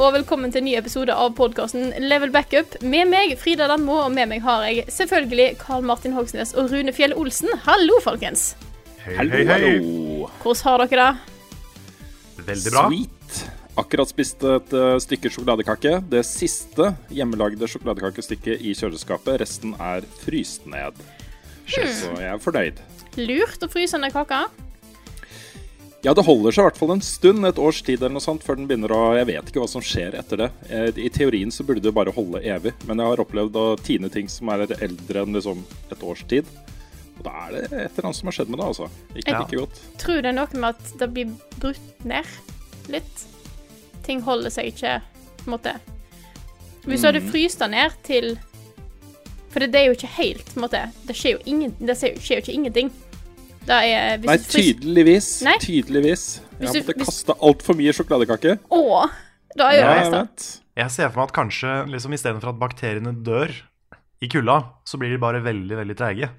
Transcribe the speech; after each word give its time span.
Og 0.00 0.14
velkommen 0.14 0.48
til 0.48 0.62
en 0.62 0.64
ny 0.64 0.72
episode 0.78 1.12
av 1.12 1.34
podkasten 1.36 1.90
Level 2.00 2.30
Backup. 2.32 2.78
Med 2.80 3.10
meg 3.10 3.34
Frida 3.36 3.66
Danmo, 3.68 3.98
og 4.06 4.14
med 4.14 4.30
meg 4.30 4.40
har 4.40 4.62
jeg 4.64 4.86
selvfølgelig 4.88 5.58
Karl 5.60 5.84
Martin 5.84 6.14
Hogsnes 6.16 6.54
og 6.56 6.70
Rune 6.72 6.94
Fjell 6.96 7.12
Olsen. 7.20 7.50
Hallo, 7.66 7.98
folkens. 8.00 8.54
Hei, 9.04 9.26
hei, 9.28 9.42
hei. 9.44 9.74
Hvordan 10.40 10.62
har 10.64 10.86
dere 10.86 11.04
det? 11.10 12.46
Veldig 12.46 12.72
bra. 12.72 12.86
Sweet. 12.86 13.42
Akkurat 13.84 14.14
spist 14.14 14.48
et 14.48 14.72
uh, 14.72 14.94
stykke 15.04 15.34
sjokoladekake. 15.34 15.92
Det 16.16 16.24
siste 16.24 16.94
hjemmelagde 17.12 17.68
sjokoladekakestykket 17.68 18.64
i 18.64 18.72
kjøleskapet. 18.80 19.36
Resten 19.44 19.76
er 19.76 20.08
fryst 20.24 20.64
ned. 20.64 20.96
Så 21.68 22.16
jeg 22.16 22.32
er 22.32 22.40
fornøyd. 22.40 22.80
Lurt 23.20 23.68
å 23.68 23.68
fryse 23.68 24.00
ned 24.00 24.16
kaka. 24.16 24.46
Ja, 26.02 26.14
det 26.16 26.24
holder 26.24 26.54
seg 26.54 26.62
i 26.62 26.66
hvert 26.70 26.78
fall 26.80 26.92
en 26.94 27.02
stund, 27.04 27.44
et 27.44 27.58
års 27.60 27.82
tid 27.84 28.00
eller 28.00 28.14
noe 28.14 28.24
sånt, 28.24 28.44
før 28.46 28.56
den 28.56 28.68
begynner 28.70 28.92
å 28.96 29.00
Jeg 29.18 29.26
vet 29.28 29.50
ikke 29.50 29.60
hva 29.60 29.68
som 29.68 29.82
skjer 29.84 30.14
etter 30.16 30.40
det. 30.40 30.48
Eh, 30.72 30.88
I 30.96 31.10
teorien 31.12 31.52
så 31.52 31.66
burde 31.68 31.84
det 31.84 31.92
bare 31.92 32.14
holde 32.16 32.40
evig, 32.40 32.72
men 32.88 33.02
jeg 33.02 33.12
har 33.12 33.20
opplevd 33.20 33.58
å 33.60 33.66
tine 33.84 34.08
ting 34.12 34.30
som 34.32 34.48
er 34.54 34.64
eldre 34.78 35.26
enn 35.26 35.36
liksom 35.36 35.60
et 35.92 36.04
års 36.08 36.24
tid. 36.30 36.48
Og 37.18 37.26
da 37.26 37.34
er 37.44 37.52
det 37.52 37.64
et 37.68 37.98
eller 37.98 38.08
annet 38.08 38.16
som 38.16 38.30
har 38.30 38.36
skjedd 38.38 38.48
med 38.48 38.62
det, 38.62 38.68
altså. 38.70 38.88
Ikke 39.12 39.34
Ja. 39.34 39.42
ikke 39.44 39.60
godt. 39.60 39.80
Tror 40.00 40.22
det 40.22 40.30
er 40.30 40.38
noe 40.38 40.48
med 40.54 40.68
at 40.70 40.98
det 41.02 41.10
blir 41.12 41.34
brutt 41.60 42.04
ned 42.08 42.24
litt. 42.88 43.26
Ting 44.06 44.22
holder 44.24 44.50
seg 44.50 44.72
ikke, 44.72 45.02
på 45.44 45.50
en 45.50 45.58
måte. 45.58 45.74
Hvis 46.86 47.02
du 47.02 47.10
hadde 47.10 47.20
fryst 47.28 47.58
det 47.60 47.70
ned 47.70 47.92
til 48.02 48.38
For 49.50 49.58
det, 49.58 49.72
det 49.72 49.80
er 49.80 49.86
jo 49.90 49.94
ikke 49.98 50.14
helt, 50.16 50.46
på 50.46 50.60
en 50.60 50.62
måte. 50.62 50.80
Det 51.04 51.14
skjer 51.18 51.32
jo, 51.32 51.38
ingen, 51.44 51.72
det 51.82 51.96
skjer 51.98 52.38
jo 52.38 52.40
ikke 52.40 52.54
ingenting. 52.54 52.90
Det 53.66 53.76
er 53.76 54.18
hvis 54.18 54.26
Nei, 54.26 54.36
tydeligvis. 54.50 55.28
Nei. 55.46 55.56
Tydeligvis. 55.62 56.24
Jeg 56.60 56.68
har 56.68 56.74
måttet 56.74 56.96
hvis- 56.96 57.06
kaste 57.10 57.36
altfor 57.40 57.76
mye 57.78 57.92
sjokoladekake. 57.96 58.58
Å! 58.70 59.10
Da 59.56 59.70
jo 59.74 59.80
Ja, 59.80 59.94
det 59.94 60.02
jeg 60.04 60.12
beste. 60.12 60.60
Jeg 60.80 60.90
ser 60.90 61.08
for 61.10 61.20
meg 61.20 61.28
at 61.28 61.34
kanskje 61.36 61.72
liksom, 61.90 62.12
istedenfor 62.14 62.48
at 62.54 62.58
bakteriene 62.60 63.12
dør 63.26 63.50
i 64.22 64.28
kulda, 64.28 64.56
så 64.86 64.98
blir 64.98 65.10
de 65.10 65.18
bare 65.18 65.40
veldig 65.42 65.76
veldig 65.76 65.96
treige. 65.96 66.30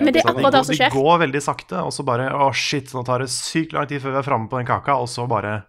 Men 0.00 0.12
det 0.12 0.22
er 0.22 0.30
akkurat 0.30 0.52
det 0.52 0.64
som 0.66 0.74
skjer. 0.76 0.90
de 0.90 0.96
går 0.96 1.18
veldig 1.24 1.42
sakte, 1.42 1.78
og 1.82 1.90
så 1.92 2.04
bare 2.06 2.28
Å, 2.30 2.52
shit, 2.54 2.92
nå 2.94 3.04
tar 3.04 3.18
det 3.18 3.28
sykt 3.34 3.72
lang 3.72 3.86
tid 3.90 4.00
før 4.02 4.12
vi 4.14 4.18
er 4.18 4.22
framme 4.28 4.48
på 4.48 4.58
den 4.60 4.66
kaka, 4.66 4.94
og 5.00 5.08
så 5.08 5.26
bare 5.28 5.64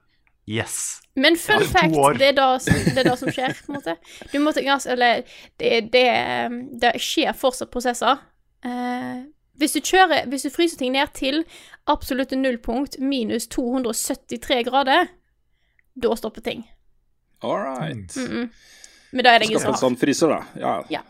Yes. 0.47 1.01
Men 1.15 1.35
fun 1.35 1.59
Ja, 1.61 1.65
fact, 1.67 1.93
år. 1.95 2.17
det 2.17 2.27
er 2.29 2.33
det 2.33 2.61
som, 2.61 2.73
det 2.73 2.97
er 2.97 3.03
det 3.09 3.17
som 3.19 3.29
skjer, 3.29 3.53
på 3.53 3.69
en 3.69 3.75
måte. 3.75 3.97
Du 4.31 4.39
måtte, 4.39 4.63
ganske- 4.65 4.91
eller, 4.91 5.23
det, 5.59 5.91
det, 5.91 6.79
det 6.79 6.93
skjer 7.01 7.33
fortsatt 7.37 7.69
prosesser. 7.69 8.17
Eh, 8.65 9.25
hvis 9.59 9.75
du 9.75 9.79
kjører, 9.83 10.27
hvis 10.31 10.47
du 10.47 10.49
fryser 10.53 10.79
ting 10.81 10.93
ned 10.95 11.11
til 11.17 11.43
absolutte 11.89 12.37
nullpunkt, 12.39 12.99
minus 12.99 13.47
273 13.51 14.63
grader, 14.69 15.09
da 15.99 16.15
stopper 16.15 16.45
ting. 16.45 16.65
All 17.43 17.59
right. 17.59 18.15
Mm-mm. 18.15 18.49
Men 19.11 19.25
da 19.25 19.33
er 19.33 19.41
det 19.41 19.49
ingen 19.49 19.61
Skaffe 19.61 19.79
som 19.79 19.91
en 19.91 19.95
sånn 19.95 19.99
fryser, 19.99 20.31
da. 20.33 20.41
Ja. 20.61 20.73
Ja. 20.93 21.03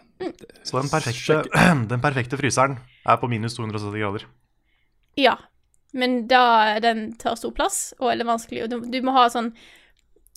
Så 0.63 0.79
den 0.79 0.89
perfekte, 0.91 1.43
den 1.91 2.03
perfekte 2.03 2.39
fryseren 2.39 2.79
er 3.05 3.19
på 3.21 3.29
minus 3.31 3.57
270 3.57 3.99
grader. 3.99 4.25
Ja. 5.19 5.37
Men 5.91 6.21
da 6.29 6.79
den 6.83 7.11
tar 7.17 7.37
stor 7.39 7.53
plass, 7.55 7.93
og 7.99 8.11
er 8.11 8.19
litt 8.19 8.29
vanskelig. 8.29 8.65
Og 8.65 8.71
du, 8.71 8.79
du 8.93 8.99
må 9.05 9.15
ha 9.15 9.25
sånn 9.33 9.53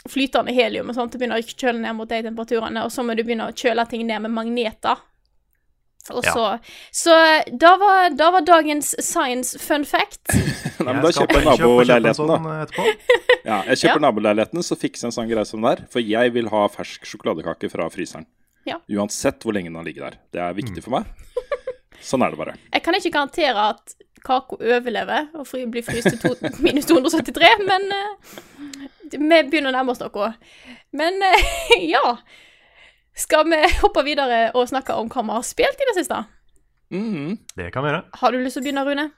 flytende 0.08 0.54
helium 0.56 0.88
og 0.90 0.96
sånt 0.96 1.12
du 1.14 1.20
begynner 1.20 1.38
begynne 1.38 1.54
å 1.54 1.60
kjøle 1.62 1.82
ned 1.84 1.94
mot 1.94 2.10
de 2.10 2.22
temperaturene, 2.26 2.82
og 2.82 2.90
så 2.90 3.04
må 3.06 3.14
du 3.14 3.22
begynne 3.22 3.50
å 3.50 3.54
kjøle 3.54 3.84
ting 3.90 4.06
ned 4.08 4.24
med 4.24 4.34
magneter. 4.34 5.02
Og 6.10 6.24
Ja. 6.24 6.32
så 6.32 6.58
Så 6.90 7.14
da 7.56 7.76
var, 7.78 8.10
da 8.10 8.30
var 8.30 8.40
dagens 8.42 8.94
science 8.98 9.58
fun 9.58 9.84
fact. 9.84 10.18
Nei, 10.82 10.92
men 10.92 11.02
da 11.02 11.10
kjøper 11.14 11.38
jeg 11.38 11.44
naboleiligheten, 11.46 12.26
da. 12.26 12.36
sånn, 12.38 12.46
eh, 12.50 12.62
etterpå. 12.66 12.86
Ja, 13.44 13.62
jeg 13.66 13.76
kjøper 13.78 14.00
Ja. 14.00 14.04
naboleiligheten, 14.10 14.62
så 14.62 14.76
fikser 14.78 15.06
jeg 15.06 15.10
en 15.12 15.16
sånn 15.18 15.30
greie 15.30 15.46
som 15.46 15.62
det 15.62 15.76
der. 15.78 15.86
For 15.90 16.00
jeg 16.02 16.32
vil 16.34 16.48
ha 16.50 16.66
fersk 16.68 17.06
sjokoladekake 17.06 17.70
fra 17.70 17.88
fryseren. 17.90 18.26
Ja. 18.66 18.78
Uansett 18.90 19.42
hvor 19.42 19.54
lenge 19.54 19.70
den 19.70 19.76
har 19.78 19.84
ligget 19.86 20.02
der. 20.10 20.18
Det 20.32 20.40
er 20.42 20.54
viktig 20.54 20.82
for 20.82 20.90
meg. 20.90 21.06
Sånn 22.02 22.22
er 22.26 22.30
det 22.34 22.38
bare. 22.38 22.54
Jeg 22.72 22.82
kan 22.82 22.94
ikke 22.98 23.10
garantere 23.14 23.68
at 23.70 23.94
kaka 24.26 24.56
overlever 24.58 25.28
og 25.38 25.46
blir 25.70 25.82
fryst 25.86 26.10
til 26.10 26.18
to, 26.18 26.34
minus 26.62 26.86
273, 26.86 27.50
men 27.66 27.86
uh, 27.90 28.38
vi 29.10 29.18
begynner 29.18 29.70
å 29.70 29.76
nærme 29.76 29.90
oss 29.94 30.00
noe. 30.02 30.32
Men 30.92 31.18
uh, 31.22 31.50
ja 31.78 32.16
Skal 33.12 33.44
vi 33.50 33.60
hoppe 33.82 34.04
videre 34.06 34.46
og 34.56 34.70
snakke 34.70 34.94
om 34.96 35.10
hva 35.12 35.24
vi 35.26 35.36
har 35.36 35.44
spilt 35.46 35.82
i 35.82 35.88
det 35.90 35.98
siste? 36.00 36.22
Mhm. 36.92 37.36
Det 37.56 37.70
kan 37.72 37.84
vi 37.84 37.92
gjøre. 37.92 38.04
Har 38.20 38.32
du 38.32 38.40
lyst 38.40 38.58
til 38.58 38.62
å 38.62 38.66
begynne, 38.66 38.86
Rune? 38.88 39.10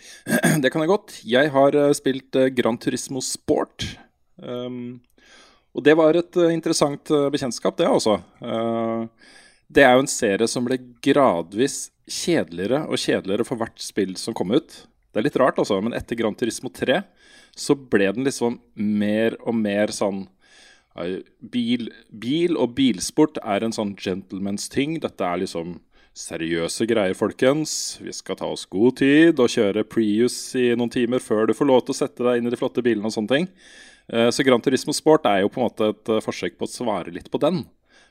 Det 0.62 0.70
kan 0.72 0.84
jeg 0.84 0.90
godt. 0.90 1.20
Jeg 1.28 1.52
har 1.52 1.76
eh, 1.76 1.92
spilt 1.96 2.36
eh, 2.36 2.50
Gran 2.56 2.78
Turismo 2.80 3.20
Sport. 3.24 3.84
Um, 4.40 5.00
og 5.76 5.84
det 5.84 5.92
var 5.98 6.16
et 6.16 6.36
eh, 6.40 6.54
interessant 6.54 7.12
bekjentskap, 7.32 7.76
det 7.76 7.88
også. 7.88 8.16
Uh, 8.40 9.04
det 9.68 9.84
er 9.84 9.94
jo 9.94 10.04
en 10.04 10.10
serie 10.10 10.48
som 10.50 10.64
ble 10.66 10.80
gradvis 11.04 11.90
kjedeligere 12.10 12.86
og 12.88 12.98
kjedeligere 12.98 13.46
for 13.46 13.60
hvert 13.60 13.78
spill 13.84 14.16
som 14.18 14.34
kom 14.34 14.50
ut. 14.56 14.80
Det 15.10 15.20
er 15.20 15.26
litt 15.28 15.38
rart, 15.38 15.60
altså, 15.60 15.78
men 15.84 15.94
etter 15.94 16.18
Gran 16.18 16.34
Turismo 16.38 16.72
3 16.74 17.02
så 17.58 17.76
ble 17.76 18.08
den 18.14 18.26
liksom 18.26 18.58
mer 18.74 19.36
og 19.42 19.56
mer 19.58 19.92
sånn 19.94 20.24
bil, 21.52 21.88
bil 22.10 22.56
og 22.58 22.74
bilsport 22.76 23.38
er 23.42 23.64
en 23.64 23.74
sånn 23.74 23.94
gentleman's 23.96 24.68
ting. 24.72 24.98
Dette 25.00 25.24
er 25.24 25.42
liksom 25.44 25.78
seriøse 26.16 26.86
greier, 26.90 27.14
folkens. 27.14 27.98
Vi 28.02 28.12
skal 28.14 28.38
ta 28.40 28.48
oss 28.50 28.66
god 28.70 28.98
tid 29.00 29.40
og 29.40 29.52
kjøre 29.52 29.86
Prius 29.86 30.36
i 30.58 30.70
noen 30.74 30.90
timer 30.92 31.22
før 31.22 31.46
du 31.48 31.54
får 31.56 31.70
lov 31.70 31.84
til 31.84 31.94
å 31.94 32.00
sette 32.02 32.26
deg 32.26 32.40
inn 32.40 32.50
i 32.50 32.52
de 32.52 32.58
flotte 32.60 32.82
bilene 32.84 33.06
og 33.06 33.14
sånne 33.14 33.34
ting. 33.34 33.50
Eh, 34.10 34.30
Så 34.34 34.44
Gran 34.46 34.62
Turismo 34.62 34.92
Sport 34.96 35.26
er 35.30 35.44
jo 35.44 35.52
på 35.52 35.60
en 35.60 35.68
måte 35.68 35.92
et 35.94 36.10
eh, 36.10 36.24
forsøk 36.24 36.58
på 36.58 36.66
å 36.66 36.72
svare 36.72 37.14
litt 37.14 37.30
på 37.30 37.40
den. 37.42 37.62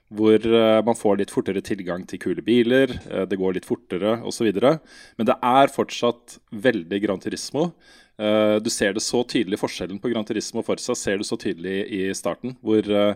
Hvor 0.10 0.40
eh, 0.42 0.82
man 0.88 0.98
får 0.98 1.20
litt 1.20 1.34
fortere 1.34 1.62
tilgang 1.62 2.06
til 2.08 2.22
kule 2.24 2.42
biler, 2.42 2.96
det 3.30 3.38
går 3.38 3.60
litt 3.60 3.68
fortere 3.68 4.22
osv. 4.26 4.48
Men 4.56 5.28
det 5.28 5.36
er 5.36 5.76
fortsatt 5.76 6.40
veldig 6.50 7.04
Gran 7.04 7.22
Turismo. 7.22 7.74
Eh, 8.20 8.56
Du 8.60 8.70
ser 8.70 8.94
det 8.94 9.04
så 9.04 9.24
tydelig, 9.24 9.60
forskjellen 9.62 10.00
på 10.02 10.12
Gran 10.12 10.26
Turismo 10.28 10.60
og 10.60 10.68
Forza 10.68 10.96
ser 10.98 11.18
du 11.20 11.24
så 11.28 11.38
tydelig 11.40 11.86
i 11.88 12.02
starten. 12.18 12.58
Hvor 12.62 12.84
uh, 12.92 13.16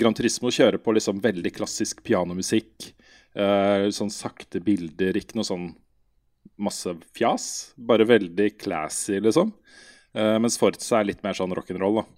Gran 0.00 0.16
Turismo 0.16 0.52
kjører 0.54 0.80
på 0.80 0.94
liksom 0.96 1.20
veldig 1.24 1.52
klassisk 1.58 2.00
pianomusikk. 2.06 2.92
Uh, 3.36 3.90
Sånn 3.92 4.10
sakte 4.12 4.62
bilder, 4.64 5.16
ikke 5.20 5.36
noe 5.36 5.46
sånn 5.48 5.68
masse 6.58 6.96
fjas. 7.14 7.74
Bare 7.76 8.08
veldig 8.08 8.54
classy, 8.58 9.20
liksom. 9.22 9.52
Mens 10.18 10.56
Forza 10.58 10.96
er 10.98 11.04
litt 11.06 11.20
mer 11.22 11.36
sånn 11.36 11.52
rock'n'roll, 11.54 12.00
da. 12.00 12.17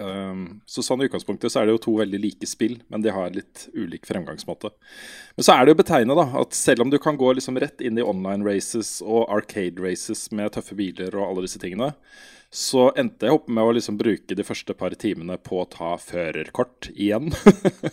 Um, 0.00 0.62
så 0.64 0.80
sånn 0.84 1.02
i 1.04 1.08
utgangspunktet 1.10 1.52
så 1.52 1.60
er 1.60 1.68
det 1.68 1.74
jo 1.74 1.82
to 1.84 1.92
veldig 2.00 2.20
like 2.22 2.48
spill, 2.48 2.78
men 2.88 3.04
de 3.04 3.12
har 3.12 3.34
litt 3.34 3.66
ulik 3.76 4.08
fremgangsmåte. 4.08 4.72
Men 5.36 5.46
så 5.46 5.54
er 5.54 5.66
det 5.66 5.74
jo 5.74 5.80
betegnet 5.82 6.16
da, 6.16 6.26
at 6.40 6.56
selv 6.56 6.86
om 6.86 6.92
du 6.92 6.96
kan 7.02 7.18
gå 7.20 7.34
liksom 7.36 7.60
rett 7.60 7.84
inn 7.84 8.00
i 8.00 8.06
online 8.06 8.46
races 8.46 8.98
og 9.04 9.28
arcade 9.28 9.82
races 9.84 10.30
med 10.32 10.54
tøffe 10.56 10.78
biler 10.78 11.12
og 11.18 11.26
alle 11.28 11.44
disse 11.44 11.60
tingene, 11.60 11.92
så 12.50 12.88
endte 12.98 13.28
jeg 13.28 13.36
opp 13.36 13.46
med 13.52 13.62
å 13.62 13.74
liksom 13.76 13.94
bruke 14.00 14.34
de 14.34 14.44
første 14.46 14.74
par 14.74 14.94
timene 14.98 15.36
på 15.38 15.60
å 15.62 15.68
ta 15.70 15.92
førerkort 16.02 16.88
igjen. 16.96 17.30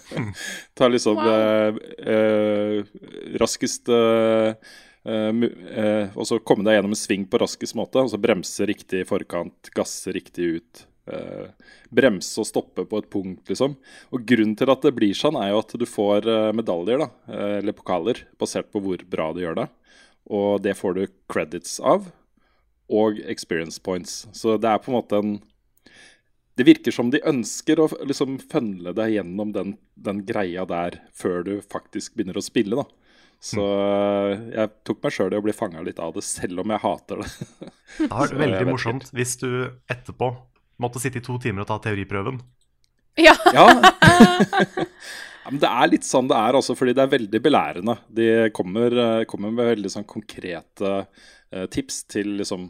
ta 0.78 0.90
liksom 0.90 1.20
Wow. 1.20 1.30
eh, 1.30 2.14
eh, 2.14 2.80
raskest 3.38 3.92
eh, 3.94 4.56
eh, 5.06 5.46
eh, 5.84 6.18
Og 6.18 6.26
så 6.26 6.40
komme 6.42 6.66
deg 6.66 6.80
gjennom 6.80 6.96
en 6.96 7.00
sving 7.00 7.28
på 7.30 7.42
raskest 7.44 7.78
måte. 7.78 8.02
Og 8.02 8.10
så 8.10 8.18
bremse 8.22 8.66
riktig 8.66 9.04
i 9.04 9.08
forkant, 9.08 9.70
gasse 9.78 10.14
riktig 10.16 10.50
ut. 10.58 10.88
Eh, 11.14 11.74
bremse 11.94 12.40
og 12.42 12.48
stoppe 12.50 12.86
på 12.88 13.02
et 13.02 13.10
punkt, 13.14 13.44
liksom. 13.50 13.76
Og 14.14 14.28
grunnen 14.28 14.56
til 14.60 14.72
at 14.72 14.86
det 14.86 14.94
blir 14.98 15.18
sånn, 15.18 15.40
er 15.40 15.52
jo 15.54 15.62
at 15.64 15.76
du 15.80 15.86
får 15.90 16.28
eh, 16.32 16.54
medaljer, 16.58 17.04
da, 17.04 17.10
eh, 17.32 17.58
eller 17.62 17.78
pokaler, 17.78 18.24
basert 18.40 18.72
på 18.74 18.82
hvor 18.84 19.04
bra 19.10 19.32
du 19.36 19.44
gjør 19.44 19.62
det. 19.64 19.68
Og 20.28 20.62
det 20.64 20.76
får 20.80 20.98
du 20.98 21.04
credits 21.32 21.80
av. 21.80 22.12
Og 22.88 23.20
experience 23.28 23.82
points. 23.84 24.26
Så 24.36 24.56
det 24.62 24.70
er 24.72 24.80
på 24.80 24.94
en 24.94 25.00
måte 25.02 25.20
en 25.20 25.38
Det 26.58 26.66
virker 26.66 26.90
som 26.90 27.12
de 27.14 27.20
ønsker 27.22 27.78
å 27.78 27.86
liksom 28.02 28.40
fønle 28.50 28.90
deg 28.98 29.12
gjennom 29.14 29.52
den, 29.54 29.76
den 29.94 30.24
greia 30.26 30.64
der 30.66 30.96
før 31.14 31.44
du 31.46 31.52
faktisk 31.62 32.16
begynner 32.16 32.40
å 32.40 32.42
spille, 32.42 32.80
da. 32.80 32.88
Så 33.38 33.62
jeg 34.50 34.72
tok 34.88 35.04
meg 35.04 35.14
sjøl 35.14 35.36
i 35.36 35.38
å 35.38 35.44
bli 35.46 35.54
fanga 35.54 35.84
litt 35.86 36.00
av 36.02 36.16
det, 36.16 36.24
selv 36.26 36.64
om 36.64 36.74
jeg 36.74 36.82
hater 36.82 37.22
det. 37.22 37.30
Det 37.98 38.10
har 38.10 38.26
vært 38.26 38.40
veldig 38.42 38.66
morsomt 38.72 39.12
hvis 39.16 39.38
du 39.40 39.50
etterpå 39.86 40.32
måtte 40.82 41.02
sitte 41.02 41.22
i 41.22 41.26
to 41.26 41.38
timer 41.42 41.64
og 41.64 41.70
ta 41.72 41.80
teoriprøven. 41.84 42.40
Ja. 43.18 43.34
Ja. 43.54 43.66
ja, 44.78 45.50
men 45.50 45.62
det 45.62 45.70
er 45.70 45.90
litt 45.90 46.06
sånn 46.06 46.30
det 46.30 46.38
er, 46.38 46.58
også, 46.60 46.76
fordi 46.78 46.94
det 46.98 47.06
er 47.06 47.14
veldig 47.16 47.42
belærende. 47.42 47.98
De 48.14 48.28
kommer, 48.56 48.94
eh, 49.04 49.24
kommer 49.30 49.54
med 49.54 49.72
veldig 49.74 49.94
sånn 49.94 50.08
konkrete 50.10 51.00
eh, 51.00 51.66
tips 51.74 52.04
til 52.14 52.38
liksom 52.42 52.70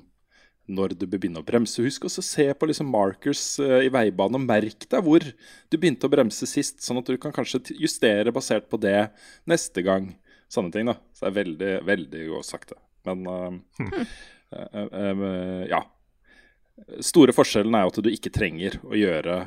når 0.67 0.95
du 0.99 1.05
bør 1.07 1.21
begynne 1.21 1.41
å 1.41 1.47
bremse. 1.47 1.83
Husk 1.83 2.07
også 2.07 2.23
å 2.23 2.27
se 2.27 2.45
på 2.51 2.67
liksom 2.69 2.89
markers 2.91 3.43
eh, 3.63 3.87
i 3.87 3.91
veibanen 3.93 4.39
og 4.39 4.47
merk 4.47 4.87
deg 4.91 5.03
hvor 5.03 5.23
du 5.23 5.77
begynte 5.77 6.07
å 6.07 6.11
bremse 6.11 6.47
sist, 6.49 6.81
sånn 6.83 6.99
at 7.01 7.07
du 7.07 7.17
kan 7.21 7.35
kanskje 7.35 7.63
justere 7.79 8.33
basert 8.35 8.67
på 8.71 8.79
det 8.81 9.09
neste 9.49 9.83
gang. 9.85 10.11
Sånne 10.51 10.71
ting, 10.71 10.87
da. 10.87 10.97
Så 11.15 11.25
det 11.25 11.31
er 11.31 11.39
veldig, 11.41 11.71
veldig 11.87 12.25
godt 12.31 12.47
sagt, 12.47 12.71
det. 12.71 12.81
Men 13.07 13.23
uh, 13.27 13.55
eh, 13.83 14.83
uh, 14.83 15.23
uh, 15.23 15.63
ja. 15.67 15.81
Store 17.01 17.33
forskjellen 17.33 17.75
er 17.75 17.85
jo 17.85 17.93
at 17.93 18.03
du 18.05 18.09
ikke 18.11 18.33
trenger 18.33 18.77
å 18.85 18.93
gjøre 18.97 19.37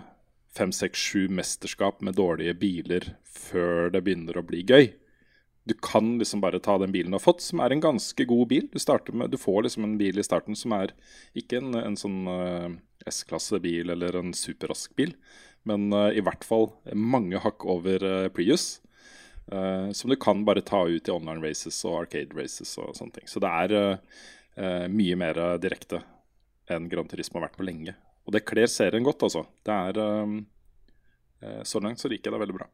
fem, 0.57 0.73
seks, 0.75 0.99
sju 0.99 1.29
mesterskap 1.31 2.01
med 2.03 2.17
dårlige 2.19 2.57
biler 2.59 3.13
før 3.23 3.93
det 3.95 4.03
begynner 4.07 4.41
å 4.41 4.45
bli 4.47 4.65
gøy. 4.67 4.91
Du 5.69 5.77
kan 5.79 6.17
liksom 6.19 6.41
bare 6.43 6.59
ta 6.59 6.75
den 6.81 6.91
bilen 6.91 7.13
du 7.13 7.19
har 7.21 7.23
fått, 7.23 7.45
som 7.45 7.61
er 7.63 7.71
en 7.71 7.83
ganske 7.85 8.25
god 8.27 8.49
bil. 8.51 8.67
Du, 8.73 9.13
med, 9.15 9.31
du 9.31 9.39
får 9.39 9.63
liksom 9.69 9.87
en 9.87 9.99
bil 10.01 10.19
i 10.19 10.27
starten 10.27 10.59
som 10.59 10.75
er 10.75 10.91
ikke 11.39 11.61
en, 11.61 11.77
en 11.79 11.99
sånn 12.01 12.21
uh, 12.27 12.71
S-klasse-bil 13.07 13.93
eller 13.95 14.19
en 14.19 14.35
superrask 14.35 14.97
bil, 14.99 15.15
men 15.69 15.93
uh, 15.95 16.09
i 16.11 16.25
hvert 16.25 16.43
fall 16.49 16.73
mange 16.97 17.39
hakk 17.45 17.69
over 17.69 18.03
uh, 18.03 18.31
Prius. 18.35 18.81
eh, 19.53 19.91
som 19.93 20.11
du 20.11 20.17
kan 20.17 20.45
bare 20.45 20.61
ta 20.61 20.89
ut 20.89 21.09
i 21.09 21.13
online 21.13 21.43
races 21.49 21.85
og 21.85 22.05
arcade 22.05 22.37
races 22.37 22.77
og 22.79 22.95
sånne 22.97 23.19
ting. 23.19 23.29
Så 23.29 23.43
det 23.43 23.51
er 23.51 23.77
eh, 23.77 23.97
eh, 24.57 24.87
mye 24.89 25.19
mer 25.19 25.41
direkte 25.63 26.03
enn 26.75 26.89
Gran 26.91 27.09
Turismo 27.11 27.41
har 27.41 27.49
vært 27.49 27.59
på 27.61 27.67
lenge. 27.67 27.97
Og 28.27 28.35
det 28.35 28.45
kler 28.49 28.71
serien 28.71 29.07
godt, 29.07 29.25
altså. 29.27 29.47
Det 29.67 29.75
er 29.75 30.03
eh, 30.05 30.37
eh, 31.47 31.63
Så 31.67 31.83
langt 31.83 32.03
så 32.03 32.11
liker 32.11 32.31
jeg 32.31 32.37
det 32.37 32.45
veldig 32.45 32.59
bra. 32.59 32.69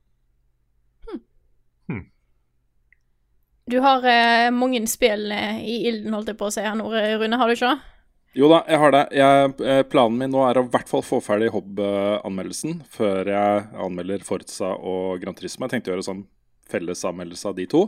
Du 3.66 3.80
har 3.82 4.04
eh, 4.06 4.50
mange 4.54 4.78
spill 4.86 5.32
eh, 5.34 5.58
i 5.66 5.76
ilden, 5.88 6.14
holdt 6.14 6.30
jeg 6.30 6.38
på 6.38 6.46
å 6.46 6.52
si 6.54 6.62
her 6.62 6.76
nå, 6.78 6.86
Rune, 7.18 7.38
har 7.40 7.50
du 7.50 7.54
ikke 7.56 7.72
det? 7.72 7.94
Jo 8.38 8.50
da, 8.52 8.60
jeg 8.70 8.78
har 8.78 8.92
det. 8.94 9.00
Jeg, 9.16 9.54
eh, 9.66 9.80
planen 9.90 10.20
min 10.20 10.30
nå 10.30 10.44
er 10.46 10.60
å 10.60 10.62
i 10.68 10.70
hvert 10.70 10.90
fall 10.90 11.02
få 11.02 11.18
ferdig 11.24 11.48
Hobb-anmeldelsen 11.50 12.84
før 12.94 13.26
jeg 13.32 13.64
anmelder 13.82 14.22
Forza 14.22 14.70
og 14.76 15.18
Gran 15.24 15.34
Turismo. 15.34 15.66
Jeg 15.66 15.74
tenkte 15.74 15.90
å 15.90 15.96
gjøre 15.96 16.06
sånn 16.06 16.22
felles 16.70 17.02
anmeldelse 17.10 17.50
av 17.50 17.56
de 17.58 17.66
to. 17.72 17.82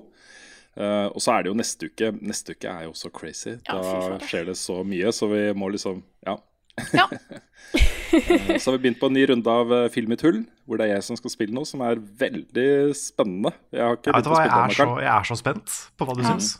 Eh, 0.76 1.06
og 1.08 1.22
så 1.22 1.32
er 1.34 1.42
det 1.46 1.52
jo 1.52 1.56
neste 1.58 1.88
uke. 1.90 2.12
Neste 2.22 2.54
uke 2.54 2.68
er 2.70 2.84
jo 2.86 2.92
også 2.92 3.10
crazy. 3.14 3.56
Ja, 3.66 3.78
da 3.80 4.18
skjer 4.28 4.50
det 4.50 4.58
så 4.60 4.80
mye, 4.86 5.12
så 5.14 5.30
vi 5.32 5.46
må 5.58 5.70
liksom 5.74 6.02
Ja. 6.26 6.36
Ja. 6.94 7.08
uh, 7.10 8.52
så 8.62 8.70
har 8.70 8.76
vi 8.76 8.82
begynt 8.84 9.00
på 9.00 9.08
en 9.10 9.16
ny 9.16 9.24
runde 9.26 9.50
av 9.50 9.72
eh, 9.74 9.88
Film 9.90 10.12
i 10.14 10.18
tull, 10.20 10.44
hvor 10.68 10.78
det 10.78 10.86
er 10.86 10.92
jeg 10.94 11.06
som 11.08 11.18
skal 11.18 11.32
spille 11.32 11.56
noe 11.56 11.66
som 11.66 11.82
er 11.82 11.98
veldig 11.98 12.94
spennende. 12.94 13.50
Jeg 13.74 13.82
har 13.82 13.98
ikke 13.98 14.12
ja, 14.12 14.20
vet 14.20 14.28
begynt 14.28 14.28
du 14.28 14.30
å 14.30 14.36
hva, 14.36 14.44
jeg, 14.44 14.54
er 14.54 14.76
så, 14.78 14.86
jeg 15.02 15.12
er 15.16 15.26
så 15.32 15.38
spent 15.40 15.78
på 15.98 16.06
hva 16.06 16.14
du 16.14 16.22
Ja. 16.22 16.30
syns. 16.36 16.52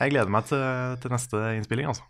Jeg 0.00 0.12
gleder 0.12 0.32
meg 0.32 0.44
til, 0.48 0.60
til 1.00 1.12
neste 1.12 1.40
innspilling, 1.56 1.88
altså. 1.92 2.04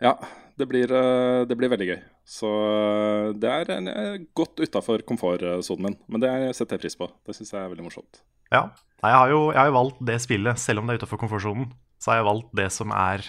Ja, 0.00 0.14
det 0.60 0.66
blir, 0.68 0.90
eh, 0.92 1.44
det 1.48 1.56
blir 1.56 1.70
veldig 1.72 1.88
gøy. 1.88 1.98
Så 2.28 2.48
eh, 2.50 3.32
det 3.40 3.50
er 3.50 3.72
en, 3.76 3.88
eh, 3.88 4.18
godt 4.36 4.60
utafor 4.60 5.02
komfortsonen 5.08 5.86
min. 5.90 5.96
Men 6.08 6.20
det 6.24 6.32
setter 6.56 6.76
jeg 6.76 6.84
pris 6.84 6.96
på. 7.00 7.08
Det 7.26 7.36
syns 7.36 7.52
jeg 7.54 7.60
er 7.62 7.70
veldig 7.72 7.86
morsomt. 7.86 8.22
Ja. 8.52 8.70
Jeg 9.00 9.16
har 9.16 9.30
jo 9.32 9.38
jeg 9.48 9.56
har 9.56 9.70
jo 9.70 9.76
valgt 9.78 10.00
det 10.04 10.18
spillet, 10.20 10.58
selv 10.60 10.80
om 10.82 10.86
det 10.88 10.94
er 10.94 11.00
utafor 11.04 11.20
komfortsonen. 11.22 11.70
Så 12.00 12.12
har 12.12 12.20
jeg 12.20 12.28
valgt 12.28 12.50
det 12.56 12.70
som 12.72 12.92
er 12.92 13.24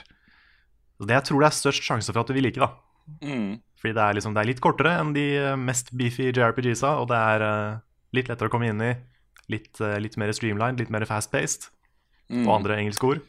Det 1.02 1.16
jeg 1.16 1.24
tror 1.26 1.40
det 1.42 1.48
er 1.48 1.58
størst 1.58 1.82
sjanse 1.82 2.14
for 2.14 2.22
at 2.22 2.28
du 2.30 2.34
vil 2.36 2.44
like, 2.46 2.60
da. 2.62 2.68
Mm. 3.26 3.56
Fordi 3.80 3.94
det 3.98 4.04
er, 4.04 4.14
liksom, 4.14 4.36
det 4.36 4.42
er 4.44 4.50
litt 4.52 4.62
kortere 4.62 4.92
enn 5.00 5.16
de 5.16 5.24
mest 5.58 5.90
beefy 5.98 6.28
JRPG-sa, 6.30 7.00
og 7.02 7.08
det 7.10 7.18
er 7.18 7.82
litt 8.14 8.30
lettere 8.30 8.52
å 8.52 8.54
komme 8.54 8.70
inn 8.70 8.84
i. 8.86 8.92
Litt, 9.50 9.82
litt 9.82 10.14
mer 10.22 10.30
streamlined, 10.30 10.78
litt 10.78 10.92
mer 10.94 11.08
fast-paced, 11.10 11.72
Mm. 12.30 12.46
og 12.48 12.54
andre 12.60 12.78
engelske 12.78 13.04
ord. 13.10 13.22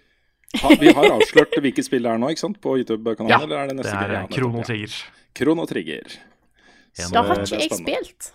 Ha, 0.61 0.69
vi 0.81 0.93
har 0.93 1.07
avslørt 1.15 1.55
hvilket 1.65 1.87
spill 1.87 2.05
det 2.05 2.11
er 2.13 2.19
nå, 2.21 2.29
ikke 2.35 2.43
sant? 2.45 2.59
På 2.61 2.75
YouTube-kanalen? 2.77 3.33
Ja, 3.33 3.39
eller 3.47 3.57
er 3.63 3.71
det 3.73 3.87
Det 3.87 3.93
er 3.95 4.27
Krono. 4.35 4.61
Trigger. 4.67 4.97
Krono 5.39 5.65
Trigger. 5.67 6.13
Så, 6.93 7.09
Da 7.15 7.23
har 7.25 7.41
ikke 7.41 7.61
jeg 7.63 7.73
spilt. 7.79 8.33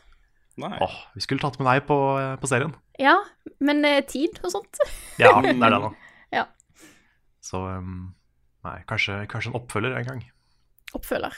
Nei. 0.58 0.72
Åh, 0.82 0.96
vi 1.14 1.22
skulle 1.22 1.44
tatt 1.44 1.60
med 1.62 1.68
deg 1.70 1.84
på, 1.86 1.98
eh, 2.18 2.32
på 2.42 2.50
serien. 2.50 2.74
Ja, 2.98 3.20
men 3.62 3.86
eh, 3.86 4.00
tid 4.10 4.40
og 4.44 4.50
sånt. 4.56 4.80
Ja, 5.22 5.36
det 5.46 5.54
er 5.54 5.60
det, 5.62 5.82
nå. 5.84 5.92
Ja. 6.34 6.48
Så 7.46 7.62
um, 7.78 8.16
Nei, 8.66 8.80
kanskje, 8.90 9.20
kanskje 9.30 9.52
en 9.54 9.60
oppfølger 9.62 9.94
en 10.00 10.08
gang. 10.10 10.24
Oppfølger. 10.98 11.38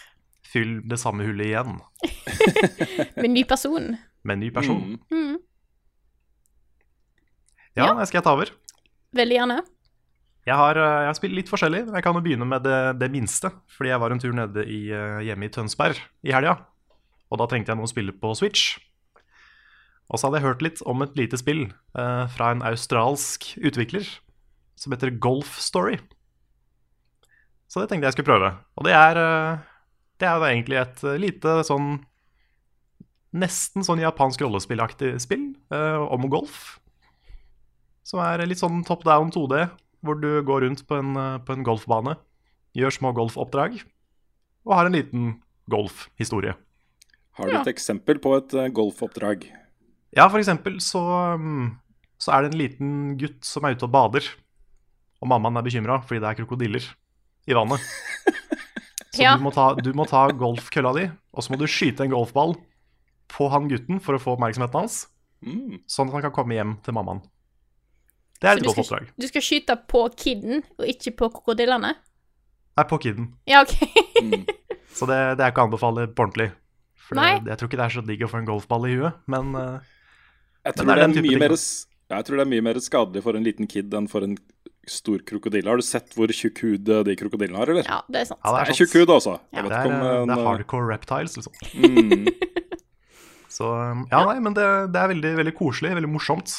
Fyll 0.50 0.80
det 0.90 0.98
samme 0.98 1.28
hullet 1.28 1.46
igjen 1.52 1.76
Med 3.22 3.30
ny 3.36 3.44
person. 3.46 3.92
med 4.24 4.40
ny 4.42 4.50
person. 4.56 4.96
Mm. 5.12 5.20
Mm, 5.20 5.36
Ja, 7.78 7.86
Ja. 7.86 8.00
jeg 8.00 8.08
skal 8.10 8.18
jeg 8.20 8.24
ta 8.26 8.32
over. 8.34 8.50
veldig 9.16 9.36
gjerne. 9.38 9.60
Jeg 10.48 10.56
har, 10.56 10.78
eh, 10.80 11.00
jeg 11.04 11.10
har 11.10 11.18
spilt 11.18 11.38
litt 11.38 11.52
forskjellig. 11.52 11.86
Jeg 11.94 12.04
kan 12.06 12.16
jo 12.16 12.24
begynne 12.26 12.48
med 12.48 12.64
det, 12.64 13.00
det 13.00 13.12
minste. 13.12 13.52
Fordi 13.76 13.92
jeg 13.92 14.02
var 14.02 14.12
en 14.12 14.22
tur 14.22 14.36
nede 14.36 14.66
i, 14.66 14.90
eh, 14.92 15.24
hjemme 15.28 15.46
i 15.46 15.54
Tønsberg 15.54 16.00
i 16.24 16.36
helga. 16.36 16.58
Og 17.30 17.42
da 17.42 17.48
trengte 17.50 17.74
jeg 17.74 17.78
noe 17.78 17.90
å 17.90 17.92
spille 17.92 18.16
på 18.16 18.34
Switch. 18.38 18.78
Og 20.10 20.18
så 20.18 20.28
hadde 20.28 20.40
jeg 20.40 20.48
hørt 20.48 20.64
litt 20.66 20.80
om 20.90 21.04
et 21.06 21.18
lite 21.18 21.38
spill 21.38 21.68
eh, 21.70 22.24
fra 22.34 22.52
en 22.54 22.64
australsk 22.66 23.52
utvikler 23.62 24.08
som 24.80 24.96
heter 24.96 25.14
Golf 25.22 25.60
Story. 25.62 26.00
Så 27.70 27.84
det 27.84 27.92
tenkte 27.92 28.10
jeg 28.10 28.18
skulle 28.18 28.32
prøve. 28.32 28.54
Og 28.80 28.88
det 28.88 28.96
er, 28.98 29.20
eh, 29.22 29.60
det 30.18 30.30
er 30.30 30.46
egentlig 30.50 30.82
et 30.82 31.04
lite 31.22 31.60
sånn 31.68 31.98
Nesten 33.30 33.84
sånn 33.86 34.00
japansk 34.02 34.42
rollespillaktig 34.42 35.12
spill 35.22 35.52
eh, 35.70 36.00
om 36.02 36.24
golf. 36.34 36.80
Som 38.02 38.24
er 38.26 38.42
litt 38.50 38.58
sånn 38.58 38.82
top 38.88 39.04
down 39.06 39.30
2D, 39.30 39.68
hvor 40.04 40.20
du 40.22 40.42
går 40.46 40.62
rundt 40.66 40.86
på 40.88 40.98
en, 41.00 41.16
eh, 41.18 41.38
på 41.46 41.54
en 41.56 41.64
golfbane, 41.66 42.16
gjør 42.78 42.94
små 42.94 43.12
golfoppdrag 43.18 43.80
og 44.66 44.74
har 44.76 44.86
en 44.90 44.94
liten 44.96 45.42
golfhistorie. 45.70 46.56
Har 47.40 47.46
du 47.46 47.52
Ja. 47.54 47.62
et 47.62 47.68
eksempel 47.76 48.20
på 48.20 48.36
et 48.38 48.54
eh, 48.54 48.70
golfoppdrag? 48.70 49.46
Ja, 50.16 50.28
eksempel 50.30 50.80
så, 50.82 51.38
mm, 51.38 51.78
så 52.20 52.34
er 52.34 52.42
det 52.44 52.54
en 52.54 52.60
liten 52.60 53.18
gutt 53.18 53.44
som 53.46 53.64
er 53.66 53.76
ute 53.76 53.84
og 53.86 53.92
bader. 53.92 54.26
Og 55.22 55.28
mammaen 55.28 55.58
er 55.58 55.62
bekymra 55.64 56.00
fordi 56.06 56.20
det 56.22 56.30
er 56.30 56.44
krokodiller 56.46 56.84
i 57.48 57.54
vannet. 57.54 57.80
Så 59.12 59.24
Ja. 59.24 59.36
du, 59.38 59.42
må 59.44 59.52
ta, 59.52 59.74
du 59.76 59.92
må 59.94 60.06
ta 60.08 60.28
golfkølla 60.30 60.94
di, 60.96 61.12
og 61.34 61.42
så 61.44 61.50
må 61.52 61.58
du 61.58 61.66
skyte 61.66 62.02
en 62.06 62.12
golfball 62.12 62.54
på 63.28 63.50
han 63.50 63.68
gutten 63.68 64.00
for 64.00 64.14
å 64.16 64.20
få 64.22 64.36
oppmerksomheten 64.38 64.80
hans, 64.80 65.08
Mm. 65.44 65.80
sånn 65.88 66.08
at 66.10 66.14
han 66.14 66.22
kan 66.22 66.32
komme 66.32 66.54
hjem 66.54 66.78
til 66.84 66.94
mammaen. 66.94 67.22
Det 68.40 68.48
er 68.48 68.56
et 68.58 68.64
du 68.64 68.70
godt 68.70 68.78
skal, 68.78 68.86
oppdrag. 68.86 69.10
du 69.20 69.28
skal 69.28 69.44
skyte 69.44 69.76
på 69.92 70.06
kiden, 70.16 70.62
og 70.80 70.88
ikke 70.88 71.12
på 71.20 71.28
krokodillene? 71.36 71.94
Er 72.80 72.88
på 72.88 73.00
kiden. 73.04 73.34
Ja, 73.50 73.66
OK. 73.66 73.76
Mm. 74.24 74.46
Så 75.00 75.08
det, 75.10 75.18
det 75.40 75.44
er 75.46 75.52
ikke 75.52 75.64
å 75.66 75.68
anbefale 75.68 76.08
på 76.08 76.24
ordentlig. 76.26 76.50
For 77.10 77.18
Nei. 77.20 77.34
det, 77.44 77.52
jeg 77.54 77.60
tror 77.60 77.70
ikke 77.72 77.80
det 77.80 77.86
er 77.88 77.94
så 77.98 78.02
digg 78.06 78.24
å 78.26 78.30
få 78.30 78.40
en 78.40 78.48
golfball 78.48 78.86
i 78.88 78.94
huet, 79.00 79.16
men 79.32 79.52
eh, 79.58 79.78
Jeg 80.68 80.76
Men 80.76 80.78
tror 80.78 80.88
det 80.90 80.94
er 80.94 81.04
er, 81.04 81.40
mer, 81.42 81.56
jeg 81.58 82.26
tror 82.28 82.38
det 82.40 82.44
er 82.46 82.50
mye 82.52 82.66
mer 82.68 82.80
skadelig 82.86 83.24
for 83.26 83.38
en 83.40 83.46
liten 83.48 83.70
kid 83.70 83.94
enn 83.98 84.08
for 84.12 84.26
en 84.28 84.36
stor 84.90 85.22
krokodille. 85.26 85.70
Har 85.70 85.82
du 85.82 85.86
sett 85.86 86.14
hvor 86.18 86.30
tjukk 86.34 86.62
hud 86.66 86.90
eh, 86.94 87.02
de 87.08 87.16
krokodillene 87.18 87.58
har, 87.62 87.72
eller? 87.74 87.90
Ja, 87.90 88.00
det 88.10 88.22
er 88.24 88.30
sant. 88.30 88.40
ja, 88.44 88.54
det 88.54 88.62
Det 88.62 88.68
er 88.68 88.74
er 88.76 88.80
tjukk 88.82 88.96
hud, 89.00 89.14
altså. 89.16 89.36
Ja. 89.56 89.64
Det 89.66 89.80
er, 89.80 89.90
eh, 89.90 90.22
en, 90.22 90.30
det 90.32 90.38
er 90.38 90.46
hardcore 90.48 90.90
reptiles, 90.94 91.38
liksom. 91.40 91.54
mm, 91.74 92.30
Så 93.60 93.68
ja, 94.12 94.22
nei, 94.30 94.38
men 94.46 94.54
det, 94.56 94.66
det 94.94 95.02
er 95.02 95.12
veldig, 95.16 95.32
veldig 95.42 95.56
koselig, 95.58 95.96
veldig 95.98 96.12
morsomt. 96.14 96.54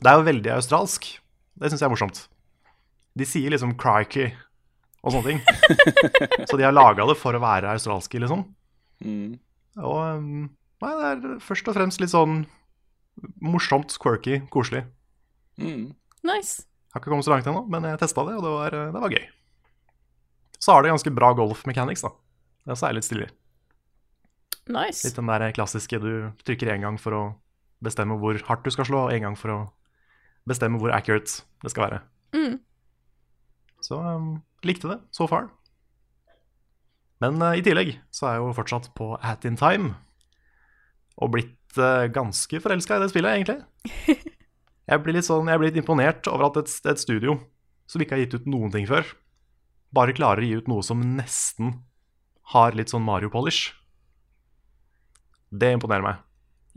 Det 0.00 0.08
er 0.12 0.20
jo 0.20 0.26
veldig 0.30 0.52
australsk. 0.54 1.08
Det 1.56 1.70
syns 1.70 1.82
jeg 1.82 1.88
er 1.88 1.94
morsomt. 1.94 2.26
De 3.16 3.24
sier 3.28 3.52
liksom 3.52 3.72
'crikey' 3.80 4.34
og 5.06 5.14
sånne 5.14 5.32
ting. 5.32 5.40
Så 6.50 6.58
de 6.58 6.66
har 6.66 6.74
laga 6.74 7.06
det 7.08 7.16
for 7.18 7.36
å 7.36 7.42
være 7.42 7.70
australske, 7.72 8.20
liksom. 8.20 8.44
mm. 9.04 9.38
Og 9.76 9.96
um, 10.18 10.46
nei, 10.80 10.92
det 10.96 11.08
er 11.12 11.40
først 11.44 11.68
og 11.68 11.76
fremst 11.76 12.00
litt 12.00 12.12
sånn 12.12 12.46
morsomt, 13.44 13.92
quirky, 14.00 14.40
koselig. 14.52 14.86
Mm. 15.60 15.94
Nice. 16.26 16.64
Har 16.92 17.00
ikke 17.00 17.12
kommet 17.12 17.26
så 17.28 17.34
langt 17.34 17.48
ennå, 17.48 17.64
men 17.68 17.84
jeg 17.84 18.00
testa 18.00 18.24
det, 18.24 18.36
og 18.38 18.44
det 18.44 18.52
var, 18.52 18.76
det 18.92 19.02
var 19.02 19.12
gøy. 19.12 19.26
Så 20.56 20.72
har 20.72 20.84
det 20.84 20.92
ganske 20.94 21.12
bra 21.12 21.32
golf 21.36 21.64
mechanics, 21.68 22.04
da. 22.04 22.12
Det 22.64 22.74
er 22.74 22.80
særlig 22.80 23.02
litt 23.02 23.08
stilig. 23.08 23.28
Nice. 24.66 25.04
Litt 25.06 25.18
den 25.20 25.30
der 25.30 25.44
klassiske 25.54 26.00
du 26.02 26.12
trykker 26.42 26.72
én 26.72 26.82
gang 26.82 26.96
for 26.98 27.14
å 27.14 27.24
bestemme 27.84 28.16
hvor 28.18 28.38
hardt 28.48 28.64
du 28.64 28.72
skal 28.74 28.88
slå, 28.88 29.06
og 29.06 29.14
én 29.14 29.22
gang 29.28 29.36
for 29.38 29.52
å 29.52 29.58
bestemme 30.48 30.78
hvor 30.80 30.92
accurate 30.94 31.42
det 31.62 31.72
skal 31.72 31.86
være. 31.88 32.00
Mm. 32.36 32.58
Så 33.82 33.98
um, 34.00 34.42
likte 34.66 34.88
det 34.90 35.00
so 35.14 35.26
far. 35.30 35.48
Men 37.22 37.40
uh, 37.42 37.54
i 37.56 37.62
tillegg 37.64 37.94
så 38.14 38.26
er 38.28 38.36
jeg 38.36 38.44
jo 38.44 38.56
fortsatt 38.58 38.90
på 38.98 39.12
At 39.24 39.44
in 39.48 39.56
Time. 39.56 39.94
Og 41.16 41.32
blitt 41.32 41.78
uh, 41.80 42.06
ganske 42.12 42.60
forelska 42.60 42.98
i 42.98 43.04
det 43.04 43.10
spillet, 43.12 43.38
egentlig. 43.38 44.24
Jeg 44.86 45.02
blir 45.02 45.16
litt 45.16 45.26
sånn, 45.26 45.48
jeg 45.50 45.58
blir 45.58 45.72
litt 45.72 45.80
imponert 45.80 46.28
over 46.30 46.44
at 46.46 46.60
et, 46.60 46.70
et 46.86 47.00
studio 47.02 47.32
som 47.90 47.98
ikke 48.04 48.14
har 48.14 48.20
gitt 48.22 48.36
ut 48.38 48.44
noen 48.46 48.70
ting 48.70 48.84
før, 48.86 49.02
bare 49.90 50.14
klarer 50.14 50.44
å 50.44 50.46
gi 50.46 50.58
ut 50.60 50.68
noe 50.70 50.84
som 50.86 51.00
nesten 51.16 51.72
har 52.52 52.76
litt 52.78 52.92
sånn 52.92 53.02
Mario-polish. 53.02 53.72
Det 55.50 55.72
imponerer 55.74 56.06
meg. 56.06 56.20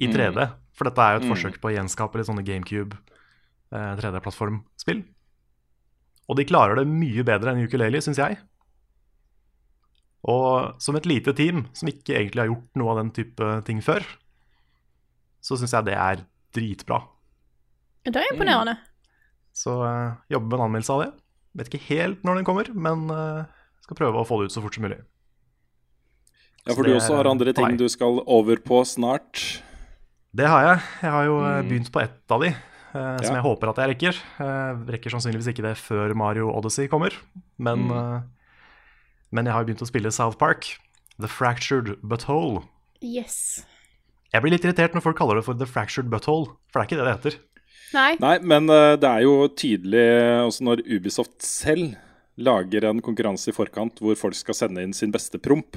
I 0.01 0.07
Mm. 0.09 0.15
3D. 0.15 0.47
For 0.73 0.89
dette 0.89 1.05
er 1.05 1.11
jo 1.13 1.19
et 1.21 1.27
Mm. 1.27 1.33
forsøk 1.35 1.61
på 1.61 1.69
å 1.69 1.75
gjenskape 1.75 2.17
litt 2.17 2.25
sånne 2.31 2.45
GameCube 2.47 2.97
3D-plattformspill. 3.71 5.03
Og 6.29 6.38
de 6.38 6.45
klarer 6.45 6.79
det 6.79 6.88
mye 6.89 7.23
bedre 7.25 7.53
enn 7.53 7.63
Ukulele, 7.65 8.01
syns 8.01 8.19
jeg. 8.21 8.38
Og 10.29 10.81
som 10.83 10.97
et 10.99 11.07
lite 11.07 11.33
team 11.38 11.63
som 11.77 11.89
ikke 11.91 12.17
egentlig 12.17 12.43
har 12.43 12.49
gjort 12.51 12.79
noe 12.81 12.91
av 12.93 12.99
den 13.03 13.11
type 13.15 13.51
ting 13.67 13.79
før, 13.85 14.03
så 15.41 15.55
syns 15.57 15.73
jeg 15.77 15.88
det 15.88 15.95
er 15.95 16.25
dritbra. 16.55 16.99
Det 18.03 18.15
er 18.19 18.33
imponerende. 18.33 18.75
Så 19.55 19.77
uh, 19.83 20.17
jobber 20.31 20.51
med 20.51 20.59
en 20.59 20.65
anmeldelse 20.67 20.95
av 20.95 21.03
det. 21.05 21.09
Vet 21.59 21.71
ikke 21.71 21.88
helt 21.88 22.25
når 22.27 22.39
den 22.39 22.47
kommer, 22.47 22.69
men 22.73 23.07
uh, 23.13 23.47
skal 23.85 23.97
prøve 23.99 24.21
å 24.21 24.27
få 24.27 24.41
det 24.41 24.49
ut 24.49 24.57
så 24.57 24.63
fort 24.63 24.75
som 24.77 24.85
mulig. 24.85 24.99
Ja, 26.67 26.75
for 26.75 26.85
du 26.85 26.91
også 26.93 27.15
har 27.17 27.29
andre 27.31 27.53
ting 27.55 27.71
nei. 27.71 27.79
du 27.79 27.88
skal 27.89 28.19
over 28.29 28.59
på 28.61 28.83
snart. 28.85 29.39
Det 30.35 30.45
har 30.45 30.65
jeg. 30.67 30.81
Jeg 31.01 31.13
har 31.15 31.23
jo 31.25 31.38
eh, 31.41 31.55
Mm. 31.63 31.69
begynt 31.71 31.91
på 31.95 32.01
ett 32.03 32.33
av 32.35 32.43
de, 32.43 32.51
eh, 32.93 33.17
som 33.24 33.36
Ja. 33.36 33.41
jeg 33.41 33.43
håper 33.43 33.69
at 33.69 33.75
jeg 33.77 33.89
rekker. 33.96 34.19
Eh, 34.39 34.86
rekker 34.93 35.10
sannsynligvis 35.13 35.48
ikke 35.53 35.63
det 35.63 35.75
før 35.77 36.13
Mario 36.15 36.51
Odyssey 36.51 36.88
kommer, 36.88 37.12
men, 37.58 37.88
Mm. 37.88 37.91
eh, 37.91 38.22
men 39.31 39.46
jeg 39.46 39.53
har 39.53 39.63
jo 39.63 39.74
begynt 39.74 39.81
å 39.86 39.88
spille 39.91 40.12
South 40.12 40.38
Park. 40.38 40.77
The 41.19 41.27
Fractured 41.27 41.98
Butthole. 42.01 42.63
Yes. 43.01 43.65
Jeg 44.34 44.41
blir 44.41 44.51
litt 44.51 44.63
irritert 44.63 44.93
når 44.93 45.01
folk 45.03 45.17
kaller 45.17 45.36
det 45.36 45.46
for 45.46 45.53
The 45.53 45.65
Fractured 45.65 46.10
Butthole, 46.10 46.55
for 46.72 46.81
det 46.81 46.91
er 46.91 46.96
ikke 46.96 47.03
det 47.03 47.08
det 47.08 47.15
heter. 47.31 47.39
Nei. 47.93 48.15
Nei, 48.22 48.39
men 48.39 48.67
det 48.67 49.03
er 49.03 49.22
jo 49.24 49.48
tydelig 49.50 50.46
også 50.46 50.62
når 50.62 50.84
Ubisoft 50.88 51.41
selv 51.41 51.96
lager 52.38 52.86
en 52.88 53.01
konkurranse 53.01 53.50
i 53.50 53.51
forkant 53.51 54.00
hvor 54.00 54.15
folk 54.15 54.34
skal 54.36 54.53
sende 54.53 54.77
inn 54.84 54.93
sin 54.93 55.12
beste 55.12 55.39
promp. 55.41 55.75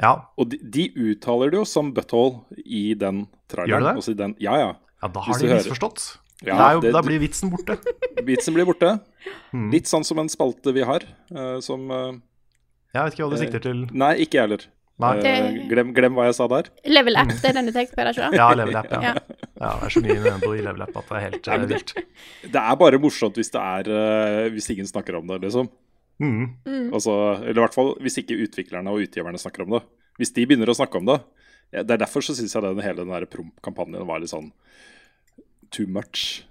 Ja, 0.00 0.26
Og 0.36 0.50
de, 0.50 0.58
de 0.58 0.88
uttaler 0.94 1.50
det 1.50 1.58
jo 1.58 1.64
som 1.64 1.92
butthole 1.92 2.44
i 2.66 2.94
den 2.94 3.26
traileren. 3.48 3.68
Gjør 3.70 3.80
de 3.80 3.88
det? 3.88 3.96
Også 4.02 4.10
i 4.10 4.18
den, 4.20 4.34
ja, 4.38 4.56
ja. 4.56 4.72
ja 5.02 5.08
da 5.08 5.20
har 5.20 5.38
de 5.38 5.46
hører- 5.48 5.62
misforstått. 5.64 6.18
Ja, 6.46 6.54
det 6.54 6.64
er 6.64 6.72
jo, 6.76 6.80
det- 6.86 6.94
da 6.94 7.02
blir 7.02 7.18
vitsen 7.22 7.50
borte. 7.50 7.78
Vitsen 8.28 8.54
blir 8.54 8.66
borte. 8.68 8.98
Mm. 9.54 9.70
Litt 9.72 9.86
sånn 9.90 10.04
som 10.06 10.18
en 10.22 10.28
spalte 10.30 10.72
vi 10.74 10.82
har, 10.86 11.04
uh, 11.34 11.58
som 11.64 11.86
uh, 11.90 12.12
Jeg 12.94 13.04
vet 13.04 13.14
ikke 13.16 13.26
hva 13.26 13.30
du 13.32 13.40
sikter 13.40 13.62
til. 13.62 13.86
Nei, 13.94 14.14
ikke 14.24 14.38
jeg 14.38 14.46
heller. 14.48 14.66
Nei. 14.98 15.12
Eh, 15.22 15.58
glem, 15.70 15.92
glem 15.94 16.16
hva 16.18 16.24
jeg 16.26 16.34
sa 16.34 16.48
der. 16.50 16.68
Level 16.90 17.18
App, 17.20 17.30
det 17.42 17.50
er 17.52 17.58
den 17.60 17.68
du 17.70 17.74
tenker 17.74 17.94
på, 17.94 18.02
er 18.02 18.08
det 18.08 18.16
ikke 18.16 18.30
det? 18.32 18.40
Ja, 18.40 18.48
Level 18.58 18.78
App, 18.80 18.88
ja. 18.90 19.02
Ja. 19.02 19.12
ja. 19.14 19.44
Det 19.58 19.68
er 19.86 19.94
så 19.94 20.02
mye 20.02 20.16
Nintendo 20.16 20.50
i 20.54 20.64
Level 20.64 20.84
App 20.86 20.96
at 20.98 21.10
det 21.10 21.18
er 21.18 21.24
helt 21.26 21.50
eh, 21.54 21.66
vilt. 21.72 21.92
Det 22.42 22.62
er 22.64 22.80
bare 22.82 23.00
morsomt 23.02 23.38
hvis 23.38 23.52
det 23.54 23.62
er 23.62 23.90
eh, 23.94 24.48
Hvis 24.54 24.70
ingen 24.74 24.90
snakker 24.90 25.18
om 25.20 25.30
det, 25.30 25.38
liksom. 25.46 25.70
Mm. 26.18 26.48
Altså, 26.90 27.14
eller 27.44 27.60
i 27.60 27.62
hvert 27.62 27.76
fall 27.78 27.92
hvis 28.02 28.18
ikke 28.18 28.40
utviklerne 28.42 28.90
og 28.90 29.04
utgiverne 29.06 29.38
snakker 29.38 29.62
om 29.62 29.76
det. 29.76 29.84
Hvis 30.18 30.34
de 30.34 30.48
begynner 30.50 30.70
å 30.72 30.74
snakke 30.74 30.98
om 30.98 31.06
det. 31.06 31.20
Ja, 31.70 31.84
det 31.86 31.94
er 31.94 32.02
derfor 32.02 32.24
så 32.24 32.34
syns 32.34 32.56
jeg 32.56 32.64
den, 32.64 32.82
hele 32.82 33.04
den 33.04 33.12
der 33.14 33.28
promp-kampanjen 33.30 34.06
var 34.08 34.18
litt 34.22 34.32
sånn 34.32 34.50
too 35.74 35.86
much. 35.86 36.44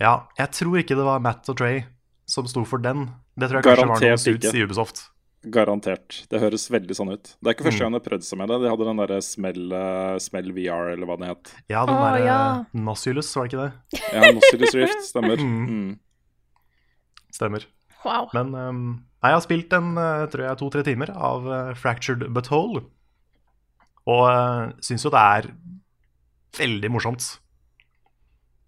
Ja, 0.00 0.26
jeg 0.38 0.50
tror 0.52 0.78
ikke 0.82 0.96
det 0.98 1.04
var 1.06 1.20
Matt 1.24 1.48
og 1.48 1.56
Trey 1.60 1.84
som 2.28 2.46
sto 2.50 2.64
for 2.66 2.82
den. 2.82 3.06
Det 3.38 3.48
tror 3.50 3.60
jeg 3.62 3.68
kanskje 3.68 3.86
var 3.86 4.00
noen 4.02 4.18
suits 4.18 4.48
ikke. 4.48 4.56
i 4.58 4.64
Ubisoft. 4.66 5.04
Garantert. 5.46 6.24
Det 6.28 6.40
høres 6.42 6.64
veldig 6.72 6.94
sånn 6.98 7.12
ut. 7.12 7.36
Det 7.38 7.46
er 7.46 7.54
ikke 7.54 7.66
første 7.68 7.78
Mm. 7.78 7.84
gang 7.84 7.92
de 7.94 7.98
har 8.00 8.06
prøvd 8.10 8.24
seg 8.26 8.38
med 8.40 8.48
det. 8.50 8.56
De 8.64 8.70
hadde 8.72 8.86
den 8.88 8.96
derre 8.98 9.18
smell, 9.22 9.72
eh, 9.72 10.18
smell 10.18 10.50
VR, 10.56 10.88
eller 10.96 11.06
hva 11.06 11.16
det 11.20 11.28
het. 11.28 11.52
Ja, 11.70 11.84
den 11.86 11.94
derre 12.02 12.24
ja. 12.26 12.64
Nosulus, 12.74 13.30
var 13.36 13.46
det 13.46 13.52
ikke 13.52 13.62
det? 13.62 14.02
Ja, 14.12 14.32
Nossilus 14.32 14.74
Rift, 14.74 15.02
stemmer. 15.06 15.36
Mm. 15.46 15.68
Mm. 15.70 15.98
Stemmer. 17.32 17.66
Wow. 18.04 18.28
Men 18.34 18.54
um, 18.54 19.04
jeg 19.22 19.32
har 19.36 19.40
spilt 19.44 19.72
en 19.76 19.96
uh, 19.98 20.26
tror 20.30 20.46
jeg, 20.48 20.58
to-tre 20.58 20.82
timer 20.86 21.10
av 21.14 21.42
Fractured 21.76 21.78
Fractured 21.78 22.34
Butthole. 22.34 22.82
Og 24.06 24.22
uh, 24.30 24.72
syns 24.80 25.04
jo 25.04 25.10
det 25.10 25.20
er 25.20 25.48
veldig 26.58 26.90
morsomt. 26.90 27.38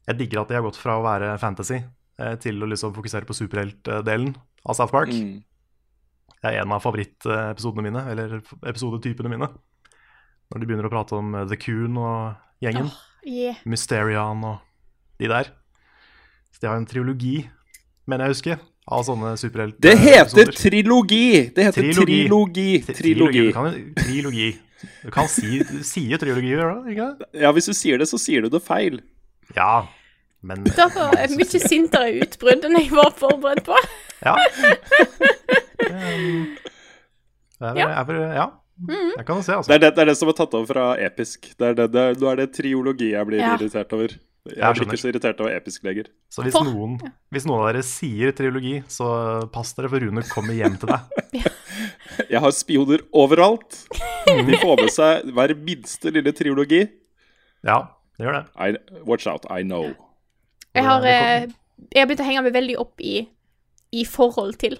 Jeg 0.09 0.17
digger 0.23 0.41
at 0.43 0.51
de 0.51 0.57
har 0.57 0.65
gått 0.65 0.79
fra 0.81 0.97
å 0.99 1.05
være 1.05 1.35
fantasy 1.43 1.79
eh, 1.83 2.35
til 2.41 2.63
å 2.65 2.69
liksom 2.71 2.95
fokusere 2.97 3.29
på 3.29 3.37
superheltdelen 3.37 4.33
av 4.65 4.79
South 4.79 4.95
Park. 4.95 5.13
Mm. 5.13 5.43
Det 6.39 6.53
er 6.53 6.63
en 6.63 6.73
av 6.73 6.81
favorittepisodene 6.85 7.85
mine, 7.89 8.05
eller 8.13 8.39
episodetypene 8.71 9.33
mine. 9.33 9.49
Når 10.49 10.63
de 10.63 10.69
begynner 10.71 10.89
å 10.89 10.93
prate 10.93 11.17
om 11.19 11.35
uh, 11.35 11.43
The 11.51 11.59
Coon 11.61 11.99
og 12.01 12.63
gjengen. 12.65 12.89
Yeah. 13.27 13.59
Mysterian 13.69 14.45
og 14.47 14.63
de 15.21 15.29
der. 15.29 15.51
Så 16.55 16.63
de 16.63 16.71
har 16.71 16.79
en 16.79 16.87
triologi, 16.89 17.43
mener 18.09 18.25
jeg 18.25 18.31
å 18.31 18.37
huske, 18.37 18.59
av 18.89 19.05
sånne 19.05 19.35
superhelt... 19.37 19.77
Det 19.85 19.93
heter 20.01 20.55
trilogi! 20.57 21.51
Det 21.53 21.67
heter 21.69 21.91
Trilogi. 21.91 22.23
trilogi. 22.23 22.71
Tri- 22.87 22.97
Trilogi. 23.03 23.45
Du 23.51 23.53
kan, 23.59 23.77
trilogi. 23.99 24.49
Du 25.03 25.11
kan 25.13 25.29
si, 25.29 25.61
si 25.85 26.07
trilogi, 26.17 26.55
gjør 26.55 26.79
du 26.87 26.91
ikke 26.95 27.11
det? 27.19 27.29
Ja, 27.43 27.53
hvis 27.53 27.69
du 27.69 27.75
sier 27.77 28.01
det, 28.01 28.09
så 28.09 28.17
sier 28.23 28.47
du 28.47 28.55
det 28.55 28.63
feil. 28.65 29.03
Ja, 29.57 29.83
men 30.43 30.65
Da 30.77 30.87
var 30.95 31.17
jeg 31.19 31.35
mye 31.39 31.61
sintere 31.65 32.13
utbrudd 32.23 32.65
enn 32.69 32.79
jeg 32.79 32.91
var 32.95 33.11
forberedt 33.19 33.65
på. 33.67 33.79
Ja. 34.27 34.37
Um, 35.89 36.57
det 37.59 37.69
er, 37.71 37.77
Ja. 37.79 37.87
er, 38.03 38.19
ja. 38.35 38.47
Jeg 39.17 39.25
kan 39.27 39.37
jo 39.37 39.43
se, 39.43 39.53
Det 39.53 39.57
altså. 39.59 39.73
er 39.73 39.79
det, 39.79 39.91
det 39.97 40.03
er 40.03 40.09
det 40.11 40.17
som 40.19 40.29
er 40.29 40.37
tatt 40.39 40.55
over 40.55 40.67
fra 40.67 40.85
episk. 41.03 41.49
Det 41.59 41.67
er 41.71 41.75
det, 41.75 41.87
det, 41.95 42.05
nå 42.21 42.29
er 42.31 42.37
det 42.43 42.53
triologi 42.55 43.13
jeg 43.15 43.27
blir 43.27 43.39
Ja. 43.41 43.55
irritert 43.57 43.93
over. 43.93 44.09
Jeg 44.49 44.63
er 44.65 44.73
blir 44.75 44.87
ikke 44.87 45.01
så 45.01 45.09
irritert 45.11 45.41
over 45.41 45.51
episk-leger. 45.57 46.07
Så 46.31 46.43
hvis 46.45 46.55
noen, 46.55 46.99
hvis 47.35 47.47
noen 47.47 47.61
av 47.65 47.73
dere 47.73 47.83
sier 47.83 48.33
triologi, 48.33 48.83
så 48.89 49.49
pass 49.53 49.73
dere 49.75 49.89
for 49.91 49.99
Rune 50.01 50.23
kommer 50.31 50.55
hjem 50.55 50.77
til 50.79 50.89
deg. 50.89 51.49
Jeg 52.33 52.41
har 52.41 52.51
spioner 52.53 53.03
overalt. 53.13 53.81
De 54.27 54.59
får 54.61 54.77
med 54.83 54.93
seg 54.95 55.33
hver 55.35 55.55
minste 55.57 56.11
lille 56.15 56.33
triologi. 56.33 56.85
Ja, 57.67 57.81
det 58.19 58.27
gjør 58.29 58.39
det. 58.43 58.45
I, 58.57 59.01
watch 59.05 59.27
out, 59.27 59.45
I 59.51 59.63
know. 59.63 59.91
Jeg 60.75 60.85
har, 60.85 61.05
eh, 61.07 61.47
jeg 61.95 62.03
har 62.03 62.07
begynt 62.07 62.21
å 62.21 62.29
henge 62.29 62.43
meg 62.43 62.55
veldig 62.55 62.77
opp 62.79 63.01
i, 63.01 63.29
i 63.93 64.05
forhold 64.05 64.59
til. 64.59 64.79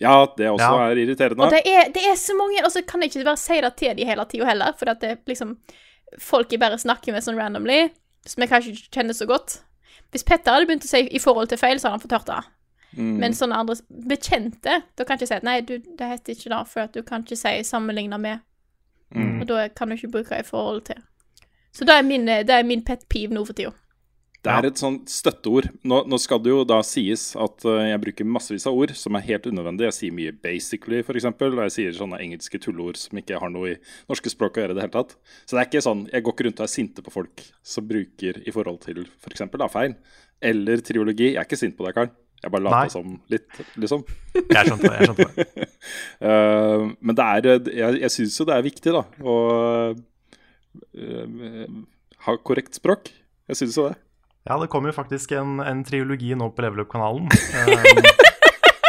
Ja, 0.00 0.26
det 0.36 0.48
også 0.50 0.60
Ja. 0.60 0.90
er 0.90 0.96
irriterende. 0.96 1.42
Og 1.42 1.50
det 1.50 1.62
er, 1.66 1.90
det 1.92 2.02
er 2.04 2.16
så 2.20 2.34
mange, 2.36 2.62
og 2.64 2.70
så 2.72 2.82
kan 2.86 3.00
jeg 3.02 3.10
ikke 3.10 3.24
bare 3.24 3.40
si 3.40 3.60
det 3.60 3.76
til 3.76 3.96
de 3.96 4.04
hele 4.04 4.24
tida 4.28 4.44
heller, 4.44 4.72
for 4.78 4.90
at 4.90 5.00
det 5.00 5.10
er 5.10 5.16
liksom 5.26 5.58
Folk 6.22 6.52
jeg 6.52 6.60
bare 6.60 6.78
snakker 6.78 7.12
med 7.12 7.24
sånn 7.24 7.36
randomly, 7.36 7.90
som 8.24 8.40
jeg 8.40 8.48
kanskje 8.48 8.70
ikke 8.72 8.92
kjenner 8.94 9.12
så 9.12 9.26
godt. 9.26 9.56
Hvis 10.14 10.22
Petter 10.24 10.52
hadde 10.54 10.68
begynt 10.68 10.84
å 10.86 10.88
si 10.88 11.00
i 11.10 11.18
forhold 11.18 11.48
til 11.50 11.58
feil, 11.58 11.80
så 11.80 11.88
hadde 11.90 11.98
han 11.98 12.00
fått 12.04 12.14
hørt 12.14 12.26
det. 12.30 12.44
Mm. 12.96 13.16
Men 13.18 13.34
sånne 13.34 13.58
andre 13.58 13.74
bekjente, 13.90 14.76
da 14.96 15.04
kan 15.04 15.16
jeg 15.18 15.26
ikke 15.26 15.28
si 15.32 15.34
at 15.34 15.42
nei, 15.42 15.56
du, 15.66 15.78
det 15.98 16.08
heter 16.12 16.32
ikke 16.36 16.52
det, 16.54 16.60
for 16.70 16.80
at 16.86 16.94
du 16.94 17.02
kan 17.02 17.24
ikke 17.26 17.36
si 17.36 17.52
sammenligna 17.66 18.20
med. 18.22 18.38
Mm. 19.10 19.40
Og 19.42 19.46
da 19.50 19.66
kan 19.68 19.88
du 19.90 19.96
ikke 19.96 20.12
bruke 20.14 20.38
i 20.38 20.46
forhold 20.46 20.84
til. 20.86 21.02
Så 21.74 21.84
det 21.84 21.98
er 21.98 22.06
min, 22.06 22.24
det 22.26 22.54
er 22.54 22.62
min 22.64 22.84
pet 22.86 23.02
peeve 23.12 23.34
nå 23.34 23.42
for 23.44 23.52
tida. 23.58 23.74
Det 24.46 24.54
er 24.54 24.68
et 24.68 24.80
sånt 24.80 25.10
støtteord. 25.10 25.68
Nå, 25.86 26.00
nå 26.06 26.18
skal 26.22 26.40
det 26.44 26.52
jo 26.52 26.60
da 26.68 26.78
sies 26.86 27.28
at 27.40 27.66
eh, 27.66 27.88
jeg 27.90 28.02
bruker 28.04 28.28
massevis 28.36 28.66
av 28.70 28.78
ord 28.78 28.92
som 28.98 29.18
er 29.18 29.24
helt 29.26 29.48
unødvendig. 29.50 29.88
Jeg 29.88 29.96
sier 29.96 30.16
mye 30.16 30.34
'basically', 30.34 31.02
f.eks. 31.02 31.26
Og 31.26 31.62
jeg 31.66 31.74
sier 31.74 31.96
sånne 31.96 32.20
engelske 32.22 32.60
tulleord 32.62 33.00
som 33.00 33.18
ikke 33.18 33.40
har 33.42 33.50
noe 33.52 33.74
i 33.74 33.78
norske 34.10 34.30
språk 34.32 34.58
å 34.58 34.64
gjøre 34.64 34.76
i 34.76 34.78
det 34.78 34.86
hele 34.86 34.96
tatt. 34.98 35.16
Så 35.44 35.56
det 35.56 35.62
er 35.64 35.70
ikke 35.70 35.86
sånn 35.86 36.06
Jeg 36.12 36.22
går 36.22 36.36
ikke 36.36 36.46
rundt 36.48 36.62
og 36.62 36.68
er 36.68 36.74
sinte 36.76 37.02
på 37.02 37.14
folk 37.14 37.42
som 37.66 37.88
bruker 37.88 38.38
i 38.46 38.54
forhold 38.54 38.80
til 38.86 39.02
f.eks. 39.06 39.48
da 39.50 39.68
feil. 39.72 39.98
Eller 40.40 40.84
triologi. 40.84 41.32
Jeg 41.32 41.42
er 41.42 41.48
ikke 41.48 41.60
sint 41.60 41.76
på 41.76 41.86
deg, 41.86 41.96
Karl. 41.96 42.14
Jeg 42.42 42.52
bare 42.52 42.66
later 42.66 42.92
som 42.92 43.16
litt, 43.32 43.48
liksom. 43.80 44.04
Jeg 44.54 44.68
skjønte 44.68 44.90
det. 44.90 44.96
jeg 45.00 45.08
skjønte 45.08 45.26
det. 45.32 45.68
uh, 46.20 46.82
men 47.08 47.16
det 47.16 47.24
er 47.24 47.48
eh, 47.54 47.70
Jeg, 47.80 48.00
jeg 48.04 48.12
syns 48.12 48.36
jo 48.38 48.46
det 48.46 48.56
er 48.56 48.66
viktig, 48.66 48.92
da, 48.94 49.02
å 49.24 49.36
uh, 51.00 51.78
ha 52.26 52.36
korrekt 52.44 52.76
språk. 52.76 53.08
Jeg 53.48 53.62
syns 53.62 53.78
jo 53.80 53.88
det. 53.88 53.96
Ja, 54.46 54.58
det 54.62 54.68
kommer 54.70 54.88
jo 54.92 54.94
faktisk 54.94 55.32
en, 55.34 55.56
en 55.60 55.80
triologi 55.84 56.34
nå 56.38 56.50
på 56.54 56.62
Level 56.62 56.84
Up-kanalen. 56.84 57.26
Um, 57.26 58.04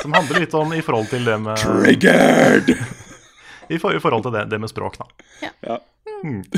som 0.03 0.13
handler 0.13 0.43
litt 0.43 0.53
om 0.53 0.73
i 0.77 0.81
forhold 0.85 1.09
til 1.09 1.25
det 1.25 1.37
med 1.41 1.57
Triggered! 1.57 2.69
I, 3.67 3.79
for, 3.81 3.91
i 3.97 3.99
forhold 3.99 4.23
til 4.27 4.31
det, 4.37 4.45
det 4.53 4.59
med 4.61 4.69
språk, 4.71 4.99
da. 5.01 5.07
Ja. 5.65 5.79
Mm. 6.23 6.43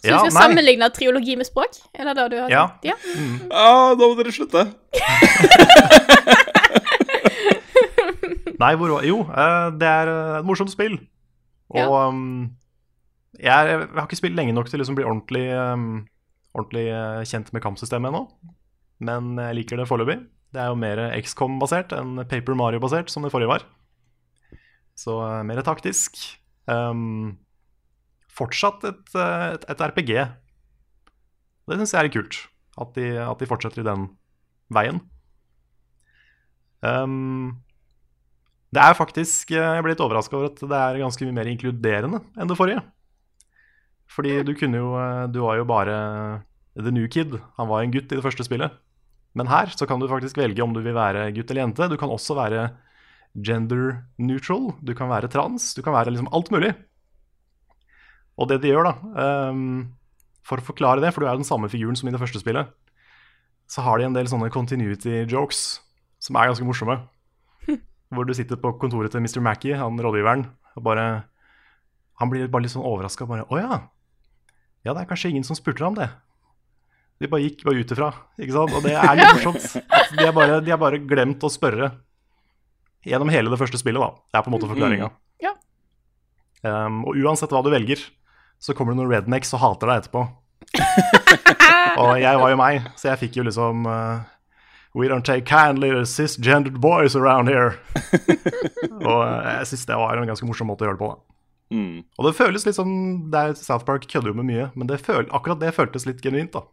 Så 0.00 0.08
Ja, 0.08 0.16
du 0.16 0.30
skal 0.30 0.32
nei. 0.32 0.42
sammenligne 0.46 0.86
triologi 0.96 1.34
med 1.36 1.44
språk? 1.44 1.76
Er 1.92 2.08
det 2.08 2.14
det 2.16 2.24
du 2.32 2.36
har 2.40 2.48
Ja. 2.48 2.62
Ja. 2.88 2.94
Ah, 3.52 3.92
nå 4.00 4.06
må 4.08 4.14
dere 4.16 4.32
slutte. 4.32 4.62
Nei, 8.60 8.72
hvor 8.80 9.02
Jo, 9.04 9.18
eh, 9.28 9.66
det 9.80 9.88
er 9.88 10.08
eh, 10.12 10.38
et 10.40 10.46
morsomt 10.48 10.72
spill. 10.72 10.96
Og 11.70 11.78
Ja. 11.80 12.08
um, 12.08 12.50
jeg, 13.38 13.68
jeg 13.68 13.88
har 13.94 14.06
ikke 14.08 14.16
spilt 14.18 14.36
lenge 14.36 14.52
nok 14.56 14.68
til 14.68 14.78
å 14.78 14.82
liksom 14.82 14.96
bli 14.98 15.04
ordentlig, 15.06 15.44
um, 15.52 16.06
ordentlig 16.56 16.88
eh, 16.90 17.22
kjent 17.28 17.52
med 17.54 17.64
kampsystemet 17.64 18.10
ennå. 18.10 18.24
Men 19.00 19.34
jeg 19.40 19.60
liker 19.60 19.80
det 19.80 19.88
foreløpig. 19.88 20.18
Det 20.50 20.60
er 20.60 20.72
jo 20.72 20.80
mer 20.80 21.02
XCOM-basert 21.14 21.94
enn 21.94 22.24
Paper 22.30 22.56
Mario-basert, 22.58 23.12
som 23.12 23.24
det 23.24 23.30
forrige 23.32 23.52
var. 23.52 23.66
Så 24.98 25.16
eh, 25.24 25.42
mer 25.46 25.62
taktisk. 25.66 26.18
Um, 26.70 27.38
fortsatt 28.30 28.84
et, 28.88 29.14
eh, 29.14 29.46
et, 29.54 29.66
et 29.70 29.84
RPG. 29.86 30.12
Det 31.70 31.78
syns 31.78 31.94
jeg 31.94 32.10
er 32.10 32.14
kult. 32.14 32.42
At 32.80 32.94
de, 32.96 33.08
at 33.22 33.40
de 33.40 33.48
fortsetter 33.48 33.82
i 33.82 33.86
den 33.86 34.08
veien. 34.72 35.00
Um, 36.80 37.60
det 38.72 38.80
er 38.80 38.96
faktisk 38.96 39.50
Jeg 39.52 39.82
ble 39.84 39.92
litt 39.92 40.00
overraska 40.00 40.32
over 40.38 40.48
at 40.48 40.62
det 40.62 40.78
er 40.78 41.00
ganske 41.02 41.26
mye 41.26 41.34
mer 41.36 41.50
inkluderende 41.50 42.22
enn 42.38 42.50
det 42.50 42.56
forrige. 42.56 42.82
Fordi 44.10 44.40
du 44.46 44.54
kunne 44.58 44.80
jo 44.80 44.94
eh, 44.98 45.26
Du 45.30 45.40
var 45.44 45.60
jo 45.60 45.66
bare 45.68 45.96
the 46.74 46.92
new 46.94 47.06
kid. 47.08 47.38
Han 47.58 47.68
var 47.70 47.82
en 47.82 47.92
gutt 47.94 48.10
i 48.10 48.18
det 48.18 48.24
første 48.24 48.46
spillet. 48.46 48.74
Men 49.34 49.50
her 49.50 49.70
så 49.70 49.86
kan 49.86 50.00
du 50.00 50.08
faktisk 50.10 50.38
velge 50.38 50.62
om 50.62 50.74
du 50.74 50.80
vil 50.82 50.96
være 50.96 51.30
gutt 51.34 51.50
eller 51.50 51.66
jente. 51.66 51.88
Du 51.90 51.96
kan 52.00 52.10
også 52.10 52.34
være 52.38 52.70
gender 53.34 54.02
neutral. 54.18 54.72
Du 54.82 54.94
kan 54.94 55.10
være 55.10 55.30
trans. 55.30 55.72
Du 55.74 55.82
kan 55.86 55.94
være 55.94 56.10
liksom 56.10 56.30
alt 56.34 56.50
mulig. 56.50 56.72
Og 58.40 58.48
det 58.48 58.62
de 58.62 58.72
gjør, 58.72 58.88
da 58.88 59.50
um, 59.52 59.92
For 60.46 60.58
å 60.58 60.64
forklare 60.64 61.02
det, 61.04 61.12
for 61.12 61.22
du 61.22 61.28
er 61.28 61.34
jo 61.34 61.42
den 61.42 61.48
samme 61.48 61.68
figuren 61.70 61.98
som 61.98 62.08
i 62.08 62.14
det 62.14 62.20
første 62.22 62.40
spillet, 62.40 62.70
så 63.70 63.84
har 63.86 64.00
de 64.00 64.08
en 64.08 64.16
del 64.16 64.26
sånne 64.30 64.50
continuity 64.50 65.26
jokes 65.30 65.78
som 66.20 66.38
er 66.40 66.48
ganske 66.50 66.66
morsomme. 66.66 66.96
Hvor 68.10 68.26
du 68.26 68.32
sitter 68.34 68.58
på 68.58 68.72
kontoret 68.80 69.12
til 69.14 69.22
Mr. 69.22 69.38
Mackey, 69.44 69.76
han 69.76 70.00
rådgiveren, 70.00 70.48
og 70.74 70.82
bare 70.86 71.26
Han 72.20 72.28
blir 72.28 72.50
bare 72.52 72.66
litt 72.66 72.72
sånn 72.74 72.84
overraska. 72.84 73.24
Bare 73.24 73.46
'Å 73.48 73.56
ja. 73.56 73.76
Ja, 74.86 74.94
det 74.94 75.02
er 75.02 75.08
kanskje 75.10 75.30
ingen 75.34 75.44
som 75.44 75.58
spurte 75.58 75.84
om 75.84 75.96
det. 75.98 76.08
De 77.20 77.28
bare 77.28 77.44
gikk 77.44 77.66
bare 77.66 77.82
ut 77.82 77.90
ifra, 77.92 78.12
ikke 78.40 78.54
sant? 78.54 78.76
Og 78.78 78.84
det 78.86 78.94
er 78.96 79.18
litt 79.18 79.34
morsomt. 79.36 79.66
At 79.92 80.12
De 80.16 80.24
har 80.24 80.32
bare, 80.36 80.60
de 80.64 80.72
har 80.72 80.80
bare 80.80 81.02
glemt 81.04 81.44
å 81.44 81.50
spørre 81.52 81.90
gjennom 83.04 83.32
hele 83.32 83.52
det 83.52 83.58
første 83.60 83.80
spillet, 83.80 84.00
da. 84.00 84.24
Det 84.32 84.40
er 84.40 84.44
på 84.46 84.50
en 84.50 84.56
måte 84.56 84.68
forklaringa. 84.70 85.10
Ja. 85.44 85.52
Um, 86.64 87.02
og 87.08 87.20
uansett 87.20 87.52
hva 87.52 87.62
du 87.64 87.70
velger, 87.72 88.02
så 88.60 88.76
kommer 88.76 88.92
det 88.92 89.00
noen 89.00 89.12
rednecks 89.12 89.52
og 89.56 89.62
hater 89.62 89.92
deg 89.92 90.02
etterpå. 90.02 90.26
og 92.00 92.10
jeg 92.20 92.40
var 92.40 92.52
jo 92.52 92.60
meg, 92.60 92.90
så 93.00 93.12
jeg 93.12 93.20
fikk 93.24 93.40
jo 93.40 93.46
liksom 93.48 93.88
uh, 93.88 94.20
We 94.96 95.08
don't 95.08 95.24
take 95.24 95.46
kindly 95.48 95.92
to 95.94 96.04
cisgendered 96.08 96.80
boys 96.80 97.16
around 97.16 97.48
here. 97.48 97.76
og 99.08 99.20
uh, 99.22 99.60
jeg 99.60 99.70
syns 99.72 99.88
det 99.92 100.00
var 100.00 100.16
en 100.16 100.28
ganske 100.28 100.48
morsom 100.48 100.72
måte 100.72 100.84
å 100.84 100.88
gjøre 100.88 100.98
det 100.98 101.04
på. 101.04 101.12
da. 101.12 101.29
Mm. 101.70 102.02
Og 102.18 102.26
det 102.26 102.34
føles 102.36 102.64
litt 102.66 102.74
som 102.74 103.30
det 103.30 103.38
er 103.40 103.54
South 103.54 103.84
Park 103.86 104.06
kødder 104.10 104.32
jo 104.32 104.34
med 104.40 104.48
mye, 104.48 104.70
men 104.74 104.88
det 104.90 105.00
føl, 105.00 105.26
akkurat 105.30 105.60
det 105.60 105.74
føltes 105.76 106.06
litt 106.06 106.20
genuint. 106.24 106.52
da. 106.52 106.64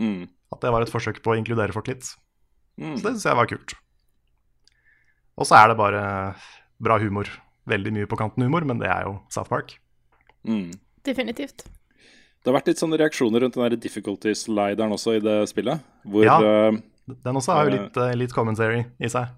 Mm. 0.00 0.28
At 0.52 0.60
det 0.62 0.70
var 0.72 0.82
et 0.82 0.88
forsøk 0.92 1.20
på 1.22 1.34
å 1.34 1.36
inkludere 1.38 1.72
folk 1.76 1.88
litt. 1.88 2.14
Mm. 2.80 2.94
Så 2.96 3.02
det 3.04 3.12
syns 3.16 3.24
jeg 3.28 3.36
var 3.36 3.46
kult. 3.50 3.74
Og 5.38 5.46
så 5.46 5.58
er 5.60 5.68
det 5.68 5.76
bare 5.78 6.02
bra 6.82 6.96
humor. 6.98 7.28
Veldig 7.68 7.92
mye 7.92 8.08
på 8.08 8.16
kanten 8.18 8.42
humor, 8.46 8.64
men 8.64 8.78
det 8.80 8.88
er 8.88 9.04
jo 9.04 9.18
South 9.30 9.50
Park. 9.52 9.74
Mm. 10.48 10.70
Definitivt. 11.04 11.66
Det 12.38 12.48
har 12.48 12.56
vært 12.60 12.70
litt 12.70 12.80
sånne 12.80 12.96
reaksjoner 13.00 13.42
rundt 13.44 13.54
den 13.58 13.66
der 13.68 13.76
difficulty-slideren 13.82 14.94
også 14.94 15.16
i 15.18 15.20
det 15.20 15.36
spillet. 15.50 15.82
Hvor 16.06 16.24
Ja. 16.24 16.38
eh, 16.40 16.78
Den 17.24 17.36
også 17.36 17.52
har 17.52 17.64
jo 17.68 17.76
litt, 17.76 17.96
eh, 17.96 18.14
litt 18.16 18.32
commentary 18.32 18.84
i 19.00 19.08
seg. 19.08 19.28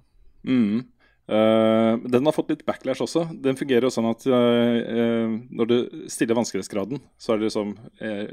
mm, 0.44 0.84
eh, 1.28 1.92
Den 2.14 2.28
har 2.28 2.36
fått 2.36 2.52
litt 2.54 2.64
backlash 2.68 3.02
også. 3.04 3.26
Den 3.44 3.58
fungerer 3.58 3.88
jo 3.88 3.92
sånn 3.92 4.08
at 4.10 4.24
uh, 4.30 4.36
uh, 4.36 5.36
når 5.50 5.68
du 5.70 5.76
stiller 6.12 6.38
vanskelighetsgraden, 6.38 7.02
så 7.20 7.34
er 7.34 7.40
det 7.40 7.50
liksom 7.50 7.76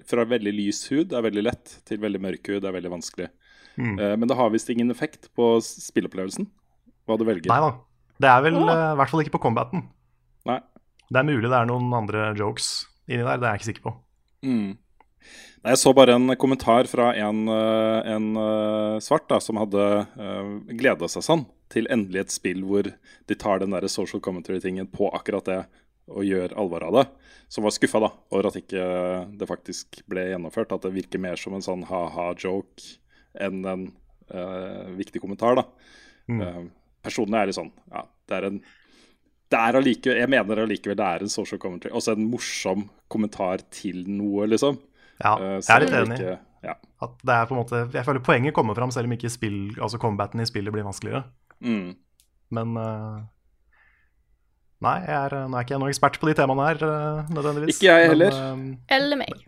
fra 0.07 0.23
veldig 0.29 0.53
lys 0.55 0.85
hud 0.91 1.11
er 1.15 1.25
veldig 1.25 1.43
lett, 1.43 1.77
til 1.87 1.99
veldig 2.03 2.21
mørk 2.23 2.53
hud 2.53 2.65
er 2.65 2.75
veldig 2.75 2.93
vanskelig. 2.97 3.27
Mm. 3.77 3.99
Eh, 3.99 4.17
men 4.17 4.27
det 4.27 4.35
har 4.35 4.49
visst 4.49 4.69
ingen 4.69 4.91
effekt 4.91 5.29
på 5.37 5.57
spillopplevelsen 5.61 5.85
spilleopplevelsen, 5.87 6.49
hva 7.07 7.17
du 7.17 7.25
velger. 7.27 7.51
Nei 7.51 7.61
da. 7.61 7.71
Det 8.17 8.29
er 8.31 8.41
vel 8.47 8.57
i 8.57 8.65
hvert 8.97 9.11
fall 9.11 9.21
ikke 9.21 9.35
på 9.37 9.43
combaten. 9.45 9.85
Nei. 10.49 10.57
Det 11.07 11.21
er 11.21 11.27
mulig 11.27 11.45
det 11.45 11.55
er 11.55 11.69
noen 11.69 11.93
andre 11.93 12.31
jokes 12.35 12.87
inni 13.07 13.21
der, 13.21 13.37
det 13.39 13.45
er 13.45 13.53
jeg 13.53 13.61
ikke 13.61 13.69
sikker 13.69 13.85
på. 13.85 13.93
Mm. 14.47 14.71
Nei, 15.61 15.69
Jeg 15.69 15.79
så 15.79 15.93
bare 15.95 16.17
en 16.17 16.33
kommentar 16.39 16.89
fra 16.89 17.11
en, 17.15 17.45
en 17.47 18.27
svart 19.03 19.27
da, 19.29 19.39
som 19.43 19.59
hadde 19.61 19.85
uh, 20.17 20.49
gleda 20.79 21.09
seg 21.11 21.25
sånn 21.25 21.45
til 21.73 21.87
endelig 21.91 22.21
et 22.21 22.31
spill 22.31 22.63
hvor 22.67 22.87
de 23.27 23.35
tar 23.35 23.59
den 23.59 23.73
der 23.75 23.87
social 23.91 24.21
commentary-tingen 24.23 24.87
på 24.91 25.09
akkurat 25.13 25.45
det 25.45 25.59
og 26.07 26.23
gjør 26.23 26.53
alvor 26.55 26.85
av 26.87 26.93
det. 26.95 27.05
Som 27.51 27.65
var 27.67 27.73
skuffa 27.75 27.99
da, 27.99 28.09
over 28.31 28.47
at 28.47 28.55
ikke 28.59 28.83
det 29.37 29.47
faktisk 29.49 30.01
ble 30.07 30.23
gjennomført. 30.29 30.71
At 30.71 30.85
det 30.87 30.93
virker 30.95 31.19
mer 31.19 31.35
som 31.39 31.55
en 31.57 31.63
sånn 31.65 31.83
ha-ha-joke 31.89 32.95
enn 33.43 33.65
en 33.67 33.85
uh, 34.33 34.87
viktig 34.95 35.19
kommentar. 35.23 35.59
da. 35.59 35.65
Mm. 36.31 36.41
Uh, 36.41 36.63
personlig 37.03 37.39
er 37.41 37.51
det 37.51 37.55
sånn 37.59 37.71
ja, 37.91 38.03
det 38.27 38.39
er 38.39 38.49
en 38.51 38.61
det 39.47 39.59
er 39.63 39.77
allike, 39.79 40.11
Jeg 40.19 40.27
mener 40.27 40.59
allikevel 40.59 40.97
det 40.99 41.05
er 41.07 41.23
en 41.23 41.31
social 41.31 41.59
commentary. 41.59 41.93
Også 41.95 42.11
en 42.17 42.25
morsom 42.27 42.89
kommentar 43.07 43.61
til 43.71 44.01
noe, 44.11 44.43
liksom. 44.51 44.75
Ja, 45.21 45.37
Eh, 45.39 45.61
jeg 45.61 45.69
er 45.71 45.79
litt 45.85 45.93
enig. 45.95 46.17
ikke- 46.19 46.39
Ja. 46.63 46.73
At 47.01 47.13
det 47.23 47.29
er 47.33 47.45
på 47.45 47.55
en 47.55 47.63
måte, 47.63 47.91
jeg 47.93 48.03
føler 48.03 48.19
poenget 48.19 48.53
kommer 48.53 48.75
fram 48.75 48.91
selv 48.91 49.05
om 49.05 49.13
ikke 49.15 49.29
spill, 49.31 49.71
altså 49.79 49.97
combaten 49.97 50.41
i 50.41 50.43
spillet 50.45 50.73
blir 50.73 50.83
vanskeligere. 50.83 51.23
Mm. 51.63 51.95
Men 52.57 52.77
eh, 52.81 53.17
Nei, 54.85 54.97
jeg 55.07 55.15
er, 55.17 55.33
nå 55.49 55.57
er 55.57 55.63
ikke 55.65 55.73
jeg 55.73 55.81
noen 55.81 55.89
ekspert 55.89 56.19
på 56.21 56.27
de 56.29 56.35
temaene 56.37 56.65
her, 56.67 56.81
eh, 56.85 57.29
nødvendigvis. 57.33 57.79
Ikke 57.79 57.87
jeg 57.95 58.03
Men, 58.03 58.11
heller. 58.13 58.35
eh, 58.37 58.97
Eller 58.97 59.17
meg. 59.23 59.39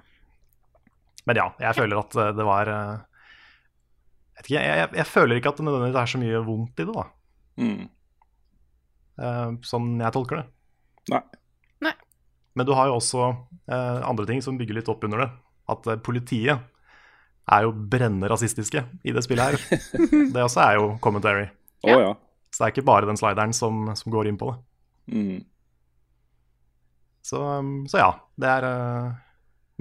Men 1.30 1.38
ja, 1.38 1.46
jeg 1.62 1.78
føler 1.78 2.00
at 2.02 2.16
eh, 2.18 2.32
det 2.40 2.46
var 2.48 2.72
eh, 2.74 2.96
vet 4.40 4.48
ikke, 4.50 4.56
jeg, 4.58 4.80
jeg, 4.82 4.90
jeg 4.98 5.06
føler 5.12 5.38
ikke 5.38 5.52
at 5.54 5.60
det 5.62 5.68
nødvendigvis 5.68 6.00
er 6.02 6.12
så 6.16 6.22
mye 6.24 6.42
vondt 6.48 6.82
i 6.82 6.88
det, 6.88 6.96
da. 6.98 7.06
Mm. 7.62 7.84
eh, 9.22 9.52
Sånn 9.70 9.92
jeg 10.02 10.16
tolker 10.18 10.42
det. 10.42 10.48
Nei. 11.14 11.22
Nei. 11.86 11.94
Men 12.58 12.66
du 12.66 12.74
har 12.74 12.90
jo 12.90 12.98
også 12.98 13.28
eh, 13.30 14.02
andre 14.10 14.26
ting 14.32 14.42
som 14.46 14.58
bygger 14.58 14.80
litt 14.82 14.90
opp 14.90 15.06
under 15.06 15.28
det. 15.28 15.30
At 15.70 15.86
eh, 15.94 16.02
politiet 16.02 16.66
er 17.50 17.66
jo 17.66 17.72
brennende 17.74 18.30
rasistiske 18.34 18.82
i 19.06 19.14
det 19.14 19.24
spillet 19.26 19.54
her. 19.54 19.80
det 20.34 20.42
også 20.42 20.66
er 20.66 20.82
jo 20.82 20.90
commentary. 21.06 21.46
Å 21.88 22.00
ja. 22.02 22.14
Så 22.52 22.64
det 22.64 22.68
er 22.68 22.74
ikke 22.74 22.88
bare 22.90 23.06
den 23.08 23.18
slideren 23.20 23.54
som, 23.54 23.86
som 23.96 24.12
går 24.12 24.28
inn 24.32 24.38
på 24.42 24.50
det. 24.52 24.60
Mm. 25.14 25.44
Så, 27.22 27.42
um, 27.60 27.88
så 27.88 27.98
ja, 28.02 28.10
det 28.42 28.50
er 28.50 28.66
uh, 28.66 29.12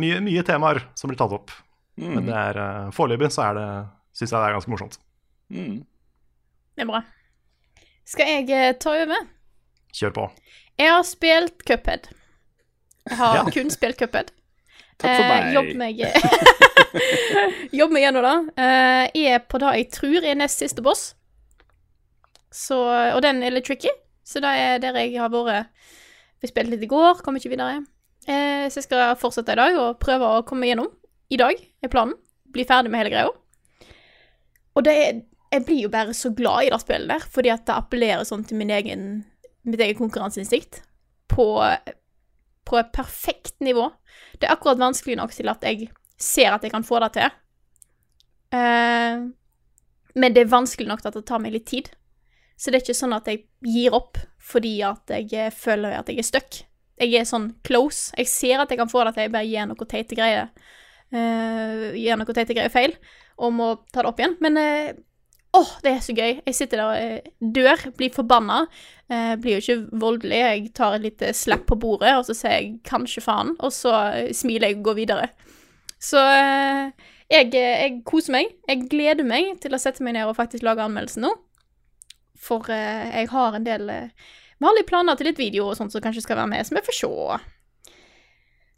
mye, 0.02 0.18
mye 0.24 0.42
temaer 0.46 0.82
som 0.98 1.08
blir 1.10 1.18
tatt 1.20 1.32
opp. 1.38 1.50
Men 1.98 2.20
Mm. 2.22 2.26
det 2.28 2.34
er 2.38 2.58
uh, 2.62 2.90
foreløpig 2.94 3.32
så 3.34 3.48
er 3.48 3.56
det 3.58 3.66
syns 4.14 4.30
jeg 4.30 4.38
det 4.38 4.46
er 4.50 4.54
ganske 4.54 4.70
morsomt. 4.70 4.98
Mm. 5.50 5.78
Det 6.76 6.84
er 6.84 6.90
bra. 6.92 7.00
Skal 8.06 8.28
jeg 8.30 8.50
eh, 8.54 8.72
ta 8.80 8.92
over? 8.94 9.24
Kjør 9.98 10.12
på. 10.14 10.26
Jeg 10.78 10.92
har 10.94 11.02
spilt 11.08 11.64
Cuphead. 11.66 12.06
Jeg 13.08 13.16
har 13.18 13.34
Ja. 13.40 13.42
kun 13.52 13.70
spilt 13.74 13.98
Cuphead. 13.98 14.30
Takk 14.98 15.16
for 15.16 15.26
meg. 15.26 15.42
Eh, 15.42 15.52
jobb 15.56 15.68
meg 15.80 15.98
Jobb 17.74 17.92
meg 17.92 18.02
gjennom 18.06 18.24
det. 18.28 18.36
Eh, 18.62 19.04
jeg 19.18 19.34
er 19.34 19.44
på 19.50 19.58
det 19.62 19.74
jeg 19.80 19.90
tror 19.98 20.24
er 20.30 20.38
nest 20.38 20.62
siste 20.62 20.82
boss. 20.84 21.14
Så, 22.54 22.78
og 23.14 23.20
den 23.24 23.42
er 23.44 23.52
litt 23.52 23.66
tricky, 23.68 23.90
så 24.24 24.40
det 24.44 24.52
er 24.56 24.82
der 24.82 24.96
jeg 25.02 25.18
har 25.20 25.32
vært 25.32 25.68
Vi 26.40 26.48
spilte 26.48 26.70
litt 26.72 26.86
i 26.86 26.90
går, 26.90 27.20
kom 27.24 27.36
ikke 27.36 27.50
videre. 27.52 27.82
Eh, 28.28 28.68
så 28.68 28.78
jeg 28.78 28.86
skal 28.86 29.16
fortsette 29.18 29.54
i 29.54 29.58
dag 29.58 29.76
og 29.80 29.98
prøve 30.02 30.26
å 30.26 30.44
komme 30.46 30.68
gjennom. 30.68 30.90
I 31.32 31.38
dag 31.40 31.58
er 31.58 31.92
planen. 31.92 32.14
Bli 32.52 32.64
ferdig 32.68 32.92
med 32.92 33.02
hele 33.02 33.12
greia. 33.12 33.32
Og 34.76 34.86
det 34.86 34.94
er 34.94 35.24
Jeg 35.48 35.64
blir 35.64 35.78
jo 35.80 35.88
bare 35.88 36.12
så 36.12 36.28
glad 36.36 36.66
i 36.66 36.68
det 36.68 36.76
spillet 36.82 37.08
der, 37.08 37.22
fordi 37.24 37.48
at 37.48 37.62
det 37.64 37.72
appellerer 37.72 38.24
sånn 38.28 38.42
til 38.44 38.60
egen, 38.60 39.24
mitt 39.64 39.80
eget 39.80 39.96
konkurranseinstinkt 39.96 40.82
på, 41.32 41.46
på 42.68 42.76
et 42.76 42.90
perfekt 42.92 43.56
nivå. 43.64 43.86
Det 44.36 44.44
er 44.44 44.52
akkurat 44.52 44.76
vanskelig 44.76 45.16
nok 45.16 45.32
til 45.32 45.48
at 45.48 45.64
jeg 45.64 45.88
ser 46.20 46.52
at 46.52 46.66
jeg 46.66 46.74
kan 46.74 46.84
få 46.84 47.00
det 47.00 47.14
til. 47.16 47.32
Eh, 48.52 49.24
men 50.20 50.36
det 50.36 50.44
er 50.44 50.52
vanskelig 50.52 50.90
nok 50.90 51.00
til 51.00 51.14
at 51.14 51.16
det 51.16 51.24
tar 51.32 51.40
meg 51.40 51.56
litt 51.56 51.66
tid. 51.72 51.88
Så 52.58 52.70
det 52.70 52.80
er 52.80 52.86
ikke 52.86 52.98
sånn 52.98 53.14
at 53.16 53.28
jeg 53.30 53.44
gir 53.62 53.94
opp 53.96 54.18
fordi 54.48 54.78
at 54.86 55.12
jeg 55.14 55.30
eh, 55.36 55.54
føler 55.54 55.98
at 56.00 56.10
jeg 56.10 56.22
er 56.22 56.26
stuck. 56.26 56.60
Jeg 56.98 57.14
er 57.14 57.26
sånn 57.28 57.52
close. 57.66 58.10
Jeg 58.18 58.30
ser 58.30 58.62
at 58.62 58.72
jeg 58.72 58.80
kan 58.80 58.90
få 58.90 59.04
det 59.06 59.14
til, 59.14 59.28
jeg 59.28 59.34
bare 59.34 59.46
gjør 59.46 59.68
noe 59.70 59.88
teite 59.88 60.18
greier. 60.18 60.48
Uh, 61.08 61.94
gjør 61.96 62.18
noe 62.20 62.34
teite 62.36 62.52
greier 62.52 62.72
feil, 62.72 62.92
og 63.40 63.54
må 63.56 63.68
ta 63.92 64.02
det 64.02 64.10
opp 64.10 64.18
igjen. 64.20 64.34
Men 64.44 64.58
eh, 64.60 64.96
åh, 65.56 65.70
det 65.84 65.92
er 65.92 66.00
så 66.04 66.14
gøy. 66.16 66.40
Jeg 66.44 66.56
sitter 66.56 66.80
der 66.80 66.88
og 66.88 66.96
eh, 66.98 67.30
dør, 67.40 67.84
blir 67.98 68.14
forbanna. 68.14 68.62
Eh, 69.08 69.34
blir 69.40 69.56
jo 69.56 69.62
ikke 69.62 70.00
voldelig. 70.02 70.40
Jeg 70.42 70.72
tar 70.76 70.98
et 70.98 71.06
lite 71.06 71.32
slapp 71.36 71.66
på 71.70 71.78
bordet, 71.80 72.16
og 72.18 72.26
så 72.28 72.36
sier 72.36 72.56
jeg 72.56 72.80
'kanskje 72.88 73.24
faen', 73.24 73.54
og 73.58 73.72
så 73.72 73.94
eh, 74.12 74.32
smiler 74.36 74.68
jeg 74.68 74.80
og 74.80 74.90
går 74.90 74.98
videre. 74.98 75.28
Så 76.00 76.18
eh, 76.18 76.90
jeg, 77.30 77.52
jeg 77.54 78.02
koser 78.04 78.34
meg. 78.34 78.52
Jeg 78.68 78.88
gleder 78.90 79.24
meg 79.24 79.56
til 79.62 79.74
å 79.74 79.80
sette 79.80 80.02
meg 80.04 80.18
ned 80.18 80.28
og 80.28 80.36
faktisk 80.36 80.66
lage 80.66 80.84
anmeldelsen 80.84 81.26
nå. 81.26 81.34
For 82.38 82.70
eh, 82.72 83.08
jeg 83.20 83.30
har 83.32 83.56
en 83.56 83.66
del 83.66 83.90
eh, 83.92 84.10
Vi 84.58 84.66
har 84.66 84.76
litt 84.76 84.88
planer 84.90 85.18
til 85.18 85.30
litt 85.30 85.40
video 85.40 85.68
og 85.70 85.78
sånt 85.78 85.94
som 85.94 86.02
kanskje 86.02 86.24
skal 86.24 86.38
være 86.40 86.52
med, 86.54 86.66
så 86.66 86.76
vi 86.76 86.84
får 86.86 86.98
se. 86.98 87.38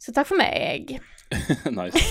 Så 0.01 0.13
takk 0.15 0.29
for 0.31 0.39
meg. 0.39 0.95
nice. 1.79 2.01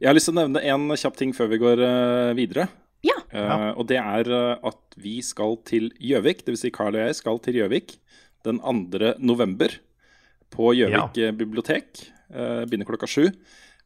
Jeg 0.00 0.08
har 0.08 0.16
lyst 0.16 0.30
til 0.30 0.34
å 0.34 0.40
nevne 0.42 0.62
en 0.64 0.96
kjapp 0.98 1.18
ting 1.20 1.34
før 1.36 1.50
vi 1.52 1.60
går 1.62 1.82
uh, 1.84 2.32
videre. 2.36 2.66
Ja. 3.04 3.18
Eh, 3.28 3.70
og 3.76 3.86
det 3.90 3.98
er 4.00 4.30
uh, 4.32 4.64
at 4.64 4.96
vi 5.00 5.18
skal 5.24 5.58
til 5.68 5.90
Gjøvik, 6.00 6.44
dvs. 6.46 6.64
Si 6.64 6.72
Carl 6.74 6.96
og 6.96 7.04
jeg 7.04 7.18
skal 7.20 7.40
til 7.44 7.60
Gjøvik 7.60 7.98
den 8.46 8.60
2. 8.64 9.12
november. 9.20 9.76
På 10.54 10.72
Gjøvik 10.76 11.20
ja. 11.20 11.30
bibliotek. 11.36 12.06
Uh, 12.32 12.64
begynner 12.64 12.88
klokka 12.88 13.08
sju. 13.10 13.28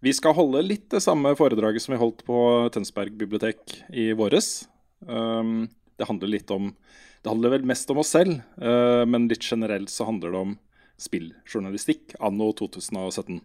Vi 0.04 0.14
skal 0.14 0.36
holde 0.36 0.62
litt 0.62 0.86
det 0.94 1.02
samme 1.02 1.34
foredraget 1.38 1.82
som 1.82 1.96
vi 1.96 2.00
holdt 2.00 2.22
på 2.26 2.38
Tønsberg 2.74 3.16
bibliotek 3.18 3.80
i 3.90 4.12
våres. 4.14 4.68
Um, 5.02 5.66
det 5.98 6.06
handler 6.08 6.30
litt 6.30 6.50
om 6.54 6.72
Det 7.18 7.32
handler 7.32 7.56
vel 7.56 7.66
mest 7.66 7.90
om 7.90 7.98
oss 7.98 8.12
selv, 8.14 8.38
eh, 8.62 9.04
men 9.04 9.26
litt 9.28 9.42
generelt 9.42 9.90
så 9.90 10.06
handler 10.06 10.30
det 10.32 10.38
om 10.38 10.52
spilljournalistikk 11.02 12.14
anno 12.22 12.52
2017. 12.54 13.40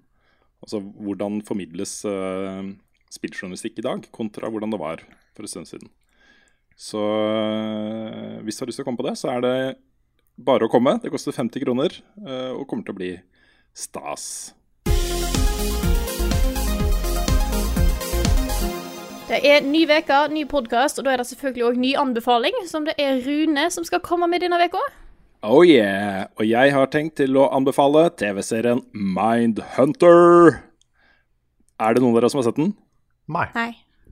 Altså 0.63 0.79
hvordan 0.79 1.41
formidles 1.45 1.95
uh, 2.05 2.69
spilljournalistikk 3.13 3.81
i 3.81 3.85
dag, 3.85 4.05
kontra 4.15 4.49
hvordan 4.53 4.73
det 4.73 4.79
var 4.81 5.01
for 5.33 5.45
en 5.45 5.51
stund 5.51 5.69
siden. 5.69 5.89
Så 6.79 7.01
eh, 7.01 8.39
hvis 8.45 8.57
du 8.57 8.63
har 8.63 8.71
lyst 8.71 8.81
til 8.81 8.85
å 8.85 8.87
komme 8.87 9.01
på 9.01 9.05
det, 9.05 9.15
så 9.19 9.29
er 9.35 9.43
det 9.45 9.57
bare 10.41 10.65
å 10.65 10.71
komme. 10.71 10.95
Det 11.01 11.11
koster 11.13 11.35
50 11.35 11.61
kroner 11.65 11.93
eh, 12.25 12.51
og 12.53 12.65
kommer 12.69 12.87
til 12.87 12.95
å 12.95 12.99
bli 13.01 13.11
stas. 13.77 14.25
Det 19.33 19.39
er 19.49 19.63
ny 19.65 19.79
uke, 19.89 20.17
ny 20.29 20.43
podkast, 20.45 20.99
og 21.01 21.07
da 21.07 21.15
er 21.15 21.21
det 21.23 21.25
selvfølgelig 21.25 21.63
òg 21.65 21.77
ny 21.81 21.93
anbefaling, 21.97 22.53
som 22.69 22.83
det 22.85 22.93
er 23.01 23.15
Rune 23.25 23.63
som 23.73 23.85
skal 23.87 24.03
komme 24.05 24.27
med 24.29 24.43
denne 24.43 24.59
uka. 24.61 24.81
Oh 25.41 25.63
yeah! 25.65 26.27
Og 26.37 26.45
jeg 26.45 26.73
har 26.75 26.91
tenkt 26.93 27.15
til 27.17 27.39
å 27.41 27.47
anbefale 27.57 28.03
TV-serien 28.13 28.83
Mindhunter. 28.93 30.59
Er 31.81 31.97
det 31.97 32.03
noen 32.03 32.13
av 32.13 32.19
dere 32.19 32.29
som 32.29 32.43
har 32.43 32.45
sett 32.51 32.61
den? 32.61 32.75
Nei. 33.25 33.47
Nei. 33.57 33.71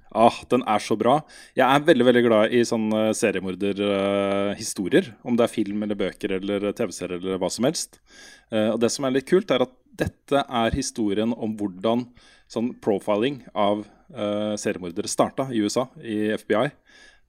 Ah, 0.09 0.41
den 0.49 0.65
er 0.65 0.81
så 0.81 0.97
bra. 0.97 1.19
Jeg 1.53 1.67
er 1.67 1.85
veldig 1.91 2.09
veldig 2.09 2.25
glad 2.25 2.57
i 2.57 2.65
sånne 2.65 3.11
seriemorderhistorier. 3.21 5.13
om 5.21 5.37
det 5.37 5.45
er 5.45 5.53
film 5.53 5.85
eller 5.85 6.01
bøker 6.01 6.39
eller 6.41 6.71
TV-serier 6.73 7.21
eller 7.21 7.37
hva 7.37 7.53
som 7.53 7.69
helst. 7.69 8.01
Uh, 8.49 8.73
og 8.73 8.81
det 8.81 8.89
som 8.89 9.05
er 9.05 9.19
litt 9.19 9.29
kult, 9.29 9.53
er 9.53 9.69
at 9.69 9.77
dette 10.01 10.47
er 10.49 10.73
historien 10.73 11.29
om 11.37 11.53
hvordan 11.61 12.07
sånn 12.51 12.73
profiling 12.83 13.41
av 13.55 13.85
uh, 13.85 14.55
seriemordere 14.59 15.09
starta 15.11 15.47
i 15.53 15.61
USA, 15.63 15.87
i 16.03 16.33
FBI. 16.35 16.67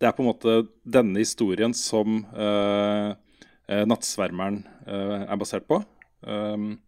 Det 0.01 0.09
er 0.09 0.15
på 0.17 0.25
en 0.25 0.31
måte 0.33 0.57
denne 0.83 1.23
historien 1.23 1.75
som 1.77 2.25
uh, 2.35 3.15
Nattsvermeren 3.87 4.65
uh, 4.89 5.23
er 5.23 5.39
basert 5.41 5.69
på. 5.71 5.79
Um, 6.27 6.81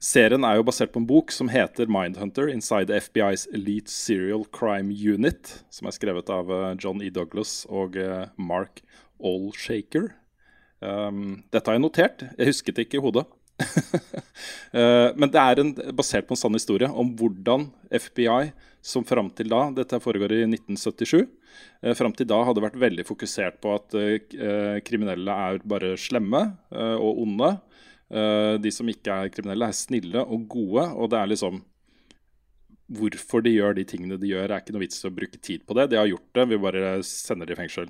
serien 0.00 0.44
er 0.44 0.58
jo 0.58 0.66
basert 0.68 0.92
på 0.92 1.00
en 1.00 1.08
bok 1.08 1.32
som 1.32 1.48
heter 1.52 1.88
'Mindhunter 1.88 2.50
Inside 2.52 2.92
the 2.92 3.00
FBI's 3.00 3.46
Elite 3.52 3.90
Serial 3.90 4.44
Crime 4.44 4.92
Unit', 4.92 5.62
som 5.72 5.88
er 5.88 5.96
skrevet 5.96 6.28
av 6.28 6.52
John 6.76 7.00
E. 7.00 7.08
Douglas 7.08 7.64
og 7.68 7.96
Mark 8.36 8.84
Allshaker. 9.24 10.12
Um, 10.84 11.44
dette 11.48 11.70
har 11.70 11.78
jeg 11.78 11.84
notert. 11.84 12.26
Jeg 12.36 12.52
husket 12.52 12.76
det 12.76 12.86
ikke 12.86 13.00
i 13.00 13.04
hodet. 13.06 13.24
Men 15.18 15.30
det 15.30 15.40
er 15.40 15.60
en, 15.62 15.72
basert 15.94 16.26
på 16.26 16.34
en 16.34 16.40
sann 16.40 16.56
historie 16.56 16.88
om 16.90 17.12
hvordan 17.18 17.68
FBI, 17.92 18.50
som 18.84 19.06
fram 19.06 19.30
til 19.32 19.48
da 19.52 19.62
Dette 19.72 20.00
foregår 20.02 20.34
i 20.36 20.42
1977. 20.48 21.22
Eh, 21.82 21.94
fram 21.96 22.14
til 22.16 22.28
da 22.28 22.40
hadde 22.46 22.64
vært 22.64 22.80
veldig 22.80 23.04
fokusert 23.08 23.60
på 23.62 23.76
at 23.78 23.94
eh, 23.98 24.80
kriminelle 24.86 25.36
er 25.46 25.62
bare 25.68 25.94
slemme 26.00 26.42
eh, 26.74 26.96
og 26.98 27.22
onde. 27.24 27.54
Eh, 28.14 28.54
de 28.62 28.72
som 28.74 28.88
ikke 28.90 29.14
er 29.14 29.32
kriminelle, 29.32 29.70
er 29.70 29.76
snille 29.76 30.24
og 30.24 30.48
gode. 30.56 30.88
Og 30.94 31.12
det 31.12 31.20
er 31.20 31.32
liksom 31.34 31.62
Hvorfor 32.94 33.40
de 33.40 33.48
gjør 33.48 33.72
de 33.78 33.82
tingene 33.88 34.18
de 34.20 34.28
gjør, 34.28 34.50
er 34.52 34.60
ikke 34.60 34.74
noe 34.74 34.82
vits 34.82 34.98
i 35.00 35.06
å 35.08 35.10
bruke 35.16 35.38
tid 35.40 35.62
på 35.64 35.72
det. 35.78 35.86
De 35.88 35.96
har 35.96 36.04
gjort 36.04 36.36
det, 36.36 36.42
vi 36.50 36.58
bare 36.60 36.90
sender 37.08 37.48
de 37.48 37.54
i 37.54 37.56
fengsel. 37.56 37.88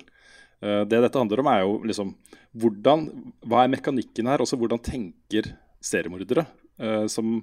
Eh, 0.63 0.81
det 0.87 1.01
dette 1.03 1.19
handler 1.19 1.41
om, 1.41 1.51
er 1.51 1.63
jo 1.63 1.77
liksom 1.87 2.15
hvordan, 2.55 3.07
Hva 3.43 3.63
er 3.63 3.73
mekanikken 3.73 4.29
her? 4.31 4.43
Også 4.43 4.57
hvordan 4.59 4.79
tenker 4.79 5.51
seriemordere 5.83 6.45
uh, 6.81 7.03
som 7.11 7.41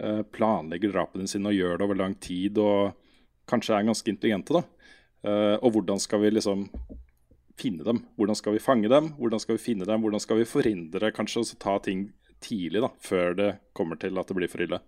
uh, 0.00 0.22
planlegger 0.32 0.94
drapene 0.94 1.28
sine 1.28 1.52
og 1.52 1.58
gjør 1.58 1.76
det 1.76 1.84
over 1.84 1.98
lang 2.00 2.14
tid 2.24 2.56
og 2.58 2.96
kanskje 3.46 3.76
er 3.76 3.84
ganske 3.86 4.10
intelligente? 4.10 4.56
da. 4.56 4.64
Uh, 5.26 5.56
og 5.60 5.76
hvordan 5.76 6.00
skal 6.00 6.24
vi 6.24 6.32
liksom 6.32 6.64
finne 7.60 7.84
dem? 7.84 8.00
Hvordan 8.16 8.40
skal 8.40 8.56
vi 8.56 8.64
fange 8.64 8.88
dem? 8.88 9.12
Hvordan 9.20 9.44
skal 9.44 9.58
vi 9.58 9.64
finne 9.66 9.88
dem? 9.88 10.00
Hvordan 10.02 10.24
skal 10.24 10.40
vi 10.40 10.48
forhindre 10.48 11.12
kanskje 11.12 11.44
å 11.44 11.60
ta 11.60 11.76
ting 11.84 12.08
tidlig, 12.40 12.80
da, 12.84 12.90
før 12.96 13.36
det 13.36 13.52
kommer 13.76 14.00
til 14.00 14.16
at 14.16 14.32
det 14.32 14.38
blir 14.40 14.50
for 14.50 14.64
ille? 14.64 14.80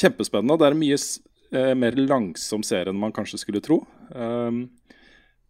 Kjempespennende. 0.00 0.56
Det 0.56 0.68
er 0.68 0.78
en 0.78 0.80
mye 0.80 1.76
mer 1.80 1.96
langsom 1.96 2.64
serie 2.64 2.92
enn 2.92 3.00
man 3.00 3.12
kanskje 3.16 3.40
skulle 3.40 3.62
tro. 3.64 3.82
Um, 4.12 4.66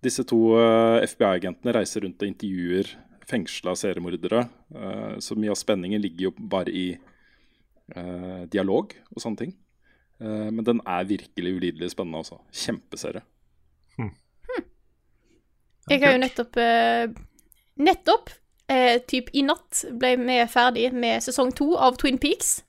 disse 0.05 0.25
to 0.29 0.39
uh, 0.55 1.03
FBI-agentene 1.03 1.75
reiser 1.75 2.05
rundt 2.05 2.23
og 2.23 2.31
intervjuer 2.31 2.91
fengsla 3.29 3.75
seriemordere. 3.77 4.47
Så 5.21 5.37
mye 5.37 5.53
av 5.53 5.59
spenningen 5.61 6.01
ligger 6.01 6.31
jo 6.31 6.47
bare 6.49 6.73
i 6.73 6.85
uh, 6.97 8.45
dialog 8.49 8.95
og 9.13 9.21
sånne 9.21 9.43
ting. 9.43 9.57
men 10.19 10.65
den 10.67 10.81
er 10.83 11.05
virkelig 11.07 11.51
ulidelig 11.55 11.91
spennende, 11.93 12.19
altså. 12.19 12.41
Kjempeserie. 12.51 13.21
Hmm. 13.95 14.15
Jeg 15.93 16.01
har 16.03 16.17
jo 16.17 16.23
nettopp 16.25 16.59
Nettopp, 17.79 18.33
typ 19.07 19.29
i 19.31 19.45
natt, 19.47 19.85
ble 20.01 20.17
vi 20.19 20.41
ferdig 20.51 20.89
med 20.91 21.23
sesong 21.23 21.53
to 21.55 21.77
av 21.77 22.01
Twin 22.01 22.19
Peaks. 22.19 22.65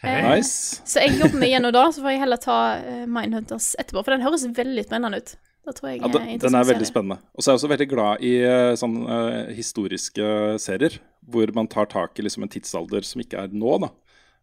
Hey. 0.00 0.22
Nice. 0.38 0.80
Så 0.88 1.02
jeg 1.02 1.18
jobber 1.18 1.36
med 1.42 1.50
gjennom 1.50 1.74
da, 1.74 1.84
så 1.92 2.00
får 2.06 2.14
jeg 2.14 2.22
heller 2.22 2.40
ta 2.40 2.58
Mindhunters 3.04 3.74
etterpå, 3.76 4.06
for 4.06 4.14
den 4.14 4.24
høres 4.24 4.46
veldig 4.56 4.86
spennende 4.86 5.20
ut. 5.20 5.34
Jeg, 5.64 5.96
ja, 5.96 6.08
den, 6.12 6.26
den, 6.42 6.56
er 6.58 6.66
veldig 6.68 6.86
spennende. 6.86 7.16
Og 7.32 7.40
så 7.40 7.48
er 7.48 7.54
jeg 7.54 7.60
også 7.62 7.70
veldig 7.72 7.86
glad 7.88 8.24
i 8.24 8.32
uh, 8.44 8.74
sånn, 8.76 8.98
uh, 9.08 9.52
historiske 9.56 10.26
serier. 10.60 10.98
Hvor 11.24 11.48
man 11.56 11.70
tar 11.72 11.88
tak 11.92 12.20
i 12.20 12.24
liksom, 12.26 12.44
en 12.44 12.52
tidsalder 12.52 13.06
som 13.08 13.22
ikke 13.24 13.46
er 13.46 13.54
nå. 13.56 13.78
Da. 13.80 13.88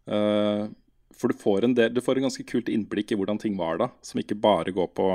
Uh, 0.10 0.64
for 1.14 1.30
du 1.30 1.38
får, 1.38 1.68
en 1.68 1.76
del, 1.78 1.92
du 1.94 2.02
får 2.02 2.18
en 2.18 2.26
ganske 2.26 2.46
kult 2.50 2.72
innblikk 2.74 3.14
i 3.14 3.20
hvordan 3.20 3.38
ting 3.42 3.54
var 3.60 3.78
da. 3.84 3.92
Som 4.06 4.24
ikke 4.24 4.40
bare 4.42 4.74
går 4.74 4.90
på 4.98 5.12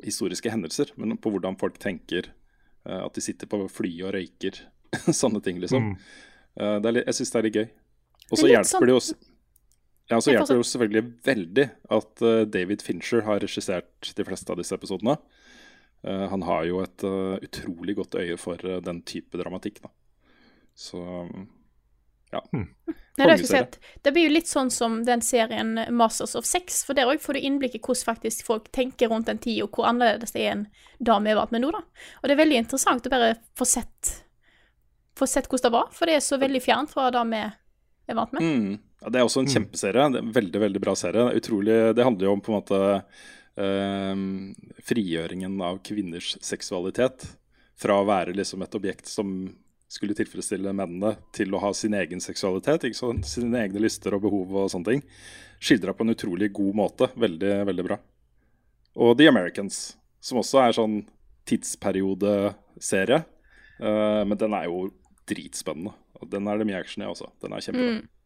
historiske 0.00 0.48
hendelser, 0.48 0.94
men 0.96 1.18
på 1.20 1.28
hvordan 1.34 1.58
folk 1.60 1.74
tenker. 1.76 2.30
at 2.88 3.12
de 3.12 3.20
sitter 3.20 3.50
på 3.50 3.58
fly 3.68 3.90
og 4.06 4.14
røyker. 4.16 4.62
Sånne 5.20 5.42
ting, 5.44 5.58
liksom. 5.60 5.90
Mm. 5.90 6.86
Litt, 6.86 7.02
jeg 7.10 7.18
syns 7.18 7.34
det 7.34 7.40
er 7.42 7.46
litt 7.48 7.58
gøy. 7.60 7.66
Og 8.30 8.40
så 8.40 8.48
hjelper 8.48 8.70
sånn... 8.70 8.86
det 8.88 8.96
også 8.96 9.18
ja, 10.10 10.18
så 10.18 10.34
hjelper 10.34 10.56
det 10.56 10.58
jo 10.58 10.66
selvfølgelig 10.66 11.04
veldig 11.26 11.66
at 11.96 12.24
uh, 12.26 12.42
David 12.50 12.82
Fincher 12.82 13.22
har 13.28 13.40
regissert 13.44 14.10
de 14.16 14.26
fleste 14.26 14.50
av 14.50 14.58
disse 14.58 14.74
episodene. 14.74 15.16
Uh, 16.02 16.26
han 16.32 16.44
har 16.48 16.66
jo 16.66 16.82
et 16.82 17.06
uh, 17.06 17.38
utrolig 17.38 17.94
godt 18.00 18.18
øye 18.18 18.36
for 18.40 18.58
den 18.58 19.02
type 19.06 19.38
dramatikk, 19.38 19.78
da. 19.84 19.92
Så 20.74 21.00
ja. 22.30 22.42
Hmm. 22.52 22.68
Nei, 23.18 23.26
det, 23.26 23.46
sett, 23.46 23.78
det, 24.02 24.12
blir 24.14 24.28
jo 24.28 24.32
litt 24.32 24.48
sånn 24.48 24.70
som 24.72 25.00
den 25.04 25.22
serien 25.24 25.74
Masters 25.94 26.36
of 26.38 26.46
Sex, 26.48 26.82
for 26.86 26.96
der 26.96 27.10
òg 27.10 27.20
får 27.22 27.36
du 27.36 27.46
innblikk 27.46 27.74
i 27.76 27.80
hvordan 27.82 28.06
faktisk 28.12 28.46
folk 28.46 28.70
tenker 28.74 29.10
rundt 29.10 29.28
den 29.28 29.40
tid, 29.42 29.64
og 29.64 29.74
hvor 29.74 29.88
annerledes 29.90 30.32
det 30.36 30.44
er 30.44 30.54
enn 30.54 30.66
det 30.98 31.16
vi 31.24 31.32
har 31.32 31.40
vært 31.40 31.54
med 31.54 31.64
nå, 31.64 31.72
da. 31.74 31.82
Og 32.20 32.28
det 32.28 32.36
er 32.36 32.42
veldig 32.42 32.60
interessant 32.62 33.06
å 33.06 33.12
bare 33.12 33.32
få 33.58 33.66
sett, 33.68 34.12
få 35.18 35.28
sett 35.28 35.50
hvordan 35.50 35.66
det 35.68 35.74
var, 35.76 35.90
for 35.96 36.10
det 36.10 36.16
er 36.18 36.24
så 36.24 36.38
veldig 36.40 36.62
fjernt 36.64 36.94
fra 36.94 37.10
det 37.14 37.26
vi 37.32 37.42
er 37.42 38.18
vant 38.18 38.38
med. 38.38 38.46
Mm. 38.46 38.78
Ja, 39.00 39.08
det 39.08 39.20
er 39.20 39.26
også 39.26 39.42
en 39.42 39.48
mm. 39.48 39.54
kjempeserie. 39.54 40.04
Er 40.04 40.20
en 40.20 40.32
veldig 40.34 40.60
veldig 40.66 40.82
bra 40.82 40.94
serie. 40.98 41.30
Utrolig, 41.40 41.76
det 41.96 42.04
handler 42.04 42.28
jo 42.28 42.34
om 42.36 42.42
på 42.44 42.52
en 42.52 42.58
måte 42.58 42.80
uh, 43.60 44.76
frigjøringen 44.84 45.56
av 45.64 45.80
kvinners 45.86 46.34
seksualitet. 46.44 47.24
Fra 47.80 47.96
å 47.96 48.06
være 48.08 48.36
liksom 48.36 48.62
et 48.66 48.76
objekt 48.76 49.08
som 49.08 49.48
skulle 49.90 50.14
tilfredsstille 50.14 50.70
mennene, 50.76 51.16
til 51.34 51.50
å 51.56 51.62
ha 51.64 51.72
sin 51.74 51.96
egen 51.98 52.20
seksualitet. 52.22 52.84
Sine 52.94 53.64
egne 53.64 53.82
lyster 53.82 54.14
og 54.14 54.22
behov 54.26 54.52
og 54.54 54.68
sånne 54.70 54.92
ting. 54.92 55.02
Skildra 55.60 55.96
på 55.96 56.06
en 56.06 56.14
utrolig 56.14 56.52
god 56.54 56.76
måte. 56.84 57.10
Veldig, 57.18 57.54
veldig 57.72 57.88
bra. 57.88 57.98
Og 59.00 59.16
The 59.18 59.26
Americans, 59.30 59.80
som 60.22 60.38
også 60.42 60.62
er 60.62 60.76
sånn 60.76 61.00
tidsperiodeserie. 61.48 63.24
Uh, 63.80 64.22
men 64.28 64.38
den 64.38 64.54
er 64.54 64.68
jo 64.68 64.90
dritspennende. 65.30 65.96
Og 66.20 66.28
den 66.30 66.48
er 66.52 66.60
det 66.60 66.68
mye 66.68 66.80
action 66.84 67.02
i 67.02 67.08
også. 67.08 67.32
Den 67.40 67.56
er 67.56 67.64
kjempebra. 67.64 67.98
Mm. 67.98 68.19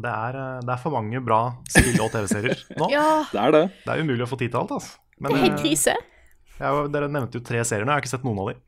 Det 0.00 0.12
er, 0.12 0.38
eh, 0.40 0.60
det 0.64 0.74
er, 0.74 0.80
for 0.82 0.94
mange 0.94 1.20
bra 1.24 1.40
spill- 1.68 2.00
og 2.04 2.12
TV-serier 2.14 2.64
nå. 2.80 2.90
ja. 2.92 3.08
Det 3.32 3.42
er 3.42 3.56
det. 3.56 3.64
Det 3.84 3.94
er 3.94 4.04
umulig 4.04 4.26
å 4.26 4.30
få 4.30 4.38
tid 4.40 4.54
til 4.54 4.62
alt. 4.62 4.76
Altså. 4.78 5.00
Men, 5.18 5.32
det 5.32 5.38
er 5.38 5.46
helt 5.46 5.58
eh, 5.58 5.64
krise. 5.64 5.96
Ja, 6.60 6.74
dere 6.92 7.08
nevnte 7.08 7.40
jo 7.40 7.44
tre 7.44 7.62
serier 7.64 7.86
nå, 7.88 7.92
jeg 7.94 8.00
har 8.00 8.04
ikke 8.04 8.12
sett 8.12 8.26
noen 8.26 8.40
av 8.42 8.50
dem. 8.50 8.62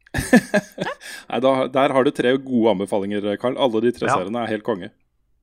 Nei, 1.30 1.40
da, 1.44 1.52
Der 1.72 1.94
har 1.96 2.04
du 2.06 2.12
tre 2.14 2.34
gode 2.40 2.72
anbefalinger, 2.76 3.32
Karl. 3.40 3.58
Alle 3.60 3.82
de 3.84 3.92
tre 3.96 4.08
ja. 4.08 4.16
seriene 4.16 4.44
er 4.44 4.52
helt 4.54 4.64
konge. 4.66 4.92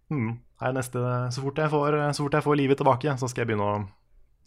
Mm. 0.10 0.32
Nei, 0.60 0.72
neste, 0.76 1.02
så, 1.32 1.44
fort 1.44 1.62
jeg 1.62 1.72
får, 1.72 1.98
så 2.18 2.26
fort 2.26 2.38
jeg 2.40 2.46
får 2.46 2.60
livet 2.60 2.80
tilbake, 2.82 3.16
så 3.22 3.30
skal 3.30 3.44
jeg 3.44 3.52
begynne 3.52 3.68
å, 3.68 3.76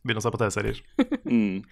begynne 0.03 0.21
å 0.21 0.25
se 0.25 0.33
på 0.35 0.41
TV-serier. 0.43 0.81
mm. 1.37 1.63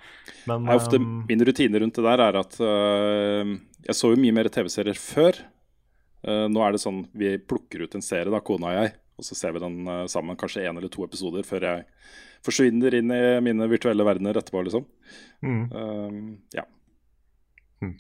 um, 0.49 1.11
min 1.29 1.47
rutine 1.47 1.83
rundt 1.83 1.99
det 1.99 2.07
der 2.07 2.25
er 2.29 2.39
at 2.41 2.57
uh, 2.63 3.57
jeg 3.89 3.99
så 3.99 4.15
jo 4.15 4.21
mye 4.23 4.37
mer 4.39 4.51
TV-serier 4.53 4.99
før. 4.99 5.43
Uh, 6.25 6.47
nå 6.53 6.63
er 6.65 6.77
det 6.77 6.83
sånn 6.83 7.05
vi 7.17 7.35
plukker 7.43 7.85
ut 7.85 7.99
en 7.99 8.05
serie, 8.05 8.31
da, 8.33 8.43
kona 8.45 8.73
og 8.73 8.79
jeg, 8.79 8.95
og 9.21 9.27
så 9.27 9.37
ser 9.37 9.55
vi 9.55 9.63
den 9.63 9.85
uh, 9.89 10.07
sammen 10.11 10.39
kanskje 10.41 10.65
én 10.65 10.81
eller 10.81 10.91
to 10.93 11.05
episoder 11.07 11.47
før 11.47 11.67
jeg 11.69 11.87
forsvinner 12.47 12.97
inn 12.97 13.13
i 13.13 13.23
mine 13.45 13.69
virtuelle 13.69 14.05
verdener 14.07 14.39
etterpå, 14.41 14.65
liksom. 14.67 14.87
Mm. 15.45 15.65
Uh, 15.69 16.21
ja. 16.57 16.65
Mm. 17.85 17.97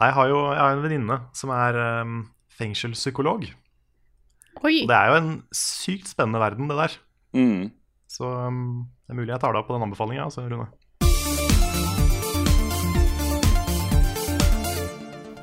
Jeg 0.00 0.16
har 0.18 0.30
jo 0.32 0.40
jeg 0.50 0.62
har 0.62 0.76
en 0.76 0.84
venninne 0.84 1.18
som 1.36 1.54
er 1.54 1.78
um, 2.02 2.22
fengselspsykolog. 2.58 3.46
Oi. 4.60 4.74
Det 4.88 4.96
er 4.96 5.12
jo 5.12 5.20
en 5.20 5.32
sykt 5.54 6.10
spennende 6.10 6.42
verden, 6.42 6.68
det 6.68 6.78
der. 6.80 6.98
Mm. 7.38 7.70
Så 8.10 8.26
um, 8.26 8.90
det 9.06 9.14
er 9.14 9.20
mulig 9.22 9.32
jeg 9.32 9.42
tar 9.42 9.54
deg 9.54 9.62
opp 9.62 9.70
på 9.70 9.76
den 9.78 9.86
anbefalinga, 9.86 10.26
altså, 10.26 10.48
Rune. 10.50 10.66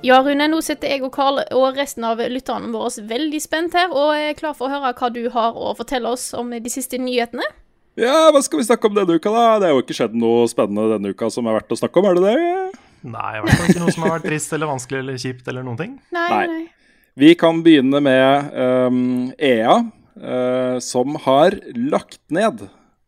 Ja, 0.08 0.22
Rune, 0.24 0.46
nå 0.48 0.62
sitter 0.64 0.94
jeg 0.94 1.04
og 1.04 1.12
Karl 1.16 1.42
og 1.52 1.76
resten 1.76 2.06
av 2.08 2.22
lytterne 2.32 2.70
våre 2.72 3.04
veldig 3.10 3.40
spent 3.44 3.74
her, 3.76 3.92
og 3.92 4.14
er 4.16 4.38
klar 4.38 4.54
for 4.56 4.70
å 4.70 4.78
høre 4.78 4.94
hva 4.96 5.10
du 5.12 5.26
har 5.34 5.58
å 5.58 5.74
fortelle 5.76 6.14
oss 6.14 6.30
om 6.38 6.54
de 6.54 6.72
siste 6.72 7.00
nyhetene. 7.02 7.44
Ja, 8.00 8.30
hva 8.32 8.40
skal 8.46 8.62
vi 8.62 8.68
snakke 8.68 8.88
om 8.88 8.96
denne 8.96 9.18
uka, 9.18 9.34
da? 9.34 9.58
Det 9.60 9.68
er 9.68 9.74
jo 9.74 9.82
ikke 9.82 9.98
skjedd 9.98 10.16
noe 10.16 10.46
spennende 10.48 10.94
denne 10.94 11.12
uka 11.12 11.32
som 11.34 11.50
er 11.50 11.58
verdt 11.58 11.74
å 11.74 11.80
snakke 11.82 12.00
om, 12.00 12.08
er 12.08 12.20
det 12.20 12.30
det? 12.30 12.80
Nei, 13.08 13.32
i 13.34 13.44
hvert 13.44 13.58
fall 13.58 13.72
ikke 13.74 13.84
noe 13.84 13.96
som 13.96 14.06
har 14.06 14.16
vært 14.16 14.28
trist 14.30 14.56
eller 14.56 14.72
vanskelig 14.72 15.02
eller 15.02 15.22
kjipt 15.26 15.52
eller 15.52 15.66
noen 15.66 15.80
ting. 15.82 15.94
Nei, 16.16 16.28
nei. 16.54 16.64
Vi 17.18 17.34
kan 17.42 17.64
begynne 17.66 18.00
med 18.06 18.54
um, 18.54 19.00
EA, 19.42 19.80
uh, 20.22 20.78
som 20.84 21.18
har 21.26 21.58
lagt 21.74 22.22
ned 22.32 22.68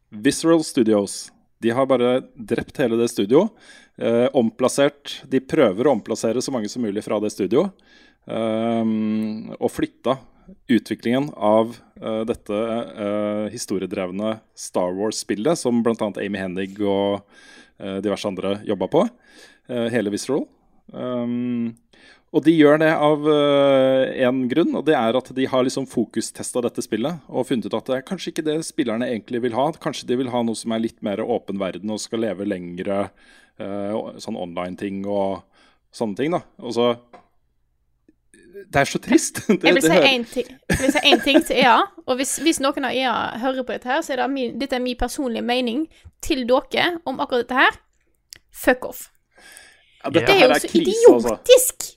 Visceral 0.09 0.65
Studios. 0.65 1.29
De 1.61 1.71
har 1.75 1.87
bare 1.87 2.23
drept 2.33 2.81
hele 2.81 2.97
det 2.99 3.11
studioet. 3.13 3.53
Eh, 3.99 4.27
omplassert 4.37 5.17
De 5.27 5.41
prøver 5.43 5.87
å 5.87 5.93
omplassere 5.97 6.39
så 6.43 6.53
mange 6.55 6.69
som 6.71 6.83
mulig 6.85 7.03
fra 7.03 7.19
det 7.19 7.33
studioet. 7.33 7.73
Eh, 8.29 8.93
og 9.59 9.71
flytta 9.73 10.19
utviklingen 10.71 11.29
av 11.35 11.75
eh, 12.01 12.21
dette 12.29 12.59
eh, 13.05 13.45
historiedrevne 13.53 14.37
Star 14.57 14.95
Wars-spillet 14.97 15.59
som 15.59 15.83
bl.a. 15.85 16.11
Amy 16.15 16.39
Hennig 16.39 16.79
og 16.79 17.19
eh, 17.79 17.99
diverse 18.03 18.29
andre 18.29 18.59
jobba 18.67 18.89
på. 18.91 19.05
eh, 19.69 19.89
hele 19.93 20.13
Visceral. 20.13 20.47
Um, 20.89 21.75
og 22.33 22.43
de 22.45 22.53
gjør 22.53 22.77
det 22.81 22.89
av 22.93 23.23
én 23.25 24.43
grunn, 24.51 24.75
og 24.77 24.83
det 24.85 24.93
er 24.93 25.17
at 25.17 25.31
de 25.33 25.47
har 25.49 25.63
liksom 25.65 25.87
fokustesta 25.89 26.61
dette 26.61 26.83
spillet 26.85 27.25
og 27.25 27.47
funnet 27.49 27.65
ut 27.65 27.73
at 27.73 27.87
det 27.89 27.95
er 27.95 28.03
kanskje 28.05 28.29
ikke 28.29 28.43
det 28.45 28.57
spillerne 28.67 29.07
egentlig 29.09 29.41
vil 29.47 29.55
ha. 29.57 29.65
Kanskje 29.81 30.05
de 30.11 30.19
vil 30.19 30.29
ha 30.29 30.43
noe 30.45 30.57
som 30.57 30.75
er 30.75 30.83
litt 30.83 31.01
mer 31.05 31.23
åpen 31.25 31.57
verden 31.57 31.89
og 31.89 32.01
skal 32.03 32.21
leve 32.21 32.45
lengre 32.45 33.07
sånn 33.59 34.37
online-ting 34.39 35.03
og 35.07 35.41
sånne 35.95 36.15
ting. 36.19 36.31
da. 36.35 36.41
Og 36.63 36.73
så 36.75 36.89
Det 38.69 38.81
er 38.81 38.85
så 38.89 38.99
trist. 38.99 39.41
Det, 39.47 39.59
Jeg 39.63 39.75
vil 39.77 39.85
si 39.85 39.99
én 40.09 40.25
ting, 40.27 41.21
ting 41.23 41.43
til 41.47 41.61
EA. 41.61 41.77
Og 42.05 42.17
hvis, 42.19 42.37
hvis 42.43 42.59
noen 42.63 42.85
av 42.89 42.95
EA 42.95 43.13
hører 43.39 43.63
på 43.63 43.75
dette, 43.75 43.87
her, 43.89 44.01
så 44.05 44.13
er 44.13 44.23
det 44.23 44.29
min, 44.33 44.57
dette 44.59 44.75
er 44.75 44.83
min 44.83 44.97
personlige 44.99 45.45
mening 45.45 45.85
til 46.21 46.45
dere 46.49 46.99
om 47.07 47.19
akkurat 47.23 47.47
dette 47.47 47.59
her. 47.59 47.79
Fuck 48.51 48.85
off. 48.89 49.07
ja, 50.03 50.09
dette 50.09 50.25
Det 50.25 50.35
er 50.35 50.43
jo 50.43 50.51
er 50.55 50.59
så 50.59 50.71
krise, 50.71 51.13
altså. 51.13 51.37
idiotisk! 51.37 51.89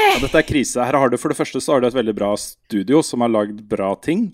Ja, 0.00 0.16
dette 0.22 0.38
er 0.40 0.46
krise. 0.48 0.84
Her 0.86 0.96
har 0.96 1.10
du 1.12 1.18
For 1.20 1.28
det 1.32 1.36
første 1.36 1.60
så 1.60 1.74
har 1.74 1.82
du 1.82 1.88
et 1.90 1.96
veldig 1.96 2.14
bra 2.16 2.32
studio 2.40 3.02
som 3.04 3.20
har 3.24 3.32
lagd 3.32 3.60
bra 3.68 3.92
ting. 4.00 4.30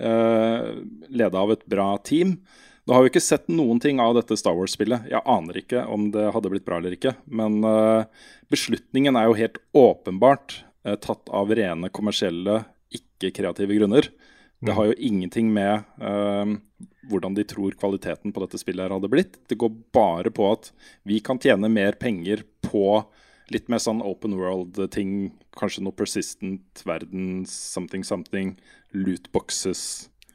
Uh, 0.00 0.80
Leda 1.12 1.42
av 1.42 1.52
et 1.52 1.64
bra 1.68 1.94
team. 2.06 2.38
Nå 2.82 2.96
har 2.96 3.04
vi 3.04 3.12
ikke 3.12 3.22
sett 3.22 3.46
noen 3.52 3.78
ting 3.82 4.00
av 4.02 4.16
dette 4.16 4.34
Star 4.38 4.56
Wars-spillet. 4.58 5.06
Jeg 5.10 5.22
aner 5.30 5.58
ikke 5.60 5.84
om 5.86 6.08
det 6.14 6.32
hadde 6.34 6.50
blitt 6.50 6.64
bra 6.66 6.80
eller 6.80 6.96
ikke. 6.96 7.14
Men 7.30 7.60
eh, 7.62 8.08
beslutningen 8.50 9.18
er 9.18 9.28
jo 9.28 9.38
helt 9.38 9.60
åpenbart 9.78 10.56
eh, 10.82 10.98
tatt 10.98 11.30
av 11.30 11.52
rene 11.54 11.92
kommersielle, 11.94 12.64
ikke-kreative 12.90 13.78
grunner. 13.78 14.10
Det 14.62 14.74
har 14.74 14.88
jo 14.90 14.98
ingenting 14.98 15.48
med 15.50 15.82
uh, 15.98 16.46
hvordan 17.10 17.34
de 17.34 17.42
tror 17.50 17.74
kvaliteten 17.74 18.30
på 18.30 18.42
dette 18.44 18.60
spillet 18.60 18.84
her 18.84 18.94
hadde 18.94 19.10
blitt. 19.10 19.40
Det 19.50 19.58
går 19.58 19.72
bare 19.94 20.30
på 20.30 20.46
at 20.52 20.68
vi 21.08 21.18
kan 21.24 21.40
tjene 21.42 21.66
mer 21.72 21.98
penger 21.98 22.44
på 22.62 23.00
litt 23.50 23.66
mer 23.72 23.82
sånn 23.82 24.04
open 24.06 24.36
world-ting. 24.38 25.32
Kanskje 25.58 25.82
noe 25.82 25.96
persistent, 25.98 26.84
verden, 26.86 27.42
something, 27.50 28.06
something, 28.06 28.54
lootboxes. 28.94 29.82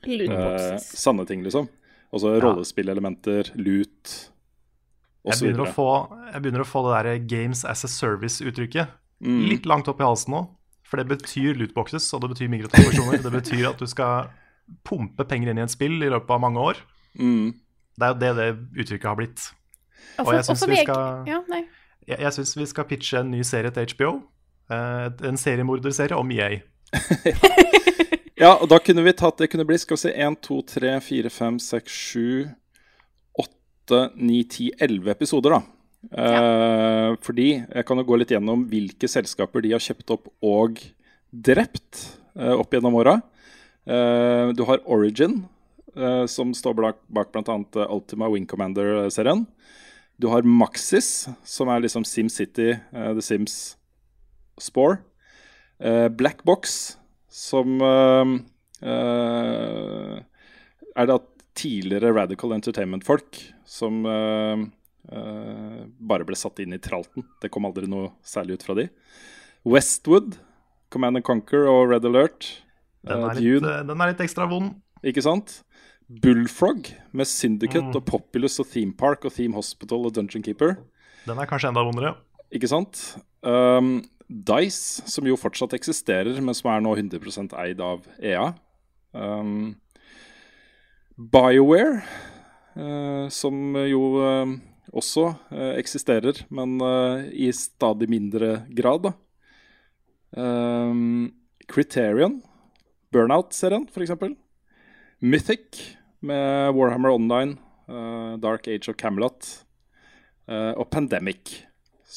Lootboxes. 0.04 0.28
Lootboxes. 0.28 0.92
sanne 1.00 1.24
ting, 1.30 1.48
liksom. 1.48 1.72
Altså 2.14 2.36
rollespillelementer, 2.42 3.50
loot 3.60 4.12
Jeg 5.28 5.34
osv. 5.34 5.46
Jeg, 5.50 5.58
jeg 5.58 6.42
begynner 6.42 6.64
å 6.64 6.68
få 6.68 6.84
det 6.88 6.94
der 7.04 7.18
Games 7.28 7.66
as 7.66 7.84
a 7.84 7.88
Service-uttrykket 7.92 8.88
Mm. 9.20 9.48
litt 9.50 9.66
langt 9.66 9.88
opp 9.90 9.98
i 10.00 10.06
halsen 10.06 10.30
nå. 10.36 10.44
For 10.86 10.98
det 11.02 11.08
betyr 11.10 11.56
lootboxes, 11.58 12.06
og 12.14 12.22
det 12.22 12.30
betyr 12.36 12.52
mikrotransaksjoner. 12.54 13.24
det 13.24 13.32
betyr 13.34 13.64
at 13.72 13.80
du 13.82 13.88
skal 13.90 14.28
pumpe 14.86 15.26
penger 15.28 15.50
inn 15.50 15.58
i 15.58 15.64
et 15.64 15.72
spill 15.74 15.98
i 16.06 16.10
løpet 16.14 16.30
av 16.30 16.40
mange 16.44 16.62
år. 16.62 16.78
Mm. 17.18 17.56
Det 17.98 18.06
er 18.06 18.14
jo 18.14 18.20
det 18.22 18.30
det 18.38 18.48
uttrykket 18.86 19.10
har 19.10 19.16
blitt. 19.18 19.48
Og 20.22 20.30
jeg 20.36 20.46
syns 20.46 20.62
synes 20.62 20.70
vi 20.70 20.84
skal- 20.84 21.26
Ja. 21.28 21.42
Jeg, 22.08 22.20
jeg 22.20 22.32
syns 22.38 22.56
vi 22.58 22.66
skal 22.70 22.86
pitche 22.86 23.20
en 23.20 23.32
ny 23.32 23.42
serie 23.42 23.72
til 23.72 23.86
HBO. 23.90 24.22
Eh, 24.70 25.10
en 25.28 25.36
seriemorderserie 25.38 26.16
om 26.16 26.30
EA. 26.32 26.50
Ja, 26.54 26.62
og 28.62 28.68
da 28.70 28.78
kunne 28.84 29.02
vi 29.02 29.16
tatt 29.18 29.40
Det 29.42 29.48
kunne 29.50 29.66
bli 29.66 29.80
skal 29.82 29.98
vi 29.98 30.04
se 30.04 30.12
1, 30.14 30.36
2, 30.46 30.60
3, 30.70 30.92
4, 31.02 31.32
5, 31.34 31.58
6, 31.66 31.96
7, 32.12 32.46
8, 33.42 34.04
9, 34.14 34.44
10, 34.44 34.70
11 34.78 35.12
episoder, 35.16 35.58
da. 35.58 35.62
Eh, 36.08 37.16
fordi 37.26 37.50
jeg 37.58 37.86
kan 37.88 38.00
jo 38.00 38.06
gå 38.08 38.20
litt 38.20 38.32
gjennom 38.32 38.68
hvilke 38.70 39.10
selskaper 39.10 39.64
de 39.66 39.74
har 39.74 39.84
kjøpt 39.84 40.14
opp 40.14 40.30
og 40.46 40.80
drept 41.32 42.04
eh, 42.38 42.54
opp 42.54 42.74
gjennom 42.74 42.96
åra. 43.00 43.18
Eh, 43.88 44.54
du 44.56 44.64
har 44.68 44.84
Origin, 44.86 45.42
eh, 45.96 46.26
som 46.30 46.54
står 46.56 46.78
bak, 46.78 47.02
bak 47.08 47.34
bl.a. 47.34 47.58
Ultima 47.88 48.30
Wing 48.32 48.48
Commander-serien. 48.48 49.46
Du 50.18 50.30
har 50.32 50.48
Maxis, 50.48 51.28
som 51.46 51.70
er 51.70 51.84
liksom 51.84 52.02
SimCity, 52.08 52.72
uh, 52.90 53.14
The 53.14 53.22
Sims 53.22 53.78
Spore. 54.58 55.04
Blackbox, 55.78 56.18
Black 56.18 56.40
Box, 56.42 56.97
som 57.38 57.76
eh, 57.86 58.32
eh, 58.90 60.18
er 60.98 61.10
da 61.12 61.18
tidligere 61.58 62.12
Radical 62.16 62.54
Entertainment-folk 62.58 63.40
som 63.68 64.04
eh, 64.10 64.64
eh, 65.12 65.80
bare 66.10 66.26
ble 66.28 66.38
satt 66.38 66.62
inn 66.64 66.74
i 66.78 66.82
tralten. 66.82 67.26
Det 67.42 67.52
kom 67.54 67.68
aldri 67.70 67.90
noe 67.90 68.12
særlig 68.26 68.58
ut 68.60 68.66
fra 68.68 68.78
de. 68.80 68.88
Westwood, 69.68 70.38
Command 70.94 71.20
and 71.20 71.26
Conquer 71.28 71.68
og 71.70 71.90
Red 71.92 72.06
Alert. 72.10 72.50
Den 73.08 73.24
eh, 73.24 73.30
er 73.32 73.42
litt, 73.42 73.70
den 73.92 74.02
er 74.06 74.14
litt 74.14 74.24
ekstra 74.26 74.48
vond. 74.50 74.78
ikke 75.06 75.24
sant? 75.26 75.60
Bullfrog 76.08 76.88
med 77.12 77.28
Syndicate 77.28 77.90
Mm. 77.90 77.98
og 78.00 78.06
Populous 78.08 78.60
og 78.64 78.70
Theme 78.72 78.94
Park 78.96 79.26
og 79.28 79.34
Theme 79.36 79.58
Hospital 79.60 80.06
og 80.08 80.14
Dungeon 80.16 80.44
Keeper. 80.46 80.78
Den 81.28 81.38
er 81.42 81.50
kanskje 81.50 81.68
enda 81.74 81.84
vondere. 81.84 82.14
Ikke 82.56 82.70
sant? 82.72 83.02
Um, 83.44 83.98
Dice, 84.28 85.06
som 85.08 85.28
jo 85.28 85.38
fortsatt 85.40 85.72
eksisterer, 85.78 86.36
men 86.44 86.56
som 86.56 86.74
er 86.74 86.82
nå 86.84 86.96
100% 87.00 87.54
eid 87.64 87.80
av 87.84 88.04
EA. 88.20 88.50
Um, 89.16 89.78
BioWare, 91.16 92.02
uh, 92.76 93.28
som 93.32 93.78
jo 93.88 94.02
uh, 94.20 94.52
også 94.92 95.30
uh, 95.32 95.72
eksisterer, 95.80 96.44
men 96.52 96.76
i 97.32 97.48
stadig 97.56 98.10
mindre 98.12 98.66
grad, 98.76 99.08
da. 99.08 99.14
Um, 100.36 101.32
Criterion, 101.72 102.42
Burnout-serien, 103.16 103.88
f.eks. 103.88 104.12
Mythic 105.24 105.82
med 106.20 106.76
Warhammer 106.76 107.16
Online, 107.16 107.56
Dark 108.44 108.68
Age 108.68 108.92
of 108.92 108.98
Camelot. 109.00 109.64
og 110.48 110.88
Pandemic, 110.92 111.67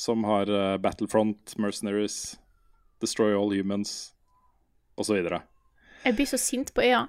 som 0.01 0.25
har 0.25 0.51
uh, 0.51 0.77
Battlefront, 0.81 1.57
Mercenaries, 1.61 2.39
Destroy 3.01 3.35
All 3.37 3.53
Humans 3.53 4.13
osv. 4.97 5.17
Jeg 6.05 6.17
blir 6.17 6.29
så 6.29 6.39
sint 6.41 6.73
på 6.75 6.85
EA. 6.85 7.03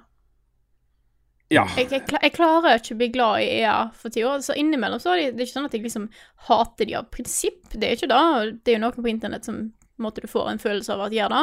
Ja. 1.52 1.64
Jeg, 1.76 1.88
jeg, 1.92 2.04
jeg 2.08 2.32
klarer 2.32 2.78
ikke 2.78 2.94
å 2.94 2.98
bli 3.00 3.08
glad 3.12 3.44
i 3.44 3.48
EA 3.60 3.76
for 3.96 4.12
tida. 4.12 4.34
Så 4.44 4.56
innimellom 4.56 5.00
så 5.00 5.12
er 5.12 5.22
det, 5.22 5.30
det 5.36 5.44
er 5.44 5.48
ikke 5.48 5.58
sånn 5.58 5.68
at 5.68 5.76
jeg 5.76 5.86
liksom 5.86 6.06
hater 6.48 6.88
de 6.88 6.96
av 7.00 7.08
prinsipp. 7.12 7.64
Det 7.72 7.88
er 7.88 7.96
ikke 7.96 8.10
det. 8.12 8.20
Det 8.60 8.72
er 8.72 8.78
jo 8.78 8.84
noen 8.84 9.00
på 9.04 9.12
internett 9.12 9.48
som 9.48 9.64
måtte 10.00 10.24
du 10.24 10.28
får 10.32 10.52
en 10.52 10.62
følelse 10.62 10.92
av 10.94 11.06
at 11.06 11.16
gjør 11.16 11.32
det. 11.32 11.42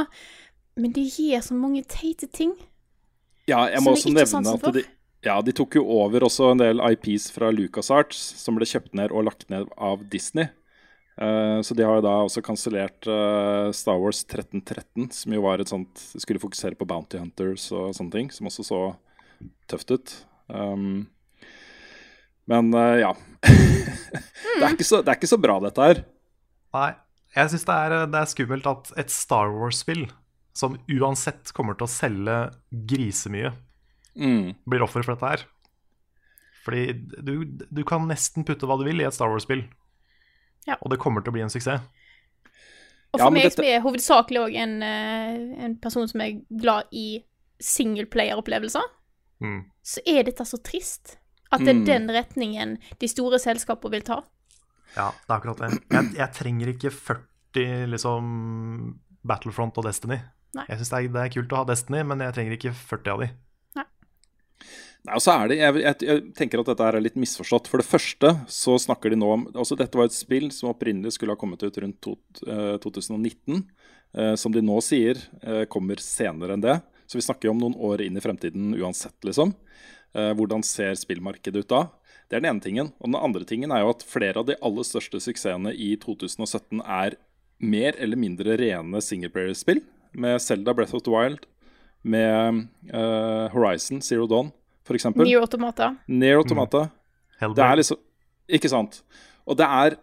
Men 0.81 0.95
de 0.95 1.05
gir 1.05 1.43
så 1.45 1.57
mange 1.57 1.83
teite 1.89 2.29
ting. 2.29 2.53
ja, 3.49 3.65
jeg 3.73 3.81
må 3.85 3.93
også 3.97 4.13
nevne 4.13 4.53
at 4.53 4.73
de, 4.75 4.85
ja, 5.25 5.39
de 5.45 5.53
tok 5.55 5.79
jo 5.79 5.83
over 5.97 6.25
også 6.25 6.53
en 6.53 6.61
del 6.61 6.81
IPs 6.93 7.29
fra 7.35 7.49
LucasArts 7.53 8.21
som 8.39 8.57
ble 8.57 8.69
kjøpt 8.69 8.93
ned 8.97 9.13
og 9.13 9.25
lagt 9.29 9.49
ned 9.53 9.69
av 9.77 10.05
Disney. 10.13 10.53
Eh, 11.19 11.61
så 11.61 11.75
de 11.75 11.83
har 11.83 11.97
jo 11.99 12.05
da 12.05 12.13
også 12.23 12.41
kansellert 12.45 13.07
uh, 13.11 13.73
Star 13.75 13.99
Wars 13.99 14.21
1313, 14.23 15.09
som 15.11 15.35
jo 15.35 15.41
var 15.43 15.59
et 15.59 15.71
sånt 15.71 15.99
Skulle 16.15 16.39
fokusere 16.39 16.77
på 16.79 16.87
Bounty 16.87 17.19
Hunters 17.19 17.65
og 17.75 17.91
sånne 17.97 18.13
ting, 18.13 18.29
som 18.31 18.47
også 18.47 18.63
så 18.63 18.79
tøft 19.71 19.91
ut. 19.91 20.13
Um, 20.47 21.09
men 22.49 22.71
uh, 22.71 22.95
ja. 23.01 23.11
det, 23.43 24.63
er 24.63 24.71
ikke 24.71 24.87
så, 24.87 25.01
det 25.03 25.11
er 25.11 25.19
ikke 25.19 25.31
så 25.33 25.41
bra, 25.41 25.59
dette 25.65 25.89
her. 25.89 26.01
Nei, 26.77 26.89
jeg 27.35 27.51
syns 27.51 27.67
det, 27.67 27.77
det 28.13 28.21
er 28.21 28.31
skummelt 28.31 28.69
at 28.71 28.91
et 29.03 29.11
Star 29.13 29.51
Wars-spill, 29.53 30.07
som 30.55 30.79
uansett 30.91 31.51
kommer 31.55 31.75
til 31.77 31.87
å 31.89 31.93
selge 31.99 32.43
grisemye, 32.89 33.55
Mm. 34.19 34.55
blir 34.67 34.81
offer 34.83 35.05
for 35.05 35.13
dette 35.13 35.27
her. 35.29 35.43
Fordi 36.65 36.81
du, 37.23 37.45
du 37.45 37.83
kan 37.87 38.03
nesten 38.09 38.43
putte 38.43 38.67
hva 38.67 38.75
du 38.79 38.81
vil 38.83 38.99
i 38.99 39.05
et 39.07 39.15
Star 39.15 39.29
Wars-spill, 39.31 39.61
Ja. 40.69 40.75
og 40.81 40.91
det 40.93 40.99
kommer 41.01 41.23
til 41.25 41.31
å 41.33 41.37
bli 41.37 41.41
en 41.45 41.49
suksess. 41.51 41.81
Og 43.11 43.17
for 43.19 43.25
ja, 43.25 43.29
meg 43.33 43.43
dette- 43.47 43.55
som 43.57 43.65
er 43.65 43.81
hovedsakelig 43.81 44.39
òg 44.43 44.55
en, 44.61 44.73
eh, 44.85 45.65
en 45.65 45.75
person 45.81 46.07
som 46.07 46.21
er 46.21 46.35
glad 46.61 46.85
i 46.93 47.23
singleplayer-opplevelser, 47.59 48.83
Mm. 49.41 49.63
så 49.83 49.99
er 50.05 50.23
dette 50.23 50.45
så 50.45 50.59
trist. 50.61 51.15
At 51.51 51.61
det 51.61 51.69
er 51.69 51.79
Mm. 51.79 51.85
den 51.85 52.07
retningen 52.09 52.77
de 52.99 53.07
store 53.07 53.39
selskapene 53.39 53.91
vil 53.91 54.01
ta. 54.01 54.23
Ja, 54.95 55.11
det 55.11 55.29
er 55.29 55.39
akkurat 55.39 55.57
det. 55.57 55.83
Jeg, 55.89 56.13
jeg 56.15 56.33
trenger 56.33 56.67
ikke 56.67 56.91
40 56.91 57.87
liksom 57.89 58.99
Battlefront 59.25 59.77
og 59.77 59.83
Destiny. 59.85 60.21
Nei. 60.53 60.65
Jeg 60.69 60.79
syns 60.79 60.89
det, 60.89 61.13
det 61.13 61.21
er 61.25 61.41
kult 61.41 61.49
å 61.53 61.55
ha 61.57 61.63
Destiny, 61.65 62.03
men 62.05 62.19
jeg 62.19 62.33
trenger 62.33 62.57
ikke 62.57 62.73
40 62.75 63.11
av 63.11 63.19
de. 63.21 63.29
Nei, 65.07 65.15
og 65.15 65.23
så 65.23 65.31
er 65.31 65.51
det, 65.51 65.57
jeg, 65.61 65.75
jeg, 65.79 65.97
jeg 66.09 66.23
tenker 66.35 66.61
at 66.61 66.69
dette 66.73 66.87
er 66.89 66.99
litt 67.01 67.19
misforstått. 67.19 67.69
For 67.71 67.79
det 67.79 67.87
første 67.87 68.33
så 68.51 68.75
snakker 68.83 69.13
de 69.13 69.19
nå 69.21 69.29
om 69.31 69.45
altså 69.53 69.77
Dette 69.79 69.95
var 69.99 70.09
et 70.09 70.15
spill 70.17 70.49
som 70.51 70.73
opprinnelig 70.73 71.15
skulle 71.15 71.35
ha 71.37 71.39
kommet 71.39 71.63
ut 71.63 71.79
rundt 71.79 72.01
to, 72.03 72.17
eh, 72.45 72.75
2019. 72.83 73.63
eh, 74.17 74.33
som 74.35 74.51
de 74.51 74.63
nå 74.65 74.79
sier 74.83 75.21
eh, 75.41 75.63
kommer 75.71 76.01
senere 76.03 76.57
enn 76.57 76.65
det. 76.65 76.79
Så 77.07 77.17
vi 77.17 77.23
snakker 77.25 77.47
jo 77.49 77.55
om 77.55 77.63
noen 77.63 77.77
år 77.79 78.03
inn 78.05 78.19
i 78.19 78.23
fremtiden 78.23 78.73
uansett, 78.77 79.17
liksom. 79.25 79.55
Eh, 80.13 80.33
hvordan 80.37 80.65
ser 80.65 80.99
spillmarkedet 80.99 81.63
ut 81.63 81.71
da? 81.71 81.85
Det 82.29 82.37
er 82.37 82.43
den 82.43 82.51
ene 82.51 82.63
tingen. 82.65 82.91
Og 82.99 83.09
den 83.09 83.17
andre 83.17 83.47
tingen 83.47 83.71
er 83.73 83.85
jo 83.85 83.93
at 83.95 84.05
flere 84.05 84.41
av 84.43 84.49
de 84.49 84.59
aller 84.61 84.85
største 84.85 85.21
suksessene 85.23 85.73
i 85.73 85.95
2017 86.01 86.83
er 86.83 87.15
mer 87.59 87.97
eller 87.99 88.19
mindre 88.19 88.59
rene 88.59 89.01
singleplayer-spill. 89.01 89.81
Med 90.19 90.41
Zelda 90.41 90.73
Breath 90.75 90.95
of 90.97 91.03
the 91.05 91.13
Wild 91.13 91.47
med 92.03 92.67
eh, 92.93 93.45
Horizon 93.53 94.01
Zero 94.01 94.27
Dawn, 94.29 94.51
f.eks. 94.89 95.09
Near 95.15 95.45
Automata. 95.45 95.93
Near 96.09 96.41
Automata. 96.41 96.87
Det 97.39 97.63
er 97.63 97.79
liksom 97.79 97.99
Ikke 98.49 98.71
sant. 98.71 99.03
Og 99.45 99.57
det 99.59 99.67
er 99.69 99.95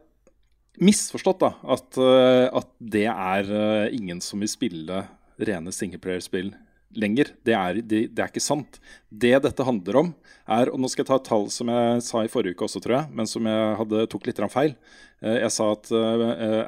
misforstått, 0.82 1.40
da, 1.40 1.52
at, 1.74 1.96
eh, 1.98 2.46
at 2.52 2.68
det 2.80 3.06
er 3.08 3.50
eh, 3.50 3.96
ingen 3.96 4.20
som 4.24 4.42
vil 4.42 4.50
spille 4.50 5.02
rene 5.36 5.72
singleplayer-spill 5.72 6.52
lenger. 6.96 7.32
Det 7.44 7.54
er, 7.56 7.80
det, 7.82 8.00
det 8.16 8.22
er 8.22 8.30
ikke 8.30 8.44
sant. 8.44 8.78
Det 9.10 9.34
dette 9.44 9.66
handler 9.66 9.98
om, 10.00 10.12
er 10.46 10.70
Og 10.70 10.78
nå 10.80 10.88
skal 10.88 11.02
jeg 11.02 11.10
ta 11.10 11.18
et 11.18 11.26
tall 11.28 11.48
som 11.52 11.72
jeg 11.72 12.04
sa 12.06 12.22
i 12.24 12.30
forrige 12.32 12.56
uke 12.56 12.68
også, 12.68 12.80
tror 12.84 13.00
jeg, 13.00 13.10
men 13.18 13.28
som 13.28 13.48
jeg 13.50 13.74
hadde, 13.80 14.04
tok 14.12 14.28
litt 14.28 14.40
feil. 14.52 14.76
Eh, 15.24 15.40
Jeg 15.42 15.52
sa 15.52 15.72
at 15.74 15.90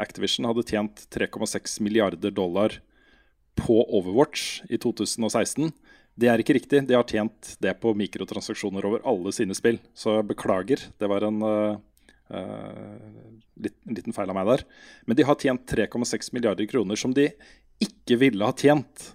Activision 0.02 0.48
hadde 0.48 0.66
tjent 0.66 1.06
3,6 1.14 1.78
milliarder 1.84 2.34
dollar 2.34 2.80
på 3.58 3.80
Overwatch 3.86 4.64
i 4.70 4.78
2016. 4.80 5.72
Det 6.18 6.26
er 6.32 6.42
ikke 6.42 6.56
riktig. 6.58 6.80
De 6.88 6.96
har 6.98 7.06
tjent 7.06 7.52
det 7.62 7.76
på 7.80 7.92
mikrotransaksjoner 7.94 8.84
over 8.88 9.04
alle 9.06 9.30
sine 9.36 9.54
spill. 9.54 9.78
Så 9.94 10.16
beklager, 10.26 10.82
det 10.98 11.08
var 11.10 11.22
en 11.28 11.38
uh, 11.44 11.76
litt, 13.62 13.76
en 13.86 13.94
liten 14.00 14.16
feil 14.16 14.30
av 14.32 14.36
meg 14.38 14.48
der. 14.50 14.64
Men 15.06 15.18
de 15.18 15.26
har 15.28 15.38
tjent 15.38 15.62
3,6 15.70 16.32
milliarder 16.34 16.66
kroner 16.70 16.98
som 16.98 17.14
de 17.14 17.28
ikke 17.84 18.18
ville 18.18 18.44
ha 18.44 18.54
tjent 18.58 19.12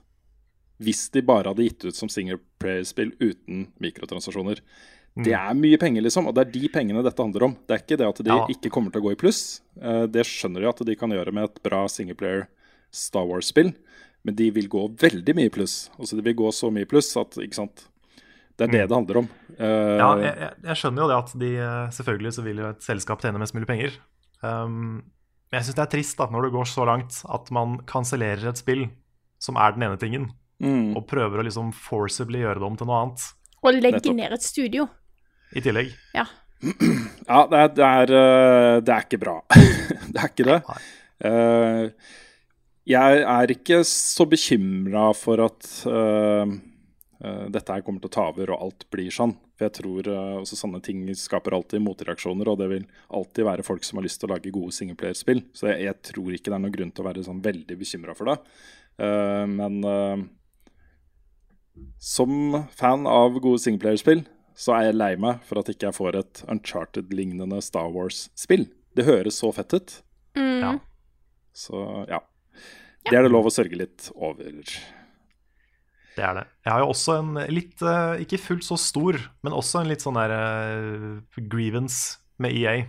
hvis 0.83 1.05
de 1.13 1.21
bare 1.23 1.51
hadde 1.51 1.63
gitt 1.67 1.83
ut 1.85 1.95
som 1.95 2.09
singleplayer-spill 2.11 3.13
uten 3.21 3.67
mikrotransaksjoner. 3.83 4.59
Det 5.13 5.31
er 5.37 5.53
mye 5.55 5.77
penger, 5.79 6.01
liksom, 6.01 6.25
og 6.27 6.33
det 6.35 6.41
er 6.47 6.51
de 6.55 6.69
pengene 6.73 7.03
dette 7.05 7.21
handler 7.21 7.45
om. 7.45 7.53
Det 7.69 7.75
er 7.75 7.83
ikke 7.83 7.97
det 8.01 8.07
at 8.07 8.21
de 8.25 8.31
Ja. 8.33 8.47
ikke 8.49 8.71
kommer 8.73 8.91
til 8.91 8.99
å 9.03 9.05
gå 9.05 9.11
i 9.13 9.19
pluss. 9.21 9.61
Eh, 9.79 10.07
Det 10.07 10.25
skjønner 10.25 10.61
de 10.61 10.67
at 10.71 10.81
de 10.83 10.95
kan 10.95 11.11
gjøre 11.13 11.31
med 11.31 11.43
et 11.45 11.61
bra 11.63 11.85
singleplayer 11.87 12.47
Star 12.91 13.23
Wars-spill, 13.29 13.75
men 14.23 14.35
de 14.39 14.49
vil 14.55 14.69
gå 14.71 14.85
veldig 15.01 15.35
mye 15.35 15.49
i 15.49 15.53
pluss. 15.53 15.89
Altså, 15.97 16.15
Det 16.15 16.25
vil 16.25 16.37
gå 16.39 16.51
så 16.55 16.71
mye 16.71 16.87
i 16.87 16.89
pluss 16.89 17.11
at 17.19 17.35
ikke 17.43 17.59
sant? 17.59 17.87
Det 18.53 18.67
er 18.67 18.71
det 18.71 18.83
det 18.85 18.95
handler 18.95 19.23
om. 19.23 19.29
Uh, 19.57 19.97
Ja, 19.99 20.09
jeg, 20.21 20.51
jeg, 20.63 20.77
skjønner 20.79 21.03
jo 21.03 21.09
det 21.09 21.17
at 21.17 21.31
de 21.41 21.49
eh, 21.57 21.93
Selvfølgelig 21.95 22.33
så 22.35 22.43
vil 22.45 22.61
jo 22.61 22.67
et 22.69 22.85
selskap 22.85 23.23
tjene 23.23 23.41
mest 23.41 23.55
mulig 23.57 23.69
penger. 23.69 23.97
Um, 24.45 25.01
men 25.49 25.57
jeg 25.57 25.67
syns 25.67 25.79
det 25.79 25.85
er 25.87 25.91
trist 25.95 26.19
da, 26.21 26.27
når 26.29 26.47
det 26.47 26.53
går 26.53 26.69
så 26.69 26.85
langt 26.89 27.19
at 27.33 27.49
man 27.53 27.79
kansellerer 27.89 28.51
et 28.51 28.61
spill 28.61 28.87
som 29.41 29.57
er 29.59 29.75
den 29.75 29.87
ene 29.87 29.99
tingen, 29.99 30.29
mm, 30.63 30.95
og 30.97 31.05
prøver 31.09 31.41
å 31.41 31.45
liksom 31.45 31.73
forcibly 31.75 32.41
gjøre 32.41 32.61
det 32.61 32.67
om 32.69 32.77
til 32.79 32.89
noe 32.89 33.01
annet 33.03 33.25
Og 33.61 33.77
legge 33.77 34.13
ned 34.15 34.33
et 34.37 34.45
studio. 34.45 34.87
i 35.53 35.61
tillegg. 35.61 35.91
Ja. 36.15 36.25
ja, 36.63 37.43
det 37.51 37.59
er, 37.59 37.71
det, 37.75 37.89
er, 37.89 38.13
eh, 38.17 38.77
det 38.85 38.95
er 38.95 39.07
ikke 39.07 39.21
bra. 39.21 39.35
det 40.13 40.21
er 40.23 40.29
ikke 40.31 40.47
det. 40.47 40.59
Nei. 40.69 40.83
Jeg 42.89 43.23
er 43.23 43.53
ikke 43.53 43.79
så 43.87 44.25
bekymra 44.27 45.05
for 45.15 45.39
at 45.45 45.67
uh, 45.87 46.43
eh, 47.23 47.45
dette 47.53 47.71
her 47.71 47.83
kommer 47.85 48.03
til 48.03 48.11
å 48.11 48.15
ta 48.17 48.25
over 48.33 48.51
og 48.51 48.65
alt 48.65 48.85
blir 48.91 49.13
sånn. 49.13 49.37
For 49.55 49.69
jeg 49.69 49.75
tror 49.77 50.09
uh, 50.11 50.41
også 50.41 50.59
sånne 50.59 50.81
ting 50.83 51.05
skaper 51.15 51.55
alltid 51.55 51.83
motreaksjoner, 51.85 52.51
og 52.51 52.59
det 52.59 52.67
vil 52.73 52.87
alltid 53.07 53.47
være 53.47 53.63
folk 53.63 53.87
som 53.87 54.01
har 54.01 54.07
lyst 54.07 54.19
til 54.19 54.27
å 54.27 54.33
lage 54.35 54.51
gode 54.51 54.75
singleplayerspill. 54.75 55.45
Så 55.55 55.69
jeg, 55.71 55.85
jeg 55.87 55.99
tror 56.11 56.35
ikke 56.35 56.51
det 56.51 56.57
er 56.57 56.63
noen 56.65 56.75
grunn 56.75 56.91
til 56.91 57.05
å 57.05 57.07
være 57.07 57.23
sånn 57.29 57.43
veldig 57.45 57.79
bekymra 57.79 58.17
for 58.19 58.33
det. 58.33 58.37
Eh, 59.07 59.45
men 59.53 59.79
som 62.03 62.65
fan 62.75 63.07
av 63.07 63.39
gode 63.39 63.63
singleplayerspill, 63.63 64.25
så 64.59 64.75
er 64.75 64.89
jeg 64.89 64.99
lei 64.99 65.13
meg 65.17 65.39
for 65.47 65.61
at 65.61 65.71
ikke 65.71 65.87
jeg 65.87 65.97
får 65.97 66.19
et 66.19 66.43
Uncharted-lignende 66.51 67.61
Star 67.65 67.89
Wars-spill. 67.95 68.67
Det 68.93 69.07
høres 69.07 69.39
så 69.41 69.49
fett 69.55 69.73
ut. 69.73 69.95
Mm. 70.37 70.59
Ja. 70.61 70.75
Så 71.55 71.79
ja. 72.11 72.19
Det 73.03 73.17
er 73.17 73.25
det 73.25 73.31
lov 73.33 73.49
å 73.49 73.51
sørge 73.53 73.75
litt 73.77 74.09
over. 74.15 74.61
Det 76.13 76.23
er 76.23 76.37
det. 76.37 76.43
Jeg 76.63 76.71
har 76.71 76.83
jo 76.83 76.91
også 76.93 77.15
en 77.19 77.33
litt, 77.51 77.81
eh, 77.81 78.21
ikke 78.23 78.39
fullt 78.39 78.63
så 78.67 78.77
stor, 78.77 79.17
men 79.43 79.55
også 79.57 79.81
en 79.81 79.89
litt 79.89 80.03
sånn 80.05 80.19
der 80.19 80.31
eh, 80.37 81.41
grievance 81.49 82.19
med 82.39 82.53
EA. 82.53 82.85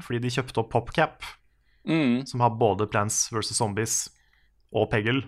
Fordi 0.00 0.20
de 0.22 0.30
kjøpte 0.32 0.62
opp 0.62 0.70
PopCap, 0.72 1.22
Mm. 1.88 2.26
som 2.28 2.40
har 2.44 2.50
både 2.60 2.84
Plants 2.92 3.30
vs. 3.32 3.54
Zombies 3.56 4.10
og 4.72 4.90
Peggle, 4.90 5.22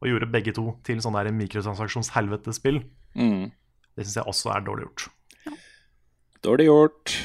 og 0.00 0.06
gjorde 0.08 0.30
begge 0.30 0.54
to 0.54 0.76
til 0.86 1.00
sånn 1.02 1.16
der 1.18 1.32
mikrotransaksjonshelvetespill. 1.34 2.84
Mm. 3.18 3.50
Det 3.96 4.06
syns 4.06 4.14
jeg 4.20 4.30
også 4.30 4.52
er 4.54 4.62
dårlig 4.62 4.86
gjort. 4.86 5.08
Dårlig 6.46 6.68
gjort. 6.68 7.16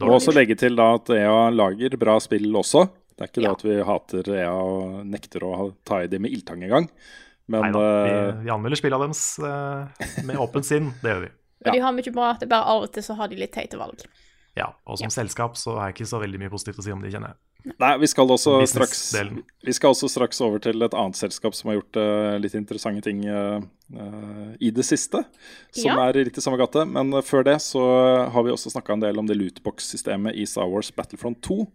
Må 0.00 0.12
også 0.18 0.34
legge 0.36 0.54
til 0.60 0.76
da 0.76 0.94
at 0.98 1.08
EA 1.16 1.48
lager 1.50 1.96
bra 2.00 2.18
spill 2.20 2.52
også. 2.60 2.86
Det 3.20 3.26
er 3.26 3.32
ikke 3.34 3.42
Ja. 3.44 3.50
det 3.50 3.58
at 3.58 3.64
vi 3.68 3.74
hater 3.84 4.28
EA 4.32 4.52
og 4.56 5.02
nekter 5.04 5.44
å 5.44 5.74
ta 5.84 5.98
i 6.00 6.06
det 6.08 6.20
med 6.24 6.32
ildtang 6.32 6.62
engang. 6.64 6.88
Men 7.50 7.66
Neida, 7.68 7.82
eh, 7.84 8.06
vi, 8.38 8.46
vi 8.46 8.52
anmelder 8.54 8.80
spillene 8.80 9.10
deres 9.10 9.24
eh, 9.44 10.24
med 10.24 10.40
åpent 10.40 10.64
sinn. 10.64 10.88
Det 11.02 11.12
gjør 11.12 11.20
vi. 11.26 11.30
Og 11.66 11.74
de 11.74 11.82
har 11.84 11.92
mye 11.92 12.12
bra, 12.14 12.32
det 12.40 12.46
er 12.48 12.54
bare 12.54 12.72
av 12.72 12.86
og 12.86 12.92
til 12.94 13.04
så 13.04 13.18
har 13.18 13.28
de 13.28 13.36
litt 13.36 13.52
teite 13.52 13.76
valg. 13.76 14.06
Ja, 14.56 14.72
Og 14.88 14.96
som 14.98 15.12
selskap 15.12 15.58
så 15.60 15.76
er 15.76 15.90
jeg 15.90 16.00
ikke 16.00 16.10
så 16.10 16.20
veldig 16.22 16.40
mye 16.40 16.50
positivt 16.50 16.80
å 16.80 16.84
si 16.86 16.94
om 16.94 17.02
de, 17.04 17.12
kjenner 17.12 17.34
jeg. 17.34 17.74
Nei, 17.76 17.90
vi 18.00 18.08
skal 18.08 18.30
også 18.32 18.54
straks 18.64 19.00
Vi 19.12 19.72
skal 19.76 19.92
også 19.92 20.08
straks 20.08 20.38
over 20.40 20.62
til 20.64 20.80
et 20.80 20.94
annet 20.96 21.18
selskap 21.18 21.52
som 21.52 21.68
har 21.68 21.76
gjort 21.76 21.98
uh, 22.00 22.38
litt 22.40 22.56
interessante 22.56 23.04
ting 23.04 23.20
uh, 23.28 23.60
eh, 23.92 24.54
i 24.64 24.70
det 24.72 24.86
siste. 24.88 25.20
Som 25.76 25.92
Ja. 25.92 26.08
er 26.08 26.24
litt 26.24 26.40
i 26.40 26.40
samme 26.40 26.56
gate. 26.56 26.86
Men 26.88 27.12
før 27.20 27.44
det 27.44 27.58
så 27.60 27.84
har 28.32 28.46
vi 28.46 28.54
også 28.54 28.72
snakka 28.72 28.96
en 28.96 29.04
del 29.04 29.20
om 29.20 29.28
det 29.28 29.36
lootbox-systemet 29.36 30.40
i 30.40 30.48
Star 30.48 30.72
Wars 30.72 30.88
Battlefront 30.90 31.42
2. 31.44 31.68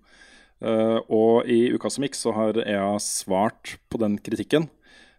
Eh, 0.63 0.99
og 1.11 1.49
i 1.51 1.67
uka 1.75 1.91
som 1.91 2.05
gikk 2.05 2.15
så 2.17 2.33
har 2.35 2.59
EA 2.63 2.95
svart 3.03 3.75
på 3.91 3.99
den 4.01 4.17
kritikken. 4.23 4.69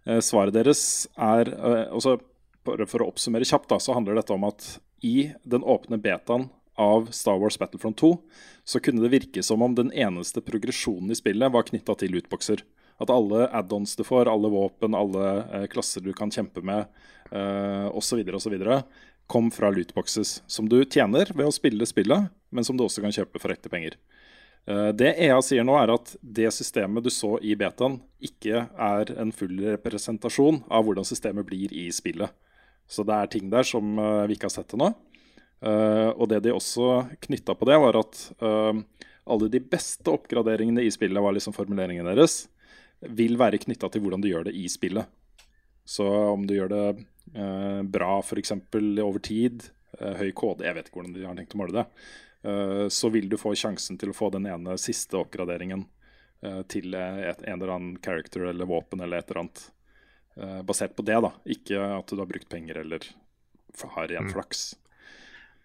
Eh, 0.07 0.23
svaret 0.25 0.57
deres 0.57 1.07
er 1.17 1.51
eh, 1.53 1.85
også 1.93 2.19
for 2.67 3.03
å 3.05 3.11
oppsummere 3.13 3.47
kjapt, 3.47 3.69
da, 3.71 3.79
så 3.79 3.95
handler 3.95 4.19
dette 4.19 4.35
om 4.35 4.47
at 4.49 4.77
i 5.05 5.31
den 5.47 5.63
åpne 5.63 6.01
betaen 6.03 6.49
av 6.81 7.11
Star 7.15 7.39
Wars 7.39 7.59
Battlefront 7.61 7.99
2 8.01 8.11
så 8.67 8.81
kunne 8.83 9.05
det 9.05 9.13
virke 9.13 9.45
som 9.47 9.63
om 9.63 9.77
den 9.77 9.93
eneste 9.95 10.43
progresjonen 10.45 11.13
i 11.15 11.19
spillet 11.19 11.53
var 11.55 11.69
knytta 11.69 11.95
til 12.01 12.17
lootboxer. 12.17 12.65
At 12.99 13.13
alle 13.13 13.47
add-ons 13.55 13.95
du 13.99 14.03
får, 14.09 14.27
alle 14.31 14.51
våpen, 14.51 14.97
alle 14.97 15.67
klasser 15.71 16.03
du 16.03 16.11
kan 16.17 16.33
kjempe 16.33 16.65
med 16.65 16.89
eh, 17.31 17.87
osv., 17.93 18.25
osv., 18.35 18.57
kom 19.27 19.51
fra 19.51 19.71
lootboxes. 19.75 20.41
Som 20.47 20.69
du 20.71 20.81
tjener 20.85 21.31
ved 21.35 21.49
å 21.49 21.55
spille 21.55 21.87
spillet, 21.87 22.31
men 22.51 22.67
som 22.67 22.79
du 22.79 22.85
også 22.87 23.03
kan 23.05 23.15
kjøpe 23.15 23.43
for 23.43 23.55
ekte 23.55 23.71
penger. 23.73 23.99
Eh, 24.67 24.93
Det 24.93 25.15
EA 25.23 25.39
sier 25.43 25.65
nå, 25.67 25.77
er 25.79 25.93
at 25.95 26.15
det 26.21 26.51
systemet 26.55 27.05
du 27.05 27.11
så 27.15 27.37
i 27.43 27.55
betaen, 27.59 28.01
ikke 28.23 28.67
er 28.67 29.13
en 29.21 29.33
full 29.35 29.55
representasjon 29.63 30.65
av 30.67 30.87
hvordan 30.87 31.07
systemet 31.07 31.47
blir 31.47 31.73
i 31.73 31.87
spillet. 31.95 32.33
Så 32.87 33.07
det 33.07 33.15
er 33.15 33.31
ting 33.31 33.51
der 33.51 33.67
som 33.67 33.99
eh, 33.99 34.25
vi 34.27 34.37
ikke 34.37 34.51
har 34.51 34.59
sett 34.59 34.75
ennå. 34.77 34.95
Uh, 35.57 36.13
og 36.21 36.29
det 36.29 36.43
de 36.45 36.51
også 36.53 37.07
knytta 37.25 37.55
på 37.57 37.65
det, 37.67 37.79
var 37.81 37.97
at 37.97 38.19
alle 38.45 39.47
de 39.51 39.61
beste 39.65 40.13
oppgraderingene 40.13 40.85
i 40.85 40.91
spillet, 40.93 41.17
var 41.25 41.33
liksom 41.33 41.55
formuleringen 41.57 42.05
deres, 42.05 42.51
vil 43.01 43.39
være 43.41 43.63
knytta 43.63 43.89
til 43.91 44.05
hvordan 44.05 44.21
du 44.21 44.29
gjør 44.29 44.45
det 44.51 44.53
i 44.55 44.67
spillet. 44.69 45.09
Så 45.89 46.05
om 46.05 46.45
du 46.47 46.53
gjør 46.59 46.71
det 46.75 46.85
uh, 47.41 47.81
bra 47.89 48.19
f.eks. 48.21 48.53
over 48.53 49.19
tid, 49.25 49.65
høy 49.97 50.29
kode, 50.37 50.69
jeg 50.69 50.77
vet 50.77 50.91
ikke 50.91 51.01
hvordan 51.01 51.17
de 51.17 51.25
har 51.25 51.41
tenkt 51.41 51.57
å 51.57 51.63
måle 51.63 51.79
det, 51.79 51.87
så 52.93 53.09
vil 53.11 53.29
du 53.29 53.37
få 53.41 53.55
sjansen 53.59 53.99
til 53.99 54.11
å 54.13 54.15
få 54.17 54.29
den 54.31 54.47
ene 54.47 54.77
siste 54.79 55.17
oppgraderingen 55.19 55.87
uh, 56.45 56.63
til 56.71 56.95
et, 56.95 57.41
en 57.43 57.57
eller 57.61 57.73
annen 57.75 57.97
character 58.05 58.47
eller 58.53 58.69
våpen 58.71 59.01
eller 59.03 59.19
et 59.19 59.31
eller 59.31 59.41
annet. 59.47 59.63
Uh, 60.37 60.61
basert 60.69 60.95
på 60.95 61.03
det, 61.09 61.17
da. 61.25 61.33
Ikke 61.49 61.81
at 61.97 62.07
du 62.13 62.21
har 62.21 62.29
brukt 62.31 62.49
penger 62.53 62.83
eller 62.85 63.07
har 63.97 64.09
ren 64.09 64.25
Mm. 64.29 64.33
flaks. 64.33 64.75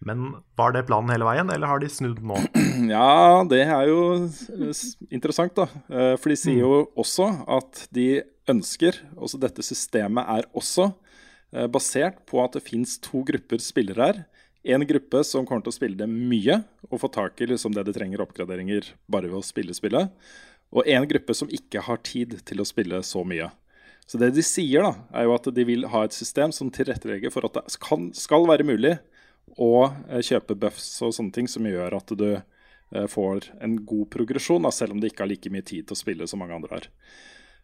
Men 0.04 0.34
var 0.58 0.72
det 0.74 0.82
planen 0.88 1.12
hele 1.14 1.24
veien, 1.28 1.48
eller 1.54 1.70
har 1.70 1.78
de 1.78 1.88
snudd 1.88 2.18
nå? 2.26 2.36
Ja, 2.90 3.44
det 3.46 3.60
er 3.62 3.86
jo 3.86 4.00
eh, 4.26 4.80
interessant, 5.14 5.54
da. 5.54 5.68
Eh, 5.86 6.16
For 6.18 6.32
de 6.32 6.36
sier 6.40 6.58
jo 6.64 6.88
også 6.98 7.28
at 7.46 7.84
de 7.94 8.22
ønsker 8.50 8.98
Altså 9.14 9.38
dette 9.38 9.62
systemet 9.62 10.26
er 10.26 10.48
også 10.58 10.88
eh, 11.54 11.68
basert 11.70 12.18
på 12.26 12.42
at 12.42 12.56
det 12.58 12.64
fins 12.66 12.96
to 12.98 13.22
grupper 13.28 13.62
spillere 13.62 14.08
her. 14.08 14.18
En 14.62 14.86
gruppe 14.86 15.24
som 15.26 15.46
kommer 15.46 15.64
til 15.64 15.72
å 15.72 15.74
spille 15.74 15.98
det 15.98 16.06
mye 16.06 16.60
og 16.88 17.00
få 17.02 17.10
tak 17.10 17.40
i 17.42 17.48
liksom 17.50 17.74
det 17.74 17.82
de 17.88 17.94
trenger 17.96 18.22
oppgraderinger 18.22 18.92
bare 19.10 19.30
ved 19.30 19.40
å 19.40 19.46
spille 19.46 19.74
spillet. 19.74 20.12
Og 20.72 20.86
en 20.88 21.06
gruppe 21.10 21.34
som 21.34 21.50
ikke 21.50 21.82
har 21.88 21.98
tid 22.06 22.38
til 22.46 22.62
å 22.62 22.68
spille 22.68 23.02
så 23.04 23.24
mye. 23.26 23.50
Så 24.06 24.18
det 24.18 24.32
de 24.36 24.44
sier, 24.44 24.84
da, 24.84 24.94
er 25.18 25.26
jo 25.26 25.34
at 25.34 25.48
de 25.54 25.64
vil 25.66 25.86
ha 25.90 26.04
et 26.06 26.14
system 26.14 26.54
som 26.54 26.70
tilrettelegger 26.74 27.32
for 27.34 27.46
at 27.46 27.58
det 27.58 27.78
kan, 27.82 28.10
skal 28.16 28.46
være 28.50 28.66
mulig 28.66 28.96
å 29.58 29.74
eh, 30.08 30.22
kjøpe 30.22 30.56
buffs 30.58 30.94
og 31.04 31.14
sånne 31.16 31.34
ting 31.34 31.50
som 31.50 31.66
gjør 31.66 31.98
at 31.98 32.14
du 32.18 32.28
eh, 32.34 33.06
får 33.10 33.50
en 33.62 33.76
god 33.86 34.10
progresjon, 34.14 34.68
selv 34.74 34.94
om 34.94 35.02
de 35.02 35.10
ikke 35.10 35.24
har 35.24 35.32
like 35.32 35.52
mye 35.54 35.66
tid 35.66 35.88
til 35.88 35.96
å 35.96 36.02
spille 36.02 36.28
som 36.30 36.42
mange 36.42 36.56
andre 36.58 36.78
har. 36.78 36.88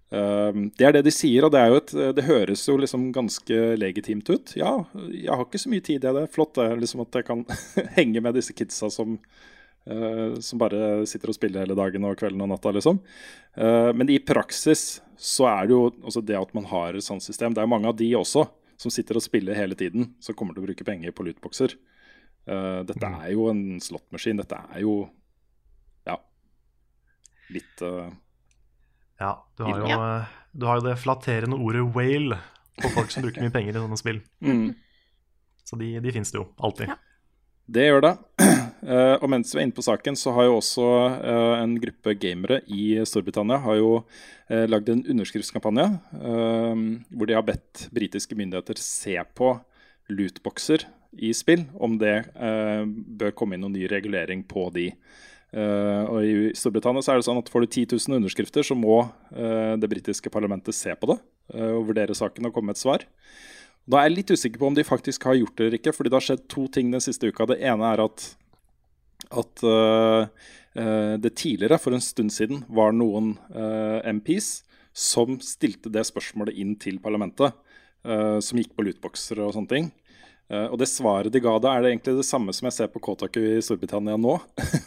Um, 0.08 0.70
det 0.80 0.86
er 0.88 0.94
det 0.96 1.02
de 1.04 1.12
sier, 1.12 1.44
og 1.44 1.52
det, 1.52 1.60
er 1.60 1.68
jo 1.68 1.80
et, 1.82 1.90
det 2.16 2.24
høres 2.24 2.62
jo 2.64 2.78
liksom 2.80 3.10
ganske 3.12 3.56
legitimt 3.76 4.28
ut. 4.32 4.54
Ja, 4.56 4.70
jeg 5.12 5.28
har 5.28 5.44
ikke 5.44 5.60
så 5.60 5.68
mye 5.72 5.84
tid 5.84 6.00
i 6.04 6.12
det. 6.16 6.22
Flott 6.32 6.54
det 6.56 6.64
er 6.64 6.80
liksom 6.80 7.02
at 7.04 7.18
jeg 7.18 7.26
kan 7.28 7.42
henge 7.98 8.22
med 8.24 8.38
disse 8.38 8.54
kidsa 8.56 8.88
som, 8.92 9.18
eh, 9.84 10.38
som 10.40 10.62
bare 10.62 11.02
sitter 11.10 11.28
og 11.28 11.36
spiller 11.36 11.60
hele 11.66 11.76
dagen 11.76 12.06
og 12.08 12.16
kvelden 12.20 12.40
og 12.46 12.48
natta, 12.54 12.72
liksom. 12.72 13.02
Eh, 13.60 13.90
men 13.92 14.08
i 14.14 14.16
praksis 14.24 15.02
så 15.18 15.48
er 15.50 15.68
det 15.68 15.76
jo 15.76 16.22
det 16.24 16.38
at 16.40 16.54
man 16.56 16.70
har 16.70 16.96
et 16.96 17.04
sånt 17.04 17.26
system. 17.26 17.52
Det 17.52 17.60
er 17.60 17.68
mange 17.68 17.90
av 17.90 17.98
de 17.98 18.08
også 18.16 18.46
som 18.78 18.92
sitter 18.94 19.18
og 19.18 19.24
spiller 19.24 19.58
hele 19.58 19.74
tiden, 19.74 20.14
som 20.22 20.36
kommer 20.38 20.54
til 20.54 20.62
å 20.62 20.68
bruke 20.68 20.86
penger 20.86 21.12
på 21.12 21.24
lootboxer. 21.26 21.74
Uh, 22.48 22.80
dette 22.86 23.04
Mm. 23.04 23.16
er 23.20 23.32
jo 23.34 23.48
en 23.50 23.62
slåttmaskin. 23.82 24.38
Dette 24.40 24.56
er 24.72 24.80
jo 24.86 24.92
ja 26.06 26.14
litt 27.52 27.82
Ja, 29.18 29.32
du 29.58 29.64
har 29.66 29.78
jo, 29.82 29.88
Ja. 29.90 29.98
eh, 30.20 30.26
du 30.52 30.66
har 30.66 30.80
jo 30.80 30.88
det 30.88 30.98
flatterende 30.98 31.58
ordet 31.58 31.82
whale 31.94 32.38
på 32.78 32.90
folk 32.94 33.10
som 33.10 33.24
bruker 33.26 33.42
mye 33.42 33.54
penger 33.54 33.74
i 33.74 33.82
sånne 33.82 33.98
spill. 33.98 34.22
mm. 34.42 34.74
Så 35.68 35.76
de, 35.76 36.00
de 36.00 36.12
fins 36.14 36.30
det 36.32 36.38
jo 36.38 36.46
alltid. 36.64 36.88
Ja. 36.88 36.96
Det 37.68 37.82
gjør 37.84 38.00
det. 38.00 38.12
Uh, 38.80 39.16
og 39.22 39.26
mens 39.28 39.50
vi 39.52 39.60
er 39.60 39.66
inne 39.66 39.76
på 39.76 39.84
saken, 39.84 40.16
så 40.16 40.32
har 40.32 40.46
jo 40.46 40.54
også 40.56 40.86
uh, 41.20 41.58
en 41.60 41.74
gruppe 41.82 42.14
gamere 42.16 42.62
i 42.72 42.96
Storbritannia 43.04 43.58
har 43.60 43.76
jo 43.76 43.90
uh, 43.98 44.64
lagd 44.70 44.88
en 44.88 45.02
underskriftskampanje 45.04 45.84
eh, 46.16 46.80
hvor 47.12 47.28
de 47.28 47.36
har 47.36 47.44
bedt 47.44 47.90
britiske 47.92 48.38
myndigheter 48.38 48.80
se 48.80 49.18
på 49.36 49.50
lootboxer 50.08 50.86
i 51.20 51.34
spill, 51.36 51.66
om 51.76 51.98
det 52.00 52.16
eh, 52.32 52.84
bør 52.88 53.34
komme 53.36 53.56
inn 53.56 53.64
noen 53.64 53.76
ny 53.76 53.86
regulering 53.90 54.42
på 54.48 54.68
de. 54.72 54.90
Eh, 55.48 56.02
og 56.04 56.24
I 56.24 56.32
Storbritannia 56.56 57.00
så 57.04 57.14
er 57.14 57.20
det 57.20 57.26
sånn 57.28 57.40
at 57.40 57.48
får 57.48 57.64
du 57.64 57.68
10 57.70 57.96
000 57.96 58.18
underskrifter, 58.18 58.66
så 58.66 58.76
må 58.76 59.00
eh, 59.32 59.74
det 59.80 59.88
britiske 59.88 60.32
parlamentet 60.32 60.76
se 60.76 60.92
på 60.92 61.08
det 61.08 61.16
eh, 61.54 61.70
og 61.72 61.86
vurdere 61.88 62.16
saken 62.16 62.50
og 62.50 62.52
komme 62.56 62.72
med 62.72 62.76
et 62.76 62.82
svar. 62.82 63.06
Da 63.88 64.00
er 64.00 64.10
jeg 64.10 64.18
litt 64.18 64.34
usikker 64.36 64.60
på 64.60 64.68
om 64.68 64.76
de 64.76 64.84
faktisk 64.84 65.24
har 65.24 65.38
gjort 65.38 65.56
det 65.56 65.66
eller 65.66 65.80
ikke, 65.80 65.94
fordi 65.96 66.12
det 66.12 66.18
har 66.18 66.26
skjedd 66.26 66.44
to 66.52 66.66
ting 66.72 66.92
den 66.92 67.04
siste 67.04 67.30
uka. 67.30 67.48
Det 67.48 67.60
ene 67.64 67.88
er 67.88 68.02
at, 68.04 68.26
at 69.32 69.62
uh, 69.64 70.26
det 71.16 71.30
tidligere, 71.40 71.78
for 71.80 71.96
en 71.96 72.04
stund 72.04 72.34
siden, 72.34 72.60
var 72.68 72.92
noen 72.92 73.30
uh, 73.56 74.04
MPs 74.04 74.50
som 74.92 75.38
stilte 75.40 75.88
det 75.94 76.04
spørsmålet 76.04 76.60
inn 76.60 76.76
til 76.76 77.00
parlamentet, 77.00 77.56
Uh, 78.06 78.38
som 78.38 78.60
gikk 78.60 78.76
på 78.78 78.84
lootboxer 78.86 79.40
og 79.42 79.56
sånne 79.56 79.70
ting. 79.72 79.88
Eh, 80.48 80.64
og 80.72 80.78
det 80.80 80.88
svaret 80.88 81.32
de 81.32 81.42
ga 81.44 81.54
da, 81.60 81.74
er 81.74 81.84
det 81.84 81.90
egentlig 81.92 82.14
det 82.18 82.26
samme 82.26 82.54
som 82.56 82.68
jeg 82.68 82.76
ser 82.78 82.88
på 82.92 83.02
Kotaku 83.04 83.40
i 83.42 83.58
Storbritannia 83.64 84.16
nå. 84.20 84.38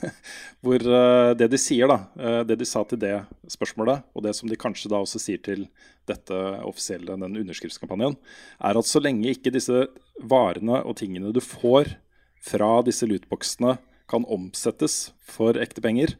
Hvor 0.66 0.82
eh, 0.82 1.34
det 1.38 1.52
de 1.54 1.60
sier, 1.62 1.92
da, 1.92 2.00
eh, 2.18 2.40
det 2.50 2.58
de 2.62 2.68
sa 2.68 2.82
til 2.88 3.02
det 3.02 3.14
spørsmålet, 3.54 4.08
og 4.16 4.26
det 4.26 4.34
som 4.38 4.50
de 4.50 4.58
kanskje 4.60 4.90
da 4.92 5.02
også 5.04 5.22
sier 5.22 5.44
til 5.46 5.68
dette 6.10 6.40
offisielle, 6.66 7.14
den 7.14 7.44
underskriftskampanjen, 7.44 8.18
er 8.58 8.82
at 8.82 8.90
så 8.90 9.04
lenge 9.04 9.36
ikke 9.36 9.54
disse 9.54 9.86
varene 10.18 10.82
og 10.82 10.98
tingene 11.02 11.34
du 11.34 11.42
får 11.46 11.94
fra 12.42 12.74
disse 12.86 13.06
lootboxene 13.06 13.78
kan 14.10 14.26
omsettes 14.34 15.12
for 15.22 15.56
ekte 15.62 15.84
penger 15.84 16.18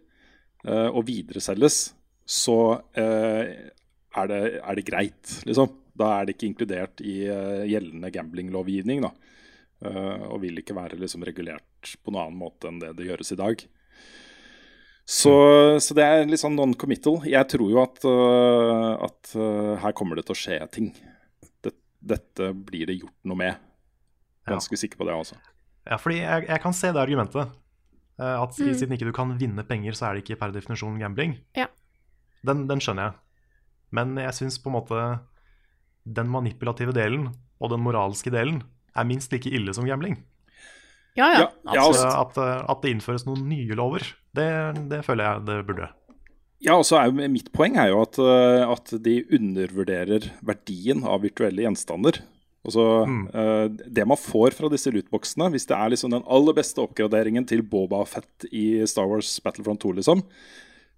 og 0.62 1.08
videreselges, 1.08 1.96
så 2.30 2.78
er, 2.94 4.28
det, 4.30 4.42
er 4.62 4.78
det 4.78 4.86
greit, 4.86 5.32
liksom. 5.50 5.74
Da 5.98 6.08
er 6.22 6.26
det 6.30 6.36
ikke 6.38 6.48
inkludert 6.52 7.02
i 7.04 7.18
eh, 7.28 7.66
gjeldende 7.68 8.12
gamblinglovgivning, 8.16 9.02
da. 9.04 9.12
Eh, 9.84 10.26
og 10.32 10.42
vil 10.44 10.62
ikke 10.62 10.76
være 10.78 11.00
liksom, 11.02 11.24
regulert 11.28 11.96
på 12.06 12.14
noen 12.14 12.28
annen 12.30 12.40
måte 12.40 12.70
enn 12.70 12.80
det 12.80 12.94
det 13.00 13.08
gjøres 13.10 13.34
i 13.36 13.40
dag. 13.42 13.64
Så, 15.12 15.32
så 15.84 15.96
det 15.98 16.04
er 16.06 16.28
litt 16.30 16.40
sånn 16.40 16.56
non-committal. 16.56 17.24
Jeg 17.28 17.48
tror 17.52 17.72
jo 17.74 17.82
at, 17.82 17.98
øh, 18.08 18.92
at 19.10 19.32
her 19.84 19.96
kommer 19.98 20.16
det 20.16 20.28
til 20.30 20.36
å 20.38 20.40
skje 20.40 20.60
ting. 20.72 20.92
Det, 21.66 21.74
dette 22.00 22.52
blir 22.56 22.88
det 22.88 23.00
gjort 23.02 23.18
noe 23.28 23.40
med. 23.42 23.58
Ganske 24.48 24.78
sikker 24.80 25.02
på 25.02 25.08
det, 25.10 25.18
altså. 25.18 25.36
Ja, 25.90 25.98
fordi 26.00 26.22
jeg, 26.22 26.46
jeg 26.48 26.62
kan 26.64 26.76
se 26.78 26.94
det 26.94 27.02
argumentet. 27.02 27.52
eh, 28.22 28.38
At 28.44 28.56
Mm. 28.62 28.72
siden 28.78 28.94
ikke 28.96 29.10
du 29.10 29.16
kan 29.18 29.34
vinne 29.42 29.66
penger, 29.68 29.98
så 29.98 30.08
er 30.08 30.14
det 30.16 30.24
ikke 30.24 30.40
per 30.40 30.52
definisjon 30.56 31.00
gambling. 31.02 31.36
Ja. 31.58 31.68
Den, 32.46 32.68
den 32.70 32.80
skjønner 32.80 33.10
jeg. 33.12 33.20
Men 33.92 34.16
jeg 34.22 34.34
syns 34.38 34.60
på 34.62 34.70
en 34.72 34.78
måte 34.78 35.02
den 36.06 36.30
manipulative 36.32 36.94
delen 36.96 37.30
og 37.62 37.70
den 37.74 37.84
moralske 37.84 38.32
delen 38.34 38.62
er 38.96 39.08
minst 39.08 39.32
like 39.32 39.50
ille 39.50 39.74
som 39.74 39.86
gambling. 39.88 40.18
Ja, 41.16 41.28
ja. 41.36 41.48
Altså- 41.68 42.08
at, 42.22 42.38
eh, 42.38 42.66
at 42.72 42.82
det 42.82 42.92
innføres 42.96 43.26
noen 43.28 43.48
nye 43.50 43.76
lover, 43.76 44.04
det, 44.34 44.50
det 44.90 45.02
føler 45.06 45.28
jeg 45.28 45.46
det 45.46 45.58
burde. 45.68 45.90
Ja, 46.62 46.76
og 46.78 46.86
så 46.86 47.00
er 47.02 47.10
jo 47.10 47.28
Mitt 47.28 47.52
poeng 47.52 47.76
er 47.82 47.90
jo 47.90 48.02
at, 48.04 48.20
øh, 48.22 48.70
at 48.72 48.92
de 49.04 49.24
undervurderer 49.34 50.30
verdien 50.46 51.04
av 51.04 51.22
virtuelle 51.24 51.64
gjenstander. 51.66 52.22
Altså, 52.64 53.06
Mm. 53.08 53.28
øh, 53.34 53.70
Det 53.92 54.06
man 54.08 54.18
får 54.18 54.54
fra 54.54 54.70
disse 54.70 54.92
lootboxene, 54.94 55.50
hvis 55.50 55.66
det 55.66 55.76
er 55.76 55.90
liksom 55.90 56.12
den 56.12 56.24
aller 56.30 56.54
beste 56.54 56.78
oppgraderingen 56.78 57.48
til 57.48 57.64
Boba 57.64 58.04
Fett 58.06 58.46
i 58.54 58.86
Star 58.86 59.08
Wars 59.10 59.40
Battlefront 59.40 59.80
2, 59.82 59.92
liksom, 59.98 60.22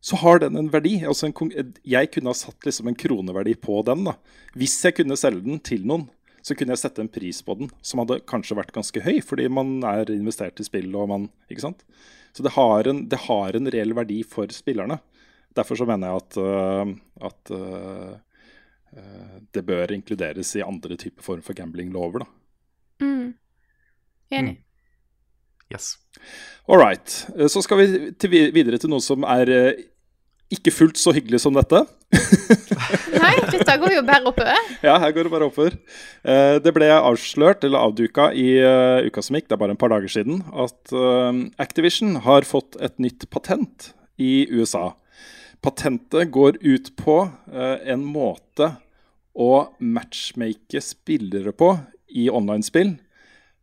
så 0.04 0.20
har 0.20 0.42
den 0.44 0.60
en 0.60 0.68
verdi. 0.72 0.98
Altså 1.08 1.30
en, 1.30 1.70
jeg 1.88 2.10
kunne 2.12 2.34
ha 2.34 2.36
satt 2.36 2.66
liksom 2.68 2.90
en 2.92 2.98
kroneverdi 3.00 3.54
på 3.64 3.78
den. 3.88 4.04
da. 4.10 4.18
Hvis 4.60 4.76
jeg 4.84 4.98
kunne 4.98 5.16
selge 5.20 5.46
den 5.46 5.62
til 5.64 5.86
noen, 5.88 6.10
så 6.44 6.58
kunne 6.60 6.76
jeg 6.76 6.82
sette 6.82 7.00
en 7.00 7.12
pris 7.12 7.40
på 7.46 7.56
den 7.56 7.70
som 7.80 8.02
hadde 8.02 8.20
kanskje 8.28 8.58
vært 8.60 8.74
ganske 8.76 9.00
høy, 9.00 9.22
fordi 9.24 9.46
man 9.48 9.78
er 9.88 10.12
investert 10.12 10.60
i 10.60 10.66
spill 10.68 10.92
og 11.00 11.08
man 11.14 11.30
Ikke 11.48 11.64
sant? 11.64 11.86
Så 12.36 12.44
det 12.44 12.52
har 12.58 12.90
en, 12.90 13.06
det 13.08 13.22
har 13.30 13.56
en 13.56 13.72
reell 13.72 13.96
verdi 13.96 14.20
for 14.28 14.52
spillerne. 14.52 15.00
Derfor 15.56 15.80
så 15.80 15.88
mener 15.88 16.10
jeg 16.10 16.24
at, 16.24 16.38
uh, 16.42 16.92
at 17.30 17.54
uh, 17.54 18.12
uh, 18.98 19.40
det 19.56 19.64
bør 19.64 19.94
inkluderes 19.94 20.52
i 20.58 20.66
andre 20.66 20.98
typer 20.98 21.24
form 21.24 21.46
for 21.46 21.56
gamblinglover. 21.56 22.26
da. 22.26 23.06
Mm. 23.06 23.34
Enig. 24.34 24.58
Yes. 25.72 25.94
All 26.68 26.82
right. 26.82 27.08
Så 27.48 27.62
skal 27.62 27.80
vi 27.80 28.12
til, 28.20 28.34
videre 28.54 28.82
til 28.82 28.92
noe 28.92 29.02
som 29.02 29.24
er 29.24 29.48
ikke 30.56 30.74
fullt 30.74 31.00
så 31.02 31.14
hyggelig 31.16 31.40
som 31.44 31.56
dette. 31.58 31.84
Nei, 33.24 33.34
dette 33.50 33.76
går 33.82 33.96
jo 33.96 34.04
bare 34.08 34.28
oppover. 34.30 34.72
Ja, 34.86 34.96
her 35.02 35.14
går 35.16 35.28
det 35.28 35.34
bare 35.34 35.48
oppover. 35.50 35.78
Eh, 36.24 36.58
Det 36.64 36.74
ble 36.76 36.90
avslørt, 36.94 37.64
eller 37.68 37.84
avduka, 37.88 38.30
i 38.38 38.48
eh, 38.62 39.08
uka 39.10 39.24
som 39.26 39.38
gikk, 39.38 39.48
det 39.50 39.58
er 39.58 39.64
bare 39.64 39.76
en 39.76 39.82
par 39.82 39.94
dager 39.94 40.12
siden, 40.14 40.44
at 40.54 40.94
eh, 40.94 41.42
Activision 41.64 42.20
har 42.26 42.46
fått 42.48 42.78
et 42.84 42.98
nytt 43.02 43.28
patent 43.34 43.92
i 44.22 44.46
USA. 44.54 44.92
Patentet 45.64 46.30
går 46.36 46.60
ut 46.62 46.92
på 47.00 47.18
eh, 47.54 47.78
en 47.94 48.04
måte 48.06 48.74
å 49.34 49.52
matchmake 49.82 50.82
spillere 50.84 51.56
på 51.58 51.72
i 52.14 52.28
online-spill 52.30 52.94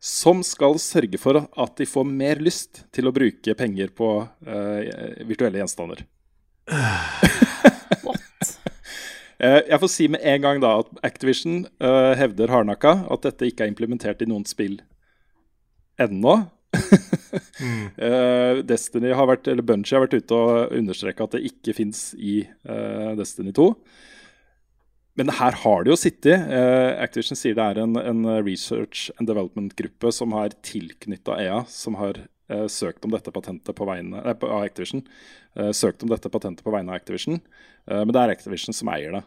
som 0.01 0.41
skal 0.43 0.79
sørge 0.81 1.19
for 1.21 1.37
at 1.45 1.75
de 1.77 1.85
får 1.87 2.07
mer 2.09 2.41
lyst 2.41 2.87
til 2.97 3.07
å 3.07 3.13
bruke 3.15 3.53
penger 3.55 3.93
på 3.93 4.09
eh, 4.49 5.21
virtuelle 5.29 5.61
gjenstander. 5.61 6.01
What? 8.07 8.21
Eh, 9.41 9.61
Jeg 9.71 9.81
får 9.83 9.91
si 9.91 10.07
med 10.13 10.23
en 10.23 10.43
gang 10.45 10.61
da 10.63 10.77
at 10.83 10.91
Activision 11.07 11.65
uh, 11.83 12.13
hevder 12.19 12.53
hardnakka 12.53 12.93
at 13.11 13.25
dette 13.27 13.49
ikke 13.49 13.67
er 13.67 13.73
implementert 13.73 14.23
i 14.23 14.29
noen 14.31 14.47
spill 14.49 14.81
ennå. 16.01 16.43
Mm. 17.61 17.91
uh, 18.01 18.59
Destiny 18.65 19.11
har 19.15 19.27
vært, 19.29 19.47
eller 19.51 19.63
Bungie 19.63 19.93
har 19.93 20.03
vært 20.03 20.15
ute 20.17 20.35
og 20.35 20.73
understreka 20.75 21.27
at 21.27 21.35
det 21.37 21.43
ikke 21.47 21.75
fins 21.77 21.99
i 22.17 22.41
uh, 22.65 23.13
Destiny 23.19 23.53
2. 23.55 23.67
Men 25.21 25.31
her 25.37 25.59
har 25.61 25.85
det 25.85 25.93
jo 25.93 25.99
sittet. 26.01 26.49
Uh, 26.49 26.97
Activision 27.05 27.39
sier 27.39 27.55
det 27.59 27.67
er 27.67 27.83
en, 27.85 27.95
en 28.01 28.25
research 28.47 29.11
and 29.21 29.29
development-gruppe 29.29 30.11
som 30.17 30.33
har 30.35 30.57
tilknytta 30.67 31.37
EA, 31.45 31.61
som 31.71 32.01
har 32.01 32.23
søkt 32.71 33.05
om 33.07 33.13
dette 33.15 33.33
patentet 33.35 33.77
på 33.77 33.87
vegne 33.89 34.23
nei, 34.25 34.35
av 34.35 34.63
Activision. 34.65 35.05
Eh, 35.59 35.73
søkt 35.75 36.05
om 36.05 36.11
dette 36.13 36.31
patentet 36.31 36.63
på 36.65 36.71
vegne 36.71 36.93
av 36.93 37.01
Activision, 37.01 37.41
eh, 37.87 38.05
men 38.05 38.13
det 38.15 38.23
er 38.23 38.35
Activision 38.35 38.77
som 38.77 38.91
eier 38.93 39.17
det. 39.17 39.25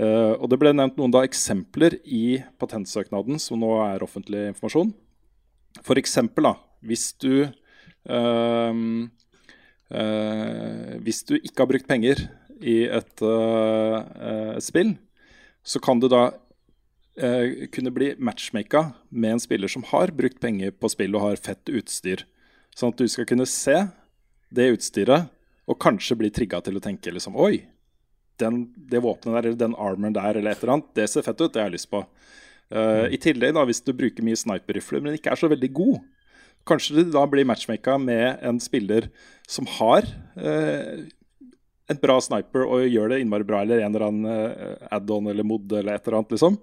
Eh, 0.00 0.32
og 0.34 0.48
Det 0.50 0.58
ble 0.58 0.72
nevnt 0.74 0.98
noen 0.98 1.12
da 1.14 1.22
eksempler 1.26 1.98
i 2.04 2.42
patentsøknaden, 2.58 3.38
som 3.38 3.60
nå 3.60 3.70
er 3.86 4.02
offentlig 4.02 4.48
informasjon. 4.50 4.92
For 5.86 6.00
eksempel, 6.00 6.48
da, 6.48 6.54
hvis 6.82 7.12
du 7.22 7.46
ehm, 8.10 9.10
eh, 9.90 10.98
Hvis 11.04 11.22
du 11.28 11.36
ikke 11.36 11.62
har 11.62 11.70
brukt 11.70 11.86
penger 11.86 12.26
i 12.60 12.88
et 12.88 13.22
eh, 13.22 13.98
eh, 14.28 14.58
spill, 14.58 14.96
så 15.62 15.78
kan 15.78 16.00
du 16.00 16.08
da 16.08 16.32
eh, 17.16 17.68
kunne 17.70 17.92
bli 17.94 18.14
matchmaka 18.18 18.92
med 19.10 19.36
en 19.36 19.40
spiller 19.40 19.68
som 19.68 19.84
har 19.92 20.10
brukt 20.10 20.40
penger 20.40 20.72
på 20.72 20.90
spill 20.90 21.14
og 21.14 21.28
har 21.28 21.36
fett 21.36 21.70
utstyr. 21.70 22.26
Sånn 22.76 22.94
at 22.94 23.00
du 23.00 23.08
skal 23.10 23.28
kunne 23.28 23.48
se 23.48 23.76
det 24.54 24.70
utstyret 24.74 25.30
og 25.70 25.78
kanskje 25.82 26.18
bli 26.18 26.30
trigga 26.34 26.60
til 26.64 26.78
å 26.78 26.82
tenke 26.82 27.12
liksom 27.14 27.36
Oi, 27.38 27.62
den, 28.40 28.62
det 28.90 29.02
våpenet 29.04 29.36
der 29.36 29.50
eller 29.50 29.60
den 29.60 29.76
armoren 29.78 30.16
der 30.16 30.38
eller 30.40 30.54
et 30.54 30.62
eller 30.62 30.78
annet, 30.78 30.94
det 30.96 31.06
ser 31.12 31.26
fett 31.26 31.40
ut, 31.42 31.52
det 31.52 31.60
har 31.60 31.68
jeg 31.68 31.76
lyst 31.76 31.90
på. 31.92 32.00
Eh, 32.70 33.06
I 33.14 33.20
tillegg, 33.20 33.54
da, 33.56 33.66
hvis 33.68 33.82
du 33.84 33.92
bruker 33.96 34.24
mye 34.26 34.38
sniperrifler, 34.38 35.02
men 35.04 35.18
ikke 35.18 35.34
er 35.34 35.40
så 35.40 35.50
veldig 35.50 35.70
god, 35.76 36.00
kanskje 36.68 37.00
du 37.00 37.14
da 37.14 37.24
blir 37.28 37.48
matchmaka 37.48 37.96
med 38.00 38.42
en 38.46 38.60
spiller 38.62 39.08
som 39.48 39.66
har 39.78 40.06
uh, 40.36 41.00
en 41.90 41.98
bra 41.98 42.18
sniper 42.22 42.66
og 42.66 42.84
gjør 42.86 43.14
det 43.14 43.22
innmari 43.22 43.46
bra, 43.48 43.62
eller 43.64 43.82
en 43.82 43.94
eller 43.94 44.06
annen 44.06 44.28
eh, 44.30 44.90
add-on 44.94 45.26
eller 45.32 45.46
mod 45.46 45.72
eller 45.72 45.96
et 45.96 46.04
eller 46.06 46.20
annet, 46.20 46.34
liksom. 46.36 46.58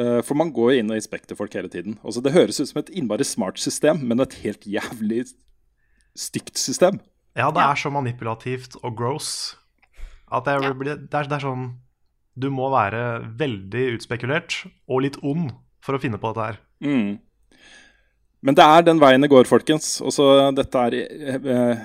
Eh, 0.00 0.20
for 0.24 0.38
man 0.38 0.52
går 0.54 0.72
jo 0.72 0.82
inn 0.82 0.92
og 0.92 0.98
inspekter 0.98 1.36
folk 1.36 1.54
hele 1.56 1.70
tiden. 1.72 1.98
Altså, 2.00 2.22
det 2.24 2.34
høres 2.36 2.60
ut 2.60 2.70
som 2.70 2.80
et 2.80 2.92
innmari 2.96 3.26
smart 3.28 3.60
system, 3.60 4.04
men 4.08 4.24
et 4.24 4.38
helt 4.44 4.64
jævlig 4.64 5.26
stygt 6.16 6.60
system. 6.60 7.00
Ja, 7.36 7.50
det 7.52 7.64
er 7.64 7.80
så 7.80 7.92
manipulativt 7.92 8.76
og 8.82 8.96
gross 8.96 9.32
at 10.32 10.46
det, 10.46 10.54
er, 10.54 10.74
det, 10.80 10.92
er, 11.12 11.28
det 11.28 11.36
er 11.36 11.42
sånn 11.44 11.64
Du 12.40 12.46
må 12.48 12.70
være 12.72 13.20
veldig 13.36 13.82
utspekulert 13.98 14.62
og 14.88 15.02
litt 15.04 15.18
ond 15.20 15.50
for 15.84 15.96
å 15.96 16.00
finne 16.00 16.20
på 16.20 16.30
dette 16.32 16.46
her. 16.46 16.60
Mm. 16.80 17.18
Men 18.42 18.56
det 18.56 18.64
er 18.64 18.86
den 18.86 19.00
veien 19.02 19.22
det 19.22 19.30
går, 19.30 19.44
folkens. 19.46 19.98
Og 20.00 20.14
så 20.16 20.28
dette 20.56 20.84
er 20.88 20.96
eh, 20.96 21.82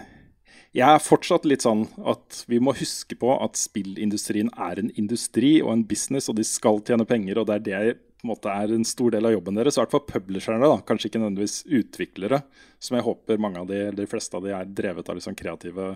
Jeg 0.76 0.88
er 0.88 1.04
fortsatt 1.04 1.46
litt 1.48 1.64
sånn 1.64 1.86
at 2.08 2.44
vi 2.52 2.60
må 2.64 2.74
huske 2.76 3.16
på 3.20 3.32
at 3.40 3.58
spillindustrien 3.60 4.50
er 4.54 4.82
en 4.82 4.92
industri 5.00 5.58
og 5.64 5.72
en 5.74 5.86
business, 5.88 6.28
og 6.30 6.38
de 6.40 6.46
skal 6.48 6.82
tjene 6.86 7.08
penger, 7.08 7.40
og 7.40 7.48
det 7.50 7.56
er 7.56 7.66
det 7.68 7.96
på 8.18 8.26
en 8.26 8.32
måte 8.32 8.50
er 8.50 8.74
en 8.74 8.86
stor 8.88 9.14
del 9.14 9.28
av 9.30 9.36
jobben 9.36 9.58
deres. 9.60 9.78
I 9.78 9.84
hvert 9.84 9.94
fall 9.94 10.06
publisherne, 10.10 10.66
da, 10.66 10.80
kanskje 10.86 11.12
ikke 11.12 11.22
nødvendigvis 11.22 11.60
utviklere, 11.80 12.42
som 12.82 12.98
jeg 12.98 13.06
håper 13.06 13.42
mange 13.42 13.62
av 13.62 13.70
de, 13.70 13.78
eller 13.86 14.02
de 14.02 14.10
fleste 14.10 14.38
av 14.38 14.46
de 14.46 14.56
er 14.58 14.74
drevet 14.80 15.10
av 15.10 15.20
liksom 15.20 15.38
kreative 15.38 15.92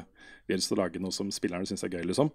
Vi 0.49 0.55
har 0.55 0.61
å 0.73 0.77
lage 0.79 0.99
noe 1.01 1.13
som 1.13 1.29
spillerne 1.31 1.67
syns 1.69 1.83
er 1.85 1.93
gøy, 1.93 2.05
liksom. 2.09 2.31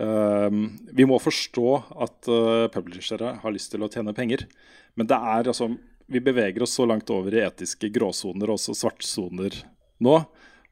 Um, 0.00 0.78
vi 0.94 1.06
må 1.08 1.18
forstå 1.18 1.68
at 2.04 2.28
uh, 2.30 2.66
publishere 2.72 3.36
har 3.42 3.54
lyst 3.54 3.72
til 3.72 3.82
å 3.82 3.88
tjene 3.90 4.14
penger, 4.16 4.46
men 4.94 5.08
det 5.10 5.16
er 5.18 5.50
altså 5.50 5.72
vi 6.10 6.20
beveger 6.22 6.62
oss 6.62 6.74
så 6.74 6.86
langt 6.90 7.10
over 7.14 7.34
i 7.34 7.42
etiske 7.44 7.90
gråsoner 7.94 8.50
og 8.50 8.58
også 8.58 8.74
svartsoner 8.74 9.60
nå 10.02 10.16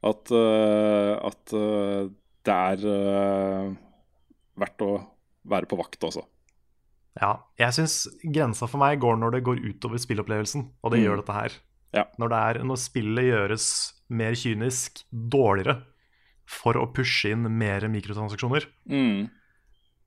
at, 0.03 0.31
uh, 0.31 1.15
at 1.27 1.53
uh, 1.53 2.09
det 2.45 2.55
er 2.55 2.83
uh, 2.87 3.71
verdt 4.59 4.83
å 4.85 4.91
være 5.49 5.67
på 5.69 5.77
vakt 5.79 6.03
også. 6.07 6.23
Ja, 7.19 7.33
jeg 7.59 7.73
syns 7.75 7.95
grensa 8.31 8.67
for 8.69 8.79
meg 8.79 8.99
går 9.01 9.17
når 9.19 9.33
det 9.35 9.43
går 9.47 9.59
utover 9.65 9.99
spillopplevelsen, 9.99 10.69
og 10.83 10.91
det 10.93 10.99
Mm. 11.01 11.05
gjør 11.07 11.17
dette 11.23 11.35
her. 11.35 11.51
Ja. 11.91 12.03
Når, 12.21 12.29
det 12.29 12.39
er, 12.39 12.59
når 12.69 12.77
spillet 12.79 13.25
gjøres 13.27 13.65
mer 14.09 14.37
kynisk, 14.37 15.03
dårligere, 15.11 15.81
for 16.49 16.73
å 16.79 16.87
pushe 16.93 17.31
inn 17.33 17.43
mer 17.57 17.81
mikrotransaksjoner, 17.91 18.65
Mm. 18.89 19.27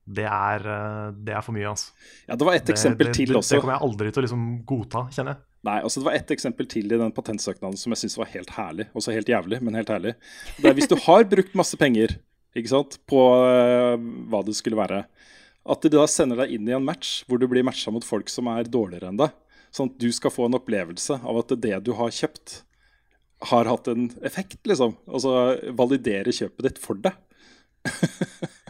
det 0.09 0.25
er, 0.25 0.65
eh, 0.67 1.11
det 1.23 1.35
er 1.37 1.43
for 1.43 1.53
mye, 1.53 1.69
altså. 1.69 1.93
Ja, 2.29 2.37
Det 2.37 2.47
var 2.47 2.55
ett 2.55 2.71
eksempel 2.71 3.07
det, 3.11 3.15
til 3.15 3.27
det, 3.29 3.37
også. 3.37 3.57
Det 3.57 3.61
kommer 3.61 3.77
jeg 3.79 3.83
aldri 3.91 4.11
til 4.13 4.23
å 4.23 4.27
liksom 4.27 4.65
godta, 4.67 5.05
kjenner 5.13 5.35
jeg. 5.37 5.43
Nei, 5.63 5.79
altså 5.79 6.01
Det 6.01 6.09
var 6.09 6.17
ett 6.19 6.33
eksempel 6.35 6.67
til 6.71 6.91
i 6.91 6.99
den 6.99 7.15
patentsøknaden 7.15 7.79
som 7.79 7.95
jeg 7.95 8.03
syns 8.03 8.19
var 8.19 8.31
helt 8.33 8.51
herlig. 8.57 8.89
Også 8.99 9.15
helt 9.15 9.31
jævlig, 9.31 9.61
men 9.63 9.79
helt 9.79 9.93
herlig. 9.93 10.17
Det 10.59 10.71
er 10.71 10.75
Hvis 10.79 10.91
du 10.91 10.97
har 11.05 11.29
brukt 11.31 11.55
masse 11.59 11.79
penger 11.79 12.17
ikke 12.59 12.73
sant, 12.73 12.99
på 13.09 13.17
uh, 13.17 13.95
hva 14.29 14.43
det 14.45 14.53
skulle 14.59 14.77
være, 14.77 15.05
at 15.63 15.85
de 15.85 15.93
da 15.95 16.03
sender 16.11 16.43
deg 16.43 16.57
inn 16.57 16.67
i 16.69 16.75
en 16.77 16.85
match 16.85 17.23
hvor 17.25 17.41
du 17.41 17.47
blir 17.49 17.65
matcha 17.65 17.93
mot 17.95 18.05
folk 18.05 18.29
som 18.29 18.51
er 18.53 18.69
dårligere 18.69 19.09
enn 19.09 19.21
deg, 19.23 19.33
sånn 19.73 19.89
at 19.89 20.03
du 20.03 20.11
skal 20.13 20.35
få 20.35 20.49
en 20.49 20.59
opplevelse 20.59 21.17
av 21.23 21.39
at 21.41 21.55
det 21.63 21.79
du 21.87 21.95
har 21.97 22.13
kjøpt, 22.13 22.59
har 23.53 23.71
hatt 23.71 23.89
en 23.91 24.11
effekt, 24.27 24.61
liksom. 24.69 24.99
Altså 25.09 25.33
validere 25.79 26.35
kjøpet 26.35 26.67
ditt 26.67 26.83
for 26.83 27.01
deg. 27.03 27.17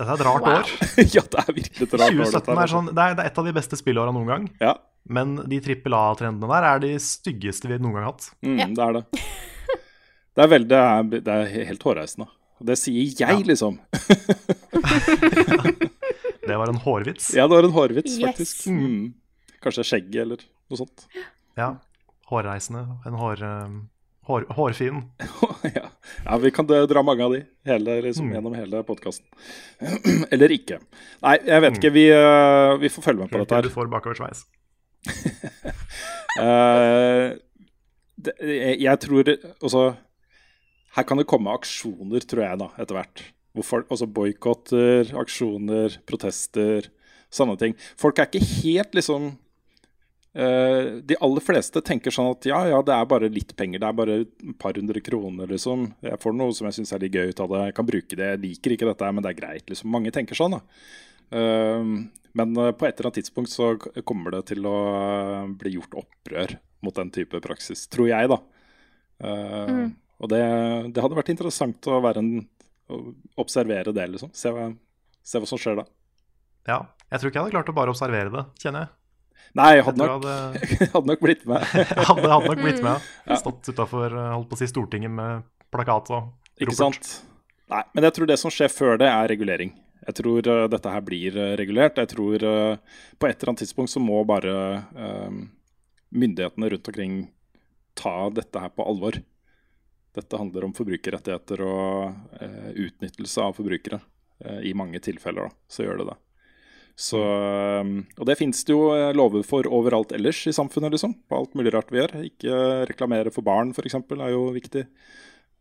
Dette 0.00 0.08
er 0.08 0.16
et 0.16 0.24
rart 0.24 0.44
Wow. 0.46 0.52
år. 0.56 0.70
ja, 1.16 1.22
det 1.28 1.40
er 1.44 1.50
virkelig 1.52 1.84
et 1.86 1.92
rart 2.00 2.08
år, 2.08 2.20
2017 2.24 2.36
dette 2.40 2.54
er, 2.64 2.70
sånn, 2.72 2.86
det 2.96 3.02
er, 3.04 3.14
det 3.18 3.24
er 3.26 3.28
et 3.30 3.40
av 3.42 3.48
de 3.50 3.52
beste 3.60 3.76
spillåra 3.76 4.14
noen 4.16 4.30
gang. 4.32 4.46
Ja, 4.62 4.74
Men 5.10 5.34
de 5.50 5.58
trippel 5.64 5.92
A-trendene 5.96 6.48
der 6.50 6.66
er 6.70 6.80
de 6.86 6.94
styggeste 7.04 7.68
vi 7.68 7.76
noen 7.80 7.94
gang 7.98 8.04
har 8.06 8.12
hatt. 8.14 8.30
mm, 8.44 8.58
Ja. 8.62 8.66
det 8.78 8.84
er 8.88 8.92
det. 9.00 9.04
Det 10.38 10.44
er, 10.44 10.48
veldig, 10.52 10.68
det 10.70 10.78
er, 10.78 11.08
det 11.26 11.32
er 11.34 11.48
helt 11.66 11.82
hårreisende. 11.84 12.26
Og 12.60 12.66
det 12.68 12.76
sier 12.78 13.02
jeg, 13.02 13.18
Ja. 13.20 13.34
liksom. 13.44 13.78
Det 16.46 16.56
var 16.56 16.68
en 16.72 16.78
hårvits. 16.82 17.32
Ja, 17.36 17.44
det 17.48 17.54
var 17.58 17.64
en 17.68 17.74
hårvits, 17.74 18.14
Yes. 18.18 18.24
faktisk. 18.26 18.66
Mm. 18.72 19.12
Kanskje 19.62 19.84
skjegget 19.84 20.22
eller 20.22 20.40
noe 20.70 20.78
sånt. 20.80 21.04
Ja. 21.58 21.74
Hårreisende. 22.30 22.86
En 23.06 23.18
hår, 23.20 23.42
eh, 23.42 23.68
hår, 24.30 24.46
hårfin. 24.56 25.02
ja. 25.76 25.88
ja, 26.24 26.38
vi 26.42 26.52
kan 26.54 26.68
dra 26.70 27.02
mange 27.06 27.26
av 27.26 27.34
de 27.34 27.42
hele, 27.68 27.98
liksom, 28.06 28.28
Mm. 28.30 28.36
gjennom 28.38 28.54
hele 28.58 28.82
podkasten. 28.86 29.26
eller 30.32 30.54
ikke. 30.54 30.78
Nei, 31.24 31.36
jeg 31.50 31.64
vet 31.66 31.78
ikke. 31.80 31.92
Vi, 31.98 32.06
uh, 32.14 32.76
vi 32.82 32.90
får 32.94 33.06
følge 33.10 33.24
med 33.24 33.32
på 33.32 33.38
Helt 33.40 33.48
dette 33.48 33.54
til 33.54 33.60
her. 33.60 33.68
du 33.68 33.74
får 33.76 33.90
bakoversveis. 33.96 34.44
uh, 36.40 37.34
det, 38.24 38.34
jeg, 38.44 38.80
jeg 38.84 39.00
tror 39.06 39.30
Altså, 39.34 39.84
her 40.96 41.06
kan 41.06 41.20
det 41.20 41.28
komme 41.30 41.52
aksjoner, 41.54 42.24
tror 42.26 42.44
jeg, 42.46 42.58
da, 42.64 42.70
etter 42.82 42.98
hvert. 42.98 43.22
Altså 43.90 44.06
Boikotter, 44.06 45.10
aksjoner, 45.18 45.96
protester, 46.06 46.86
sånne 47.34 47.56
ting. 47.58 47.74
Folk 47.98 48.18
er 48.18 48.28
ikke 48.30 48.42
helt 48.62 48.94
liksom 48.98 49.30
eh, 49.30 49.38
De 50.32 51.16
aller 51.26 51.42
fleste 51.42 51.80
tenker 51.82 52.14
sånn 52.14 52.28
at 52.30 52.46
ja, 52.46 52.60
ja, 52.70 52.76
det 52.86 52.94
er 52.94 53.06
bare 53.10 53.30
litt 53.32 53.50
penger. 53.58 53.80
Det 53.82 53.88
er 53.88 53.96
bare 53.98 54.18
et 54.22 54.44
par 54.62 54.76
hundre 54.78 55.00
kroner, 55.02 55.50
liksom. 55.50 55.88
Jeg 56.06 56.20
får 56.22 56.36
noe 56.38 56.54
som 56.54 56.68
jeg 56.68 56.76
syns 56.78 56.92
er 56.94 57.02
litt 57.02 57.16
gøy 57.18 57.32
ut 57.32 57.42
av 57.42 57.50
det. 57.50 57.62
Jeg 57.70 57.74
kan 57.80 57.88
bruke 57.88 58.18
det. 58.20 58.28
Jeg 58.36 58.42
liker 58.44 58.74
ikke 58.76 58.88
dette, 58.92 59.10
men 59.16 59.26
det 59.26 59.32
er 59.32 59.38
greit. 59.40 59.66
liksom. 59.72 59.90
Mange 59.90 60.12
tenker 60.14 60.38
sånn, 60.38 60.54
da. 60.54 60.62
Eh, 61.34 61.90
men 62.38 62.54
eh, 62.62 62.70
på 62.78 62.86
et 62.86 62.94
eller 62.94 63.08
annet 63.10 63.18
tidspunkt 63.24 63.50
så 63.50 63.72
kommer 64.06 64.36
det 64.36 64.44
til 64.52 64.66
å 64.70 64.76
eh, 65.00 65.50
bli 65.64 65.74
gjort 65.80 65.98
opprør 66.04 66.54
mot 66.86 66.94
den 67.02 67.10
type 67.12 67.42
praksis, 67.42 67.88
tror 67.90 68.12
jeg, 68.12 68.30
da. 68.30 68.38
Eh, 69.24 69.66
Mm. 69.70 69.90
Og 70.20 70.28
det, 70.28 70.38
det 70.92 71.00
hadde 71.00 71.16
vært 71.16 71.30
interessant 71.32 71.86
å 71.88 71.98
være 72.04 72.20
en 72.20 72.32
å 72.92 72.96
observere 73.40 73.92
det, 73.96 74.04
liksom. 74.12 74.30
Se 74.36 74.50
hva, 74.52 74.66
se 75.24 75.40
hva 75.40 75.48
som 75.48 75.58
skjer 75.60 75.78
da. 75.78 75.84
Ja. 76.68 76.76
Jeg 77.10 77.20
tror 77.22 77.30
ikke 77.30 77.38
jeg 77.38 77.44
hadde 77.46 77.54
klart 77.54 77.70
å 77.72 77.76
bare 77.78 77.92
observere 77.94 78.28
det, 78.34 78.42
kjenner 78.60 78.84
jeg. 78.84 78.90
Nei, 79.58 79.70
jeg 79.78 79.86
hadde 79.88 80.06
nok, 80.06 80.26
jeg 80.26 80.90
hadde, 80.94 81.06
nok 81.10 81.22
blitt 81.24 81.46
med. 81.50 81.64
hadde, 82.10 82.30
hadde 82.30 82.50
nok 82.52 82.62
blitt 82.62 82.82
med. 82.86 83.08
Ja. 83.30 83.38
Stått 83.40 83.70
utafor 83.72 84.14
å 84.14 84.58
si 84.58 84.68
Stortinget 84.70 85.12
med 85.14 85.46
plakat 85.74 86.10
og 86.14 86.62
Ikke 86.62 86.76
sant? 86.78 87.12
Nei, 87.70 87.84
men 87.94 88.06
jeg 88.06 88.16
tror 88.16 88.30
det 88.30 88.38
som 88.42 88.52
skjer 88.52 88.70
før 88.72 88.98
det, 88.98 89.08
er 89.10 89.30
regulering. 89.30 89.74
Jeg 90.06 90.16
tror 90.18 90.46
uh, 90.48 90.64
dette 90.72 90.90
her 90.90 91.02
blir 91.06 91.36
uh, 91.38 91.52
regulert. 91.60 92.00
Jeg 92.02 92.10
tror 92.10 92.42
uh, 92.42 93.00
på 93.20 93.28
et 93.28 93.36
eller 93.36 93.52
annet 93.52 93.62
tidspunkt 93.62 93.92
så 93.92 94.02
må 94.02 94.22
bare 94.26 94.54
eh, 94.80 95.42
myndighetene 96.10 96.70
rundt 96.72 96.88
omkring 96.88 97.20
ta 97.94 98.30
dette 98.30 98.62
her 98.62 98.72
på 98.74 98.86
alvor. 98.86 99.20
Dette 100.14 100.38
handler 100.38 100.66
om 100.66 100.74
forbrukerrettigheter 100.74 101.62
og 101.62 102.40
eh, 102.42 102.70
utnyttelse 102.86 103.44
av 103.44 103.54
forbrukere. 103.58 104.00
Eh, 104.44 104.64
I 104.70 104.74
mange 104.74 104.98
tilfeller 105.02 105.48
da, 105.48 105.54
så 105.70 105.86
gjør 105.86 106.00
det 106.00 106.08
det. 106.10 106.16
Så, 106.96 107.20
eh, 107.20 107.90
og 108.18 108.26
det 108.28 108.36
finnes 108.40 108.64
det 108.66 108.74
jo 108.74 108.90
eh, 108.94 109.12
lover 109.16 109.44
for 109.46 109.66
overalt 109.68 110.12
ellers 110.16 110.42
i 110.50 110.52
samfunnet, 110.56 110.92
liksom. 110.96 111.14
På 111.30 111.38
alt 111.40 111.54
mulig 111.58 111.72
rart 111.74 111.90
vi 111.92 112.00
gjør. 112.02 112.16
Ikke 112.28 112.58
reklamere 112.90 113.32
for 113.34 113.46
barn, 113.46 113.70
f.eks., 113.76 113.94
er 113.96 114.32
jo 114.34 114.50
viktig. 114.56 114.86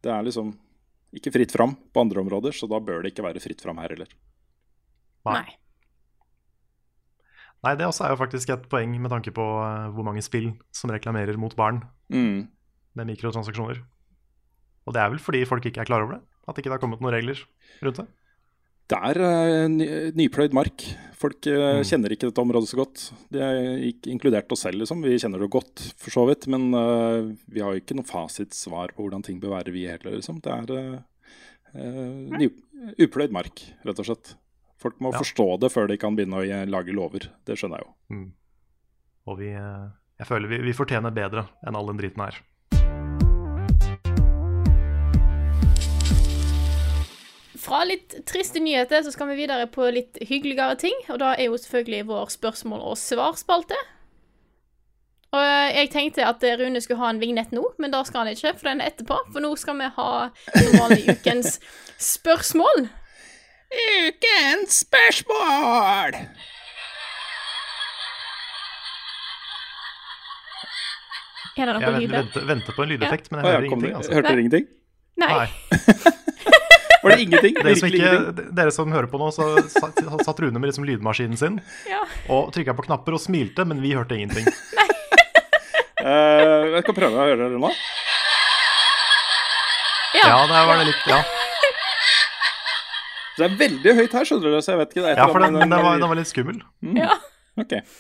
Det 0.04 0.12
er 0.12 0.26
liksom 0.28 0.54
ikke 1.16 1.32
fritt 1.34 1.52
fram 1.56 1.74
på 1.94 2.04
andre 2.04 2.22
områder, 2.22 2.54
så 2.54 2.68
da 2.70 2.78
bør 2.84 3.02
det 3.02 3.14
ikke 3.14 3.26
være 3.26 3.42
fritt 3.42 3.62
fram 3.64 3.80
her 3.82 3.90
heller. 3.96 4.12
Nei. 5.28 5.42
Nei. 7.66 7.74
Det 7.80 7.88
også 7.88 8.06
er 8.06 8.14
jo 8.14 8.20
faktisk 8.22 8.52
et 8.54 8.68
poeng 8.72 8.94
med 9.02 9.12
tanke 9.12 9.34
på 9.36 9.46
eh, 9.64 9.88
hvor 9.96 10.06
mange 10.08 10.24
spill 10.26 10.52
som 10.76 10.92
reklamerer 10.94 11.40
mot 11.40 11.56
barn 11.60 11.84
Mm. 12.10 12.48
med 12.98 13.06
mikrotransaksjoner. 13.06 13.84
Og 14.88 14.94
det 14.96 15.02
er 15.02 15.12
vel 15.14 15.20
fordi 15.22 15.44
folk 15.46 15.66
ikke 15.70 15.84
er 15.84 15.86
klar 15.90 16.02
over 16.02 16.16
det? 16.18 16.24
At 16.50 16.58
ikke 16.58 16.72
det 16.72 16.78
har 16.78 16.82
kommet 16.82 17.02
noen 17.04 17.14
regler 17.14 17.38
rundt 17.86 18.00
det? 18.02 18.08
Det 18.90 18.98
er 18.98 19.20
uh, 19.22 19.68
ny, 19.70 19.86
nypløyd 20.18 20.56
mark. 20.58 20.82
Folk 21.20 21.47
eh, 21.51 21.80
Mm. 21.80 21.84
kjenner 21.84 22.13
ikke 22.15 22.30
dette 22.30 22.39
området 22.41 22.70
så 22.72 22.78
godt. 22.80 23.01
Det 23.30 23.41
er 23.43 23.57
ikke 23.89 24.07
inkludert 24.13 24.51
oss 24.55 24.61
selv, 24.63 24.80
liksom. 24.80 25.01
Vi 25.03 25.17
kjenner 25.20 25.41
det 25.43 25.49
godt, 25.51 25.84
for 25.99 26.15
så 26.15 26.24
vidt. 26.30 26.47
Men 26.47 26.70
uh, 26.74 27.28
vi 27.51 27.59
har 27.59 27.76
jo 27.76 27.82
ikke 27.82 27.97
noe 27.97 28.07
fasitsvar 28.07 28.93
på 28.95 29.03
hvordan 29.03 29.26
ting 29.28 29.39
bør 29.41 29.57
være, 29.57 29.74
vi 29.76 29.84
heller, 29.91 30.15
liksom. 30.15 30.39
Det 30.39 30.53
er 30.55 31.03
uh, 31.76 32.47
upløyd 33.03 33.36
mark, 33.36 33.65
rett 33.86 33.99
og 33.99 34.07
slett. 34.07 34.36
Folk 34.80 34.95
må 35.03 35.11
Ja. 35.11 35.20
forstå 35.20 35.59
det 35.59 35.72
før 35.74 35.88
de 35.91 35.97
kan 35.99 36.15
begynne 36.15 36.39
å 36.39 36.70
lage 36.72 36.95
lover. 36.95 37.28
Det 37.45 37.57
skjønner 37.59 37.82
jeg 37.84 37.88
jo. 37.89 38.15
Mm. 38.15 38.32
Og 39.28 39.38
vi, 39.41 39.49
jeg 39.51 40.28
føler 40.28 40.47
vi, 40.47 40.61
vi 40.70 40.74
fortjener 40.74 41.11
bedre 41.13 41.49
enn 41.67 41.76
all 41.76 41.88
den 41.91 41.99
driten 41.99 42.24
her. 42.24 42.39
Fra 47.60 47.84
litt 47.84 48.14
triste 48.30 48.62
nyheter 48.64 49.03
så 49.03 49.12
skal 49.12 49.32
vi 49.32 49.41
videre 49.41 49.68
på 49.68 49.89
litt 49.91 50.20
hyggeligere 50.24 50.78
ting. 50.80 50.95
Og 51.12 51.20
da 51.20 51.34
er 51.36 51.49
jo 51.49 51.57
selvfølgelig 51.60 52.05
vår 52.07 52.36
spørsmål- 52.36 52.86
og 52.91 52.99
svarspalte. 52.99 53.80
Og 55.30 55.41
eh, 55.43 55.76
jeg 55.76 55.91
tenkte 55.93 56.26
at 56.26 56.43
Rune 56.62 56.82
skulle 56.82 57.01
ha 57.03 57.12
en 57.14 57.20
vignett 57.22 57.51
nå, 57.53 57.62
men 57.78 57.91
da 57.93 58.01
skal 58.07 58.24
han 58.24 58.32
ikke, 58.34 58.55
for 58.57 58.72
den 58.72 58.82
er 58.82 58.93
etterpå. 58.93 59.20
For 59.34 59.43
nå 59.43 59.51
skal 59.62 59.78
vi 59.78 59.89
ha 59.97 60.14
som 60.55 60.80
vanlig 60.80 61.03
ukens 61.12 61.60
spørsmål. 62.01 62.88
Ukens 64.07 64.80
spørsmål! 64.88 66.18
Er 71.60 71.68
det 71.68 71.76
noe 71.76 71.91
lyd 71.99 72.07
der? 72.07 72.22
venter, 72.22 72.45
venter 72.47 72.76
på 72.76 72.86
en 72.86 72.91
lydeffekt, 72.93 73.28
men 73.34 73.41
jeg 73.41 73.49
hører 73.49 73.57
ah, 73.57 73.60
ja, 73.60 73.68
ingenting. 73.68 73.95
Altså. 73.99 74.14
Hørte 74.16 74.32
dere 74.32 74.45
ingenting? 74.45 74.70
Nei. 75.20 75.34
Nei. 75.36 76.47
Var 77.04 77.14
det 77.16 77.22
ingenting? 77.24 77.54
Dere 77.56 77.76
som, 77.80 77.88
ikke, 77.88 78.00
ingenting? 78.04 78.50
dere 78.60 78.72
som 78.76 78.91
hører 78.91 79.08
på 79.12 79.20
nå, 79.22 79.30
så 79.36 79.45
satt, 79.72 80.02
satt 80.26 80.39
Rune 80.43 80.60
med 80.60 80.68
liksom 80.72 80.84
lydmaskinen 80.88 81.38
sin 81.39 81.60
Ja. 81.88 82.02
og 82.34 82.52
trykka 82.56 82.76
på 82.76 82.84
knapper 82.89 83.16
og 83.16 83.22
smilte, 83.24 83.64
men 83.68 83.80
vi 83.84 83.93
hørte 83.95 84.18
ingenting. 84.18 84.47
uh, 86.04 86.76
jeg 86.76 86.84
kan 86.88 86.97
prøve 86.97 87.16
å 87.16 87.28
høre 87.30 87.50
det 87.54 87.60
nå. 87.62 87.72
Ja. 90.20 90.26
Ja, 90.26 90.38
der 90.50 90.66
var 90.66 90.80
det 90.82 90.88
litt 90.89 91.04
Ja, 91.08 91.20
Det 93.38 93.45
er 93.45 93.54
veldig 93.60 93.91
høyt 94.02 94.16
her, 94.18 94.26
skjønner 94.28 94.56
du, 94.56 94.62
så 94.66 94.74
jeg 94.74 94.80
vet 94.82 94.95
ikke. 94.95 95.04
Det 95.06 95.12
ja 95.22 95.28
for 95.32 95.39
den, 95.45 95.54
den, 95.56 95.70
den, 95.72 95.84
var, 95.86 96.00
den 96.02 96.10
var 96.12 96.18
litt 96.20 96.32
skummel. 96.32 96.58
Mm, 96.84 96.97
Ja. 97.00 97.16
Ok. 97.60 97.70
greit. 97.76 97.93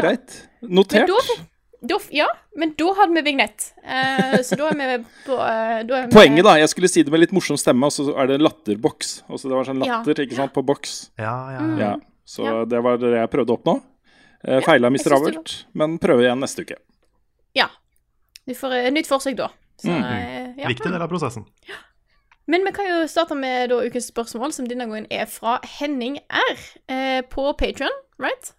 greit. 0.00 0.34
Men 0.64 0.74
Notert. 0.80 1.06
da, 1.10 1.20
fikk- 1.28 1.44
da, 1.88 1.98
ja, 2.14 2.26
men 2.56 2.72
da 2.78 2.90
hadde 2.98 3.14
vi 3.18 3.22
vignett. 3.26 3.66
Uh, 3.84 4.38
så 4.46 4.56
da 4.60 4.70
er 4.72 4.78
vi 4.94 4.98
på 5.26 5.36
uh, 5.36 5.80
da 5.86 5.98
er 6.00 6.06
vi, 6.06 6.12
Poenget, 6.14 6.44
da. 6.46 6.56
Jeg 6.60 6.72
skulle 6.72 6.90
si 6.90 7.04
det 7.06 7.12
med 7.14 7.22
litt 7.24 7.34
morsom 7.36 7.58
stemme, 7.60 7.88
og 7.88 7.94
så 7.94 8.08
er 8.18 8.30
det 8.32 8.40
latterboks. 8.42 9.14
Altså, 9.28 9.50
det 9.50 9.58
var 9.58 9.68
sånn 9.68 9.84
Ja. 9.84 10.00
latter 10.00 10.24
ikke 10.24 10.38
sant, 10.38 10.54
på 10.56 10.64
boks. 10.66 11.10
Ja, 11.18 11.34
ja, 11.56 11.60
Mm. 11.60 11.78
ja. 11.78 11.90
Ja. 11.94 11.96
Så 12.24 12.44
Ja. 12.44 12.64
det 12.64 12.82
var 12.82 12.96
det 12.98 13.12
jeg 13.14 13.30
prøvde 13.30 13.52
å 13.52 13.58
oppnå. 13.58 13.76
Uh, 14.46 14.60
Feila. 14.60 14.88
Avert, 14.88 15.66
men 15.72 15.98
prøver 15.98 16.26
igjen 16.28 16.40
neste 16.40 16.64
uke. 16.64 16.76
Ja. 17.54 17.68
Du 18.46 18.52
får 18.54 18.72
et 18.72 18.92
nytt 18.92 19.06
forsøk 19.08 19.36
da. 19.36 19.48
Så, 19.80 19.88
mm. 19.88 20.04
eh, 20.04 20.54
ja. 20.62 20.68
Viktig 20.68 20.90
del 20.92 21.02
av 21.02 21.08
prosessen. 21.08 21.44
Men 22.46 22.64
vi 22.64 22.72
kan 22.76 22.86
jo 22.86 23.06
starte 23.08 23.34
med 23.34 23.70
da 23.72 23.80
ukens 23.80 24.10
spørsmål, 24.12 24.52
som 24.52 24.66
denne 24.68 24.84
gangen 24.86 25.06
er 25.10 25.24
fra 25.26 25.58
Henning 25.78 26.18
R. 26.28 26.60
Eh, 26.88 27.22
på 27.22 27.56
Patron, 27.56 27.92
right? 28.20 28.52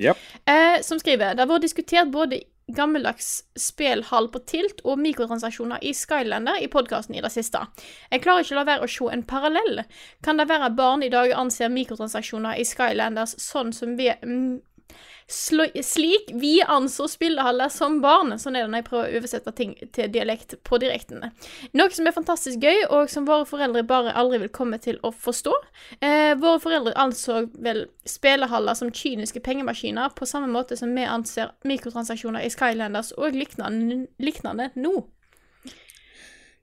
Yep. 0.00 0.16
Eh, 0.48 0.80
som 0.80 0.98
skriver 0.98 1.34
Det 1.34 1.44
har 1.44 1.50
vært 1.50 1.66
diskutert 1.66 2.12
både 2.12 2.40
gammeldags 2.72 3.42
spillhall 3.58 4.28
på 4.32 4.40
Tilt 4.48 4.80
og 4.88 5.00
mikrotransaksjoner 5.02 5.82
i 5.84 5.92
Skylander 5.96 6.62
i 6.62 6.70
podkasten 6.72 7.16
i 7.18 7.22
det 7.24 7.32
siste. 7.34 7.60
Jeg 8.10 8.22
klarer 8.24 8.46
ikke 8.46 8.54
å 8.56 8.60
la 8.60 8.68
være 8.68 8.86
å 8.86 8.92
se 8.92 9.08
en 9.12 9.24
parallell. 9.28 9.82
Kan 10.24 10.40
det 10.40 10.48
være 10.48 10.70
at 10.70 10.78
barn 10.78 11.02
i 11.04 11.10
dag 11.12 11.34
anser 11.36 11.72
mikrotransaksjoner 11.74 12.60
i 12.60 12.66
Skylanders 12.68 13.34
sånn 13.42 13.74
som 13.76 13.96
vi 13.98 14.08
mm, 14.08 14.62
Slik 15.32 16.30
vi 16.34 16.62
anså 16.62 17.06
spillehaller 17.08 17.70
som 17.72 18.00
barn. 18.02 18.34
Sånn 18.38 18.56
er 18.58 18.66
det 18.66 18.72
når 18.72 18.82
jeg 18.82 18.86
prøver 18.88 19.06
å 19.06 19.20
oversette 19.20 19.54
ting 19.56 19.72
til 19.96 20.10
dialekt 20.12 20.58
på 20.68 20.76
direkten. 20.82 21.24
Noe 21.72 21.94
som 21.94 22.08
er 22.08 22.16
fantastisk 22.16 22.60
gøy, 22.60 22.84
og 22.92 23.08
som 23.12 23.24
våre 23.28 23.46
foreldre 23.48 23.84
bare 23.88 24.12
aldri 24.18 24.42
vil 24.42 24.52
komme 24.52 24.76
til 24.82 25.00
å 25.00 25.12
forstå. 25.14 25.54
Eh, 26.04 26.34
våre 26.36 26.60
foreldre 26.60 26.92
anså 27.00 27.46
vel 27.64 27.86
spillehaller 28.08 28.76
som 28.76 28.92
kyniske 28.92 29.40
pengemaskiner, 29.44 30.12
på 30.12 30.28
samme 30.28 30.52
måte 30.52 30.76
som 30.76 30.92
vi 30.92 31.08
anser 31.08 31.54
mikrotransaksjoner 31.64 32.44
i 32.44 32.52
Skylanders 32.52 33.14
og 33.16 33.32
lignende 33.32 34.70
nå. 34.76 34.96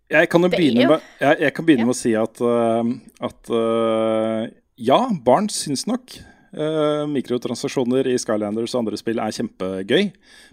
Jeg 0.10 0.30
kan 0.30 0.46
begynne 0.46 0.88
med, 0.90 1.10
jeg, 1.22 1.38
jeg 1.42 1.54
kan 1.54 1.66
begynne 1.66 1.86
med 1.86 1.94
å 1.94 1.98
si 2.00 2.16
at, 2.18 2.40
uh, 2.42 2.86
at 3.26 3.52
uh, 3.54 4.46
ja, 4.82 5.04
barn 5.26 5.50
syns 5.54 5.86
nok 5.90 6.18
mikrotransaksjoner 7.14 8.08
i 8.10 8.16
Skylanders 8.18 8.74
og 8.74 8.82
andre 8.82 8.98
spill 9.00 9.22
er 9.22 9.36
kjempegøy. 9.36 10.10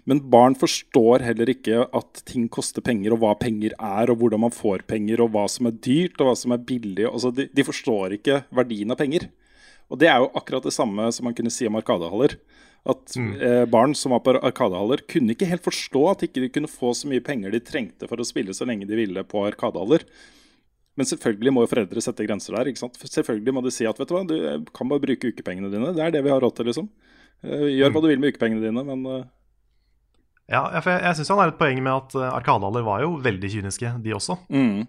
Men 0.09 0.21
barn 0.29 0.57
forstår 0.59 1.25
heller 1.25 1.49
ikke 1.49 1.85
at 1.85 2.21
ting 2.29 2.45
koster 2.53 2.85
penger, 2.85 3.15
og 3.15 3.23
hva 3.23 3.33
penger 3.39 3.73
er, 3.73 4.11
og 4.11 4.21
hvordan 4.21 4.45
man 4.45 4.53
får 4.53 4.85
penger, 4.89 5.23
og 5.23 5.33
hva 5.33 5.47
som 5.49 5.71
er 5.71 5.79
dyrt, 5.81 6.19
og 6.19 6.29
hva 6.29 6.37
som 6.37 6.53
er 6.53 6.63
billig. 6.69 7.07
Altså, 7.09 7.33
de, 7.33 7.47
de 7.49 7.65
forstår 7.65 8.19
ikke 8.19 8.43
verdien 8.55 8.93
av 8.93 9.01
penger. 9.01 9.29
Og 9.87 9.99
det 10.01 10.09
er 10.11 10.21
jo 10.21 10.31
akkurat 10.35 10.65
det 10.67 10.75
samme 10.75 11.09
som 11.15 11.27
man 11.29 11.35
kunne 11.37 11.53
si 11.53 11.67
om 11.67 11.77
arkadehaller. 11.79 12.37
At 12.87 13.17
eh, 13.19 13.65
barn 13.67 13.95
som 13.97 14.13
var 14.15 14.21
på 14.23 14.35
arkadehaller, 14.37 15.03
kunne 15.11 15.33
ikke 15.33 15.49
helt 15.49 15.65
forstå 15.65 16.03
at 16.11 16.25
ikke 16.27 16.43
de 16.45 16.51
kunne 16.53 16.71
få 16.71 16.93
så 16.95 17.09
mye 17.11 17.23
penger 17.23 17.51
de 17.51 17.63
trengte 17.63 18.07
for 18.07 18.19
å 18.19 18.27
spille 18.27 18.55
så 18.55 18.67
lenge 18.67 18.87
de 18.87 18.99
ville 18.99 19.23
på 19.27 19.43
arkadehaller. 19.47 20.05
Men 20.97 21.05
selvfølgelig 21.05 21.51
må 21.53 21.61
jo 21.63 21.69
foreldre 21.69 22.01
sette 22.01 22.25
grenser 22.25 22.55
der. 22.57 22.71
ikke 22.71 22.81
sant? 22.81 22.95
Selvfølgelig 22.97 23.53
må 23.53 23.61
de 23.61 23.71
si 23.73 23.85
at 23.85 23.99
vet 24.01 24.09
du 24.09 24.15
hva, 24.15 24.23
du 24.25 24.65
kan 24.73 24.89
bare 24.89 25.03
bruke 25.03 25.29
ukepengene 25.29 25.69
dine. 25.69 25.91
Det 25.93 26.01
er 26.03 26.11
det 26.15 26.23
vi 26.25 26.31
har 26.33 26.41
råd 26.41 26.55
til, 26.57 26.65
liksom. 26.71 26.87
Eh, 27.45 27.67
Gjør 27.77 27.93
hva 27.93 28.01
du 28.01 28.07
vil 28.09 28.19
med 28.23 28.33
ukepengene 28.33 28.63
dine, 28.65 28.83
men 28.87 29.05
eh, 29.13 29.25
ja 30.47 30.61
for 30.79 30.93
jeg, 30.95 31.03
jeg 31.03 31.17
syns 31.19 31.29
han 31.33 31.41
har 31.43 31.51
et 31.51 31.59
poeng 31.59 31.81
med 31.83 31.91
at 31.91 32.13
uh, 32.15 32.29
arkadehaller 32.37 32.85
var 32.87 33.01
jo 33.03 33.09
veldig 33.19 33.49
kyniske, 33.51 33.89
de 34.01 34.13
også. 34.15 34.37
mm, 34.49 34.85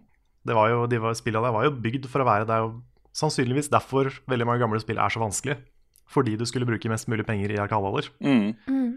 Det 0.46 0.54
var 0.56 0.70
jo, 0.70 0.84
de 0.86 1.00
var, 1.02 1.16
Spillene 1.18 1.44
der 1.48 1.56
var 1.56 1.66
jo 1.66 1.72
bygd 1.82 2.06
for 2.08 2.22
å 2.22 2.28
være 2.28 2.46
Det 2.46 2.54
er 2.54 2.62
jo 2.62 2.70
sannsynligvis 3.18 3.68
derfor 3.72 4.12
veldig 4.30 4.46
mange 4.46 4.62
gamle 4.62 4.78
spill 4.80 5.00
er 5.02 5.10
så 5.10 5.20
vanskelig. 5.20 5.58
Fordi 6.08 6.36
du 6.38 6.46
skulle 6.48 6.64
bruke 6.68 6.88
mest 6.88 7.08
mulig 7.10 7.26
penger 7.28 7.52
i 7.52 7.58
arkadehaller. 7.60 8.06
mm. 8.22 8.92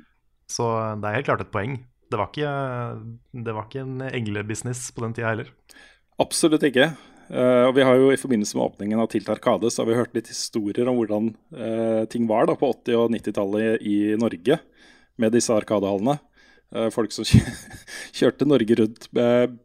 Så 0.52 0.68
det 1.02 1.08
er 1.10 1.16
helt 1.18 1.28
klart 1.28 1.42
et 1.44 1.52
poeng. 1.52 1.80
Det 2.12 2.20
var 2.20 2.28
ikke, 2.30 2.52
det 3.48 3.54
var 3.56 3.68
ikke 3.68 3.84
en 3.86 4.02
englebusiness 4.04 4.92
på 4.92 5.04
den 5.06 5.14
tida 5.16 5.30
heller. 5.32 5.50
Absolutt 6.20 6.66
ikke. 6.68 6.92
Uh, 7.32 7.70
og 7.70 7.78
vi 7.78 7.86
har 7.88 7.96
jo 7.96 8.10
I 8.12 8.20
forbindelse 8.20 8.58
med 8.58 8.66
åpningen 8.66 9.00
av 9.00 9.08
Tilt 9.14 9.30
Arkade 9.32 9.70
så 9.72 9.82
har 9.82 9.88
vi 9.88 9.96
hørt 9.96 10.16
litt 10.18 10.28
historier 10.28 10.90
om 10.92 10.98
hvordan 11.00 11.32
uh, 11.56 12.04
ting 12.12 12.28
var 12.28 12.50
da 12.50 12.58
på 12.60 12.74
80- 12.74 12.98
og 13.00 13.14
90-tallet 13.16 13.86
i 13.88 13.98
Norge 14.20 14.60
med 15.22 15.32
disse 15.32 15.56
arkadehallene. 15.56 16.18
Uh, 16.76 16.90
folk 16.92 17.16
som 17.16 17.24
kjørte 18.18 18.50
Norge 18.50 18.82
rundt 18.82 19.08
med 19.16 19.56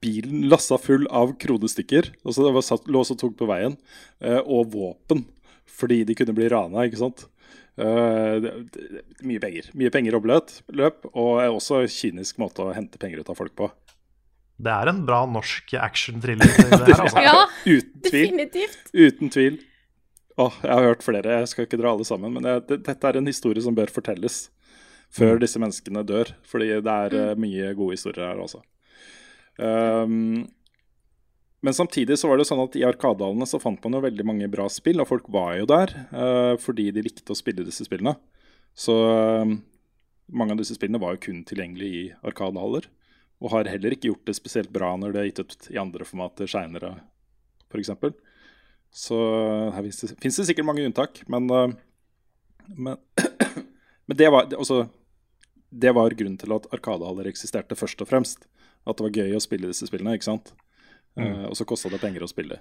bilen 0.00 0.46
lassa 0.48 0.78
full 0.78 1.06
av 1.10 1.34
kronestykker, 1.42 2.12
og 2.24 2.34
så 2.34 2.46
det 2.46 2.54
var 2.54 2.66
satt, 2.66 2.86
lå 2.90 3.02
så 3.06 3.16
tungt 3.18 3.38
på 3.40 3.48
veien, 3.50 3.76
eh, 4.20 4.38
og 4.38 4.70
våpen 4.74 5.26
fordi 5.78 6.00
de 6.06 6.14
kunne 6.18 6.34
bli 6.34 6.48
rana, 6.50 6.86
ikke 6.88 6.98
sant. 6.98 7.26
Eh, 7.78 8.38
det, 8.42 8.52
det, 8.74 9.02
mye 9.26 9.42
penger. 9.42 9.68
Mye 9.78 9.92
penger 9.94 10.16
omløp, 10.18 10.50
løp, 10.74 11.04
og 11.12 11.42
også 11.44 11.84
kynisk 11.92 12.40
måte 12.42 12.64
å 12.64 12.72
hente 12.74 12.98
penger 12.98 13.22
ut 13.22 13.30
av 13.30 13.38
folk 13.38 13.54
på. 13.58 13.68
Det 14.58 14.74
er 14.74 14.90
en 14.90 15.04
bra 15.06 15.22
norsk 15.30 15.74
action-thriller. 15.78 16.50
altså. 17.04 17.22
Ja, 17.22 17.46
Uten 17.62 18.02
tvil. 18.02 18.24
definitivt. 18.26 18.92
Uten 18.92 19.30
tvil. 19.34 19.58
Åh, 20.38 20.60
jeg 20.62 20.70
har 20.70 20.86
hørt 20.86 21.02
flere, 21.06 21.40
jeg 21.40 21.50
skal 21.50 21.66
ikke 21.66 21.78
dra 21.80 21.92
alle 21.94 22.06
sammen. 22.06 22.34
Men 22.34 22.46
jeg, 22.46 22.64
det, 22.68 22.80
dette 22.86 23.10
er 23.10 23.18
en 23.18 23.30
historie 23.30 23.62
som 23.62 23.76
bør 23.78 23.90
fortelles 23.94 24.48
før 25.14 25.40
disse 25.42 25.60
menneskene 25.62 26.04
dør. 26.06 26.34
Fordi 26.46 26.72
det 26.74 26.94
er 26.94 27.16
mm. 27.16 27.42
mye 27.42 27.72
gode 27.78 27.98
historier 27.98 28.26
her, 28.32 28.42
også. 28.42 28.62
Um, 29.58 30.46
men 31.66 31.74
samtidig 31.74 32.18
så 32.18 32.30
var 32.30 32.38
det 32.38 32.46
sånn 32.46 32.62
at 32.62 32.76
i 32.78 32.84
Arkadehallene 32.86 33.46
så 33.50 33.58
fant 33.62 33.82
man 33.82 33.98
jo 33.98 34.04
veldig 34.04 34.26
mange 34.26 34.50
bra 34.50 34.68
spill, 34.70 35.02
og 35.02 35.10
folk 35.10 35.26
var 35.34 35.56
jo 35.58 35.66
der 35.70 35.94
uh, 36.12 36.54
fordi 36.62 36.90
de 36.94 37.02
likte 37.02 37.34
å 37.34 37.38
spille 37.38 37.66
disse 37.66 37.86
spillene. 37.86 38.14
Så 38.78 38.94
uh, 38.94 39.56
mange 40.30 40.54
av 40.54 40.60
disse 40.60 40.78
spillene 40.78 41.02
var 41.02 41.16
jo 41.16 41.24
kun 41.26 41.42
tilgjengelig 41.46 41.90
i 41.90 42.04
Arkadehaller. 42.26 42.86
Og 43.38 43.52
har 43.52 43.70
heller 43.70 43.94
ikke 43.94 44.10
gjort 44.10 44.26
det 44.26 44.36
spesielt 44.38 44.72
bra 44.74 44.90
når 44.98 45.14
det 45.14 45.20
er 45.20 45.28
gitt 45.30 45.42
ut 45.44 45.68
i 45.70 45.78
andre 45.78 46.06
formater 46.08 46.50
seinere, 46.50 46.96
f.eks. 47.70 47.92
Så 48.90 49.18
her 49.74 49.82
fins 49.84 50.00
det, 50.02 50.16
det 50.24 50.46
sikkert 50.48 50.66
mange 50.66 50.86
unntak, 50.88 51.20
men, 51.30 51.48
eh, 51.54 51.74
men, 52.74 52.96
men 54.08 54.18
det, 54.18 54.30
var, 54.32 54.48
det, 54.50 54.58
også, 54.58 54.86
det 55.70 55.92
var 55.94 56.16
grunnen 56.18 56.40
til 56.40 56.54
at 56.56 56.66
Arkadehaller 56.74 57.28
eksisterte, 57.30 57.78
først 57.78 58.02
og 58.02 58.10
fremst. 58.10 58.48
At 58.88 58.98
det 58.98 59.04
var 59.04 59.20
gøy 59.20 59.36
å 59.36 59.44
spille 59.44 59.70
disse 59.70 59.86
spillene, 59.86 60.16
ikke 60.16 60.30
sant. 60.30 60.54
Eh, 61.18 61.44
og 61.48 61.56
så 61.58 61.66
kosta 61.68 61.92
det 61.92 62.00
penger 62.02 62.24
å 62.24 62.30
spille. 62.30 62.60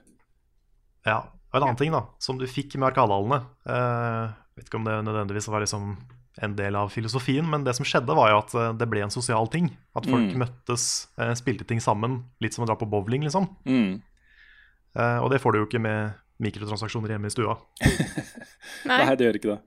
Ja, 1.08 1.22
og 1.54 1.58
En 1.58 1.64
annen 1.64 1.80
ting 1.80 1.94
da, 1.94 2.04
som 2.20 2.40
du 2.40 2.46
fikk 2.50 2.76
med 2.76 2.90
arkadehallene 2.90 3.38
uh, 3.70 4.34
Vet 4.58 4.68
ikke 4.68 4.80
om 4.82 4.88
det 4.88 4.98
nødvendigvis 5.06 5.48
var 5.48 5.64
liksom 5.64 5.94
en 6.42 6.56
del 6.56 6.76
av 6.76 6.90
filosofien, 6.94 7.46
men 7.50 7.64
det 7.66 7.74
som 7.78 7.86
skjedde, 7.88 8.14
var 8.16 8.30
jo 8.32 8.38
at 8.44 8.54
eh, 8.56 8.74
det 8.78 8.88
ble 8.92 9.02
en 9.06 9.14
sosial 9.14 9.48
ting. 9.54 9.72
At 9.98 10.06
folk 10.06 10.32
Mm. 10.34 10.38
møttes, 10.44 11.08
eh, 11.18 11.34
spilte 11.40 11.66
ting 11.68 11.80
sammen, 11.82 12.24
litt 12.42 12.54
som 12.54 12.64
å 12.64 12.68
dra 12.70 12.76
på 12.78 12.90
bowling, 12.90 13.24
liksom. 13.26 13.48
Mm. 13.66 14.02
Eh, 14.98 15.18
og 15.24 15.30
det 15.32 15.42
får 15.42 15.54
du 15.54 15.60
jo 15.60 15.66
ikke 15.68 15.82
med 15.82 16.14
mikrotransaksjoner 16.40 17.10
hjemme 17.16 17.26
i 17.30 17.34
stua. 17.34 17.58
Nei. 18.86 18.98
Nei, 19.06 19.16
det 19.18 19.26
gjør 19.28 19.40
ikke 19.40 19.54
det. 19.56 19.62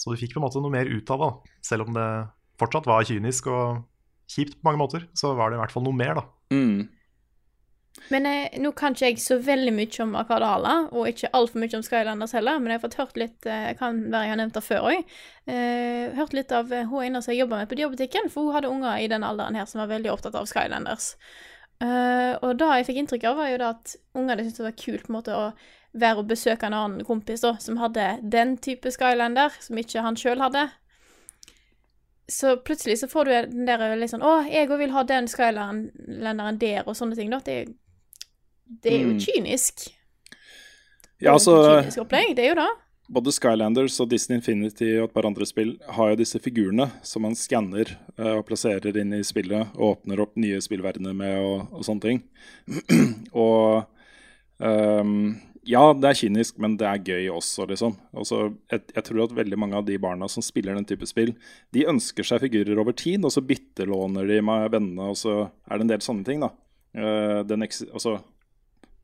Så 0.00 0.10
du 0.12 0.16
fikk 0.20 0.34
på 0.34 0.40
en 0.40 0.46
måte 0.48 0.60
noe 0.60 0.72
mer 0.72 0.88
ut 0.90 1.10
av 1.14 1.20
det. 1.22 1.30
Selv 1.64 1.86
om 1.88 1.94
det 1.96 2.08
fortsatt 2.60 2.86
var 2.88 3.04
kynisk 3.04 3.46
og 3.52 3.84
kjipt 4.28 4.56
på 4.60 4.64
mange 4.68 4.80
måter, 4.80 5.06
så 5.16 5.34
var 5.36 5.50
det 5.52 5.58
i 5.58 5.62
hvert 5.62 5.72
fall 5.74 5.84
noe 5.86 5.96
mer, 5.96 6.14
da. 6.18 6.24
Mm. 6.52 6.88
Men 8.12 8.26
eh, 8.26 8.56
nå 8.60 8.72
kan 8.76 8.92
ikke 8.92 9.12
jeg 9.12 9.22
så 9.22 9.38
veldig 9.40 9.72
mye 9.72 10.02
om 10.04 10.16
Akadala, 10.18 10.74
og 10.92 11.08
ikke 11.08 11.30
altfor 11.36 11.62
mye 11.62 11.78
om 11.78 11.84
Skylanders 11.86 12.34
heller, 12.36 12.58
men 12.60 12.72
jeg 12.72 12.80
har 12.80 12.84
fått 12.84 12.98
hørt 13.00 13.20
litt 13.20 13.48
eh, 13.48 13.70
kan 13.78 14.02
være 14.12 14.26
jeg 14.26 14.32
har 14.34 14.40
nevnt 14.42 14.58
det 14.58 14.64
før 14.66 14.88
òg. 14.90 15.14
Eh, 15.46 16.18
hørt 16.18 16.36
litt 16.36 16.52
av 16.52 16.72
eh, 16.74 16.88
hun 16.90 17.06
ene 17.06 17.22
som 17.24 17.32
jeg 17.32 17.44
jobba 17.44 17.62
med 17.62 17.70
på 17.70 17.78
dyrebutikken, 17.78 18.28
for 18.34 18.48
hun 18.48 18.58
hadde 18.58 18.72
unger 18.72 19.00
i 19.00 19.08
den 19.12 19.24
alderen 19.26 19.56
her 19.58 19.68
som 19.70 19.80
var 19.82 19.92
veldig 19.94 20.12
opptatt 20.12 20.36
av 20.38 20.50
Skylanders. 20.50 21.14
Eh, 21.84 22.34
og 22.42 22.58
det 22.60 22.70
jeg 22.80 22.88
fikk 22.90 23.00
inntrykk 23.02 23.28
av, 23.30 23.40
var 23.40 23.50
jo 23.52 23.62
da 23.62 23.70
at 23.76 23.96
ungene 24.18 24.44
syntes 24.44 24.60
det 24.60 24.68
var 24.68 24.78
kult 24.84 25.06
på 25.06 25.12
en 25.12 25.18
måte 25.20 25.38
å 25.38 25.46
være 25.94 26.24
og 26.24 26.30
besøke 26.30 26.66
en 26.66 26.76
annen 26.76 27.06
kompis 27.06 27.44
da, 27.44 27.54
som 27.62 27.78
hadde 27.78 28.16
den 28.20 28.56
type 28.62 28.90
Skylander, 28.90 29.54
som 29.62 29.78
ikke 29.78 30.02
han 30.04 30.18
sjøl 30.18 30.42
hadde. 30.42 30.66
Så 32.28 32.56
plutselig 32.64 32.98
så 33.00 33.08
får 33.08 33.24
du 33.24 33.32
den 33.52 33.66
der 33.68 33.82
litt 34.00 34.14
sånn 34.14 34.24
Å, 34.24 34.46
jeg 34.48 34.70
òg 34.70 34.78
vil 34.80 34.94
ha 34.94 35.02
den 35.04 35.26
Skylanderen 35.28 36.60
der, 36.60 36.86
og 36.88 36.96
sånne 36.96 37.18
ting, 37.18 37.28
da. 37.32 37.40
Det, 37.44 37.74
det 38.66 38.92
er 38.92 39.02
jo 39.04 39.12
Mm. 39.14 39.20
kynisk. 39.20 39.90
Ja, 41.20 41.32
altså, 41.32 41.54
Kynisk 41.82 42.02
opplegg, 42.04 42.34
det 42.36 42.44
er 42.44 42.48
jo 42.54 42.60
det. 42.62 42.70
både 43.14 43.32
Skylanders 43.32 44.00
og 44.00 44.08
Disney 44.10 44.38
Infinity 44.38 44.98
og 44.98 45.08
et 45.10 45.14
par 45.14 45.26
andre 45.28 45.46
spill 45.46 45.78
har 45.92 46.10
jo 46.10 46.16
disse 46.16 46.40
figurene 46.40 46.90
som 47.02 47.22
man 47.22 47.34
skanner 47.36 47.96
eh, 48.18 48.32
og 48.38 48.46
plasserer 48.48 48.96
inn 48.96 49.12
i 49.12 49.22
spillet 49.22 49.74
og 49.76 49.98
åpner 49.98 50.20
opp 50.24 50.34
nye 50.36 50.60
spillverdener 50.60 51.14
med 51.14 51.38
og, 51.38 51.68
og 51.72 51.84
sånne 51.84 52.00
ting. 52.00 52.22
og 53.32 53.84
um, 54.58 55.36
ja, 55.64 55.80
det 55.96 56.10
er 56.10 56.18
kynisk, 56.18 56.58
men 56.60 56.76
det 56.76 56.84
er 56.88 57.00
gøy 57.06 57.28
også, 57.32 57.64
liksom. 57.70 57.94
Altså, 58.12 58.50
jeg, 58.72 58.82
jeg 58.94 59.04
tror 59.06 59.22
at 59.24 59.36
veldig 59.36 59.56
mange 59.58 59.78
av 59.78 59.86
de 59.88 59.96
barna 59.98 60.28
som 60.28 60.44
spiller 60.44 60.76
den 60.76 60.84
type 60.84 61.06
spill, 61.08 61.32
de 61.72 61.86
ønsker 61.88 62.26
seg 62.28 62.42
figurer 62.44 62.76
over 62.82 62.92
tid, 62.92 63.24
og 63.24 63.32
så 63.32 63.40
byttelåner 63.40 64.28
de 64.28 64.42
med 64.44 64.66
vennene, 64.74 65.06
og 65.08 65.16
så 65.16 65.38
er 65.70 65.78
det 65.80 65.86
en 65.86 65.92
del 65.94 66.04
sånne 66.04 66.24
ting, 66.28 66.44
da. 66.44 66.50
Uh, 66.94 67.40
den 67.48 67.64
eks 67.64 67.80
altså, 67.88 68.18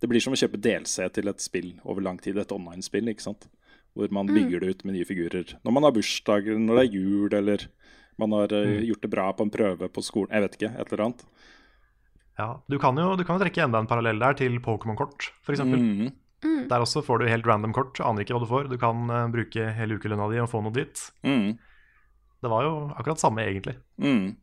det 0.01 0.09
blir 0.09 0.21
som 0.25 0.33
å 0.33 0.39
kjøpe 0.41 0.61
DLC 0.61 1.09
til 1.13 1.29
et 1.29 1.41
spill 1.45 1.75
over 1.85 2.01
lang 2.05 2.19
tid, 2.19 2.39
et 2.41 2.53
online-spill, 2.53 3.09
ikke 3.13 3.27
sant. 3.27 3.49
Hvor 3.95 4.09
man 4.15 4.27
bygger 4.31 4.61
det 4.63 4.69
ut 4.77 4.85
med 4.87 4.95
nye 4.97 5.05
figurer. 5.09 5.57
Når 5.67 5.73
man 5.77 5.83
har 5.85 5.93
bursdag, 5.93 6.47
eller 6.47 6.63
når 6.63 6.79
det 6.79 6.85
er 6.87 6.95
jul, 6.95 7.35
eller 7.35 7.65
man 8.21 8.33
har 8.37 8.53
eh, 8.53 8.67
Mm. 8.79 8.85
gjort 8.87 9.03
det 9.03 9.11
bra 9.11 9.33
på 9.33 9.43
en 9.47 9.51
prøve 9.51 9.89
på 9.91 10.03
skolen. 10.05 10.31
Jeg 10.33 10.43
vet 10.45 10.57
ikke, 10.59 10.71
et 10.81 10.93
eller 10.93 11.05
annet. 11.05 11.25
Ja, 12.39 12.49
du 12.71 12.79
kan 12.79 12.97
jo 12.97 13.17
du 13.17 13.25
kan 13.25 13.37
jo 13.39 13.45
trekke 13.45 13.65
enda 13.67 13.79
en 13.83 13.87
parallell 13.91 14.19
der 14.23 14.35
til 14.39 14.59
Pokémon-kort, 14.65 15.31
f.eks. 15.45 15.61
Mm. 15.61 16.13
Mm. 16.41 16.69
Der 16.71 16.81
også 16.81 17.03
får 17.05 17.19
du 17.21 17.27
helt 17.29 17.45
random 17.47 17.73
kort, 17.77 17.99
aner 18.01 18.23
ikke 18.25 18.33
hva 18.39 18.41
du 18.41 18.49
får. 18.49 18.69
Du 18.71 18.79
kan 18.81 19.11
uh, 19.11 19.27
bruke 19.29 19.67
hele 19.77 19.99
ukelønna 19.99 20.31
di 20.33 20.39
og 20.41 20.49
få 20.49 20.63
noe 20.65 20.73
dritt. 20.73 21.11
Mm. 21.27 21.59
Det 22.41 22.49
var 22.49 22.63
jo 22.65 22.73
akkurat 22.97 23.21
samme, 23.21 23.43
egentlig. 23.45 23.75
Mm. 24.01 24.37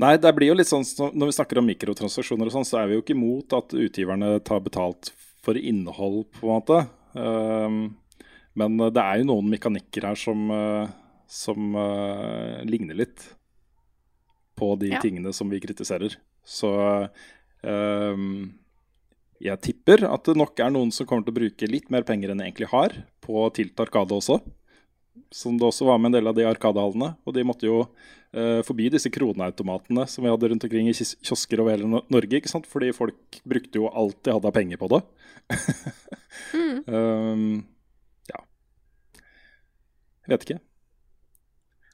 Nei, 0.00 0.14
det 0.20 0.30
blir 0.36 0.48
jo 0.52 0.56
litt 0.56 0.70
sånn 0.70 0.84
Når 1.12 1.28
vi 1.28 1.34
snakker 1.36 1.60
om 1.60 1.66
mikrotransaksjoner 1.68 2.48
og 2.48 2.54
sånn, 2.54 2.68
så 2.68 2.80
er 2.80 2.88
vi 2.88 2.96
jo 2.96 3.02
ikke 3.04 3.16
imot 3.16 3.52
at 3.58 3.74
utgiverne 3.76 4.38
tar 4.46 4.62
betalt 4.64 5.12
for 5.44 5.56
innhold, 5.56 6.26
på 6.36 6.48
en 6.48 6.54
måte. 6.58 6.78
Um, 7.16 7.76
men 8.60 8.76
det 8.92 9.00
er 9.02 9.20
jo 9.20 9.28
noen 9.30 9.48
mekanikker 9.48 10.04
her 10.10 10.18
som, 10.20 10.42
uh, 10.52 10.90
som 11.24 11.76
uh, 11.76 12.60
ligner 12.68 12.98
litt 13.00 13.24
på 14.60 14.74
de 14.80 14.92
Ja. 14.92 15.00
tingene 15.00 15.32
som 15.32 15.48
vi 15.48 15.62
kritiserer. 15.64 16.16
Så 16.44 16.68
um, 17.64 18.52
jeg 19.40 19.64
tipper 19.64 20.04
at 20.10 20.28
det 20.28 20.36
nok 20.36 20.60
er 20.60 20.72
noen 20.74 20.92
som 20.92 21.08
kommer 21.08 21.24
til 21.24 21.32
å 21.32 21.40
bruke 21.40 21.70
litt 21.70 21.88
mer 21.92 22.04
penger 22.04 22.32
enn 22.32 22.42
de 22.42 22.48
egentlig 22.50 22.68
har, 22.74 22.92
på 23.24 23.48
Tilt 23.56 23.80
Arkade 23.80 24.16
også. 24.16 24.40
Som 25.34 25.58
det 25.58 25.66
også 25.66 25.86
var 25.86 26.00
med 26.00 26.10
en 26.10 26.18
del 26.18 26.30
av 26.30 26.36
de 26.36 26.46
arkadehallene. 26.48 27.12
Og 27.24 27.34
de 27.36 27.44
måtte 27.46 27.68
jo 27.68 27.84
eh, 28.34 28.60
forbi 28.66 28.88
disse 28.90 29.12
kroneautomatene 29.14 30.06
som 30.10 30.26
vi 30.26 30.32
hadde 30.32 30.50
rundt 30.50 30.66
omkring 30.66 30.90
i 30.90 30.94
kiosker 30.96 31.62
over 31.62 31.76
hele 31.76 32.02
Norge. 32.10 32.40
ikke 32.40 32.50
sant? 32.50 32.66
Fordi 32.70 32.90
folk 32.96 33.40
brukte 33.46 33.82
jo 33.82 33.90
alt 33.90 34.18
de 34.26 34.34
hadde 34.34 34.50
av 34.50 34.56
penger 34.56 34.80
på 34.80 34.92
det. 34.94 35.04
Mm. 36.54 36.76
Um, 36.86 37.40
ja. 38.30 38.38
Jeg 40.24 40.32
vet 40.32 40.44
ikke. 40.46 40.58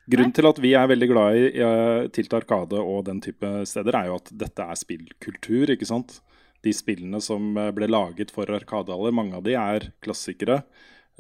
Grunnen 0.07 0.35
til 0.37 0.47
at 0.47 0.59
vi 0.63 0.71
er 0.79 0.87
veldig 0.87 1.09
glad 1.11 1.39
i 1.39 1.47
i 1.51 1.71
Tilt 2.15 2.35
Arkade 2.37 2.79
og 2.79 3.07
den 3.09 3.19
type 3.25 3.49
steder, 3.67 3.97
er 3.99 4.11
jo 4.11 4.19
at 4.21 4.31
dette 4.31 4.63
er 4.63 4.79
spillkultur. 4.79 5.73
ikke 5.75 5.89
sant? 5.89 6.21
De 6.63 6.73
spillene 6.75 7.21
som 7.23 7.57
eh, 7.59 7.73
ble 7.75 7.89
laget 7.91 8.31
for 8.35 8.51
Arkadehaller, 8.51 9.15
mange 9.15 9.37
av 9.39 9.43
de 9.47 9.57
er 9.59 9.91
klassikere. 10.05 10.63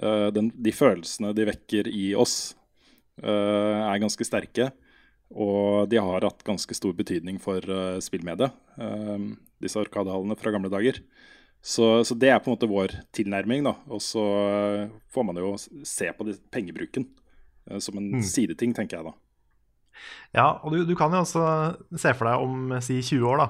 Eh, 0.02 0.28
den, 0.36 0.50
de 0.54 0.72
følelsene 0.76 1.32
de 1.36 1.46
vekker 1.48 1.88
i 1.88 2.10
oss, 2.18 2.54
eh, 3.22 3.80
er 3.86 4.02
ganske 4.02 4.26
sterke. 4.26 4.70
Og 5.34 5.88
de 5.90 5.98
har 5.98 6.22
hatt 6.22 6.44
ganske 6.46 6.74
stor 6.76 6.92
betydning 6.94 7.40
for 7.42 7.58
uh, 7.66 7.96
spillmediet, 7.98 8.52
eh, 8.78 9.24
disse 9.58 9.80
Arkadehallene 9.80 10.36
fra 10.38 10.52
gamle 10.54 10.70
dager. 10.70 11.00
Så, 11.66 12.04
så 12.06 12.14
det 12.14 12.28
er 12.30 12.38
på 12.38 12.46
en 12.52 12.54
måte 12.54 12.68
vår 12.70 12.92
tilnærming. 13.16 13.64
da, 13.66 13.72
Og 13.90 13.98
så 14.04 14.22
eh, 14.22 14.92
får 15.10 15.24
man 15.26 15.40
jo 15.42 15.56
se 15.58 16.12
på 16.14 16.28
de, 16.28 16.36
pengebruken 16.54 17.08
eh, 17.70 17.80
som 17.82 17.98
en 17.98 18.12
Mm. 18.20 18.22
sideting, 18.22 18.72
tenker 18.76 19.00
jeg 19.00 19.08
da. 19.08 19.14
Ja, 20.36 20.46
og 20.62 20.70
du, 20.76 20.84
du 20.86 20.94
kan 20.94 21.10
jo 21.10 21.24
også 21.24 21.42
se 21.98 22.12
for 22.14 22.28
deg 22.28 22.44
om 22.46 22.76
si 22.84 23.00
20 23.02 23.26
år, 23.32 23.42
da. 23.42 23.48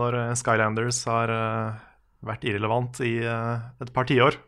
Når 0.00 0.16
eh, 0.16 0.32
Skylanders 0.40 1.02
har 1.10 1.28
eh, 1.28 1.82
vært 2.24 2.46
irrelevant 2.48 3.02
i 3.04 3.18
eh, 3.20 3.68
et 3.84 3.92
par 3.92 4.08
tiår. 4.08 4.38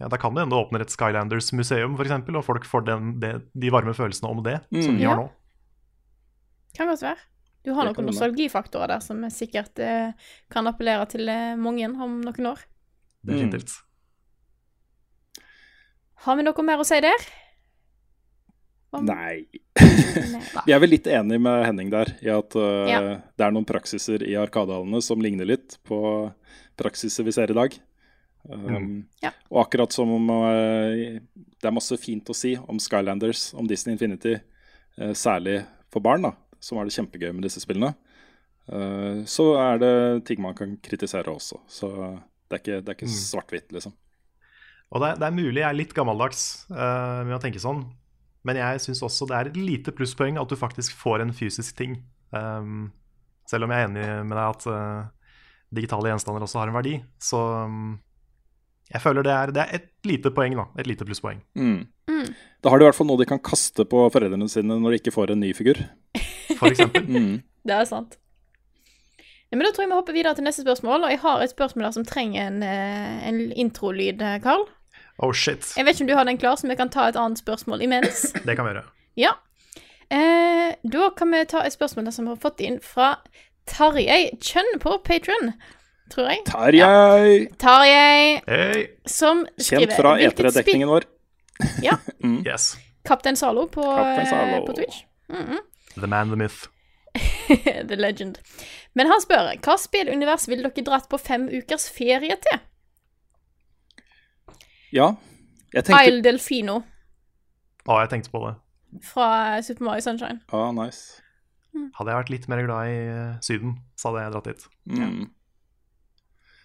Ja, 0.00 0.08
da 0.10 0.18
kan 0.18 0.34
det 0.34 0.42
hende 0.42 0.56
det 0.56 0.64
åpner 0.66 0.82
et 0.82 0.90
Skylanders-museum, 0.90 1.94
f.eks., 1.94 2.10
og 2.34 2.44
folk 2.44 2.64
får 2.66 2.84
den, 2.88 3.12
de, 3.22 3.28
de 3.54 3.70
varme 3.70 3.94
følelsene 3.94 4.30
om 4.32 4.42
det 4.42 4.56
som 4.72 4.94
Mm. 4.94 4.98
vi 4.98 5.04
har 5.06 5.16
nå. 5.20 5.28
Kan 6.74 6.88
godt 6.90 7.02
være. 7.06 7.22
Du 7.64 7.70
har 7.72 7.86
noen 7.86 8.04
nostalgifaktorer 8.10 8.88
der 8.90 9.00
som 9.00 9.22
sikkert 9.30 9.78
eh, 9.80 10.10
kan 10.50 10.66
appellere 10.66 11.06
til 11.08 11.28
eh, 11.30 11.54
mange 11.56 11.86
om 11.88 12.18
noen 12.26 12.46
år. 12.50 12.64
Definitivt. 13.24 13.70
Har 16.26 16.36
vi 16.38 16.44
noe 16.46 16.64
mer 16.66 16.82
å 16.82 16.86
si 16.88 16.98
der? 17.04 17.24
Om- 18.94 19.06
Nei. 19.08 19.46
Nei. 19.74 20.42
Vi 20.66 20.72
er 20.74 20.78
vel 20.82 20.92
litt 20.92 21.06
enig 21.10 21.40
med 21.42 21.64
Henning 21.66 21.88
der 21.90 22.12
i 22.22 22.28
at 22.30 22.54
uh, 22.54 22.84
Ja. 22.88 23.00
det 23.34 23.42
er 23.46 23.50
noen 23.54 23.66
praksiser 23.66 24.22
i 24.22 24.36
Arkadehallene 24.38 25.00
som 25.02 25.20
ligner 25.22 25.48
litt 25.48 25.78
på 25.88 25.98
praksiser 26.78 27.26
vi 27.26 27.32
ser 27.34 27.50
i 27.50 27.56
dag. 27.58 27.74
Um, 28.50 28.64
Mm. 28.68 29.04
Ja. 29.22 29.30
Og 29.50 29.62
akkurat 29.66 29.92
som 29.92 30.10
om 30.12 30.30
uh, 30.30 31.20
det 31.32 31.64
er 31.64 31.72
masse 31.72 31.96
fint 31.96 32.28
å 32.28 32.34
si 32.36 32.54
om 32.60 32.76
Skylanders, 32.78 33.54
om 33.56 33.66
Disney 33.66 33.94
Infinity, 33.96 34.34
uh, 35.00 35.12
særlig 35.16 35.62
for 35.90 36.00
barn, 36.04 36.22
da, 36.26 36.32
som 36.60 36.76
har 36.78 36.84
det 36.84 36.92
kjempegøy 36.96 37.32
med 37.32 37.42
disse 37.46 37.62
spillene, 37.64 37.94
uh, 38.72 39.24
så 39.24 39.46
er 39.60 39.78
det 39.80 39.94
ting 40.28 40.42
man 40.44 40.54
kan 40.58 40.76
kritisere 40.84 41.32
også. 41.32 41.60
Så 41.68 41.88
det 42.50 42.58
er 42.58 42.62
ikke, 42.62 42.80
det 42.84 42.88
er 42.92 42.98
ikke 42.98 43.08
Mm. 43.08 43.16
svart-hvitt, 43.24 43.72
liksom. 43.72 43.92
Og 44.92 45.00
det, 45.00 45.08
er- 45.08 45.16
det 45.18 45.26
er 45.26 45.38
mulig 45.40 45.60
jeg 45.62 45.68
er 45.70 45.78
litt 45.80 45.94
gammeldags 45.96 46.42
eh, 46.70 47.24
med 47.24 47.34
å 47.34 47.40
tenke 47.42 47.58
sånn, 47.58 47.80
men 48.44 48.56
jeg 48.60 48.78
syns 48.84 49.00
også 49.02 49.26
det 49.26 49.34
er 49.38 49.46
et 49.48 49.56
lite 49.56 49.90
plusspoeng 49.96 50.36
at 50.38 50.48
du 50.52 50.54
faktisk 50.60 50.92
får 51.00 51.22
en 51.24 51.32
fysisk 51.32 51.74
ting. 51.80 51.96
Um, 52.30 52.92
selv 53.48 53.64
om 53.64 53.70
jeg 53.72 53.80
er 53.80 53.88
enig 53.88 54.26
med 54.28 54.36
deg 54.36 54.44
at 54.52 55.10
digitale 55.74 56.12
gjenstander 56.12 56.44
også 56.44 56.60
har 56.60 56.68
en 56.70 56.76
verdi, 56.76 56.92
så 57.18 57.40
um, 57.64 57.98
jeg 58.92 59.00
føler 59.00 59.24
det 59.24 59.32
er, 59.32 59.52
det 59.54 59.62
er 59.62 59.78
et 59.78 59.88
lite 60.06 60.30
poeng, 60.34 60.56
da. 60.58 60.66
Et 60.78 60.88
lite 60.88 61.06
plusspoeng. 61.08 61.40
Mm. 61.56 61.86
Mm. 62.10 62.34
Da 62.62 62.70
har 62.70 62.78
de 62.78 62.84
i 62.84 62.88
hvert 62.88 62.98
fall 62.98 63.08
noe 63.08 63.20
de 63.20 63.28
kan 63.28 63.40
kaste 63.40 63.86
på 63.88 64.04
foreldrene 64.12 64.48
sine 64.52 64.76
når 64.80 64.94
de 64.94 65.00
ikke 65.00 65.14
får 65.14 65.32
en 65.32 65.40
ny 65.40 65.54
figur. 65.56 65.80
For 66.60 66.68
eksempel. 66.70 67.08
Mm. 67.14 67.42
Det 67.64 67.72
er 67.72 67.86
sant. 67.88 68.18
Ja, 69.48 69.56
men 69.56 69.64
Da 69.64 69.70
tror 69.72 69.84
jeg 69.86 69.90
vi 69.92 69.96
hopper 69.96 70.16
videre 70.16 70.34
til 70.36 70.44
neste 70.44 70.64
spørsmål. 70.66 71.06
Og 71.06 71.12
jeg 71.14 71.20
har 71.22 71.42
et 71.42 71.52
spørsmål 71.54 71.86
der 71.86 71.94
som 71.96 72.04
trenger 72.04 72.48
en, 72.48 72.62
eh, 72.62 73.28
en 73.28 73.40
introlyd, 73.52 74.18
Karl. 74.20 74.42
Carl. 74.42 74.66
Oh 75.18 75.32
shit. 75.32 75.72
Jeg 75.76 75.86
vet 75.86 75.94
ikke 75.94 76.04
om 76.04 76.08
du 76.08 76.16
har 76.18 76.24
den 76.24 76.38
klar, 76.38 76.56
så 76.56 76.68
vi 76.68 76.74
kan 76.74 76.90
ta 76.90 77.08
et 77.08 77.16
annet 77.16 77.38
spørsmål 77.38 77.82
imens. 77.82 78.32
Det 78.46 78.56
kan 78.56 78.66
vi 78.66 78.74
gjøre. 78.74 78.84
Ja. 79.16 79.32
Eh, 80.10 80.74
da 80.92 81.10
kan 81.16 81.30
vi 81.32 81.44
ta 81.48 81.62
et 81.64 81.72
spørsmål 81.72 82.04
der 82.04 82.16
som 82.16 82.26
vi 82.26 82.34
har 82.34 82.42
fått 82.42 82.60
inn 82.60 82.80
fra 82.82 83.14
Tarjei 83.70 84.34
Kjønn 84.42 84.78
på 84.82 84.98
Patron, 85.06 85.54
tror 86.14 86.30
jeg. 86.30 86.44
Tarjei! 86.48 87.46
Tarjei, 87.60 88.40
Hey, 88.46 88.84
som 89.10 89.42
skriver 89.58 89.88
Kjent 89.90 89.96
fra 89.98 90.14
E3-dekningen 90.22 90.88
vår. 90.94 91.08
Ja. 91.84 91.98
Mm. 92.24 92.40
yes. 92.46 92.70
Kaptein 93.04 93.36
Zalo 93.36 93.66
på, 93.68 93.82
eh, 93.84 94.60
på 94.64 94.72
Twitch. 94.78 95.02
Mhm. 95.28 95.58
The 96.00 96.06
man, 96.08 96.30
the 96.32 96.36
myth. 96.40 96.68
The 97.88 97.96
legend. 98.00 98.38
Men 98.96 99.06
han 99.10 99.20
spør 99.22 99.52
hva 99.62 99.74
spillunivers 99.78 100.48
ville 100.50 100.66
dere 100.70 100.84
dratt 100.86 101.06
på 101.12 101.18
fem 101.20 101.44
ukers 101.52 101.84
ferie 101.92 102.34
til? 102.42 102.62
Ja. 104.94 105.12
Jeg 105.74 105.84
tenkte 105.88 106.04
Isle 106.06 106.22
Delfino 106.22 106.76
Å, 107.84 107.96
jeg 108.04 108.10
tenkte 108.12 108.30
på 108.32 108.40
det. 108.46 108.54
fra 109.02 109.60
Super 109.66 109.84
Mario 109.90 110.04
Sunshine. 110.06 110.40
Ja, 110.52 110.68
nice. 110.72 111.20
Hadde 111.98 112.12
jeg 112.12 112.20
vært 112.22 112.30
litt 112.30 112.44
mer 112.48 112.62
glad 112.64 112.88
i 112.88 112.98
eh, 113.10 113.32
Syden, 113.42 113.72
så 113.98 114.08
hadde 114.12 114.22
jeg 114.22 114.32
dratt 114.36 114.50
dit. 114.52 114.66
Mm. 114.94 115.24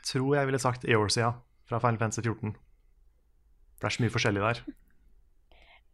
Tror 0.10 0.36
jeg 0.38 0.46
ville 0.50 0.60
sagt 0.62 0.86
Eorzea 0.90 1.34
fra 1.70 1.80
Final 1.84 2.00
Fantasy 2.02 2.22
14. 2.26 2.54
Det 3.80 3.88
er 3.88 3.96
så 3.96 4.04
mye 4.04 4.14
forskjellig 4.14 4.42
der. 4.44 4.62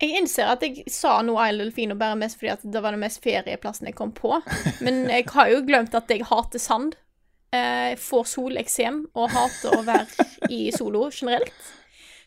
Jeg 0.02 0.18
innser 0.20 0.50
at 0.52 0.64
jeg 0.66 0.84
sa 0.92 1.22
noe 1.24 1.40
Isle 1.48 1.64
Delfino 1.64 1.96
bare 2.00 2.18
mest 2.20 2.36
fordi 2.40 2.50
at 2.52 2.64
det 2.68 2.82
var 2.84 2.92
den 2.96 3.00
mest 3.04 3.22
ferieplassen 3.24 3.88
jeg 3.88 3.96
kom 3.96 4.12
på. 4.16 4.34
Men 4.86 5.06
jeg 5.12 5.28
har 5.32 5.52
jo 5.54 5.62
glemt 5.68 5.96
at 5.96 6.12
jeg 6.12 6.26
hater 6.28 6.60
sand. 6.60 6.98
Eh, 7.56 7.94
Jeg 7.94 8.00
får 8.04 8.26
soleksem 8.28 9.04
og 9.16 9.30
hater 9.32 9.78
å 9.78 9.84
være 9.88 10.26
i 10.52 10.66
solo 10.76 11.06
generelt. 11.14 11.54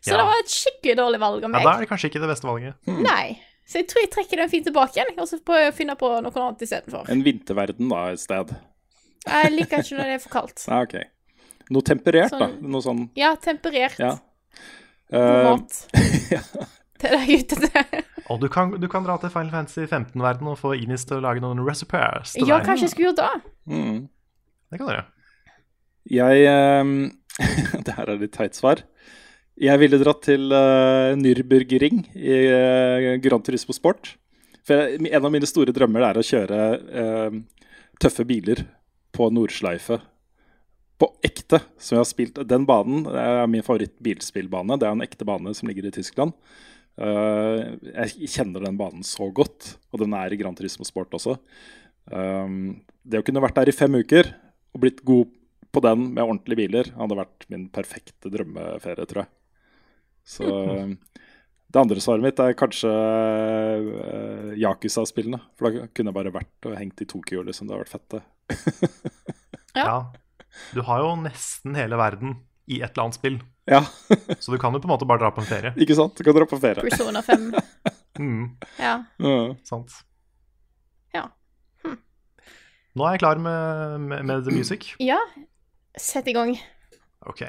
Så 0.01 0.15
Ja. 0.15 0.17
det 0.21 0.25
var 0.31 0.39
et 0.41 0.53
skikkelig 0.55 0.97
dårlig 0.97 1.21
valg 1.21 1.45
av 1.45 1.51
Ja. 1.59 1.65
Da 1.67 1.75
er 1.75 1.81
det 1.85 1.89
kanskje 1.91 2.09
ikke 2.13 2.21
det 2.23 2.31
beste 2.31 2.47
valget. 2.49 2.75
Nei. 2.87 3.43
Så 3.69 3.83
jeg 3.83 3.89
tror 3.91 4.01
jeg 4.01 4.11
trekker 4.15 4.37
den 4.41 4.49
fint 4.49 4.65
tilbake 4.65 4.97
igjen, 4.97 5.19
og 5.21 5.29
så 5.29 5.37
prøver 5.45 5.67
jeg 5.67 5.73
å 5.75 5.77
finne 5.77 5.97
på 6.01 6.09
noe 6.25 6.33
annet 6.41 6.63
istedenfor. 6.65 7.11
En 7.13 7.21
vinterverden, 7.27 7.91
da, 7.91 8.07
et 8.15 8.23
sted. 8.23 8.55
Jeg 9.27 9.51
liker 9.53 9.83
ikke 9.85 9.99
når 9.99 10.09
det 10.09 10.15
er 10.15 10.23
for 10.25 10.33
kaldt. 10.39 10.65
Ja, 10.71 10.79
OK. 10.87 10.95
Noe 11.71 11.85
temperert, 11.85 12.33
da. 12.33 12.49
Sånn- 12.49 12.71
Noe 12.73 12.85
sånn 12.85 13.03
Ja, 13.19 13.35
temperert. 13.37 13.99
Ja. 14.01 14.15
Uh, 15.13 15.55
mat. 15.55 15.77
Det 16.99 17.07
er 17.09 17.15
er 17.15 17.29
ute 17.31 17.57
etter. 17.57 18.05
Og 18.29 18.41
du 18.43 18.49
kan, 18.53 18.73
du 18.81 18.89
kan 18.91 19.05
dra 19.07 19.15
til 19.23 19.31
Final 19.33 19.53
Fantasy 19.53 19.87
15-verden 19.87 20.49
og 20.51 20.59
få 20.61 20.75
Inis 20.77 21.07
til 21.09 21.21
å 21.21 21.25
lage 21.25 21.41
noen 21.41 21.63
recipes 21.65 22.35
til 22.35 22.49
Ja, 22.49 22.59
deg. 22.59 22.67
kanskje 22.67 22.89
jeg 22.89 22.91
skulle 22.93 23.13
gjort 23.13 23.23
det. 23.23 23.53
mm. 23.73 24.01
Det 24.69 24.79
kan 24.81 24.87
du 24.89 24.93
gjøre. 24.93 25.07
Jeg 26.13 26.45
ehm, 26.51 26.91
Det 27.87 27.95
her 27.97 28.11
er 28.11 28.19
litt 28.21 28.35
teit 28.35 28.59
svar. 28.59 28.83
Jeg 29.59 29.81
ville 29.81 29.99
dratt 29.99 30.21
til 30.27 30.53
uh, 30.55 31.15
Nürburgring 31.19 32.05
i 32.15 32.37
uh, 32.53 33.17
Grand 33.23 33.43
Turismo 33.47 33.75
Sport. 33.75 34.13
For 34.67 34.75
jeg, 34.77 35.01
en 35.09 35.25
av 35.25 35.33
mine 35.33 35.49
store 35.49 35.73
drømmer 35.75 36.05
er 36.11 36.21
å 36.21 36.27
kjøre 36.27 36.59
uh, 36.79 37.39
tøffe 38.03 38.27
biler 38.29 38.67
på 39.17 39.31
Nordschleife. 39.35 39.99
På 40.99 41.13
ekte, 41.23 41.61
som 41.79 41.97
jeg 41.97 42.03
har 42.03 42.09
spilt. 42.11 42.41
Den 42.51 42.65
banen 42.67 43.07
er 43.13 43.47
min 43.51 43.63
favoritt-bilspillbane. 43.63 44.79
Det 44.81 44.89
er 44.89 44.97
en 44.97 45.05
ekte 45.05 45.27
bane 45.29 45.53
som 45.55 45.71
ligger 45.71 45.87
i 45.87 45.95
Tyskland. 45.95 46.35
Uh, 46.99 47.79
jeg 47.87 48.31
kjenner 48.33 48.65
den 48.67 48.79
banen 48.81 49.05
så 49.07 49.29
godt, 49.31 49.77
og 49.95 50.03
den 50.03 50.17
er 50.19 50.35
i 50.35 50.39
Grand 50.41 50.59
Turismo 50.59 50.87
Sport 50.89 51.15
også. 51.15 51.37
Um, 52.11 52.81
det 53.07 53.21
å 53.21 53.27
kunne 53.27 53.43
vært 53.45 53.61
der 53.61 53.71
i 53.71 53.77
fem 53.77 53.95
uker 53.95 54.33
og 54.75 54.83
blitt 54.83 55.05
god 55.07 55.31
på 55.71 55.83
den 55.85 56.09
med 56.17 56.25
ordentlige 56.25 56.63
biler, 56.65 56.91
hadde 56.99 57.21
vært 57.21 57.47
min 57.53 57.69
perfekte 57.71 58.33
drømmeferie, 58.33 59.07
tror 59.07 59.23
jeg. 59.23 59.33
Så 60.29 60.49
det 61.69 61.81
andre 61.81 62.01
svaret 62.01 62.25
mitt 62.25 62.41
er 62.41 62.57
kanskje 62.57 62.91
uh, 62.91 64.55
Yakuza-spillene. 64.57 65.41
For 65.55 65.69
da 65.69 65.89
kunne 65.93 66.11
jeg 66.11 66.17
bare 66.17 66.33
vært 66.35 66.69
og 66.69 66.79
hengt 66.81 67.05
i 67.05 67.09
Tokyo, 67.09 67.45
liksom. 67.47 67.69
Det 67.69 67.77
hadde 67.77 67.85
vært 67.85 67.95
fett, 67.95 68.17
det. 68.17 68.25
Ja. 69.79 70.01
Du 70.75 70.81
har 70.87 71.01
jo 71.05 71.15
nesten 71.23 71.75
hele 71.79 71.97
verden 72.01 72.37
i 72.69 72.81
et 72.83 72.91
eller 72.93 73.07
annet 73.09 73.17
spill, 73.17 73.39
Ja, 73.69 73.81
så 74.43 74.53
du 74.53 74.59
kan 74.61 74.73
jo 74.77 74.81
på 74.81 74.89
en 74.89 74.93
måte 74.95 75.07
bare 75.09 75.21
dra 75.23 75.31
på 75.33 75.41
en 75.43 75.49
ferie. 75.49 75.73
ikke 75.77 75.95
sant? 75.97 76.17
Du 76.17 76.25
kan 76.25 76.35
dra 76.37 76.45
på 76.49 76.59
ferie. 76.61 76.85
Persona 76.89 77.23
5. 77.25 77.53
Mm, 78.19 78.57
Ja. 78.83 79.05
Ja. 79.23 79.55
sant. 79.63 79.93
Ja. 81.15 81.29
Nå 81.87 83.05
er 83.07 83.13
jeg 83.15 83.21
klar 83.23 83.39
med, 83.39 84.01
med, 84.11 84.25
med 84.27 84.43
the 84.49 84.51
music. 84.57 84.89
ja. 84.99 85.21
Sett 85.99 86.27
i 86.27 86.35
gang. 86.35 86.51
Ok. 87.27 87.45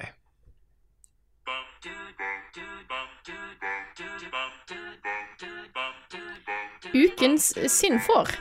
Ukens 6.93 7.51
synd 7.71 8.01
får. 8.05 8.31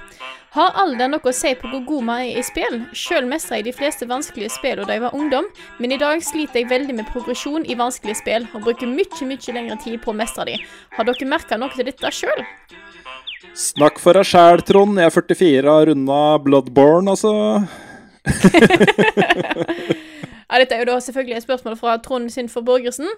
Har 0.57 0.73
alder 0.81 1.11
noe 1.13 1.29
å 1.29 1.33
si 1.37 1.53
på 1.61 1.69
hvor 1.69 1.83
god 1.87 2.07
man 2.07 2.23
er 2.25 2.39
i 2.41 2.43
spill? 2.47 2.81
Sjøl 2.97 3.27
mestra 3.29 3.59
jeg 3.59 3.69
de 3.69 3.75
fleste 3.77 4.09
vanskelige 4.09 4.55
spill 4.55 4.81
da 4.81 4.97
jeg 4.97 5.05
var 5.05 5.17
ungdom, 5.17 5.47
men 5.79 5.93
i 5.93 6.01
dag 6.01 6.23
sliter 6.25 6.63
jeg 6.63 6.71
veldig 6.71 6.97
med 6.99 7.11
progresjon 7.13 7.67
i 7.69 7.77
vanskelige 7.79 8.21
spill 8.23 8.49
og 8.55 8.65
bruker 8.65 8.89
mye, 8.89 9.29
mye 9.29 9.55
lengre 9.55 9.77
tid 9.85 10.01
på 10.03 10.15
å 10.15 10.17
mestre 10.17 10.49
de. 10.49 10.57
Har 10.97 11.05
dere 11.09 11.29
merka 11.29 11.61
noe 11.61 11.71
til 11.77 11.87
dette 11.91 12.13
sjøl? 12.17 12.43
Snakk 13.59 14.01
for 14.01 14.17
deg 14.17 14.27
sjæl, 14.29 14.65
Trond. 14.67 14.99
Jeg 14.99 15.11
er 15.11 15.15
44 15.15 15.63
og 15.69 15.75
har 15.75 15.89
runda 15.93 16.21
Bloodborne, 16.43 17.15
altså. 17.15 17.33
Ja, 20.49 20.57
dette 20.63 20.75
er 20.75 20.81
jo 20.81 20.89
da 20.89 21.01
selvfølgelig 21.05 21.37
et 21.37 21.45
spørsmål 21.45 21.75
fra 21.77 21.99
Trond 22.01 22.31
Sinfor 22.33 22.63
Borgersen, 22.65 23.09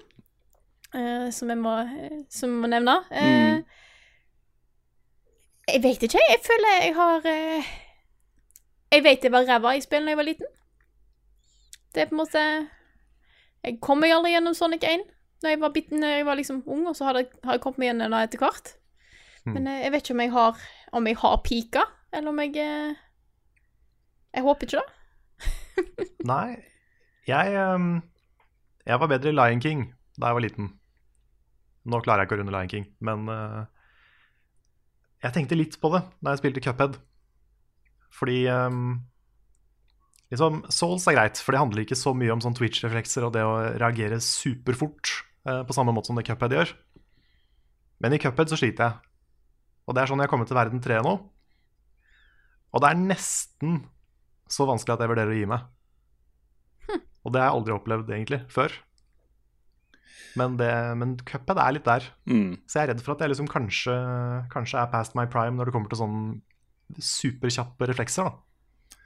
eh, 0.95 1.29
som 1.31 1.51
jeg 1.53 1.59
må, 1.61 1.77
eh, 1.79 2.17
som 2.27 2.57
må 2.59 2.67
nevne. 2.67 2.97
Eh, 3.15 3.61
Jeg 5.71 5.83
vet 5.83 6.03
ikke, 6.03 6.19
jeg 6.31 6.41
føler 6.43 6.77
jeg 6.83 6.95
har 6.97 7.27
eh, 7.31 7.71
Jeg 8.93 9.05
vet 9.05 9.25
jeg 9.25 9.33
var 9.33 9.47
ræva 9.49 9.77
i 9.77 9.83
spill 9.85 10.07
da 10.07 10.15
jeg 10.15 10.19
var 10.19 10.27
liten. 10.27 10.51
Det 11.95 12.03
er 12.03 12.11
på 12.11 12.17
en 12.17 12.23
måte 12.23 12.43
Jeg 13.65 13.79
kom 13.83 14.01
meg 14.03 14.15
aldri 14.15 14.35
gjennom 14.35 14.57
Sonic 14.57 14.87
1 14.87 15.07
da 15.41 15.55
jeg 15.55 15.61
var, 15.63 15.73
bitten, 15.73 16.03
når 16.03 16.09
jeg 16.09 16.25
var 16.29 16.37
liksom 16.37 16.59
ung, 16.69 16.83
og 16.89 16.97
så 16.97 17.07
har, 17.07 17.17
jeg, 17.17 17.31
har 17.45 17.57
jeg 17.57 17.63
kommet 17.65 17.79
meg 17.81 17.87
gjennom 17.89 18.13
det 18.13 18.19
etter 18.27 18.43
hvert. 18.43 18.67
Mm. 19.47 19.55
Men 19.55 19.69
eh, 19.73 19.79
jeg 19.87 19.93
vet 19.95 20.03
ikke 20.05 20.17
om 20.17 20.21
jeg 20.21 20.33
har 20.35 20.65
Om 20.93 21.07
jeg 21.07 21.17
har 21.17 21.37
pika, 21.45 21.85
eller 22.13 22.29
om 22.29 22.41
jeg 22.43 22.57
eh, 22.61 22.99
Jeg 24.35 24.45
håper 24.45 24.67
ikke 24.67 24.83
det. 24.83 26.09
Nei, 26.33 26.59
jeg, 27.27 27.55
ehm, 27.57 28.03
jeg 28.85 29.01
var 29.01 29.09
bedre 29.09 29.33
i 29.33 29.37
Lion 29.39 29.63
King 29.65 29.87
da 30.21 30.29
jeg 30.29 30.37
var 30.37 30.45
liten. 30.45 30.67
Nå 31.89 32.01
klarer 32.05 32.21
jeg 32.21 32.29
ikke 32.29 32.37
å 32.37 32.41
runde 32.43 32.53
Lion 32.53 32.69
King, 32.69 32.85
men 33.01 33.31
jeg 35.21 35.35
tenkte 35.37 35.59
litt 35.59 35.77
på 35.81 35.91
det 35.95 36.03
da 36.21 36.35
jeg 36.35 36.43
spilte 36.43 36.63
Cuphead. 36.65 36.99
Fordi 38.17 38.39
um, 38.51 39.01
liksom, 40.33 40.63
Souls 40.73 41.07
er 41.09 41.19
greit, 41.19 41.41
for 41.43 41.55
det 41.55 41.63
handler 41.63 41.85
ikke 41.85 41.99
så 41.99 42.15
mye 42.17 42.33
om 42.35 42.43
sånn 42.45 42.57
Twitch-reflekser 42.59 43.27
og 43.27 43.35
det 43.37 43.45
å 43.47 43.59
reagere 43.81 44.21
superfort 44.25 45.13
uh, 45.49 45.63
på 45.69 45.77
samme 45.77 45.95
måte 45.97 46.11
som 46.11 46.19
det 46.19 46.27
Cuphead 46.29 46.57
gjør. 46.57 46.75
Men 48.01 48.17
i 48.17 48.21
Cuphead 48.23 48.53
så 48.53 48.59
sliter 48.59 48.89
jeg. 48.89 49.11
Og 49.89 49.97
det 49.97 50.03
er 50.03 50.11
sånn 50.11 50.23
jeg 50.23 50.29
har 50.29 50.33
kommet 50.33 50.49
til 50.51 50.59
verden 50.59 50.83
3 50.83 51.03
nå. 51.05 51.15
Og 52.71 52.83
det 52.83 52.91
er 52.91 53.03
nesten 53.03 53.81
så 54.51 54.67
vanskelig 54.69 54.97
at 54.97 55.05
jeg 55.05 55.13
vurderer 55.13 55.35
å 55.35 55.39
gi 55.39 55.49
meg. 55.51 55.67
Og 57.21 57.35
det 57.35 57.43
har 57.43 57.51
jeg 57.51 57.59
aldri 57.59 57.75
opplevd 57.75 58.13
egentlig 58.15 58.41
før. 58.53 58.73
Men, 60.39 60.55
det, 60.61 60.71
men 61.01 61.17
Cuphead 61.27 61.59
er 61.59 61.75
litt 61.75 61.89
der. 61.89 62.07
Mm. 62.31 62.61
Så 62.71 62.79
jeg 62.79 62.85
er 62.85 62.93
redd 62.93 63.03
for 63.03 63.17
at 63.17 63.25
jeg 63.25 63.33
liksom 63.33 63.51
kanskje, 63.51 63.97
kanskje 64.53 64.79
er 64.79 64.93
past 64.93 65.17
my 65.19 65.27
prime 65.31 65.59
når 65.59 65.69
det 65.69 65.75
kommer 65.75 65.91
til 65.91 66.01
sånn 66.03 66.21
superkjappe 67.01 67.91
reflekser. 67.91 68.31
da. 68.31 68.97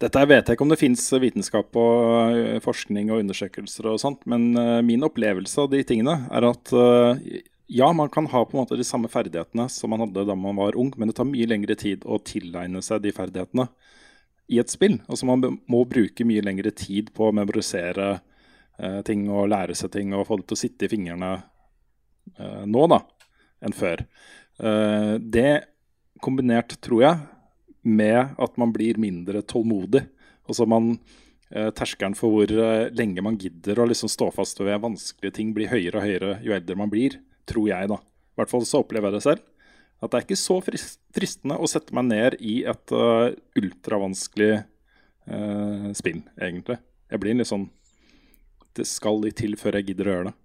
Dette 0.00 0.24
vet 0.24 0.48
jeg 0.48 0.56
ikke 0.56 0.64
om 0.64 0.72
det 0.72 0.80
fins 0.80 1.02
vitenskap 1.20 1.76
og 1.76 2.60
forskning 2.64 3.10
og 3.12 3.20
undersøkelser 3.20 3.90
og 3.90 4.00
sånt, 4.00 4.22
men 4.24 4.54
min 4.86 5.04
opplevelse 5.04 5.60
av 5.60 5.68
de 5.74 5.82
tingene 5.84 6.22
er 6.32 6.46
at 6.48 6.72
ja, 7.70 7.92
man 7.92 8.08
kan 8.08 8.26
ha 8.26 8.44
på 8.44 8.56
en 8.56 8.62
måte 8.64 8.78
de 8.80 8.84
samme 8.84 9.08
ferdighetene 9.12 9.68
som 9.70 9.92
man 9.92 10.02
hadde 10.02 10.24
da 10.26 10.34
man 10.34 10.56
var 10.58 10.78
ung, 10.80 10.90
men 10.96 11.10
det 11.10 11.14
tar 11.20 11.28
mye 11.28 11.46
lengre 11.46 11.76
tid 11.78 12.02
å 12.02 12.18
tilegne 12.18 12.82
seg 12.82 13.04
de 13.04 13.12
ferdighetene 13.14 13.68
i 14.50 14.58
et 14.58 14.72
spill. 14.72 14.96
Altså 15.06 15.28
Man 15.28 15.44
må 15.70 15.84
bruke 15.86 16.26
mye 16.26 16.42
lengre 16.42 16.72
tid 16.74 17.12
på 17.14 17.28
å 17.28 17.36
memorisere 17.36 18.16
eh, 18.80 19.00
ting 19.06 19.28
og 19.28 19.50
lære 19.52 19.76
seg 19.78 19.92
ting 19.94 20.14
og 20.16 20.26
få 20.28 20.40
det 20.40 20.48
til 20.50 20.58
å 20.58 20.62
sitte 20.64 20.88
i 20.88 20.92
fingrene 20.92 21.32
eh, 21.36 22.62
nå 22.66 22.86
da, 22.90 23.02
enn 23.64 23.76
før. 23.76 24.04
Eh, 24.60 25.14
det 25.20 25.50
kombinert, 26.20 26.76
tror 26.84 27.04
jeg, 27.04 27.20
med 27.86 28.34
at 28.36 28.58
man 28.60 28.72
blir 28.74 28.98
mindre 29.00 29.40
tålmodig. 29.48 30.02
Altså 30.48 30.66
man, 30.68 30.92
eh, 31.48 31.70
Terskelen 31.76 32.16
for 32.18 32.34
hvor 32.34 32.50
eh, 32.52 32.90
lenge 32.96 33.24
man 33.24 33.38
gidder 33.40 33.80
å 33.80 33.88
liksom 33.88 34.10
stå 34.12 34.28
fast 34.36 34.60
ved 34.60 34.82
vanskelige 34.82 35.38
ting, 35.38 35.54
blir 35.56 35.70
høyere 35.72 36.00
og 36.00 36.04
høyere 36.08 36.34
jo 36.44 36.56
eldre 36.56 36.76
man 36.76 36.92
blir, 36.92 37.16
tror 37.48 37.70
jeg. 37.70 37.88
da. 37.92 38.00
I 38.00 38.42
hvert 38.42 38.52
fall 38.52 38.66
så 38.68 38.82
opplever 38.84 39.08
jeg 39.08 39.18
det 39.18 39.24
selv. 39.28 39.46
At 40.00 40.12
det 40.12 40.18
er 40.18 40.24
ikke 40.24 40.40
så 40.40 40.54
fris- 40.64 40.98
fristende 41.12 41.58
å 41.60 41.68
sette 41.68 41.92
meg 41.96 42.06
ned 42.08 42.36
i 42.40 42.62
et 42.68 42.92
uh, 42.96 43.28
ultravanskelig 43.60 44.62
uh, 45.28 45.90
spill, 45.96 46.22
egentlig. 46.40 46.78
Jeg 47.12 47.20
blir 47.20 47.36
litt 47.36 47.50
sånn 47.50 47.66
Det 48.76 48.86
skal 48.86 49.20
litt 49.24 49.38
til 49.40 49.56
før 49.58 49.78
jeg 49.78 49.90
gidder 49.90 50.08
å 50.08 50.14
gjøre 50.14 50.30
det. 50.30 50.36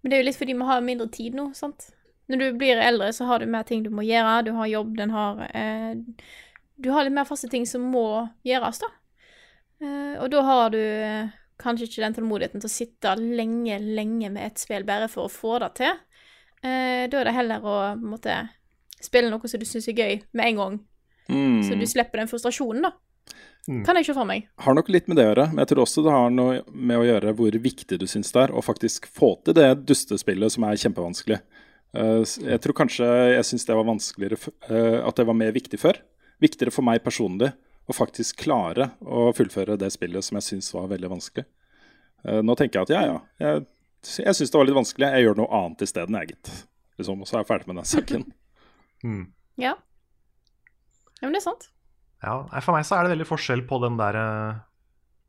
Men 0.00 0.10
det 0.10 0.16
er 0.16 0.22
jo 0.22 0.28
litt 0.30 0.40
fordi 0.40 0.56
vi 0.56 0.68
har 0.70 0.84
mindre 0.84 1.08
tid 1.12 1.36
nå, 1.36 1.50
sant? 1.56 1.88
Når 2.30 2.42
du 2.42 2.46
blir 2.58 2.80
eldre, 2.82 3.12
så 3.14 3.26
har 3.28 3.40
du 3.42 3.50
mer 3.50 3.66
ting 3.66 3.84
du 3.84 3.90
må 3.94 4.02
gjøre. 4.06 4.40
Du 4.46 4.52
har 4.56 4.70
jobb, 4.70 4.96
den 4.98 5.12
har 5.14 5.42
eh, 5.46 5.98
Du 6.76 6.90
har 6.92 7.06
litt 7.06 7.14
mer 7.14 7.28
faste 7.28 7.48
ting 7.48 7.66
som 7.68 7.84
må 7.92 8.26
gjøres, 8.46 8.82
da. 8.82 8.90
Eh, 9.82 10.16
og 10.22 10.30
da 10.32 10.42
har 10.46 10.72
du 10.74 10.80
eh, 10.80 11.30
kanskje 11.60 11.88
ikke 11.88 12.02
den 12.04 12.16
tålmodigheten 12.16 12.62
til 12.62 12.70
å 12.70 12.72
sitte 12.72 13.14
lenge, 13.20 13.78
lenge 13.80 14.30
med 14.32 14.42
et 14.44 14.60
spill 14.60 14.84
bare 14.88 15.08
for 15.12 15.28
å 15.28 15.32
få 15.32 15.60
det 15.62 15.72
til. 15.80 15.96
Eh, 16.62 17.06
da 17.10 17.20
er 17.20 17.28
det 17.28 17.36
heller 17.36 17.64
å 17.64 17.78
måtte, 18.00 18.40
spille 19.00 19.30
noe 19.30 19.48
som 19.48 19.60
du 19.60 19.66
syns 19.68 19.88
er 19.92 19.98
gøy, 19.98 20.20
med 20.36 20.50
en 20.50 20.62
gang. 20.62 20.78
Mm. 21.28 21.62
Så 21.66 21.78
du 21.78 21.86
slipper 21.88 22.22
den 22.22 22.30
frustrasjonen, 22.30 22.88
da. 22.88 22.94
Mm. 23.66 23.82
Kan 23.86 23.98
jeg 23.98 24.06
ikke 24.06 24.14
for 24.20 24.28
meg. 24.28 24.44
har 24.62 24.74
nok 24.78 24.88
litt 24.94 25.08
med 25.10 25.18
det 25.18 25.24
å 25.26 25.30
gjøre, 25.32 25.46
men 25.50 25.62
jeg 25.64 25.70
tror 25.72 25.82
også 25.82 26.02
det 26.06 26.12
har 26.14 26.28
noe 26.30 26.60
med 26.70 27.00
å 27.00 27.06
gjøre 27.06 27.32
hvor 27.34 27.56
viktig 27.64 27.98
du 27.98 28.06
syns 28.06 28.30
det 28.34 28.44
er 28.44 28.52
å 28.54 28.62
faktisk 28.62 29.08
få 29.10 29.32
til 29.42 29.56
det 29.58 29.68
dustespillet 29.88 30.54
som 30.54 30.66
er 30.68 30.78
kjempevanskelig. 30.78 31.40
Eh, 31.96 32.22
jeg 32.46 32.62
tror 32.62 32.76
kanskje 32.82 33.08
jeg 33.34 33.48
syns 33.48 33.66
det 33.66 33.76
var 33.78 33.86
vanskeligere 33.88 34.36
eh, 34.68 34.98
At 35.06 35.16
det 35.16 35.24
var 35.26 35.38
mer 35.38 35.54
viktig 35.54 35.80
før. 35.80 35.98
Viktigere 36.42 36.74
for 36.74 36.86
meg 36.86 37.02
personlig 37.04 37.52
å 37.86 37.94
faktisk 37.94 38.42
klare 38.42 38.90
å 39.00 39.30
fullføre 39.34 39.78
det 39.80 39.90
spillet 39.94 40.26
som 40.26 40.38
jeg 40.38 40.46
syns 40.50 40.72
var 40.74 40.90
veldig 40.90 41.10
vanskelig. 41.16 41.46
Eh, 42.26 42.42
nå 42.42 42.56
tenker 42.58 42.80
jeg 42.82 42.88
at 42.88 42.94
ja, 42.94 43.02
ja. 43.06 43.20
Jeg, 43.42 43.66
jeg 44.26 44.38
syns 44.38 44.52
det 44.52 44.58
var 44.60 44.68
litt 44.68 44.78
vanskelig. 44.78 45.10
Jeg 45.14 45.26
gjør 45.26 45.38
noe 45.42 45.62
annet 45.62 45.86
isteden, 45.86 46.18
jeg, 46.20 46.34
gitt. 46.34 46.52
Liksom, 47.00 47.22
og 47.22 47.28
så 47.28 47.36
er 47.38 47.44
jeg 47.44 47.50
ferdig 47.50 47.70
med 47.72 47.82
den 47.82 47.94
saken. 47.96 48.28
Mm. 49.04 49.26
Ja. 49.60 49.74
Ja, 51.20 51.26
men 51.26 51.34
det 51.36 51.42
er 51.42 51.44
sant. 51.44 51.66
Ja, 52.24 52.60
For 52.64 52.72
meg 52.72 52.86
så 52.88 52.96
er 52.96 53.04
det 53.06 53.12
veldig 53.16 53.26
forskjell 53.28 53.62
på 53.68 53.78
den 53.82 53.98
der 54.00 54.16
uh, 54.16 54.56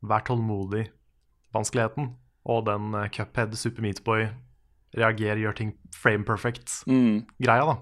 vær 0.08 0.24
tålmodig-vanskeligheten 0.28 2.08
og 2.48 2.64
den 2.66 2.94
uh, 2.96 3.08
Cuphead, 3.12 3.54
Super 3.60 3.84
Meatboy, 3.84 4.28
reager, 4.96 5.36
gjør 5.36 5.56
ting 5.58 5.74
frame 5.94 6.24
perfect-greia, 6.24 6.88
Mm. 6.88 7.26
da. 7.38 7.76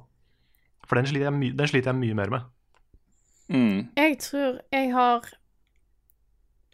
For 0.87 0.99
den 0.99 1.07
sliter, 1.07 1.31
jeg 1.31 1.35
my 1.35 1.51
den 1.59 1.69
sliter 1.71 1.93
jeg 1.93 1.99
mye 2.01 2.15
mer 2.15 2.31
med. 2.31 2.41
Mm. 3.49 3.89
Jeg 3.97 4.19
tror 4.19 4.61
jeg 4.73 4.93
har 4.93 5.23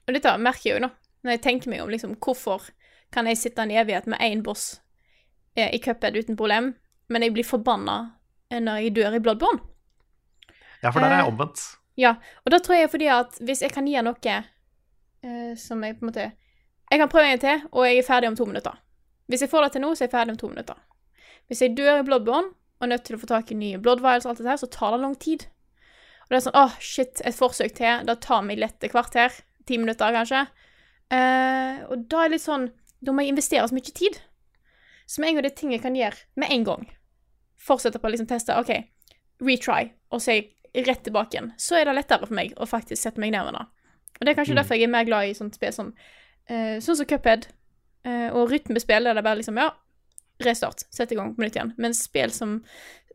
Og 0.09 0.15
dette 0.17 0.33
merker 0.41 0.71
jeg 0.71 0.79
jo 0.81 0.87
nå, 0.87 0.89
når 1.23 1.31
jeg 1.37 1.43
tenker 1.45 1.71
meg 1.71 1.83
om 1.85 1.91
liksom 1.93 2.17
hvorfor 2.17 2.71
kan 3.13 3.27
jeg 3.29 3.39
sitte 3.39 3.63
en 3.63 3.71
evighet 3.71 4.07
med 4.11 4.19
én 4.25 4.41
boss 4.43 4.81
eh, 5.55 5.69
i 5.71 5.79
cuphead 5.79 6.17
uten 6.17 6.37
problem, 6.37 6.73
men 7.09 7.23
jeg 7.23 7.33
blir 7.37 7.45
forbanna 7.47 7.99
når 8.51 8.81
jeg 8.83 8.95
dør 8.97 9.15
i 9.15 9.21
Bloodborne. 9.21 9.61
Ja, 10.83 10.91
for 10.91 11.01
der 11.01 11.13
er 11.13 11.23
jeg 11.23 11.29
omvendt. 11.31 11.61
Ja, 11.99 12.15
og 12.45 12.55
da 12.55 12.61
tror 12.63 12.79
jeg 12.79 12.91
fordi 12.93 13.09
at 13.13 13.37
hvis 13.45 13.63
jeg 13.65 13.73
kan 13.75 13.89
gi 13.89 14.01
noe 14.01 14.37
eh, 14.37 15.53
som 15.61 15.83
jeg 15.85 15.99
på 15.99 16.07
en 16.07 16.09
måte 16.09 16.31
Jeg 16.93 17.01
kan 17.01 17.09
prøve 17.09 17.29
en 17.33 17.41
til, 17.41 17.63
og 17.73 17.87
jeg 17.87 17.99
er 17.99 18.05
ferdig 18.05 18.29
om 18.29 18.37
to 18.37 18.45
minutter. 18.45 18.75
Hvis 19.29 19.41
jeg 19.45 19.49
får 19.49 19.65
det 19.65 19.73
til 19.73 19.83
nå, 19.85 19.95
så 19.95 20.05
er 20.05 20.09
jeg 20.09 20.13
ferdig 20.13 20.35
om 20.35 20.41
to 20.43 20.49
minutter. 20.49 20.77
Hvis 21.49 21.63
jeg 21.63 21.77
dør 21.77 22.03
i 22.03 22.05
Bloodborne 22.05 22.53
og 22.53 22.85
er 22.85 22.91
nødt 22.93 23.05
til 23.07 23.17
å 23.17 23.21
få 23.23 23.29
tak 23.31 23.53
i 23.53 23.57
nye 23.57 23.79
blood 23.81 24.03
vials 24.05 24.27
og 24.27 24.33
alt 24.33 24.43
dette 24.43 24.51
her, 24.51 24.61
så 24.61 24.69
tar 24.69 24.93
det 24.93 25.01
lang 25.01 25.15
tid. 25.17 25.47
Og 26.25 26.35
det 26.35 26.37
er 26.37 26.45
sånn 26.45 26.59
åh, 26.59 26.75
shit, 26.83 27.23
et 27.25 27.37
forsøk 27.37 27.73
til. 27.79 28.05
Det 28.09 28.19
tar 28.25 28.45
meg 28.45 28.61
lett 28.61 28.85
et 28.85 28.93
kvarter. 28.93 29.33
Ti 29.69 29.79
minutter, 29.81 30.13
kanskje. 30.13 30.43
Eh, 31.13 31.81
og 31.89 32.05
da 32.11 32.23
er 32.23 32.31
det 32.31 32.39
litt 32.39 32.47
sånn 32.47 32.71
Da 33.03 33.13
må 33.13 33.25
jeg 33.25 33.35
investere 33.35 33.65
så 33.69 33.77
mye 33.77 33.95
tid. 33.95 34.21
Så 35.07 35.21
med 35.21 35.29
en 35.29 35.39
gang 35.39 35.47
det 35.47 35.53
er 35.53 35.59
ting 35.59 35.73
jeg 35.75 35.83
kan 35.83 35.97
gjøre 35.99 36.41
med 36.41 36.53
en 36.55 36.65
gang, 36.65 36.85
fortsette 37.61 37.99
på 38.01 38.09
å 38.09 38.13
liksom 38.15 38.29
teste 38.31 38.55
OK, 38.57 38.71
retry, 39.43 39.91
og 40.15 40.23
så 40.23 40.37
jeg 40.37 40.47
rett 40.75 41.03
tilbake 41.05 41.37
igjen, 41.37 41.53
så 41.61 41.77
er 41.81 41.85
det 41.85 41.95
lettere 41.99 42.27
for 42.27 42.35
meg 42.35 42.55
å 42.57 42.67
faktisk 42.69 43.03
sette 43.03 43.21
meg 43.21 43.33
ned 43.35 43.45
med 43.45 43.55
det. 43.59 43.65
Og 44.21 44.25
det 44.27 44.31
er 44.33 44.39
kanskje 44.39 44.55
Mm. 44.55 44.61
derfor 44.63 44.75
jeg 44.79 44.85
er 44.87 44.93
mer 44.93 45.05
glad 45.05 45.29
i 45.29 45.35
sånt 45.35 45.55
spill 45.55 45.73
som 45.73 45.93
uh, 46.51 46.77
Sånn 46.81 46.97
som 46.97 47.07
Cuphead. 47.07 47.47
uh, 48.07 48.31
og 48.35 48.51
rytmespill 48.51 49.07
er 49.07 49.15
det 49.15 49.23
bare 49.25 49.37
liksom 49.41 49.57
Ja, 49.59 49.71
restart. 50.43 50.85
Sett 50.91 51.13
i 51.13 51.15
gang 51.15 51.35
på 51.37 51.43
nytt 51.43 51.55
igjen. 51.57 51.75
Men 51.79 51.95
spill 51.95 52.31
som, 52.31 52.63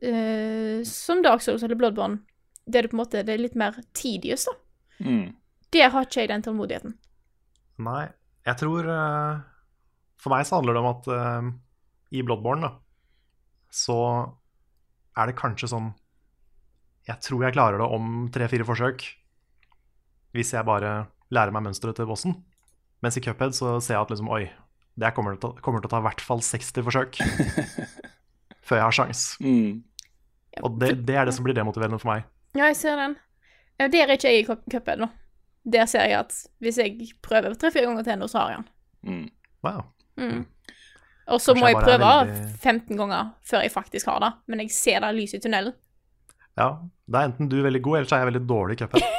uh, 0.03 0.83
som 0.83 1.21
Dark 1.23 1.41
Souls 1.41 1.63
eller 1.63 1.75
Bloodborne, 1.75 2.19
det 2.67 2.75
er 2.79 2.81
det 2.87 2.91
på 2.91 2.97
en 2.97 3.03
måte 3.05 3.23
det 3.25 3.33
er 3.33 3.41
litt 3.41 3.55
mer 3.55 3.75
tedious, 3.93 4.45
da. 4.45 4.53
Mm. 4.99 5.35
Der 5.71 5.89
har 5.89 6.05
ikke 6.05 6.21
jeg 6.21 6.29
den 6.29 6.43
tålmodigheten. 6.43 6.93
Nei, 7.79 8.07
jeg 8.45 8.57
tror 8.57 8.87
uh, 8.89 9.39
For 10.17 10.29
meg 10.33 10.45
så 10.47 10.55
handler 10.57 10.73
det 10.73 10.81
om 10.81 10.89
at 10.89 11.07
uh, 11.07 11.51
i 12.11 12.21
Bloodborne, 12.25 12.61
da, 12.61 12.71
så 13.71 13.97
er 15.17 15.27
det 15.27 15.35
kanskje 15.37 15.69
sånn 15.69 15.91
Jeg 17.07 17.21
tror 17.23 17.45
jeg 17.45 17.55
klarer 17.55 17.79
det 17.81 17.87
om 17.97 18.27
tre-fire 18.35 18.65
forsøk. 18.67 19.03
Hvis 20.35 20.51
jeg 20.53 20.67
bare 20.67 21.07
lærer 21.33 21.53
meg 21.55 21.63
mønsteret 21.69 21.95
til 21.97 22.07
bossen. 22.09 22.35
Mens 23.03 23.17
i 23.19 23.23
Cuphead 23.23 23.55
så 23.55 23.77
ser 23.83 23.95
jeg 23.95 24.01
at 24.07 24.11
liksom, 24.11 24.29
oi, 24.33 24.47
det 24.97 25.13
kommer 25.15 25.37
til, 25.37 25.53
å 25.53 25.61
kommer 25.63 25.83
til 25.83 25.89
å 25.89 25.93
ta 25.93 26.01
i 26.01 26.05
hvert 26.07 26.23
fall 26.25 26.41
60 26.43 26.83
forsøk 26.87 27.19
før 28.67 28.79
jeg 28.81 28.85
har 28.87 28.95
sjans. 28.97 29.23
Mm. 29.43 29.83
Og 30.65 30.79
det, 30.81 30.91
det 31.07 31.15
er 31.15 31.29
det 31.29 31.35
som 31.37 31.45
blir 31.45 31.55
demotiverende 31.57 31.99
for 32.01 32.11
meg. 32.11 32.25
Ja, 32.57 32.65
jeg 32.71 32.79
ser 32.79 32.97
den. 32.99 33.15
Det 33.77 33.91
der 33.93 34.09
er 34.09 34.17
ikke 34.17 34.33
jeg 34.33 34.43
i 34.43 34.47
Cuphead 34.73 35.03
nå. 35.03 35.09
Der 35.67 35.85
ser 35.89 36.07
jeg 36.07 36.17
at 36.23 36.33
hvis 36.63 36.79
jeg 36.81 37.11
prøver 37.23 37.53
tre-fire 37.59 37.85
ganger 37.89 38.07
til 38.07 38.19
nå, 38.21 38.29
så 38.31 38.41
har 38.41 38.53
jeg 38.55 38.61
den. 38.63 38.69
Mm. 39.07 39.25
Wow. 39.67 39.83
Mm. 40.17 40.45
Og 41.27 41.41
så 41.43 41.53
må 41.57 41.67
jeg 41.69 41.75
prøve 41.77 41.99
veldig- 42.01 42.53
15 42.63 42.97
ganger 42.97 43.33
før 43.45 43.65
jeg 43.65 43.73
faktisk 43.73 44.07
har 44.09 44.23
det. 44.23 44.31
Men 44.47 44.63
jeg 44.63 44.71
ser 44.73 45.03
det 45.03 45.13
lyset 45.17 45.39
i 45.41 45.43
tunnelen. 45.45 45.75
Ja, 46.57 46.69
det 47.07 47.19
er 47.21 47.27
enten 47.29 47.49
du 47.51 47.59
er 47.59 47.67
veldig 47.69 47.83
god, 47.85 47.97
eller 47.99 48.09
så 48.09 48.17
er 48.17 48.23
jeg 48.25 48.31
veldig 48.33 48.45
dårlig 48.49 48.77
i 48.77 48.81
cupen. 48.81 49.05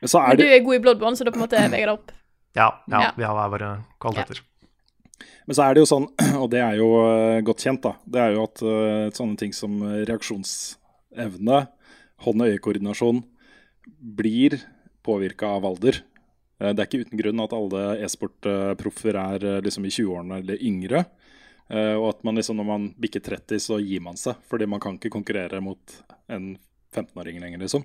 Men 0.00 0.08
så 0.12 0.20
er 0.22 0.36
Men 0.36 0.38
du 0.38 0.44
er 0.46 0.60
god 0.64 0.76
i 0.76 0.82
Bloodborne, 0.84 1.18
så 1.18 1.26
da 1.26 1.32
på 1.34 1.40
en 1.40 1.44
måte 1.46 1.58
veier 1.72 1.88
det 1.90 1.94
opp. 1.96 2.12
Ja, 2.56 2.68
ja, 2.90 3.00
Ja. 3.02 3.10
vi 3.16 3.24
har 3.26 3.34
hver 3.34 3.50
våre 3.54 3.70
kvaliteter. 4.02 4.40
men 5.46 5.54
så 5.56 5.62
er 5.64 5.74
det 5.74 5.80
jo 5.82 5.88
sånn, 5.90 6.06
og 6.42 6.46
det 6.52 6.60
er 6.62 6.76
jo 6.78 6.88
eh, 7.08 7.40
godt 7.46 7.62
kjent, 7.64 7.82
da, 7.82 7.92
det 8.06 8.20
er 8.22 8.34
jo 8.36 8.44
at 8.46 8.62
eh, 8.62 9.08
sånne 9.16 9.36
ting 9.40 9.52
som 9.56 9.80
reaksjonsevne, 9.82 11.58
hånd-og-øye-koordinasjon, 12.24 13.22
blir 14.18 14.58
påvirka 15.06 15.46
av 15.58 15.66
alder. 15.66 16.00
Eh, 16.60 16.72
Det 16.72 16.78
er 16.78 16.86
ikke 16.88 17.02
uten 17.06 17.18
grunn 17.22 17.42
at 17.44 17.52
alle 17.56 17.82
e-sportproffer 18.04 19.14
er 19.18 19.38
eh, 19.56 19.60
liksom 19.66 19.86
i 19.88 19.92
20-årene 19.94 20.40
eller 20.42 20.56
yngre. 20.62 21.04
Eh, 21.70 21.94
Og 21.94 22.08
at 22.14 22.24
man 22.24 22.36
liksom 22.36 22.56
når 22.56 22.64
man 22.66 22.94
bikker 23.00 23.20
30, 23.20 23.60
så 23.60 23.78
gir 23.82 24.00
man 24.00 24.16
seg. 24.16 24.36
Fordi 24.48 24.66
man 24.66 24.80
kan 24.80 24.96
ikke 24.98 25.12
konkurrere 25.12 25.60
mot 25.60 26.02
en 26.28 26.56
15-åring 26.94 27.40
lenger, 27.40 27.58
liksom. 27.58 27.84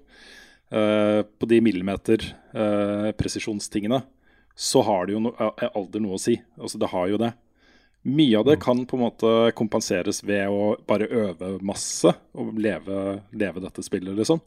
Eh, 0.72 1.22
På 1.24 1.46
de 1.50 1.62
millimeter 1.62 2.20
eh, 2.54 3.12
så 4.56 4.82
har 4.86 5.06
det 5.08 5.14
jo 5.16 5.20
no 5.20 5.32
alder 5.74 6.00
noe 6.04 6.18
å 6.18 6.22
si. 6.22 6.36
Altså 6.62 6.78
det 6.78 6.92
har 6.92 7.08
jo 7.10 7.18
det. 7.18 7.32
Mye 8.04 8.38
av 8.38 8.46
det 8.46 8.60
kan 8.62 8.84
på 8.86 8.98
en 8.98 9.04
måte 9.06 9.32
kompenseres 9.58 10.24
ved 10.24 10.46
å 10.52 10.76
bare 10.86 11.08
øve 11.08 11.56
masse 11.64 12.12
og 12.36 12.54
leve, 12.60 13.22
leve 13.32 13.64
dette 13.64 13.82
spillet, 13.86 14.14
liksom. 14.18 14.42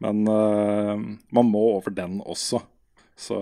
Men 0.00 0.22
uh, 0.30 0.94
man 1.34 1.50
må 1.50 1.64
over 1.74 1.90
den 1.92 2.20
også. 2.22 2.62
Så 3.18 3.36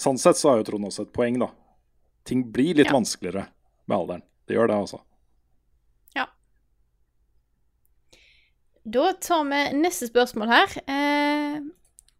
sånn 0.00 0.18
sett 0.18 0.40
så 0.40 0.50
har 0.50 0.58
jo 0.58 0.66
Trond 0.66 0.88
også 0.88 1.04
et 1.06 1.12
poeng, 1.14 1.38
da. 1.38 1.50
Ting 2.26 2.42
blir 2.50 2.74
litt 2.80 2.88
Ja. 2.90 2.96
vanskeligere 2.96 3.46
med 3.86 3.98
alderen. 3.98 4.22
Det 4.50 4.56
gjør 4.56 4.70
det, 4.70 4.76
altså. 4.82 4.98
Ja. 6.18 6.24
Da 8.82 9.12
tar 9.22 9.44
vi 9.46 9.60
neste 9.78 10.08
spørsmål 10.10 10.50
her. 10.50 10.74
Eh, 10.90 11.60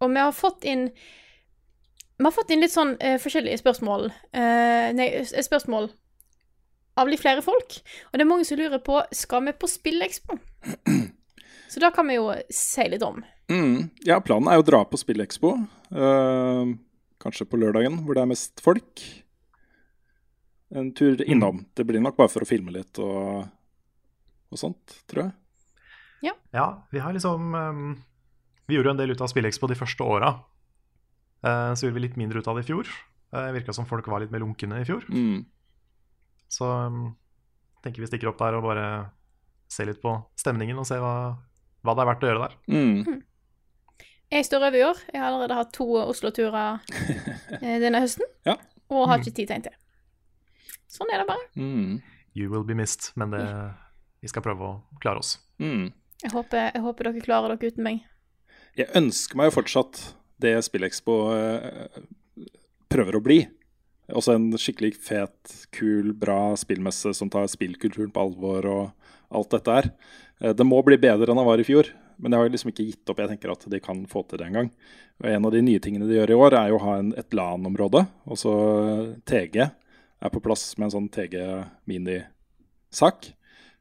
og 0.01 0.13
vi 0.13 0.23
har 0.23 0.37
fått 0.37 0.65
inn 0.69 0.91
Vi 2.21 2.25
har 2.29 2.35
fått 2.37 2.53
inn 2.53 2.61
litt 2.61 2.75
sånn 2.75 2.95
eh, 3.01 3.17
forskjellige 3.19 3.59
spørsmål. 3.63 4.11
Eh, 4.37 4.91
nei, 4.95 5.09
spørsmål 5.25 5.89
av 7.01 7.09
litt 7.09 7.23
flere 7.23 7.41
folk. 7.43 7.79
Og 8.11 8.19
det 8.19 8.27
er 8.27 8.29
mange 8.29 8.45
som 8.45 8.61
lurer 8.61 8.83
på 8.85 9.01
skal 9.17 9.47
vi 9.47 9.55
på 9.57 9.71
Spillekspo. 9.71 10.37
Så 11.71 11.81
da 11.81 11.89
kan 11.95 12.07
vi 12.11 12.19
jo 12.19 12.29
si 12.53 12.85
litt 12.93 13.03
om. 13.07 13.23
Mm. 13.51 13.89
Ja, 14.05 14.21
planen 14.21 14.51
er 14.51 14.59
jo 14.59 14.65
å 14.67 14.69
dra 14.69 14.83
på 14.85 15.01
Spillekspo. 15.01 15.55
eh, 15.97 16.75
kanskje 17.25 17.49
på 17.49 17.59
lørdagen, 17.63 18.03
hvor 18.05 18.19
det 18.19 18.23
er 18.27 18.31
mest 18.35 18.61
folk. 18.65 19.03
En 20.75 20.93
tur 20.95 21.23
innom. 21.27 21.65
Det 21.75 21.85
blir 21.87 22.03
nok 22.03 22.19
bare 22.19 22.31
for 22.31 22.47
å 22.47 22.49
filme 22.49 22.73
litt 22.75 22.99
og, 23.03 23.47
og 24.51 24.61
sånt, 24.61 25.01
tror 25.11 25.25
jeg. 25.25 25.37
Ja, 26.51 26.87
vi 26.91 26.99
har 26.99 27.13
liksom 27.13 27.55
um, 27.55 28.03
Vi 28.67 28.75
gjorde 28.75 28.91
jo 28.91 28.95
en 28.95 29.01
del 29.01 29.15
ut 29.15 29.23
av 29.23 29.31
SpillExpo 29.31 29.71
de 29.71 29.79
første 29.79 30.07
åra. 30.07 30.35
Uh, 31.47 31.73
så 31.75 31.87
gjorde 31.87 31.99
vi 31.99 32.05
litt 32.05 32.19
mindre 32.21 32.43
ut 32.43 32.51
av 32.51 32.59
det 32.59 32.67
i 32.67 32.71
fjor. 32.71 32.91
Uh, 33.35 33.51
Virka 33.55 33.75
som 33.75 33.87
folk 33.89 34.07
var 34.11 34.23
litt 34.23 34.35
mer 34.35 34.43
lunkne 34.43 34.83
i 34.83 34.87
fjor. 34.87 35.07
Mm. 35.11 35.45
Så 36.51 36.67
um, 36.67 37.03
tenker 37.85 38.03
vi 38.03 38.11
stikker 38.11 38.33
opp 38.33 38.41
der 38.43 38.59
og 38.59 38.67
bare 38.67 38.87
ser 39.71 39.87
litt 39.87 40.03
på 40.03 40.17
stemningen 40.39 40.79
og 40.83 40.87
ser 40.89 41.03
hva, 41.03 41.39
hva 41.87 41.95
det 41.95 42.03
er 42.03 42.11
verdt 42.11 42.27
å 42.27 42.31
gjøre 42.31 42.49
der. 42.49 42.57
Mm. 42.75 43.21
Jeg 44.31 44.47
står 44.47 44.67
over 44.67 44.79
i 44.79 44.87
år. 44.87 44.99
Jeg 45.11 45.23
har 45.23 45.31
allerede 45.31 45.59
hatt 45.59 45.71
to 45.75 45.87
Oslo-turer 46.03 46.83
eh, 47.63 47.79
denne 47.83 48.03
høsten. 48.03 48.27
Ja. 48.47 48.59
Og 48.91 49.07
har 49.11 49.23
ikke 49.23 49.35
tid 49.35 49.47
til 49.47 49.57
en 49.57 49.67
til. 49.69 49.79
Sånn 50.91 51.11
er 51.15 51.23
det 51.23 51.29
bare. 51.31 51.47
Mm. 51.57 52.01
You 52.39 52.51
will 52.53 52.65
be 52.67 52.75
missed, 52.79 53.11
men 53.21 53.33
det, 53.35 53.43
vi 54.23 54.31
skal 54.31 54.43
prøve 54.45 54.67
å 54.67 54.73
klare 55.03 55.23
oss. 55.23 55.37
Mm. 55.63 55.89
Jeg 56.23 56.33
håper, 56.35 56.71
jeg 56.75 56.83
håper 56.85 57.09
dere 57.09 57.25
klarer 57.25 57.55
dere 57.55 57.71
uten 57.73 57.87
meg. 57.87 58.03
Jeg 58.79 58.91
ønsker 58.99 59.39
meg 59.39 59.49
jo 59.51 59.57
fortsatt 59.61 60.03
det 60.41 60.55
SpillExpo 60.67 61.15
eh, 61.35 62.03
prøver 62.93 63.19
å 63.19 63.23
bli. 63.25 63.41
Også 64.11 64.35
en 64.35 64.49
skikkelig 64.59 64.95
fet, 64.99 65.55
kul, 65.75 66.13
bra 66.19 66.57
spillmesse 66.59 67.13
som 67.15 67.31
tar 67.31 67.47
spillkulturen 67.51 68.11
på 68.15 68.25
alvor 68.25 68.67
og 68.71 69.11
alt 69.31 69.51
dette 69.55 69.77
her. 69.79 69.91
Eh, 70.43 70.55
Det 70.57 70.67
må 70.67 70.81
bli 70.87 70.99
bedre 71.01 71.31
enn 71.31 71.39
det 71.41 71.47
var 71.47 71.63
i 71.63 71.67
fjor, 71.67 71.91
men 72.21 72.35
jeg 72.35 72.43
har 72.43 72.51
liksom 72.53 72.73
ikke 72.73 72.89
gitt 72.91 73.11
opp. 73.13 73.23
Jeg 73.23 73.33
tenker 73.35 73.53
at 73.55 73.67
de 73.71 73.81
kan 73.83 74.03
få 74.11 74.25
til 74.29 74.41
det 74.43 74.49
en 74.51 74.59
gang. 74.61 74.71
Og 75.23 75.29
En 75.31 75.47
av 75.47 75.53
de 75.55 75.63
nye 75.63 75.81
tingene 75.83 76.09
de 76.09 76.19
gjør 76.19 76.33
i 76.35 76.41
år, 76.47 76.57
er 76.59 76.73
jo 76.73 76.79
å 76.81 76.85
ha 76.85 76.97
en, 76.99 77.13
et 77.17 77.37
LAN-område. 77.37 78.07
altså 78.29 78.53
TG 79.25 79.71
er 80.21 80.33
på 80.33 80.43
plass 80.45 80.73
med 80.79 80.89
en 80.89 80.95
sånn 80.97 81.11
TG-minisak. 81.13 83.31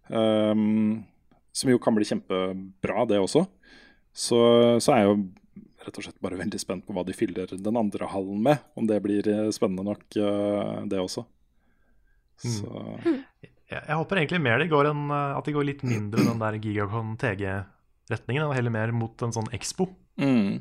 Um, 0.09 1.03
som 1.51 1.71
jo 1.71 1.79
kan 1.81 1.95
bli 1.97 2.07
kjempebra, 2.07 3.05
det 3.09 3.19
også. 3.21 3.45
Så, 4.15 4.37
så 4.81 4.93
er 4.93 5.03
jeg 5.03 5.09
jo 5.09 5.17
rett 5.85 5.99
og 5.99 6.05
slett 6.05 6.21
bare 6.23 6.39
veldig 6.39 6.59
spent 6.61 6.85
på 6.85 6.93
hva 6.95 7.03
de 7.07 7.15
fyller 7.15 7.51
den 7.51 7.79
andre 7.79 8.07
hallen 8.11 8.41
med. 8.45 8.61
Om 8.79 8.87
det 8.89 8.99
blir 9.03 9.27
eh, 9.31 9.49
spennende 9.55 9.85
nok, 9.87 10.05
uh, 10.19 10.85
det 10.89 11.01
også. 11.01 11.25
Så 12.39 12.69
Jeg, 13.69 13.83
jeg 13.83 13.97
håper 13.99 14.21
egentlig 14.21 14.39
mer 14.41 14.61
det 14.61 14.69
går 14.71 14.87
enn 14.89 15.09
uh, 15.11 15.37
at 15.37 15.45
de 15.45 15.53
går 15.53 15.67
litt 15.67 15.83
mindre 15.85 16.23
den 16.25 16.39
der 16.41 16.55
Gigacon 16.57 17.11
TG-retningen, 17.21 18.47
og 18.47 18.55
heller 18.57 18.73
mer 18.73 18.93
mot 18.95 19.25
en 19.25 19.35
sånn 19.35 19.51
Expo. 19.55 19.91
mm, 20.21 20.59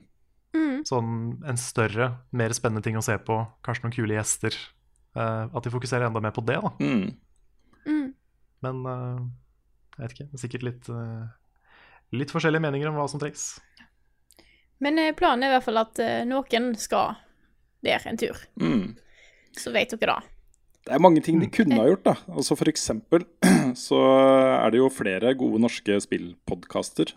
Mm. 0.57 0.79
Sånn 0.89 1.09
en 1.45 1.59
større, 1.61 2.07
mer 2.33 2.55
spennende 2.57 2.81
ting 2.85 2.97
å 2.97 3.03
se 3.05 3.13
på. 3.21 3.35
Kanskje 3.67 3.85
noen 3.85 3.93
kule 3.93 4.15
gjester. 4.17 4.55
Eh, 5.19 5.45
at 5.51 5.65
de 5.67 5.73
fokuserer 5.73 6.07
enda 6.07 6.23
mer 6.23 6.35
på 6.35 6.45
det, 6.47 6.61
da. 6.63 6.73
mm. 6.79 7.09
Mm. 7.89 8.09
Men 8.67 8.81
eh, 8.91 9.21
jeg 9.97 10.03
vet 10.05 10.15
ikke. 10.15 10.29
Det 10.29 10.39
er 10.39 10.45
sikkert 10.45 10.67
litt, 10.67 10.89
eh, 10.93 11.29
litt 12.19 12.35
forskjellige 12.35 12.63
meninger 12.63 12.91
om 12.91 12.99
hva 12.99 13.09
som 13.11 13.23
trengs. 13.23 13.51
Men 14.85 15.01
planen 15.19 15.43
er 15.43 15.51
i 15.51 15.57
hvert 15.57 15.67
fall 15.67 15.81
at 15.81 15.99
noen 16.31 16.69
skal 16.79 17.17
der 17.83 18.05
en 18.07 18.19
tur. 18.21 18.37
Mm. 18.63 18.93
Så 19.59 19.73
vet 19.75 19.91
dere 19.97 20.21
det. 20.21 20.35
Det 20.87 20.95
er 20.95 21.03
mange 21.03 21.21
ting 21.25 21.41
de 21.43 21.49
kunne 21.51 21.81
ha 21.81 21.89
gjort. 21.89 22.05
da. 22.07 22.15
Altså 22.31 22.55
For 22.57 22.71
eksempel 22.71 23.25
så 23.89 23.99
er 24.55 24.71
det 24.71 24.79
jo 24.79 24.87
flere 24.93 25.35
gode 25.37 25.59
norske 25.65 25.99
spillpodkaster. 26.05 27.11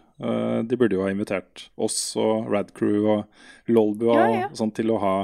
De 0.66 0.80
burde 0.80 0.98
jo 0.98 1.06
ha 1.06 1.12
invitert 1.14 1.68
oss 1.78 2.00
og 2.20 2.50
Radcrew 2.52 3.06
og 3.14 3.70
Lolbua 3.70 4.18
Ja, 4.18 4.26
ja. 4.34 4.50
og 4.50 4.58
sånn 4.58 4.74
til 4.74 4.90
å 4.92 4.98
ha 5.06 5.16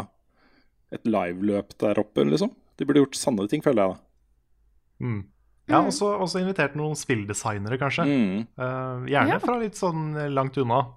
et 0.94 1.10
liveløp 1.10 1.74
der 1.82 2.00
oppe, 2.00 2.24
liksom. 2.30 2.54
De 2.78 2.86
burde 2.86 3.02
gjort 3.06 3.16
sannere 3.18 3.50
ting, 3.50 3.62
føler 3.66 3.84
jeg. 3.84 3.96
da. 3.96 5.06
Mm. 5.06 5.24
Ja, 5.68 5.82
Mm. 5.82 5.88
også, 5.90 6.08
også 6.24 6.40
invitert 6.40 6.76
noen 6.80 6.96
spilldesignere, 6.96 7.78
kanskje. 7.78 8.06
Mm. 8.08 8.48
Uh, 8.58 9.06
gjerne 9.10 9.34
Ja. 9.34 9.40
fra 9.40 9.58
litt 9.60 9.74
sånn 9.76 10.16
langt 10.34 10.58
unna. 10.58 10.94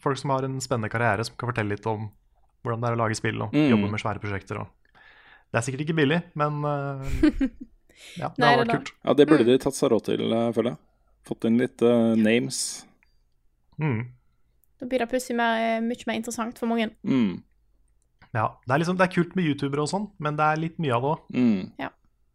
Folk 0.00 0.16
som 0.18 0.30
har 0.30 0.44
en 0.44 0.60
spennende 0.60 0.88
karriere, 0.90 1.24
som 1.24 1.34
kan 1.36 1.48
fortelle 1.50 1.70
litt 1.74 1.86
om 1.86 2.10
hvordan 2.64 2.80
det 2.80 2.88
er 2.90 2.94
å 2.96 2.98
lage 3.02 3.16
spill 3.16 3.42
og 3.42 3.52
Mm. 3.52 3.70
jobbe 3.70 3.90
med 3.90 4.00
svære 4.00 4.20
prosjekter. 4.20 4.60
Og. 4.60 4.68
Det 5.52 5.58
er 5.58 5.60
sikkert 5.72 5.80
ikke 5.88 5.96
billig, 5.96 6.22
men 6.36 6.64
uh, 6.64 7.02
ja, 8.16 8.28
det 8.28 8.44
hadde 8.46 8.64
vært 8.66 8.70
kult. 8.76 8.92
Ja, 9.04 9.12
det 9.14 9.26
burde 9.28 9.42
Mm. 9.44 9.46
de 9.46 9.58
tatt 9.58 9.74
seg 9.74 9.90
råd 9.90 10.04
til, 10.04 10.32
eh, 10.32 10.52
føler 10.52 10.70
jeg. 10.70 10.78
Fått 11.26 11.44
inn 11.44 11.58
litt 11.58 11.82
uh, 11.82 12.14
names. 12.14 12.86
Mm. 13.80 14.06
Da 14.78 14.86
blir 14.86 14.98
det 14.98 15.10
plutselig 15.10 15.36
mer, 15.36 15.80
mye 15.80 16.06
mer 16.06 16.14
interessant 16.16 16.58
for 16.58 16.66
mange. 16.66 16.90
Mm. 17.04 17.42
Ja, 18.34 18.46
det 18.66 18.72
er, 18.72 18.78
liksom, 18.80 18.96
det 18.96 19.04
er 19.08 19.12
kult 19.12 19.34
med 19.36 19.44
youtubere 19.44 19.82
og 19.84 19.90
sånn, 19.90 20.06
men 20.18 20.36
det 20.38 20.44
er 20.46 20.60
litt 20.62 20.78
mye 20.80 20.94
av 20.96 21.02
det 21.04 21.10
òg, 21.12 21.24
Mm. 21.36 21.90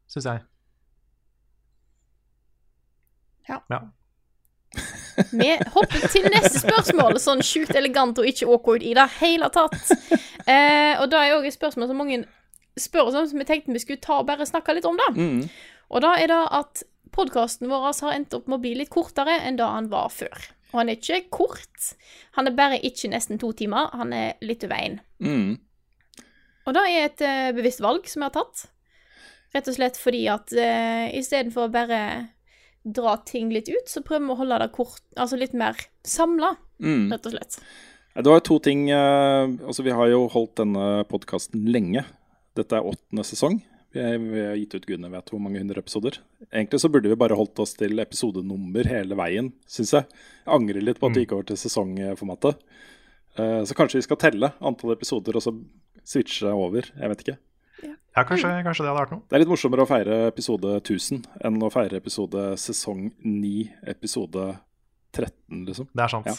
syns 0.08 0.28
jeg. 0.30 0.44
Ja. 3.50 3.62
ja. 3.72 3.80
Vi 5.32 5.48
hopper 5.74 6.04
til 6.12 6.28
neste 6.30 6.60
spørsmål, 6.62 7.18
sånn 7.24 7.42
sjukt 7.46 7.74
elegant 7.80 8.20
og 8.22 8.28
ikke 8.30 8.46
awkward 8.52 8.84
i 8.86 8.94
det 8.98 9.08
hele 9.22 9.50
tatt. 9.54 9.94
Eh, 10.48 10.94
og 11.02 11.10
da 11.12 11.24
er 11.26 11.38
òg 11.40 11.48
et 11.50 11.56
spørsmål 11.56 11.90
som 11.90 11.98
mange 12.00 12.22
spør 12.78 13.10
oss 13.10 13.18
om, 13.18 13.26
som 13.28 13.42
vi 13.42 13.48
tenkte 13.50 13.74
vi 13.74 13.82
skulle 13.82 14.04
ta 14.04 14.20
og 14.22 14.28
bare 14.30 14.46
snakke 14.48 14.76
litt 14.78 14.86
om, 14.88 15.00
da. 15.00 15.08
Mm. 15.16 15.42
Og 15.90 16.04
da 16.04 16.14
er 16.22 16.30
det 16.30 16.42
at 16.60 16.84
podkasten 17.16 17.72
vår 17.72 17.88
har 17.90 18.14
endt 18.14 18.36
opp 18.38 18.48
med 18.48 18.60
å 18.60 18.64
bli 18.64 18.76
litt 18.78 18.92
kortere 18.94 19.40
enn 19.48 19.58
da 19.58 19.72
han 19.74 19.90
var 19.90 20.12
før. 20.14 20.36
Og 20.74 20.82
han 20.82 20.92
er 20.92 21.00
ikke 21.00 21.24
kort. 21.34 21.94
Han 22.38 22.48
er 22.48 22.56
bare 22.56 22.78
ikke 22.86 23.10
nesten 23.10 23.40
to 23.42 23.54
timer, 23.58 23.90
han 23.96 24.12
er 24.14 24.36
litt 24.46 24.64
over 24.68 24.84
én. 24.84 25.00
Mm. 25.24 25.56
Og 26.68 26.76
det 26.76 26.84
er 26.92 27.06
et 27.08 27.24
uh, 27.24 27.52
bevisst 27.56 27.82
valg 27.84 28.08
som 28.12 28.24
jeg 28.26 28.32
har 28.32 28.38
tatt. 28.42 28.66
Rett 29.56 29.70
og 29.72 29.78
slett 29.78 30.00
fordi 30.00 30.26
at 30.32 30.52
uh, 30.52 31.06
istedenfor 31.16 31.68
å 31.70 31.74
bare 31.74 32.02
dra 32.88 33.18
ting 33.28 33.50
litt 33.52 33.68
ut, 33.72 33.88
så 33.92 34.04
prøver 34.06 34.26
vi 34.28 34.34
å 34.36 34.40
holde 34.42 34.58
det 34.64 34.70
kort, 34.76 35.02
altså 35.20 35.40
litt 35.40 35.56
mer 35.58 35.80
samla, 36.08 36.56
Mm. 36.78 37.08
rett 37.10 37.26
og 37.26 37.34
slett. 37.34 37.56
Det 38.14 38.30
var 38.30 38.42
to 38.46 38.60
ting 38.62 38.84
uh, 38.94 39.50
Altså, 39.66 39.82
vi 39.82 39.96
har 39.98 40.12
jo 40.12 40.28
holdt 40.30 40.60
denne 40.60 41.04
podkasten 41.10 41.64
lenge. 41.74 42.04
Dette 42.54 42.78
er 42.78 42.86
åttende 42.86 43.26
sesong. 43.26 43.56
Vi, 43.96 44.02
er, 44.04 44.20
vi 44.22 44.44
har 44.46 44.60
gitt 44.60 44.76
ut 44.76 44.86
gudene 44.86 45.10
vet 45.10 45.32
hvor 45.34 45.42
mange 45.42 45.58
hundre 45.58 45.82
episoder. 45.82 46.20
Egentlig 46.52 46.82
så 46.84 46.92
burde 46.94 47.10
vi 47.10 47.18
bare 47.18 47.38
holdt 47.40 47.58
oss 47.64 47.74
til 47.80 47.98
episodenummer 48.04 48.86
hele 48.92 49.18
veien, 49.18 49.50
syns 49.66 49.96
jeg. 49.96 50.06
Jeg 50.44 50.54
angrer 50.54 50.86
litt 50.86 51.02
på 51.02 51.10
at 51.10 51.18
vi 51.18 51.24
gikk 51.26 51.34
over 51.38 51.48
til 51.50 51.58
sesongformatet. 51.64 52.62
Uh, 53.38 53.62
så 53.66 53.78
kanskje 53.78 54.02
vi 54.04 54.06
skal 54.06 54.22
telle 54.22 54.52
antall 54.62 54.94
episoder 54.94 55.38
og 55.38 55.46
så 55.48 55.56
switche 56.08 56.54
over. 56.56 56.88
Jeg 56.96 57.12
vet 57.14 57.26
ikke. 57.26 57.38
Ja, 58.18 58.24
kanskje, 58.26 58.50
kanskje 58.66 58.82
det 58.82 58.90
hadde 58.90 58.98
vært 59.04 59.12
noe. 59.14 59.22
Det 59.30 59.38
er 59.38 59.42
litt 59.44 59.52
morsommere 59.52 59.84
å 59.86 59.90
feire 59.90 60.16
episode 60.32 60.72
1000 60.80 61.20
enn 61.46 61.60
å 61.62 61.68
feire 61.70 62.00
episode 62.00 62.46
sesong 62.58 63.12
9, 63.22 63.52
episode 63.94 64.46
13, 65.14 65.60
liksom. 65.68 65.90
Det 65.94 66.06
er 66.08 66.14
sant. 66.16 66.32
Ja. 66.32 66.38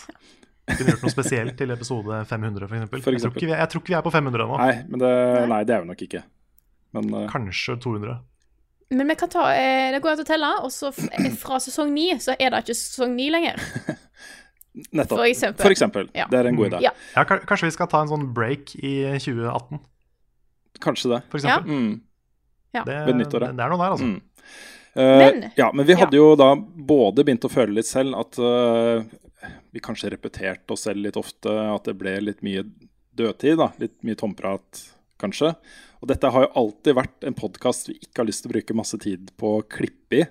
Kunne 0.72 0.96
gjort 0.96 1.04
noe 1.06 1.12
spesielt 1.14 1.54
til 1.60 1.70
episode 1.72 2.18
500, 2.28 2.66
f.eks. 2.66 2.82
Jeg, 3.06 3.20
tror 3.22 3.30
ikke 3.36 3.46
vi- 3.46 3.54
jeg 3.60 3.70
tror 3.72 3.84
ikke 3.84 3.92
vi 3.94 3.98
er 4.00 4.02
på 4.08 4.12
500 4.16 4.44
ennå. 4.44 4.58
Nei, 4.58 4.74
men 4.88 5.04
det, 5.04 5.12
nei, 5.54 5.60
det 5.68 5.76
er 5.76 5.84
vi 5.84 5.90
nok 5.92 6.02
ikke. 6.08 6.24
Men 6.98 7.14
uh... 7.14 7.22
Kanskje 7.30 7.78
200. 7.86 8.18
Men 8.98 9.10
vi 9.12 9.16
kan 9.20 9.28
ta 9.28 9.42
eh, 9.52 9.90
Det 9.92 9.98
går 10.00 10.14
an 10.14 10.22
å 10.22 10.26
telle, 10.28 10.50
og 10.64 10.70
så 10.72 10.88
eh, 11.12 11.30
fra 11.36 11.58
sesong 11.60 11.90
9 11.92 12.18
så 12.24 12.34
er 12.40 12.50
det 12.54 12.62
ikke 12.64 12.76
sesong 12.80 13.14
9 13.14 13.30
lenger. 13.36 13.62
nettopp. 14.92 15.18
For 15.18 15.26
eksempel. 15.28 15.62
For 15.64 15.74
eksempel. 15.74 16.08
Ja. 16.14 16.26
Det 16.30 16.38
er 16.40 16.48
en 16.50 16.56
god 16.58 16.72
idé. 16.72 16.80
Ja. 16.86 16.92
Ja, 17.16 17.24
kanskje 17.24 17.68
vi 17.68 17.74
skal 17.76 17.88
ta 17.90 18.00
en 18.04 18.08
sånn 18.12 18.26
break 18.34 18.74
i 18.78 18.94
2018, 19.18 19.80
Kanskje 20.80 21.10
det. 21.14 21.22
for 21.30 21.38
Ja. 21.40 21.58
eksempel. 21.58 21.72
Mm. 21.72 22.00
Det, 22.86 23.06
Ved 23.06 23.16
nyttåret. 23.16 23.56
det 23.56 23.64
er 23.64 23.70
noe 23.72 23.78
der, 23.78 23.90
altså. 23.96 24.04
Mm. 24.04 24.20
Uh, 24.98 25.18
Men- 25.18 25.52
ja, 25.56 25.70
men 25.72 25.86
vi 25.86 25.94
hadde 25.94 26.16
jo 26.16 26.34
da 26.36 26.54
både 26.56 27.24
begynt 27.24 27.44
å 27.44 27.50
føle 27.50 27.74
litt 27.74 27.86
selv 27.86 28.14
at 28.18 28.38
uh, 28.38 29.02
vi 29.72 29.80
kanskje 29.80 30.10
repeterte 30.10 30.70
oss 30.72 30.82
selv 30.86 31.02
litt 31.02 31.16
ofte, 31.16 31.46
at 31.48 31.84
det 31.84 31.96
ble 31.98 32.20
litt 32.20 32.42
mye 32.42 32.64
dødtid, 33.14 33.56
da. 33.58 33.72
Litt 33.78 33.96
mye 34.02 34.14
tomprat, 34.16 34.84
kanskje. 35.18 35.54
Og 36.00 36.08
dette 36.08 36.30
har 36.30 36.46
jo 36.46 36.52
alltid 36.54 36.94
vært 36.94 37.24
en 37.26 37.34
podkast 37.34 37.88
vi 37.88 37.94
ikke 37.98 38.18
har 38.22 38.26
lyst 38.26 38.42
til 38.44 38.50
å 38.50 38.54
bruke 38.54 38.74
masse 38.78 38.98
tid 39.02 39.30
på 39.36 39.58
å 39.58 39.64
klippe 39.68 40.20
i. 40.22 40.26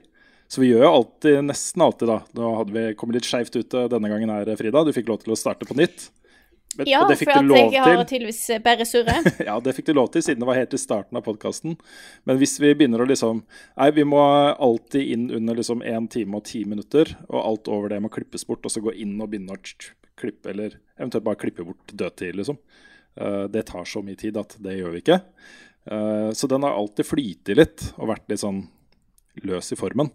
Så 0.47 0.61
vi 0.63 0.69
gjør 0.71 0.85
jo 0.85 0.91
alltid, 1.01 1.41
nesten 1.43 1.83
alltid, 1.83 2.07
da. 2.07 2.21
Nå 2.37 2.51
hadde 2.61 2.75
vi 2.75 2.83
kommet 2.99 3.19
litt 3.19 3.27
skeivt 3.27 3.55
ut 3.57 3.73
eh, 3.75 3.89
denne 3.91 4.11
gangen 4.11 4.31
her, 4.31 4.53
Frida. 4.59 4.83
Du 4.87 4.93
fikk 4.95 5.09
lov 5.11 5.19
til 5.23 5.35
å 5.35 5.39
starte 5.39 5.67
på 5.67 5.75
nytt. 5.75 6.07
Men, 6.77 6.87
Ja, 6.91 7.01
for 7.01 7.31
at 7.33 7.73
jeg 7.73 7.81
har 7.83 8.07
tydeligvis 8.07 8.41
eh, 8.53 8.61
bare 8.63 8.85
surre. 8.87 9.17
Ja, 9.47 9.57
det 9.63 9.73
fikk 9.75 9.89
du 9.89 9.95
lov 9.97 10.11
til, 10.13 10.23
siden 10.23 10.43
det 10.43 10.47
var 10.47 10.59
helt 10.59 10.75
i 10.77 10.79
starten 10.79 11.19
av 11.19 11.25
podkasten. 11.25 11.75
Men 12.29 12.39
hvis 12.39 12.55
vi 12.63 12.71
begynner 12.77 13.03
å 13.03 13.07
liksom 13.09 13.41
Nei, 13.43 13.89
vi 13.97 14.05
må 14.07 14.21
alltid 14.21 15.13
inn 15.15 15.27
under 15.35 15.57
liksom 15.59 15.83
én 15.83 16.07
time 16.13 16.39
og 16.39 16.45
ti 16.47 16.63
minutter, 16.69 17.11
og 17.27 17.39
alt 17.41 17.71
over 17.73 17.91
det 17.91 17.99
må 18.05 18.11
klippes 18.13 18.47
bort, 18.47 18.63
og 18.63 18.71
så 18.71 18.83
gå 18.83 18.93
inn 18.95 19.17
og 19.19 19.33
begynne 19.33 19.57
å 19.57 19.61
klippe, 20.17 20.53
eller 20.53 20.77
eventuelt 20.99 21.27
bare 21.27 21.41
klippe 21.41 21.65
bort 21.67 21.91
dødtid, 21.91 22.37
liksom. 22.39 22.61
Eh, 23.19 23.43
det 23.51 23.67
tar 23.73 23.89
så 23.89 24.05
mye 24.05 24.19
tid 24.19 24.39
at 24.39 24.55
det 24.63 24.79
gjør 24.79 24.95
vi 24.95 25.03
ikke. 25.03 25.21
Så 26.35 26.49
den 26.51 26.65
har 26.67 26.73
alltid 26.75 27.07
flytet 27.07 27.55
litt 27.55 27.83
og 27.95 28.09
vært 28.09 28.25
litt 28.27 28.41
sånn 28.41 28.57
løs 29.47 29.71
i 29.71 29.77
formen. 29.79 30.09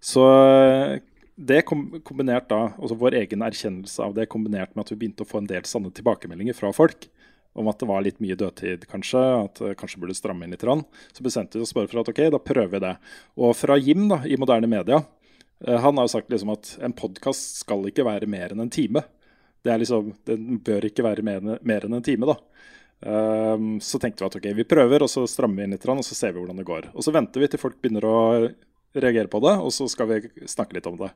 Så 0.00 0.24
eh, 0.24 0.98
det 1.38 1.62
kombinert 1.66 2.48
da, 2.50 2.72
altså 2.78 2.96
vår 2.98 3.20
egen 3.20 3.44
erkjennelse 3.46 4.02
av 4.02 4.14
det, 4.16 4.28
kombinert 4.30 4.74
med 4.74 4.84
at 4.84 4.92
vi 4.92 4.98
begynte 5.02 5.26
å 5.26 5.28
få 5.28 5.42
en 5.42 5.50
del 5.50 5.66
sanne 5.68 5.92
tilbakemeldinger 5.94 6.56
fra 6.58 6.72
folk 6.74 7.08
om 7.58 7.68
at 7.70 7.78
det 7.80 7.88
var 7.90 8.02
litt 8.04 8.18
mye 8.22 8.36
dødtid, 8.38 8.86
kanskje, 8.90 9.18
at 9.18 9.60
det 9.62 9.76
kanskje 9.80 10.00
burde 10.02 10.14
stramme 10.14 10.46
inn 10.46 10.54
litt, 10.54 10.62
så 10.62 11.24
bestemte 11.24 11.58
vi 11.58 11.64
oss 11.64 11.74
bare 11.74 11.90
for 11.90 12.02
at 12.02 12.10
ok, 12.12 12.20
da 12.30 12.38
prøver 12.42 12.74
vi 12.76 12.82
det. 12.84 12.94
Og 13.40 13.54
fra 13.58 13.78
Jim 13.80 14.06
da, 14.10 14.20
i 14.26 14.38
Moderne 14.38 14.70
Media, 14.70 15.00
eh, 15.64 15.78
han 15.82 15.98
har 15.98 16.06
jo 16.06 16.14
sagt 16.14 16.30
liksom 16.30 16.54
at 16.54 16.76
en 16.84 16.94
podkast 16.94 17.62
skal 17.64 17.86
ikke 17.90 18.06
være 18.06 18.30
mer 18.30 18.54
enn 18.54 18.62
en 18.62 18.74
time. 18.74 19.02
Det 19.66 19.72
er 19.74 19.82
liksom, 19.82 20.12
Den 20.28 20.60
bør 20.64 20.86
ikke 20.86 21.06
være 21.06 21.24
mer, 21.26 21.42
mer 21.66 21.86
enn 21.86 21.98
en 21.98 22.06
time, 22.06 22.30
da. 22.30 22.38
Um, 22.98 23.76
så 23.78 24.00
tenkte 24.02 24.24
vi 24.24 24.26
at 24.26 24.36
ok, 24.40 24.46
vi 24.58 24.66
prøver, 24.66 25.02
og 25.02 25.10
så 25.10 25.22
strammer 25.30 25.60
vi 25.60 25.66
inn 25.66 25.74
litt, 25.76 25.86
og 25.86 26.06
så 26.06 26.16
ser 26.18 26.34
vi 26.34 26.42
hvordan 26.42 26.58
det 26.58 26.66
går. 26.66 26.90
Og 26.94 27.06
så 27.06 27.14
venter 27.14 27.42
vi 27.42 27.50
til 27.50 27.62
folk 27.62 27.78
begynner 27.82 28.06
å 28.06 28.16
reagere 28.96 29.30
på 29.30 29.40
det, 29.44 29.54
og 29.60 29.72
så 29.74 29.88
skal 29.90 30.08
vi 30.10 30.48
snakke 30.48 30.78
litt 30.78 30.88
om 30.88 30.98
det. 31.00 31.10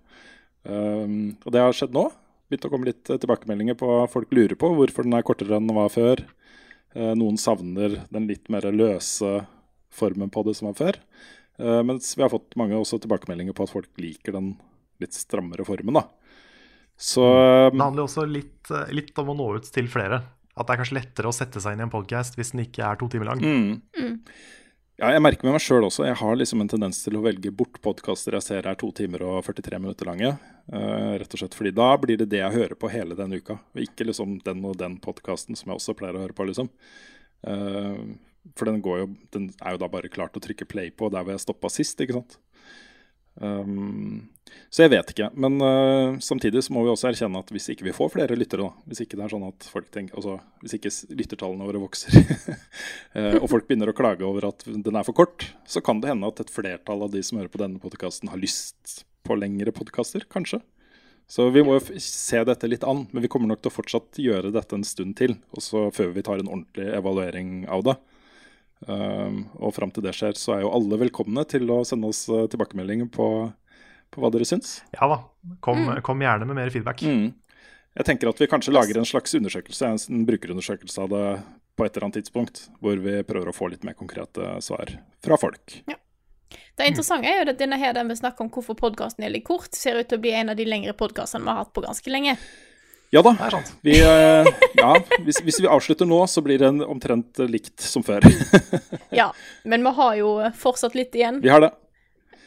Um, 0.62 1.34
og 1.42 1.54
det 1.54 1.62
har 1.62 1.76
skjedd 1.76 1.94
nå. 1.96 2.06
Begynt 2.50 2.66
å 2.68 2.70
komme 2.72 2.88
litt 2.90 3.10
eh, 3.10 3.18
tilbakemeldinger 3.18 3.76
på 3.80 3.88
folk 4.12 4.34
lurer 4.34 4.54
på 4.60 4.68
hvorfor 4.76 5.06
den 5.06 5.16
er 5.16 5.24
kortere 5.26 5.56
enn 5.56 5.70
den 5.70 5.78
var 5.78 5.92
før. 5.92 6.24
Uh, 6.92 7.14
noen 7.18 7.40
savner 7.40 8.02
den 8.12 8.28
litt 8.28 8.50
mer 8.52 8.68
løse 8.74 9.40
formen 9.92 10.32
på 10.32 10.44
det 10.46 10.56
som 10.58 10.68
var 10.70 10.76
før. 10.78 11.00
Uh, 11.60 11.80
mens 11.86 12.12
vi 12.16 12.24
har 12.24 12.32
fått 12.32 12.56
mange 12.60 12.76
også 12.78 13.00
tilbakemeldinger 13.02 13.56
på 13.56 13.66
at 13.66 13.72
folk 13.72 13.90
liker 14.02 14.36
den 14.36 14.54
litt 15.02 15.16
strammere 15.16 15.66
formen. 15.66 15.96
da. 15.98 16.06
Så 17.00 17.24
Det 17.72 17.80
handler 17.80 18.04
også 18.04 18.28
litt, 18.28 18.68
litt 18.94 19.16
om 19.18 19.32
å 19.32 19.34
nå 19.34 19.48
ut 19.58 19.66
til 19.74 19.88
flere. 19.90 20.20
At 20.52 20.68
det 20.68 20.74
er 20.74 20.82
kanskje 20.82 20.98
lettere 20.98 21.30
å 21.30 21.34
sette 21.34 21.62
seg 21.64 21.74
inn 21.74 21.82
i 21.82 21.86
en 21.86 21.92
podkast 21.92 22.36
hvis 22.36 22.52
den 22.52 22.66
ikke 22.66 22.84
er 22.84 22.98
to 23.00 23.08
timer 23.10 23.32
lang. 23.32 23.40
Mm. 23.40 24.18
Ja, 25.00 25.08
jeg 25.08 25.22
merker 25.24 25.48
med 25.48 25.56
meg 25.56 25.62
sjøl 25.64 25.86
også. 25.86 26.04
Jeg 26.04 26.18
har 26.20 26.34
liksom 26.36 26.60
en 26.60 26.68
tendens 26.68 26.98
til 27.00 27.16
å 27.16 27.22
velge 27.24 27.52
bort 27.56 27.78
podkaster 27.84 28.36
jeg 28.36 28.44
ser 28.44 28.66
er 28.68 28.76
to 28.78 28.90
timer 28.92 29.24
og 29.24 29.38
43 29.46 29.78
minutter 29.80 30.08
lange. 30.08 30.34
Uh, 30.68 31.16
rett 31.16 31.32
og 31.32 31.40
slett 31.40 31.56
fordi 31.56 31.72
da 31.74 31.88
blir 32.00 32.20
det 32.20 32.28
det 32.30 32.42
jeg 32.42 32.54
hører 32.54 32.76
på 32.78 32.90
hele 32.92 33.16
den 33.18 33.32
uka, 33.32 33.56
og 33.56 33.80
ikke 33.80 34.04
liksom 34.10 34.36
den 34.44 34.60
og 34.68 34.76
den 34.82 34.98
podkasten 35.02 35.56
som 35.56 35.72
jeg 35.72 35.80
også 35.80 35.96
pleier 35.96 36.18
å 36.18 36.22
høre 36.26 36.36
på, 36.36 36.44
liksom. 36.50 36.68
Uh, 37.40 38.04
for 38.58 38.68
den, 38.68 38.82
går 38.84 39.00
jo, 39.00 39.08
den 39.32 39.48
er 39.62 39.74
jo 39.74 39.80
da 39.80 39.88
bare 39.90 40.12
klart 40.12 40.36
å 40.36 40.44
trykke 40.44 40.68
play 40.68 40.92
på 40.92 41.08
der 41.14 41.24
hvor 41.24 41.34
jeg 41.34 41.46
stoppa 41.46 41.72
sist, 41.72 42.04
ikke 42.04 42.20
sant. 42.20 42.36
Um, 43.40 44.28
så 44.72 44.84
jeg 44.84 44.92
vet 44.92 45.12
ikke. 45.12 45.28
Men 45.40 45.56
uh, 45.60 46.18
samtidig 46.24 46.62
så 46.64 46.74
må 46.74 46.82
vi 46.84 46.92
også 46.92 47.10
erkjenne 47.10 47.40
at 47.40 47.52
hvis 47.52 47.70
ikke 47.72 47.86
vi 47.86 47.94
får 47.96 48.12
flere 48.14 48.36
lyttere, 48.36 48.66
da, 48.68 48.88
hvis 48.88 49.04
ikke 49.04 49.18
det 49.18 49.26
er 49.26 49.32
sånn 49.34 49.46
at 49.48 49.68
folk 49.72 49.88
tenker, 49.94 50.18
altså, 50.18 50.38
hvis 50.64 50.76
ikke 50.78 50.92
lyttertallene 51.20 51.68
våre 51.68 51.82
vokser, 51.82 52.18
uh, 53.16 53.38
og 53.42 53.48
folk 53.52 53.68
begynner 53.68 53.92
å 53.92 53.96
klage 53.96 54.26
over 54.28 54.50
at 54.50 54.66
den 54.66 54.98
er 54.98 55.08
for 55.08 55.16
kort, 55.16 55.48
så 55.68 55.84
kan 55.84 56.02
det 56.02 56.12
hende 56.12 56.28
at 56.28 56.44
et 56.44 56.52
flertall 56.52 57.06
av 57.06 57.14
de 57.14 57.24
som 57.24 57.40
hører 57.40 57.52
på 57.52 57.62
denne 57.62 57.82
podkasten, 57.82 58.32
har 58.32 58.40
lyst 58.40 59.02
på 59.26 59.38
lengre 59.38 59.74
podkaster, 59.74 60.26
kanskje. 60.32 60.62
Så 61.30 61.46
vi 61.54 61.62
må 61.64 61.78
jo 61.78 62.00
se 62.02 62.40
dette 62.44 62.68
litt 62.68 62.82
an, 62.84 63.06
men 63.12 63.24
vi 63.24 63.30
kommer 63.30 63.48
nok 63.48 63.62
til 63.62 63.70
å 63.70 63.76
fortsatt 63.76 64.18
gjøre 64.20 64.50
dette 64.52 64.76
en 64.76 64.84
stund 64.84 65.14
til, 65.16 65.38
Og 65.56 65.64
så 65.64 65.86
før 65.94 66.10
vi 66.12 66.24
tar 66.26 66.42
en 66.42 66.50
ordentlig 66.50 66.90
evaluering 66.92 67.62
av 67.72 67.86
det. 67.86 67.94
Um, 68.82 69.44
og 69.62 69.74
fram 69.76 69.92
til 69.94 70.02
det 70.02 70.14
skjer, 70.16 70.34
så 70.38 70.56
er 70.56 70.64
jo 70.64 70.72
alle 70.74 70.98
velkomne 71.04 71.44
til 71.46 71.70
å 71.70 71.82
sende 71.86 72.10
oss 72.10 72.24
eh, 72.32 72.48
tilbakemeldinger 72.50 73.06
på, 73.14 73.26
på 74.10 74.22
hva 74.22 74.30
dere 74.34 74.48
syns. 74.48 74.80
Ja 74.96 75.08
da. 75.10 75.20
Kom, 75.62 75.86
kom 76.02 76.22
gjerne 76.24 76.48
med 76.48 76.58
mer 76.58 76.72
feedback. 76.74 77.04
Mm. 77.06 77.30
Jeg 77.92 78.08
tenker 78.08 78.30
at 78.30 78.40
vi 78.40 78.48
kanskje 78.48 78.74
lager 78.74 78.98
en 78.98 79.08
slags 79.08 79.34
undersøkelse, 79.38 79.92
en 80.08 80.24
brukerundersøkelse 80.26 81.04
av 81.04 81.12
det 81.12 81.26
på 81.76 81.86
et 81.86 81.94
eller 81.94 82.08
annet 82.08 82.20
tidspunkt, 82.20 82.64
hvor 82.82 82.98
vi 83.00 83.18
prøver 83.28 83.50
å 83.50 83.56
få 83.56 83.68
litt 83.72 83.84
mer 83.86 83.96
konkrete 83.98 84.56
svar 84.64 84.90
fra 85.24 85.38
folk. 85.40 85.78
Det 86.76 86.88
interessante 86.88 87.28
er 87.28 87.38
jo 87.38 87.52
at 87.52 87.60
denne 87.60 87.78
her, 87.80 87.94
den 87.96 88.10
vi 88.10 88.16
snakker 88.18 88.44
om 88.44 88.50
hvorfor 88.52 88.76
podkasten 88.76 89.24
er 89.24 89.32
litt 89.32 89.46
kort, 89.48 89.72
ser 89.76 90.00
ut 90.00 90.08
til 90.08 90.20
å 90.20 90.24
bli 90.24 90.32
en 90.36 90.52
av 90.52 90.58
de 90.58 90.66
lengre 90.68 90.94
podkastene 90.96 91.44
vi 91.44 91.52
har 91.52 91.62
hatt 91.62 91.72
på 91.76 91.84
ganske 91.84 92.12
lenge. 92.12 92.36
Ja 93.12 93.20
da. 93.22 93.34
Det 93.38 93.50
sant. 93.52 93.72
Vi, 93.84 93.98
eh, 94.00 94.46
ja, 94.78 94.92
hvis, 95.26 95.42
hvis 95.44 95.58
vi 95.60 95.68
avslutter 95.68 96.08
nå, 96.08 96.22
så 96.32 96.40
blir 96.44 96.58
det 96.62 96.70
en 96.70 96.80
omtrent 96.86 97.38
likt 97.50 97.80
som 97.84 98.04
før. 98.06 98.24
Ja, 99.12 99.26
men 99.68 99.82
vi 99.84 99.90
har 99.98 100.14
jo 100.16 100.30
fortsatt 100.56 100.94
litt 100.96 101.12
igjen. 101.18 101.42
Vi 101.44 101.50
har 101.52 101.60
det. 101.60 101.68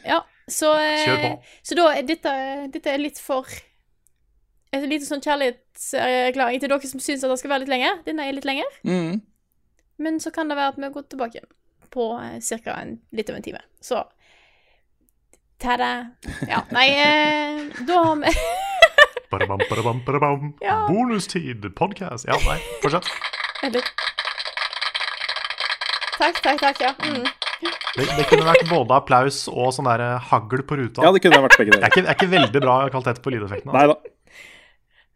Ja, 0.02 0.24
så, 0.50 0.72
eh, 0.82 1.36
så 1.62 1.78
da 1.78 1.84
er 1.94 2.02
dette, 2.08 2.32
dette 2.74 2.90
er 2.90 2.98
litt 3.02 3.20
for 3.22 3.46
Et 4.74 4.82
lite 4.90 5.06
sånn 5.06 5.22
kjærlighetserklæring 5.22 6.58
til 6.60 6.68
dere 6.74 6.90
som 6.90 7.00
syns 7.00 7.22
at 7.24 7.30
det 7.30 7.38
skal 7.40 7.52
være 7.54 7.62
litt 7.62 7.70
lenger. 7.70 8.00
Denne 8.04 8.26
er 8.26 8.34
litt 8.34 8.44
lenger, 8.48 8.66
Mm. 8.84 9.20
men 10.02 10.18
så 10.20 10.32
kan 10.34 10.50
det 10.50 10.56
være 10.58 10.74
at 10.74 10.82
vi 10.82 10.90
går 10.92 11.06
tilbake 11.14 11.40
på 11.94 12.10
eh, 12.18 12.40
ca. 12.66 12.74
litt 13.14 13.30
over 13.30 13.38
en 13.38 13.46
time. 13.46 13.62
Så 13.80 14.02
Ta-da. 15.62 16.10
Ja, 16.50 16.58
nei, 16.74 16.90
da 17.88 18.02
har 18.02 18.16
vi 18.20 18.32
Badabam, 19.36 19.60
badabam, 19.68 19.98
badabam. 20.06 20.52
Ja. 20.64 20.76
Bonustid, 20.88 21.66
podcast. 21.76 22.24
Ja, 22.28 22.38
nei, 22.48 22.56
fortsett. 22.80 23.08
Vent 23.62 23.76
litt. 23.76 23.90
Takk, 26.16 26.38
takk, 26.40 26.60
takk, 26.62 26.80
ja. 26.80 26.92
Mm. 27.04 27.26
Det, 27.96 28.04
det 28.16 28.24
kunne 28.28 28.44
vært 28.48 28.64
både 28.70 28.96
applaus 28.96 29.42
og 29.52 29.68
sånn 29.76 29.88
der 29.88 30.02
eh, 30.04 30.30
hagl 30.30 30.62
på 30.68 30.76
ruta. 30.80 31.04
Ja, 31.04 31.12
det 31.12 31.20
kunne 31.24 31.42
vært 31.44 31.56
begge 31.60 31.74
Det 31.74 31.78
er 31.78 31.84
deler. 31.84 31.92
ikke, 31.92 32.04
det 32.06 32.12
er 32.12 32.18
ikke 32.18 32.30
veldig 32.32 32.62
bra 32.64 32.76
kvalitet 32.92 33.20
på 33.24 33.32
lydeffektene. 33.34 33.72
Nei 33.76 33.84
Altså. 33.86 34.00
da. 34.00 34.14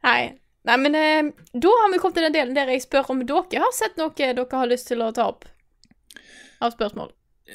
Nei. 0.09 0.20
Nei, 0.68 0.76
men 0.84 0.97
eh, 1.01 1.30
da 1.56 1.72
har 1.80 1.88
vi 1.92 2.01
kommet 2.02 2.18
til 2.20 2.26
den 2.28 2.36
delen 2.36 2.56
der 2.56 2.68
jeg 2.72 2.84
spør 2.84 3.09
om 3.14 3.22
dere 3.24 3.62
har 3.64 3.72
sett 3.76 3.97
noe 4.01 4.12
dere 4.16 4.44
har 4.52 4.68
lyst 4.68 4.88
til 4.92 5.01
å 5.05 5.09
ta 5.16 5.30
opp 5.32 5.48
av 6.60 6.74
spørsmål. 6.76 7.09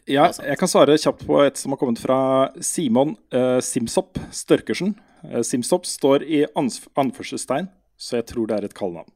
Ja, 0.03 0.27
jeg 0.27 0.59
kan 0.59 0.69
svare 0.69 0.97
kjapt 0.99 1.23
på 1.27 1.39
et 1.45 1.59
som 1.59 1.73
har 1.73 1.79
kommet 1.79 2.01
fra 2.03 2.19
Simon 2.63 3.15
uh, 3.33 3.61
Simsopp 3.63 4.19
Størkersen. 4.35 4.93
Uh, 5.23 5.41
Simsopp 5.45 5.87
står 5.87 6.25
i 6.27 6.43
anførselstegn, 6.59 7.69
så 7.95 8.19
jeg 8.19 8.27
tror 8.33 8.49
det 8.49 8.57
er 8.57 8.67
et 8.67 8.75
kallenavn. 8.75 9.07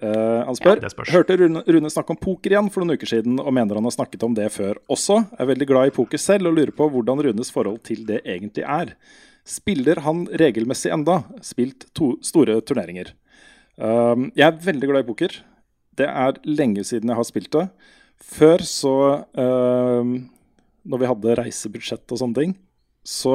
Uh, 0.00 0.46
han 0.48 0.56
spør 0.56 0.80
Ja. 0.80 0.90
Hørte 1.12 1.36
Rune, 1.36 1.60
Rune 1.66 1.90
snakke 1.92 2.14
om 2.14 2.20
poker 2.20 2.54
igjen 2.54 2.70
for 2.72 2.80
noen 2.80 2.96
uker 2.96 3.10
siden, 3.10 3.36
og 3.42 3.52
mener 3.52 3.76
han 3.76 3.84
har 3.84 3.96
snakket 3.98 4.24
om 4.24 4.36
det 4.36 4.48
før 4.54 4.80
også. 4.88 5.20
Er 5.36 5.50
veldig 5.50 5.68
glad 5.68 5.90
i 5.90 5.94
poker 5.98 6.20
selv 6.20 6.48
og 6.48 6.56
lurer 6.56 6.72
på 6.72 6.88
hvordan 6.88 7.20
Runes 7.26 7.52
forhold 7.52 7.82
til 7.84 8.06
det 8.08 8.22
egentlig 8.24 8.64
er. 8.64 8.94
Spiller 9.44 10.00
han 10.06 10.24
regelmessig 10.40 10.92
enda? 10.94 11.20
Spilt 11.44 11.90
to 11.96 12.14
store 12.24 12.62
turneringer. 12.64 13.12
Uh, 13.76 14.30
jeg 14.32 14.48
er 14.48 14.60
veldig 14.64 14.88
glad 14.88 15.04
i 15.04 15.10
poker. 15.12 15.40
Det 16.00 16.08
er 16.08 16.40
lenge 16.48 16.86
siden 16.86 17.12
jeg 17.12 17.20
har 17.20 17.28
spilt 17.28 17.52
det. 17.52 17.68
Før 18.20 18.62
så 18.68 18.94
um, 19.32 20.12
Når 20.84 21.02
vi 21.02 21.08
hadde 21.08 21.36
reisebudsjett 21.40 22.12
og 22.12 22.20
sånne 22.20 22.36
ting, 22.36 22.54
så 23.04 23.34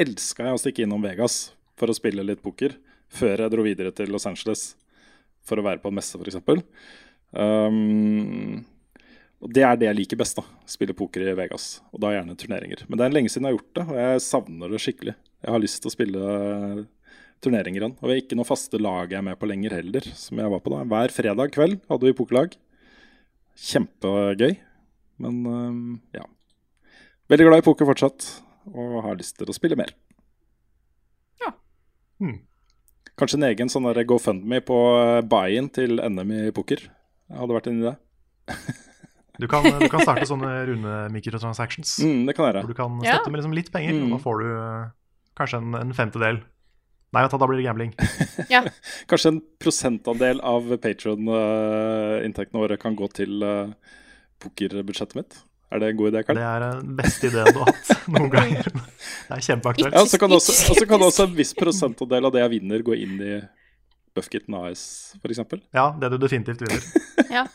elska 0.00 0.48
jeg 0.48 0.56
å 0.56 0.60
stikke 0.60 0.84
innom 0.84 1.04
Vegas 1.04 1.54
for 1.78 1.90
å 1.90 1.96
spille 1.96 2.24
litt 2.26 2.42
poker. 2.44 2.74
Før 3.12 3.44
jeg 3.44 3.52
dro 3.52 3.64
videre 3.64 3.92
til 3.94 4.10
Los 4.12 4.26
Angeles 4.28 4.74
for 5.46 5.60
å 5.60 5.64
være 5.66 5.78
på 5.82 5.92
en 5.92 5.98
messe, 5.98 6.18
f.eks. 6.18 6.40
Um, 7.36 8.64
og 9.42 9.52
det 9.54 9.62
er 9.66 9.78
det 9.78 9.88
jeg 9.88 9.98
liker 10.00 10.20
best. 10.20 10.38
da 10.38 10.44
Spille 10.68 10.96
poker 10.96 11.22
i 11.22 11.36
Vegas. 11.38 11.80
Og 11.94 12.02
da 12.02 12.12
gjerne 12.14 12.36
turneringer. 12.38 12.82
Men 12.88 12.98
det 12.98 13.06
er 13.06 13.14
lenge 13.14 13.30
siden 13.32 13.46
jeg 13.46 13.54
har 13.54 13.58
gjort 13.60 13.78
det, 13.78 13.86
og 13.86 14.00
jeg 14.00 14.26
savner 14.26 14.72
det 14.72 14.82
skikkelig. 14.82 15.16
Jeg 15.44 15.54
har 15.54 15.62
lyst 15.62 15.82
til 15.82 15.90
å 15.90 15.94
spille 15.94 16.28
turneringer 17.44 17.84
igjen. 17.84 17.96
Og 18.00 18.08
vi 18.08 18.14
har 18.14 18.22
ikke 18.24 18.38
noe 18.38 18.48
faste 18.48 18.80
lag 18.80 19.12
jeg 19.12 19.20
er 19.20 19.26
med 19.28 19.38
på 19.38 19.48
lenger 19.50 19.76
heller, 19.78 20.08
som 20.18 20.40
jeg 20.40 20.52
var 20.52 20.62
på 20.64 20.72
da. 20.72 20.82
Hver 20.90 21.14
fredag 21.14 21.52
kveld 21.54 21.78
hadde 21.92 22.08
vi 22.08 22.16
pokerlag. 22.16 22.56
Kjempegøy. 23.56 24.56
Men 25.22 25.38
um, 25.48 25.78
ja. 26.14 26.24
Veldig 27.30 27.46
glad 27.48 27.62
i 27.62 27.66
poker 27.66 27.88
fortsatt, 27.88 28.26
og 28.70 28.98
har 29.06 29.16
lyst 29.18 29.38
til 29.40 29.48
å 29.50 29.54
spille 29.56 29.78
mer. 29.78 29.90
Ja. 31.42 31.52
Hmm. 32.20 32.42
Kanskje 33.16 33.38
en 33.40 33.46
egen 33.48 33.70
sånn 33.72 33.88
GoFundMe 34.06 34.60
på 34.66 34.76
eh, 35.00 35.22
buy-in 35.24 35.70
til 35.72 35.96
NM 36.04 36.34
i 36.36 36.50
poker. 36.54 36.82
Hadde 37.32 37.56
vært 37.56 37.70
en 37.70 37.80
idé. 37.80 37.94
Du 39.40 39.48
kan, 39.48 39.64
du 39.64 39.88
kan 39.92 40.04
starte 40.04 40.28
sånne 40.32 40.50
runde 40.68 40.92
microtransactions. 41.14 41.96
Mm, 42.04 42.26
det 42.28 42.36
kan 42.36 42.46
jeg 42.50 42.60
Hvor 42.62 42.70
du 42.74 42.76
kan 42.78 43.00
Ja. 43.04 43.16
med 43.24 43.40
liksom 43.40 43.56
litt 43.56 43.72
penger, 43.72 43.96
og 43.96 44.06
Mm. 44.06 44.12
da 44.14 44.20
får 44.22 44.42
du 44.44 44.46
eh, 44.52 44.84
kanskje 45.40 45.62
en, 45.62 45.74
en 45.80 45.96
femtedel. 45.96 46.42
Nei, 47.14 47.22
vet 47.22 47.32
du, 47.32 47.38
da 47.38 47.48
blir 47.48 47.60
det 47.60 47.66
gambling. 47.68 47.92
Ja. 48.52 48.62
Kanskje 49.10 49.30
en 49.32 49.42
prosentandel 49.62 50.40
av 50.44 50.68
Patron-inntektene 50.82 52.60
våre 52.60 52.76
kan 52.80 52.96
gå 52.98 53.08
til 53.16 53.42
eh, 53.46 53.94
pokerbudsjettet 54.42 55.16
mitt. 55.18 55.38
Er 55.72 55.82
det 55.82 55.88
en 55.90 55.98
god 55.98 56.12
idé, 56.12 56.22
Karl? 56.26 56.38
Det 56.38 56.46
er 56.46 56.64
den 56.64 56.98
beste 56.98 57.30
ideen 57.30 57.48
du 57.54 57.62
har 57.62 57.72
hatt 57.72 57.94
noen 58.14 58.28
ganger. 58.30 58.68
Det 58.70 59.38
er 59.38 59.46
kjempeaktuelt. 59.48 59.96
Ja, 59.96 60.02
og 60.04 60.10
så 60.12 60.86
kan 60.86 61.06
også 61.08 61.26
en 61.26 61.34
viss 61.38 61.54
prosentandel 61.58 62.28
av 62.28 62.34
det 62.36 62.44
jeg 62.44 62.54
vinner, 62.58 62.84
gå 62.86 62.98
inn 62.98 63.16
i 63.22 63.32
Buffkitten 64.16 64.54
AS, 64.56 64.84
f.eks. 65.18 65.42
Ja, 65.76 65.90
det 66.00 66.12
du 66.14 66.20
definitivt 66.22 66.62
vinner. 66.62 66.86
ja. 67.40 67.48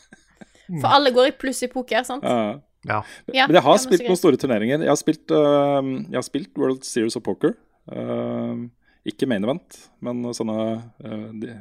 For 0.68 0.90
alle 0.92 1.10
går 1.14 1.32
i 1.32 1.34
pluss 1.38 1.62
i 1.64 1.70
poker, 1.72 2.04
sant? 2.06 2.26
Ja. 2.26 2.60
Ja. 2.88 3.00
Men 3.30 3.56
jeg 3.56 3.62
har 3.62 3.76
ja, 3.78 3.80
spilt 3.82 4.04
noen 4.08 4.18
store 4.18 4.38
turneringer. 4.42 4.82
Jeg 4.82 4.90
har 4.90 4.98
spilt, 4.98 5.30
uh, 5.30 5.80
jeg 5.80 6.18
har 6.18 6.26
spilt 6.26 6.58
World 6.58 6.86
Series 6.86 7.18
of 7.18 7.22
Poker. 7.26 7.54
Øh, 7.90 8.68
ikke 9.08 9.26
main 9.30 9.44
event, 9.44 9.78
men 10.04 10.22
sånne 10.36 10.56
uh, 11.02 11.30
de, 11.42 11.56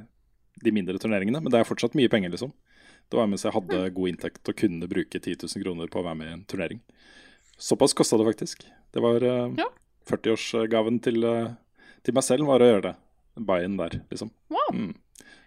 de 0.62 0.74
mindre 0.76 1.00
turneringene. 1.02 1.42
Men 1.42 1.54
det 1.54 1.62
er 1.62 1.68
fortsatt 1.70 1.98
mye 1.98 2.12
penger, 2.12 2.34
liksom. 2.34 2.54
Det 3.12 3.20
var 3.20 3.28
mens 3.28 3.44
jeg 3.44 3.56
hadde 3.56 3.84
god 3.96 4.12
inntekt 4.12 4.48
og 4.48 4.58
kunne 4.62 4.88
bruke 4.88 5.20
10 5.20 5.42
000 5.42 5.64
kroner 5.66 5.90
på 5.92 6.00
å 6.00 6.06
være 6.06 6.20
med 6.20 6.30
i 6.30 6.36
en 6.38 6.46
turnering. 6.48 6.80
Såpass 7.62 7.96
kosta 7.98 8.20
det 8.22 8.28
faktisk. 8.30 8.66
Det 8.94 9.04
var 9.04 9.26
uh, 9.26 9.48
Ja. 9.60 9.68
40-årsgaven 10.10 10.98
til, 11.04 11.24
uh, 11.28 11.52
til 12.06 12.16
meg 12.18 12.26
selv 12.26 12.50
var 12.50 12.64
å 12.64 12.70
gjøre 12.70 12.86
det. 12.90 12.96
Buy-in 13.42 13.78
der, 13.80 14.00
liksom. 14.12 14.32
Wow. 14.52 14.72
Mm. 14.76 14.94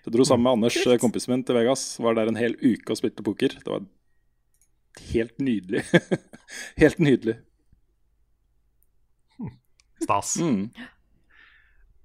Jeg 0.04 0.12
dro 0.12 0.24
sammen 0.28 0.44
med 0.44 0.58
Anders, 0.58 0.76
Kult. 0.76 1.00
kompisen 1.00 1.32
min, 1.32 1.42
til 1.46 1.56
Vegas. 1.56 1.82
Var 2.02 2.16
der 2.18 2.28
en 2.28 2.38
hel 2.38 2.56
uke 2.60 2.92
og 2.92 3.00
spilte 3.00 3.24
poker. 3.24 3.56
Det 3.56 3.70
var 3.70 3.86
helt 5.14 5.38
nydelig. 5.40 5.84
helt 6.82 7.00
nydelig. 7.00 7.38
Stas. 10.04 10.36
Mm. 10.36 10.68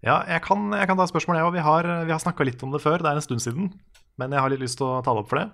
Ja, 0.05 0.21
jeg 0.31 0.43
kan, 0.45 0.69
jeg 0.71 0.87
kan 0.87 0.99
ta 0.99 1.05
et 1.05 1.11
spørsmål, 1.11 1.39
jeg 1.39 1.47
òg. 1.49 1.55
Vi 1.57 1.63
har, 1.65 1.87
vi 2.07 2.13
har 2.13 2.21
snakka 2.23 2.45
litt 2.47 2.61
om 2.63 2.71
det 2.71 2.83
før, 2.83 3.01
det 3.03 3.11
er 3.11 3.19
en 3.19 3.25
stund 3.25 3.43
siden. 3.43 3.73
Men 4.19 4.35
jeg 4.35 4.43
har 4.43 4.51
litt 4.53 4.63
lyst 4.63 4.79
til 4.79 4.87
å 4.87 5.01
ta 5.03 5.15
det 5.15 5.23
opp 5.23 5.31
for 5.31 5.41
det. 5.41 5.49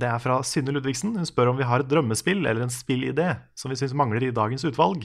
Det 0.00 0.08
er 0.08 0.22
fra 0.24 0.38
Synne 0.46 0.72
Ludvigsen. 0.72 1.12
Hun 1.20 1.28
spør 1.28 1.52
om 1.52 1.58
vi 1.60 1.68
har 1.68 1.84
et 1.84 1.90
drømmespill 1.90 2.46
eller 2.46 2.64
en 2.64 2.72
spillidé 2.72 3.28
som 3.58 3.72
vi 3.72 3.76
syns 3.80 3.94
mangler 3.96 4.24
i 4.24 4.32
dagens 4.34 4.64
utvalg. 4.68 5.04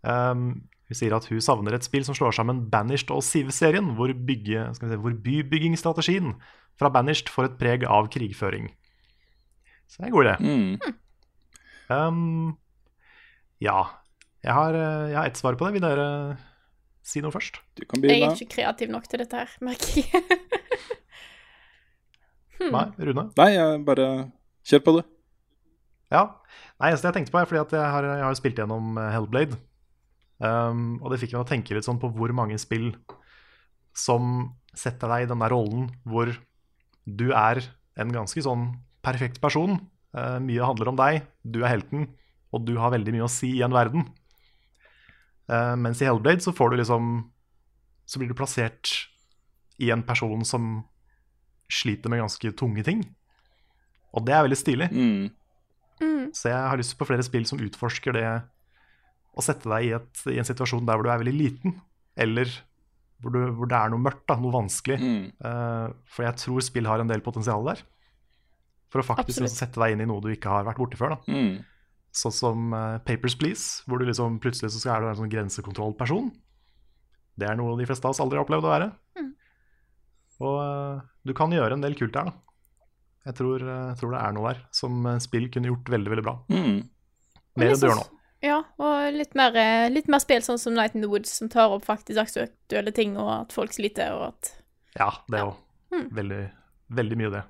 Um, 0.00 0.64
hun 0.88 0.96
sier 0.96 1.12
at 1.12 1.26
hun 1.28 1.42
savner 1.44 1.76
et 1.76 1.84
spill 1.84 2.06
som 2.06 2.16
slår 2.16 2.38
sammen 2.38 2.64
Banished 2.72 3.12
og 3.12 3.20
Siv-serien, 3.26 3.92
hvor, 3.98 4.08
se, 4.08 4.88
hvor 4.96 5.16
bybyggingsstrategien 5.26 6.38
fra 6.80 6.88
Banished 6.94 7.28
får 7.32 7.50
et 7.50 7.58
preg 7.60 7.84
av 7.84 8.08
krigføring. 8.14 8.70
Så 9.88 10.00
det 10.00 10.06
er 10.06 10.08
en 10.08 10.16
god 10.16 10.28
idé. 10.28 10.36
Mm. 10.40 10.96
Um, 11.88 12.56
ja. 13.60 13.82
Jeg 14.44 14.54
har, 14.54 14.76
eh, 14.76 15.10
jeg 15.10 15.18
har 15.18 15.28
ett 15.28 15.40
svar 15.40 15.56
på 15.58 15.66
det. 15.66 15.76
Vil 15.76 15.84
dere 15.84 16.08
si 17.08 17.22
noe 17.24 17.32
først? 17.34 17.60
Du 17.78 17.86
kan 17.88 18.04
Jeg 18.04 18.22
er 18.22 18.34
ikke 18.36 18.58
kreativ 18.58 18.92
nok 18.92 19.08
til 19.08 19.22
dette 19.24 19.44
her, 19.44 19.54
merker 19.64 20.02
jeg. 20.02 20.24
Hmm. 22.58 22.74
Nei, 22.74 23.06
Rune? 23.06 23.22
Nei, 23.38 23.52
jeg 23.54 23.82
bare 23.86 24.04
kjør 24.66 24.80
på, 24.82 24.92
du. 24.96 25.02
Ja. 26.10 26.22
Nei, 26.78 26.90
eneste 26.90 27.06
jeg 27.06 27.14
tenkte 27.14 27.34
på 27.34 27.38
er 27.38 27.46
fordi 27.46 27.60
at 27.60 27.74
jeg 27.76 27.92
har, 27.94 28.06
jeg 28.08 28.24
har 28.24 28.38
spilt 28.38 28.58
gjennom 28.58 28.98
eh, 28.98 29.12
Hellblade. 29.14 29.58
Um, 30.38 30.98
og 31.02 31.10
det 31.10 31.20
fikk 31.22 31.34
meg 31.34 31.44
å 31.44 31.48
tenke 31.48 31.74
litt 31.74 31.86
sånn 31.86 31.98
på 32.02 32.10
hvor 32.14 32.30
mange 32.36 32.58
spill 32.62 32.92
som 33.98 34.52
setter 34.78 35.10
deg 35.10 35.24
i 35.24 35.30
den 35.32 35.42
der 35.42 35.50
rollen 35.50 35.88
hvor 36.06 36.30
du 37.06 37.32
er 37.34 37.58
en 37.98 38.12
ganske 38.14 38.42
sånn 38.44 38.68
perfekt 39.06 39.40
person. 39.42 39.80
Uh, 40.14 40.38
mye 40.42 40.66
handler 40.66 40.92
om 40.92 40.98
deg, 40.98 41.24
du 41.42 41.62
er 41.64 41.74
helten, 41.74 42.06
og 42.54 42.66
du 42.66 42.76
har 42.78 42.94
veldig 42.94 43.16
mye 43.16 43.26
å 43.26 43.32
si 43.32 43.56
i 43.58 43.64
en 43.66 43.74
verden. 43.74 44.06
Eh, 45.48 45.74
mens 45.80 46.02
i 46.02 46.08
Hellblade 46.08 46.44
så 46.44 46.52
får 46.52 46.70
du 46.70 46.76
liksom 46.76 47.06
Så 48.08 48.20
blir 48.20 48.28
du 48.28 48.36
plassert 48.36 49.08
i 49.78 49.90
en 49.92 50.02
person 50.02 50.44
som 50.44 50.84
sliter 51.68 52.10
med 52.10 52.22
ganske 52.22 52.52
tunge 52.56 52.82
ting. 52.84 53.02
Og 54.16 54.24
det 54.24 54.32
er 54.34 54.46
veldig 54.46 54.58
stilig. 54.58 54.88
Mm. 54.90 55.28
Mm. 56.00 56.24
Så 56.32 56.48
jeg 56.48 56.70
har 56.72 56.80
lyst 56.80 56.96
på 56.98 57.06
flere 57.06 57.24
spill 57.26 57.44
som 57.46 57.60
utforsker 57.60 58.16
det 58.16 58.24
å 59.38 59.44
sette 59.44 59.68
deg 59.70 59.86
i, 59.86 59.92
et, 59.98 60.22
i 60.32 60.38
en 60.40 60.48
situasjon 60.48 60.88
der 60.88 60.98
hvor 60.98 61.06
du 61.06 61.12
er 61.12 61.20
veldig 61.20 61.36
liten, 61.36 61.76
eller 62.18 62.50
hvor, 63.22 63.34
du, 63.34 63.52
hvor 63.54 63.70
det 63.70 63.78
er 63.78 63.92
noe 63.92 64.02
mørkt, 64.02 64.24
da, 64.30 64.38
noe 64.40 64.56
vanskelig. 64.56 64.98
Mm. 64.98 65.22
Uh, 65.44 65.86
for 66.10 66.26
jeg 66.26 66.40
tror 66.42 66.64
spill 66.64 66.90
har 66.90 67.04
en 67.04 67.12
del 67.12 67.22
potensial 67.24 67.66
der. 67.68 67.84
For 68.88 69.02
å 69.02 69.06
faktisk 69.06 69.42
Absolutt. 69.42 69.58
sette 69.58 69.82
deg 69.84 69.94
inn 69.94 70.06
i 70.06 70.08
noe 70.08 70.24
du 70.24 70.30
ikke 70.32 70.50
har 70.50 70.66
vært 70.66 70.80
borti 70.80 70.98
før. 70.98 71.18
da. 71.18 71.36
Sånn 72.14 72.32
som 72.34 72.72
eh, 72.74 72.98
Papers 73.04 73.36
Please, 73.38 73.82
hvor 73.86 74.00
du 74.00 74.06
liksom 74.08 74.38
plutselig 74.42 74.72
så 74.72 74.80
skal 74.82 74.96
er 74.96 75.04
du 75.04 75.10
en 75.12 75.18
sånn 75.22 75.32
grensekontrollperson. 75.32 76.30
Det 77.38 77.46
er 77.46 77.58
noe 77.58 77.76
de 77.78 77.86
fleste 77.86 78.08
av 78.08 78.14
oss 78.14 78.20
aldri 78.24 78.38
har 78.40 78.46
opplevd 78.46 78.66
å 78.66 78.72
være. 78.72 78.90
Mm. 79.20 79.32
Og 80.48 80.58
eh, 80.64 81.02
du 81.28 81.34
kan 81.38 81.52
gjøre 81.54 81.76
en 81.76 81.84
del 81.84 81.96
kult 81.98 82.14
der, 82.16 82.30
da. 82.30 82.36
Jeg 83.28 83.36
tror, 83.38 83.62
eh, 83.62 83.90
tror 84.00 84.14
det 84.14 84.22
er 84.24 84.32
noe 84.38 84.52
der 84.54 84.62
som 84.74 85.04
spill 85.22 85.50
kunne 85.52 85.70
gjort 85.70 85.90
veldig, 85.92 86.12
veldig 86.14 86.24
bra. 86.26 86.36
Mm. 86.48 86.78
Mer 87.58 87.74
enn 87.74 87.82
du 87.82 87.86
gjør 87.90 88.00
nå. 88.00 88.06
Ja, 88.38 88.60
og 88.78 89.12
litt 89.18 89.32
mer, 89.34 89.56
litt 89.90 90.06
mer 90.06 90.22
spill 90.22 90.44
sånn 90.46 90.60
som 90.62 90.76
Night 90.76 90.94
in 90.94 91.02
the 91.02 91.08
Woods, 91.10 91.32
som 91.40 91.48
tar 91.50 91.72
opp 91.74 91.82
faktisk 91.88 92.20
aktuelle 92.22 92.92
ting, 92.94 93.16
og 93.18 93.32
at 93.34 93.54
folk 93.56 93.74
sliter, 93.74 94.14
og 94.14 94.28
at 94.30 94.52
Ja, 94.94 95.10
det 95.28 95.40
Ja. 95.42 95.48
òg. 95.50 95.56
Mm. 95.90 96.04
Veldig, 96.14 96.42
veldig 96.94 97.16
mye 97.18 97.30
det. 97.34 97.42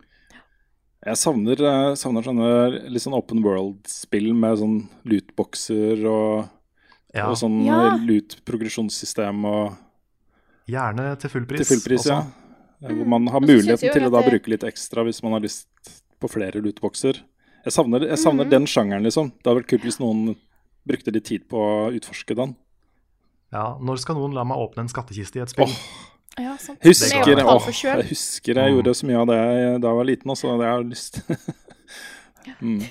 Jeg 1.07 1.15
savner, 1.17 1.53
eh, 1.63 1.95
savner 1.95 2.25
sånne 2.27 2.91
litt 2.91 3.03
sånn 3.05 3.15
open 3.17 3.43
world-spill 3.45 4.33
med 4.35 4.59
sånn 4.59 4.79
lootboxer 5.07 6.03
og, 6.11 6.49
Ja, 7.15 7.31
og 7.31 7.37
sånn 7.37 7.65
Ja. 7.65 7.97
loot-progresjonssystem 7.97 9.45
og 9.47 9.77
Gjerne 10.69 11.19
til 11.19 11.31
full 11.31 11.47
pris. 11.47 11.67
til 11.67 11.77
full 11.79 11.85
pris, 11.89 12.05
ja. 12.07 12.21
også. 12.21 12.33
Eh, 12.83 12.95
Hvor 12.95 13.07
man 13.07 13.27
har 13.29 13.41
muligheten 13.41 13.93
til 13.93 14.03
å 14.03 14.11
da 14.11 14.21
det- 14.23 14.31
bruke 14.31 14.49
litt 14.49 14.61
ekstra 14.63 15.05
hvis 15.05 15.23
man 15.23 15.33
har 15.33 15.41
lyst 15.41 15.67
på 16.21 16.29
flere 16.29 16.61
lootboxer. 16.61 17.15
Jeg 17.65 17.73
savner, 17.73 18.01
jeg 18.01 18.19
savner 18.19 18.45
Mhm. 18.45 18.51
den 18.51 18.67
sjangeren, 18.67 19.03
liksom. 19.05 19.33
Det 19.43 19.45
hadde 19.45 19.63
vært 19.65 19.69
kult 19.69 19.83
hvis 19.83 19.99
noen 20.01 20.37
brukte 20.87 21.13
litt 21.13 21.25
tid 21.25 21.49
på 21.49 21.57
å 21.57 21.93
utforske 22.01 22.35
den. 22.37 22.57
Ja, 23.53 23.79
Når 23.81 23.99
skal 24.01 24.17
noen 24.17 24.35
la 24.35 24.45
meg 24.45 24.57
åpne 24.59 24.79
en 24.81 24.89
skattkiste 24.89 25.37
i 25.37 25.43
et 25.43 25.49
spill? 25.49 25.67
Åh, 25.67 26.11
Ja, 26.39 26.57
sant. 26.57 26.79
Jeg 26.85 26.95
jeg 26.95 27.19
husker, 27.19 27.41
åh, 27.45 27.69
jeg 27.99 28.09
husker 28.13 28.55
jeg 28.63 28.73
gjorde 28.77 28.95
så 28.95 29.07
mye 29.09 29.19
av 29.23 29.27
det 29.31 29.39
da 29.83 29.89
jeg 29.91 29.97
var 29.99 30.05
liten 30.07 30.31
også, 30.31 30.53
det 30.61 30.67
har 30.69 30.79
jeg 30.79 30.91
lyst 30.93 31.21
mm. 32.63 32.83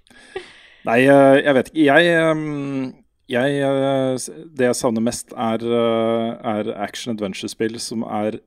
Nei, 0.88 0.98
eh, 1.06 1.36
jeg 1.46 1.54
vet 1.54 1.68
ikke. 1.70 1.84
Jeg, 1.86 2.06
eh, 2.10 2.40
jeg 3.30 3.60
eh, 3.62 4.46
Det 4.58 4.66
jeg 4.66 4.74
savner 4.80 5.04
mest, 5.06 5.30
er, 5.38 5.62
er 6.42 6.72
action-adventure-spill 6.88 7.78
som 7.80 8.02
er 8.02 8.40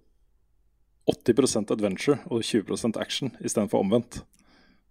80% 1.08 1.72
adventure 1.72 2.18
og 2.34 2.42
20% 2.44 3.00
action 3.00 3.32
istedenfor 3.40 3.80
omvendt. 3.86 4.24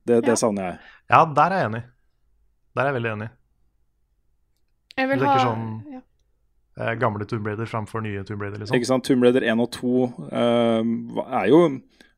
Det, 0.06 0.20
Ja. 0.22 0.30
det 0.30 0.38
savner 0.38 0.62
jeg. 0.70 0.78
Ja, 1.10 1.24
der 1.36 1.52
er 1.52 1.58
jeg 1.60 1.66
enig. 1.72 1.82
Der 2.74 2.80
er 2.82 2.86
jeg 2.86 2.94
veldig 2.94 3.12
enig. 3.12 3.28
Jeg 4.96 5.08
vil 5.10 5.24
ha 5.26 5.36
sånn- 5.44 5.92
ja. 5.92 6.00
Eh, 6.80 6.94
Gamle 6.98 7.26
Tomb 7.30 7.46
Raider 7.46 7.66
framfor 7.70 8.02
nye 8.02 8.24
Tomb 8.26 8.42
Raider, 8.42 8.58
liksom. 8.58 8.76
Ikke 8.76 8.88
sant? 8.88 9.06
Tomb 9.06 9.22
Raider 9.22 9.46
1 9.46 9.62
og 9.62 9.70
2 9.76 9.92
eh, 10.26 10.88
er 11.24 11.46
jo, 11.52 11.60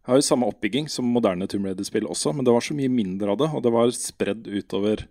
har 0.08 0.16
jo 0.16 0.24
samme 0.24 0.48
oppbygging 0.48 0.88
som 0.92 1.08
moderne 1.12 1.48
Tomb 1.50 1.68
Raider-spill 1.68 2.08
også, 2.08 2.32
men 2.32 2.46
det 2.46 2.54
var 2.56 2.64
så 2.64 2.76
mye 2.78 2.92
mindre 2.92 3.34
av 3.34 3.42
det, 3.42 3.50
og 3.52 3.64
det 3.66 3.72
var 3.74 3.92
spredd 3.92 4.48
utover 4.48 5.04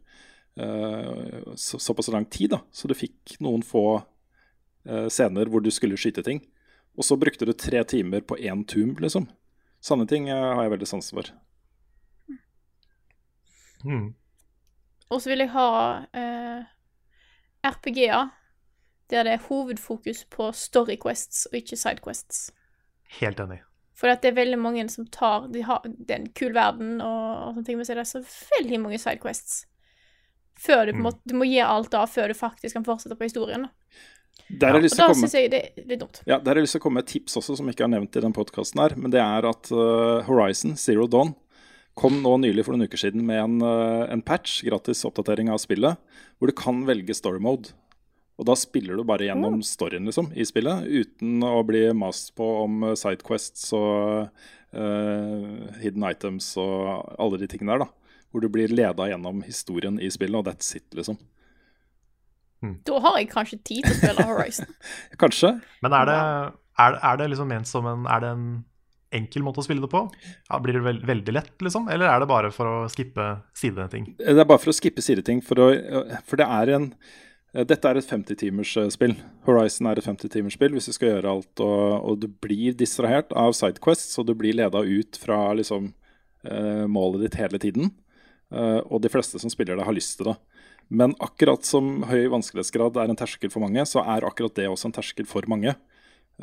eh, 0.58 1.54
så, 1.62 1.78
såpass 1.78 2.10
lang 2.16 2.26
tid. 2.26 2.56
da, 2.56 2.64
Så 2.74 2.90
du 2.90 2.96
fikk 2.98 3.38
noen 3.46 3.62
få 3.66 3.86
eh, 4.00 5.08
scener 5.14 5.52
hvor 5.52 5.62
du 5.62 5.70
skulle 5.74 6.00
skyte 6.00 6.26
ting. 6.26 6.42
Og 6.96 7.06
så 7.06 7.18
brukte 7.20 7.46
du 7.46 7.52
tre 7.54 7.84
timer 7.84 8.24
på 8.26 8.38
én 8.40 8.64
tomb, 8.66 8.98
liksom. 9.04 9.28
Sanne 9.84 10.08
ting 10.10 10.30
eh, 10.32 10.54
har 10.56 10.64
jeg 10.66 10.74
veldig 10.74 10.90
sans 10.90 11.12
for. 11.14 11.30
Mm. 13.86 14.16
Og 15.14 15.22
så 15.22 15.30
vil 15.30 15.44
jeg 15.44 15.52
ha 15.54 15.70
eh, 16.18 16.66
RPG-er 17.70 18.32
der 19.12 19.28
det 19.28 19.36
er 19.36 19.48
hovedfokus 19.48 20.26
på 20.34 20.50
story 20.56 20.98
quests 21.02 21.46
og 21.52 21.60
ikke 21.60 21.78
side 21.78 22.02
quests. 22.04 22.50
Helt 23.20 23.40
enig. 23.40 23.62
For 23.96 24.12
at 24.12 24.24
det 24.24 24.34
er 24.34 24.42
veldig 24.42 24.58
mange 24.60 24.84
som 24.92 25.06
tar 25.08 25.48
De 25.54 25.62
har 25.64 25.86
det 25.86 26.12
er 26.12 26.20
en 26.20 26.34
kul 26.36 26.52
verden 26.56 27.00
og, 27.00 27.22
og 27.48 27.54
sånne 27.56 27.70
ting, 27.70 27.80
men 27.80 27.88
så 27.88 27.96
er 27.96 28.02
det 28.02 28.10
så 28.10 28.24
veldig 28.58 28.82
mange 28.84 29.00
side 29.00 29.22
quests. 29.24 29.64
Før 30.60 30.86
du 30.88 30.94
på 30.94 31.00
Mm. 31.00 31.06
måte 31.08 31.20
Du 31.28 31.36
må 31.36 31.48
gi 31.48 31.60
alt 31.60 31.94
av 31.94 32.08
før 32.08 32.32
du 32.32 32.34
faktisk 32.34 32.76
kan 32.76 32.86
fortsette 32.88 33.16
på 33.16 33.28
historien. 33.28 33.70
Der 34.50 34.68
har 34.68 34.80
jeg 34.80 34.84
lyst 34.90 34.94
Og 34.94 34.98
til 34.98 35.06
å 35.06 35.08
da 35.08 35.14
komme 35.14 35.50
det 35.50 35.60
er 35.60 35.88
litt 35.88 36.00
dumt. 36.00 36.22
Ja, 36.28 36.38
Der 36.40 36.52
har 36.52 36.60
jeg 36.60 36.68
lyst 36.68 36.76
til 36.76 36.82
å 36.82 36.84
komme 36.84 37.00
med 37.00 37.08
et 37.08 37.14
tips 37.14 37.38
også, 37.40 37.56
som 37.58 37.66
jeg 37.66 37.76
ikke 37.76 37.88
har 37.88 37.94
nevnt 37.96 38.16
i 38.16 38.22
den 38.22 38.36
podkasten 38.36 38.82
her. 38.82 38.96
Men 38.96 39.12
det 39.12 39.22
er 39.24 39.48
at 39.48 39.72
uh, 39.72 40.22
Horizon 40.28 40.76
Zero 40.76 41.08
Dawn 41.08 41.36
kom 41.96 42.22
nå 42.22 42.38
nylig 42.44 42.66
for 42.66 42.76
noen 42.76 42.90
uker 42.90 43.00
siden 43.00 43.24
med 43.26 43.40
en, 43.40 43.56
uh, 43.64 44.06
en 44.12 44.22
patch, 44.22 44.62
gratis 44.68 45.06
oppdatering 45.08 45.50
av 45.50 45.62
spillet, 45.64 45.98
hvor 46.38 46.52
du 46.52 46.54
kan 46.54 46.84
velge 46.86 47.16
story 47.16 47.40
mode. 47.40 47.72
Og 48.36 48.48
da 48.50 48.56
spiller 48.60 48.98
du 48.98 49.06
bare 49.08 49.30
gjennom 49.30 49.62
storyen 49.64 50.08
liksom, 50.10 50.32
i 50.36 50.44
spillet, 50.48 50.84
uten 50.86 51.44
å 51.48 51.62
bli 51.68 51.86
mast 51.96 52.34
på 52.36 52.48
om 52.66 52.84
eh, 52.90 52.98
sidequests 53.00 53.70
og 53.78 54.28
uh, 54.76 55.78
hidden 55.80 56.04
items 56.10 56.50
og 56.60 57.16
alle 57.16 57.40
de 57.40 57.48
tingene 57.52 57.78
der. 57.78 57.86
da. 57.86 58.20
Hvor 58.32 58.44
du 58.44 58.50
blir 58.52 58.74
leda 58.76 59.08
gjennom 59.08 59.40
historien 59.48 60.02
i 60.04 60.12
spillet, 60.12 60.36
og 60.36 60.50
that's 60.50 60.76
it, 60.76 60.88
liksom. 60.98 61.16
Da 62.88 63.00
har 63.04 63.20
jeg 63.20 63.32
kanskje 63.32 63.60
tid 63.68 63.86
til 63.86 63.94
å 63.94 63.98
spille 64.00 64.28
Horizon. 64.28 64.72
Kanskje. 65.22 65.52
Men 65.86 65.96
er 65.96 66.08
det, 66.10 66.22
er, 66.82 66.98
er 67.12 67.20
det 67.20 67.28
liksom 67.34 67.52
ment 67.52 67.70
som 67.70 67.86
en 67.90 68.08
Er 68.10 68.24
det 68.24 68.32
en 68.34 68.48
enkel 69.16 69.46
måte 69.46 69.62
å 69.62 69.66
spille 69.68 69.84
det 69.84 69.92
på? 69.92 70.02
Ja, 70.50 70.60
blir 70.64 70.80
det 70.80 70.86
veld 70.88 71.06
veldig 71.08 71.36
lett, 71.36 71.54
liksom? 71.64 71.86
Eller 71.94 72.10
er 72.10 72.24
det 72.24 72.30
bare 72.32 72.50
for 72.56 72.68
å 72.68 72.80
skippe 72.92 73.28
sideting? 73.56 74.10
Det 74.18 74.34
er 74.34 74.48
bare 74.48 74.60
for 74.64 74.74
å 74.74 74.76
skippe 74.76 75.04
sideting. 75.06 75.44
For, 75.46 75.62
å, 75.62 76.02
for 76.28 76.42
det 76.42 76.48
er 76.58 76.74
en 76.80 76.90
Dette 77.56 77.88
er 77.88 77.96
et 77.96 78.10
50-timers-spill. 78.10 79.14
Horizon 79.46 79.88
er 79.88 80.00
et 80.00 80.08
50-timers-spill 80.08 80.74
hvis 80.76 80.90
du 80.90 80.96
skal 80.96 81.14
gjøre 81.14 81.36
alt. 81.38 81.62
Og, 81.64 81.94
og 82.04 82.18
du 82.20 82.28
blir 82.28 82.76
distrahert 82.76 83.32
av 83.32 83.56
sidequests, 83.56 84.18
og 84.20 84.28
du 84.28 84.34
blir 84.36 84.58
leda 84.58 84.82
ut 84.84 85.20
fra 85.22 85.40
liksom, 85.56 85.94
eh, 86.44 86.84
målet 86.92 87.24
ditt 87.24 87.40
hele 87.40 87.62
tiden. 87.64 87.94
Eh, 88.52 88.82
og 88.84 89.00
de 89.06 89.12
fleste 89.14 89.40
som 89.40 89.54
spiller 89.54 89.80
det, 89.80 89.88
har 89.88 89.96
lyst 89.96 90.18
til 90.20 90.34
det. 90.34 90.36
Men 90.92 91.16
akkurat 91.24 91.66
som 91.66 92.04
høy 92.10 92.28
vanskelighetsgrad 92.34 93.00
er 93.02 93.14
en 93.14 93.20
terskel 93.24 93.54
for 93.54 93.64
mange, 93.64 93.88
så 93.88 94.04
er 94.04 94.28
akkurat 94.28 94.60
det 94.60 94.68
også 94.70 94.92
en 94.92 94.98
terskel 95.00 95.30
for 95.30 95.48
mange. 95.50 95.78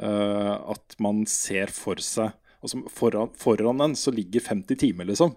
Eh, 0.01 0.55
at 0.73 0.97
man 1.03 1.27
ser 1.29 1.69
for 1.77 2.01
seg 2.01 2.33
altså 2.63 2.81
foran, 2.95 3.33
foran 3.37 3.83
en 3.85 3.97
så 3.99 4.15
ligger 4.15 4.41
50 4.49 4.81
timer, 4.81 5.11
liksom. 5.11 5.35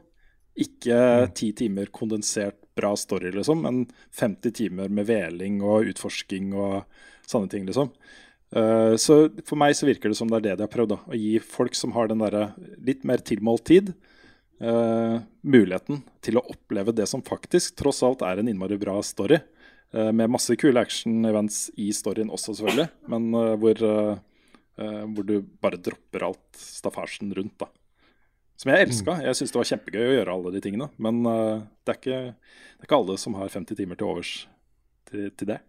Ikke 0.56 1.28
ti 1.36 1.52
timer 1.58 1.90
kondensert 1.92 2.62
bra 2.76 2.92
story, 3.00 3.32
liksom, 3.32 3.64
men 3.64 3.86
50 4.20 4.56
timer 4.56 4.92
med 4.92 5.08
veling 5.10 5.62
og 5.64 5.90
utforsking 5.92 6.54
og 6.54 6.84
sånne 7.30 7.52
ting, 7.52 7.66
liksom. 7.68 7.92
Uh, 8.56 8.94
så 9.02 9.26
for 9.48 9.60
meg 9.60 9.74
så 9.76 9.88
virker 9.88 10.12
det 10.12 10.18
som 10.20 10.30
det 10.30 10.38
er 10.40 10.46
det 10.50 10.60
de 10.60 10.68
har 10.68 10.72
prøvd. 10.72 10.94
da, 10.94 11.00
Å 11.10 11.20
gi 11.20 11.40
folk 11.42 11.76
som 11.78 11.96
har 11.96 12.12
den 12.12 12.22
derre 12.24 12.50
litt 12.86 13.04
mer 13.08 13.24
tilmålt 13.26 13.66
tid, 13.68 13.92
uh, 14.64 15.20
muligheten 15.42 16.04
til 16.26 16.40
å 16.40 16.46
oppleve 16.54 16.96
det 16.96 17.10
som 17.12 17.26
faktisk 17.26 17.76
tross 17.82 18.04
alt 18.06 18.24
er 18.26 18.40
en 18.40 18.52
innmari 18.52 18.80
bra 18.82 19.00
story. 19.04 19.42
Uh, 19.96 20.12
med 20.12 20.32
masse 20.32 20.56
kule 20.60 20.82
action-events 20.82 21.70
i 21.82 21.92
storyen 21.96 22.32
også, 22.34 22.56
selvfølgelig, 22.56 22.90
men 23.12 23.28
hvor, 23.62 23.82
hvor 24.76 25.28
du 25.28 25.38
bare 25.64 25.80
dropper 25.80 26.26
alt 26.28 26.60
staffasjen 26.60 27.32
rundt. 27.36 27.56
da. 27.64 27.70
Som 28.56 28.72
jeg 28.72 28.88
elska. 28.88 29.18
Jeg 29.26 29.38
syns 29.38 29.52
det 29.52 29.60
var 29.60 29.70
kjempegøy 29.72 30.04
å 30.06 30.16
gjøre 30.16 30.36
alle 30.38 30.52
de 30.56 30.62
tingene. 30.64 30.90
Men 31.02 31.22
uh, 31.28 31.64
det, 31.84 31.92
er 31.92 32.00
ikke, 32.00 32.20
det 32.36 32.86
er 32.86 32.88
ikke 32.88 33.00
alle 33.02 33.18
som 33.20 33.36
har 33.40 33.52
50 33.52 33.80
timer 33.82 34.00
til 34.00 34.08
overs 34.14 34.34
til, 35.10 35.28
til 35.36 35.50
det. 35.52 35.60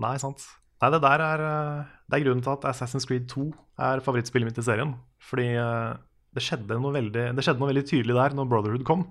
Nei, 0.00 0.16
sant. 0.20 0.44
Nei, 0.80 0.90
det 0.94 1.00
der 1.04 1.22
er, 1.24 1.42
eh, 1.44 1.88
det 2.08 2.16
er 2.16 2.22
grunnen 2.24 2.44
til 2.44 2.54
at 2.54 2.62
Assassin's 2.70 3.04
Creed 3.08 3.26
2 3.28 3.50
er 3.84 4.00
favorittspillet 4.04 4.48
mitt 4.48 4.60
i 4.60 4.64
serien. 4.64 4.94
Fordi 5.28 5.48
eh, 5.60 5.98
det 6.36 6.44
skjedde 6.44 6.78
veldig, 6.80 7.24
det 7.36 7.44
skjedde 7.44 7.60
noe 7.60 7.68
veldig 7.68 7.84
tydelig 7.88 8.16
der 8.16 8.36
når 8.38 8.48
Brotherhood 8.48 8.86
kom. 8.88 9.04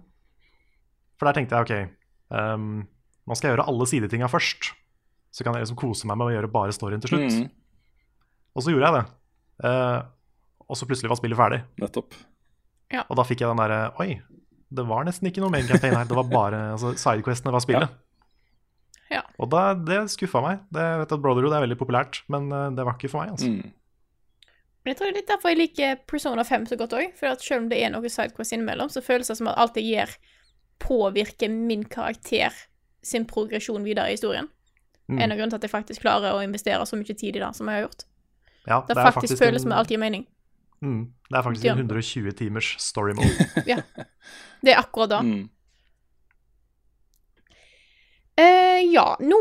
For 1.20 1.30
der 1.30 1.38
tenkte 1.38 1.60
jeg 1.60 1.68
OK, 1.68 1.94
um, 2.32 2.86
nå 3.28 3.36
skal 3.36 3.50
jeg 3.50 3.58
gjøre 3.58 3.68
alle 3.70 3.88
sidetinga 3.92 4.30
først. 4.32 4.72
Så 5.36 5.46
kan 5.46 5.54
jeg 5.54 5.66
liksom 5.66 5.78
kose 5.78 6.08
meg 6.10 6.18
med 6.18 6.30
å 6.30 6.34
gjøre 6.38 6.52
bare 6.54 6.74
storyen 6.74 7.04
til 7.04 7.12
slutt. 7.12 7.36
Mm, 7.36 7.50
Og 8.56 8.64
så 8.66 8.72
gjorde 8.74 8.88
jeg 8.88 8.96
det. 8.96 9.04
Uh, 9.68 10.00
og 10.64 10.80
så 10.80 10.88
plutselig 10.88 11.12
var 11.12 11.20
spillet 11.20 11.38
ferdig. 11.38 11.60
nettopp. 11.84 12.16
Og 13.10 13.18
da 13.20 13.24
fikk 13.28 13.44
jeg 13.44 13.50
den 13.52 13.60
derre 13.62 13.80
Oi, 14.02 14.22
det 14.70 14.86
var 14.90 15.04
nesten 15.06 15.30
ikke 15.30 15.42
noe 15.44 15.54
main 15.54 15.68
campaign 15.70 15.96
her. 15.98 16.06
Det 16.10 16.18
var 16.18 16.30
bare 16.30 16.62
altså, 16.76 16.94
Sidequestene 16.98 17.54
var 17.54 17.62
spillet. 17.66 17.98
Ja. 19.10 19.24
Og 19.42 19.50
da, 19.50 19.74
det 19.74 20.04
skuffa 20.14 20.42
meg. 20.46 20.64
Det, 20.74 20.82
jeg 20.86 21.02
vet 21.04 21.14
at 21.16 21.22
Brotherhood 21.24 21.56
er 21.58 21.64
veldig 21.66 21.78
populært, 21.80 22.20
men 22.30 22.52
eh, 22.54 22.68
det 22.78 22.86
var 22.86 22.98
ikke 22.98 23.10
for 23.10 23.24
meg. 23.24 23.32
altså. 23.38 23.50
Mm. 23.50 23.72
Men 24.80 24.94
jeg 24.94 24.98
tror 25.00 25.10
det 25.10 25.12
er 25.12 25.18
litt 25.20 25.32
derfor 25.32 25.52
jeg 25.52 25.60
liker 25.60 25.96
Persona 26.08 26.44
5 26.48 26.68
så 26.70 26.78
godt 26.80 26.94
òg. 26.98 27.16
For 27.18 27.30
at 27.34 27.42
selv 27.46 27.64
om 27.66 27.70
det 27.72 27.80
er 27.84 27.90
noe 27.94 28.10
sidequest 28.10 28.54
innimellom, 28.56 28.90
så 28.94 29.02
føles 29.06 29.28
det 29.30 29.38
som 29.40 29.50
at 29.52 29.58
alt 29.60 29.78
jeg 29.82 29.90
gjør, 29.90 30.14
påvirker 30.80 31.52
min 31.52 31.84
karakter 31.92 32.54
sin 33.04 33.26
progresjon 33.28 33.84
videre 33.84 34.08
i 34.12 34.16
historien. 34.16 34.48
Mm. 35.10 35.18
En 35.20 35.32
av 35.34 35.38
grunnene 35.40 35.52
til 35.56 35.60
at 35.60 35.66
jeg 35.68 35.74
faktisk 35.74 36.06
klarer 36.06 36.36
å 36.38 36.44
investere 36.46 36.86
så 36.88 36.96
mye 37.00 37.16
tid 37.18 37.36
i 37.36 37.42
det 37.42 37.50
som 37.58 37.68
jeg 37.68 37.80
har 37.82 37.88
gjort. 37.88 38.06
Ja, 38.70 38.78
Det, 38.88 38.96
det 38.96 39.04
faktisk, 39.10 39.38
føles 39.42 39.60
en- 39.60 39.66
som 39.66 39.74
det 39.74 39.78
alt 39.82 39.90
gir 39.92 39.98
mening. 40.00 40.28
Mm, 40.86 41.02
det 41.30 41.38
er 41.38 41.46
faktisk 41.46 41.66
en 41.66 41.78
120 41.78 42.32
timers 42.38 42.76
story 42.82 43.14
mode. 43.14 43.50
ja. 43.70 43.78
Det 44.62 44.74
er 44.74 44.80
akkurat 44.82 45.12
da. 45.12 45.20
Mm. 45.22 45.44
Uh, 48.40 48.80
ja, 48.94 49.06
nå 49.20 49.40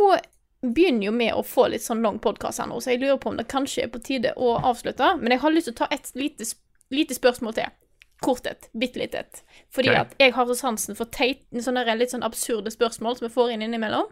begynner 0.63 1.07
jo 1.07 1.15
vi 1.17 1.29
å 1.33 1.43
få 1.47 1.69
litt 1.73 1.85
sånn 1.85 2.03
lang 2.03 2.19
podkast 2.21 2.61
her 2.61 2.69
nå, 2.69 2.81
så 2.83 2.93
jeg 2.93 3.01
lurer 3.01 3.19
på 3.23 3.31
om 3.31 3.39
det 3.39 3.47
kanskje 3.51 3.87
er 3.87 3.93
på 3.95 4.03
tide 4.05 4.35
å 4.37 4.57
avslutte. 4.59 5.15
Men 5.23 5.37
jeg 5.37 5.45
har 5.45 5.55
lyst 5.55 5.71
til 5.71 5.77
å 5.77 5.81
ta 5.85 5.91
et 5.95 6.13
lite, 6.19 6.49
lite 6.93 7.17
spørsmål 7.17 7.57
til. 7.57 7.75
Kort 8.21 8.49
et. 8.51 8.69
Bitte 8.75 8.99
litt 8.99 9.15
et. 9.15 9.43
Fordi 9.73 9.93
okay. 9.93 10.03
at 10.03 10.15
jeg 10.19 10.35
har 10.35 10.49
så 10.51 10.57
sansen 10.59 10.99
for 10.99 11.09
teit, 11.15 11.45
sånne 11.55 11.87
litt 11.97 12.13
sånn 12.13 12.27
absurde 12.27 12.73
spørsmål 12.75 13.17
som 13.17 13.29
vi 13.29 13.35
får 13.35 13.55
inn 13.55 13.65
innimellom. 13.65 14.11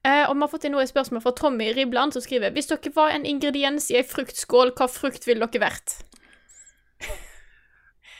Uh, 0.00 0.24
og 0.30 0.32
vi 0.32 0.40
har 0.40 0.48
fått 0.48 0.64
inn 0.64 0.72
noe 0.72 0.82
et 0.86 0.90
spørsmål 0.90 1.20
fra 1.22 1.34
Tommy 1.36 1.74
Ribland, 1.76 2.16
som 2.16 2.24
skriver 2.24 2.54
Hvis 2.56 2.70
dere 2.70 2.94
var 2.96 3.12
en 3.12 3.26
ingrediens 3.28 3.90
i 3.92 3.98
ei 4.00 4.06
fruktskål, 4.08 4.72
hva 4.78 4.88
frukt 4.88 5.28
ville 5.28 5.44
dere 5.44 5.68
vært? 5.68 6.00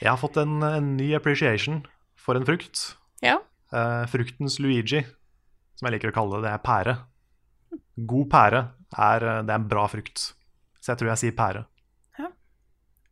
Jeg 0.01 0.09
har 0.09 0.21
fått 0.21 0.39
en, 0.41 0.63
en 0.65 0.95
ny 0.97 1.11
appreciation 1.17 1.83
for 2.21 2.39
en 2.39 2.47
frukt. 2.49 2.83
Ja. 3.25 3.37
Uh, 3.75 4.07
fruktens 4.11 4.57
Luigi, 4.63 5.03
som 5.77 5.89
jeg 5.89 5.99
liker 5.99 6.13
å 6.13 6.17
kalle 6.17 6.39
det, 6.39 6.49
det 6.49 6.55
er 6.55 6.63
pære. 6.65 6.95
God 8.11 8.31
pære 8.33 8.63
er, 8.97 9.27
eh, 9.27 9.43
det 9.45 9.53
er 9.53 9.59
en 9.59 9.69
bra 9.69 9.85
frukt. 9.93 10.31
Så 10.81 10.93
jeg 10.93 11.01
tror 11.01 11.13
jeg 11.13 11.23
sier 11.25 11.37
pære. 11.37 11.67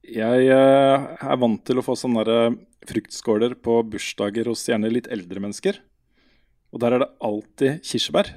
Jeg 0.08 0.48
uh, 0.48 1.04
er 1.20 1.40
vant 1.42 1.60
til 1.68 1.80
å 1.80 1.84
få 1.84 1.92
sånne 1.98 2.24
der, 2.24 2.56
fruktskåler 2.88 3.52
på 3.60 3.82
bursdager 3.92 4.48
hos 4.48 4.62
gjerne 4.64 4.88
litt 4.88 5.10
eldre 5.12 5.42
mennesker. 5.44 5.82
Og 6.72 6.80
der 6.80 6.96
er 6.96 7.02
det 7.04 7.10
alltid 7.24 7.82
kirsebær. 7.84 8.30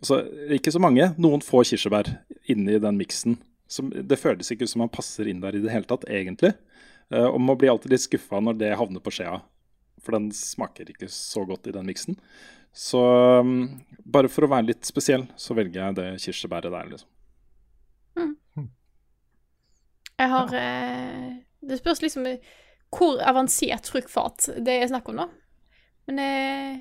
Altså, 0.00 0.22
ikke 0.56 0.72
så 0.72 0.80
mange, 0.80 1.10
noen 1.20 1.44
få 1.44 1.60
kirsebær 1.68 2.08
inni 2.48 2.78
den 2.80 2.96
miksen. 2.96 3.36
Som, 3.68 3.90
det 3.90 4.20
føles 4.20 4.50
ikke 4.52 4.68
som 4.70 4.84
man 4.84 4.92
passer 4.92 5.28
inn 5.30 5.42
der 5.42 5.56
i 5.58 5.62
det 5.64 5.72
hele 5.72 5.88
tatt, 5.88 6.06
egentlig. 6.10 6.52
Uh, 7.12 7.28
og 7.28 7.40
man 7.42 7.58
blir 7.58 7.72
alltid 7.72 7.94
litt 7.94 8.04
skuffa 8.04 8.40
når 8.42 8.60
det 8.60 8.76
havner 8.78 9.02
på 9.02 9.14
skjea. 9.14 9.40
For 10.04 10.14
den 10.14 10.30
smaker 10.34 10.92
ikke 10.92 11.08
så 11.10 11.42
godt 11.48 11.66
i 11.66 11.74
den 11.74 11.88
miksen. 11.88 12.18
Så 12.76 13.00
um, 13.40 13.80
bare 14.04 14.28
for 14.30 14.46
å 14.46 14.52
være 14.52 14.70
litt 14.70 14.86
spesiell, 14.86 15.24
så 15.40 15.56
velger 15.56 15.80
jeg 15.80 15.98
det 15.98 16.08
kirsebæret 16.22 16.74
der, 16.74 16.90
liksom. 16.92 17.10
Jeg 20.18 20.30
har 20.32 20.54
eh, 20.54 21.32
Det 21.68 21.78
spørs 21.78 22.02
liksom 22.02 22.26
hvor 22.96 23.18
avansert 23.20 23.88
fruktfat 23.90 24.46
det 24.64 24.76
er 24.78 24.86
snakk 24.88 25.08
om, 25.10 25.18
da. 25.18 25.26
Men 26.06 26.20
eh, 26.22 26.76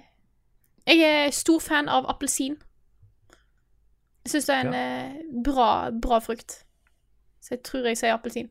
jeg 0.86 1.02
er 1.02 1.34
stor 1.34 1.60
fan 1.60 1.90
av 1.90 2.06
appelsin. 2.08 2.60
Jeg 4.24 4.36
syns 4.36 4.48
det 4.48 4.56
er 4.56 4.68
en 4.68 4.78
eh, 4.78 5.18
bra, 5.44 5.90
bra 5.92 6.22
frukt. 6.24 6.62
Så 7.46 7.54
jeg 7.54 7.62
tror 7.68 7.86
jeg 7.86 7.98
sier 8.00 8.16
appelsin. 8.16 8.48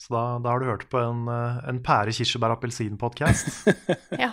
Så 0.00 0.12
da, 0.12 0.22
da 0.44 0.52
har 0.54 0.60
du 0.62 0.66
hørt 0.68 0.86
på 0.92 1.00
en, 1.00 1.26
eh, 1.28 1.60
en 1.68 1.82
pære-kirsebær-appelsin-podkast. 1.84 3.52
Ja. 4.24 4.32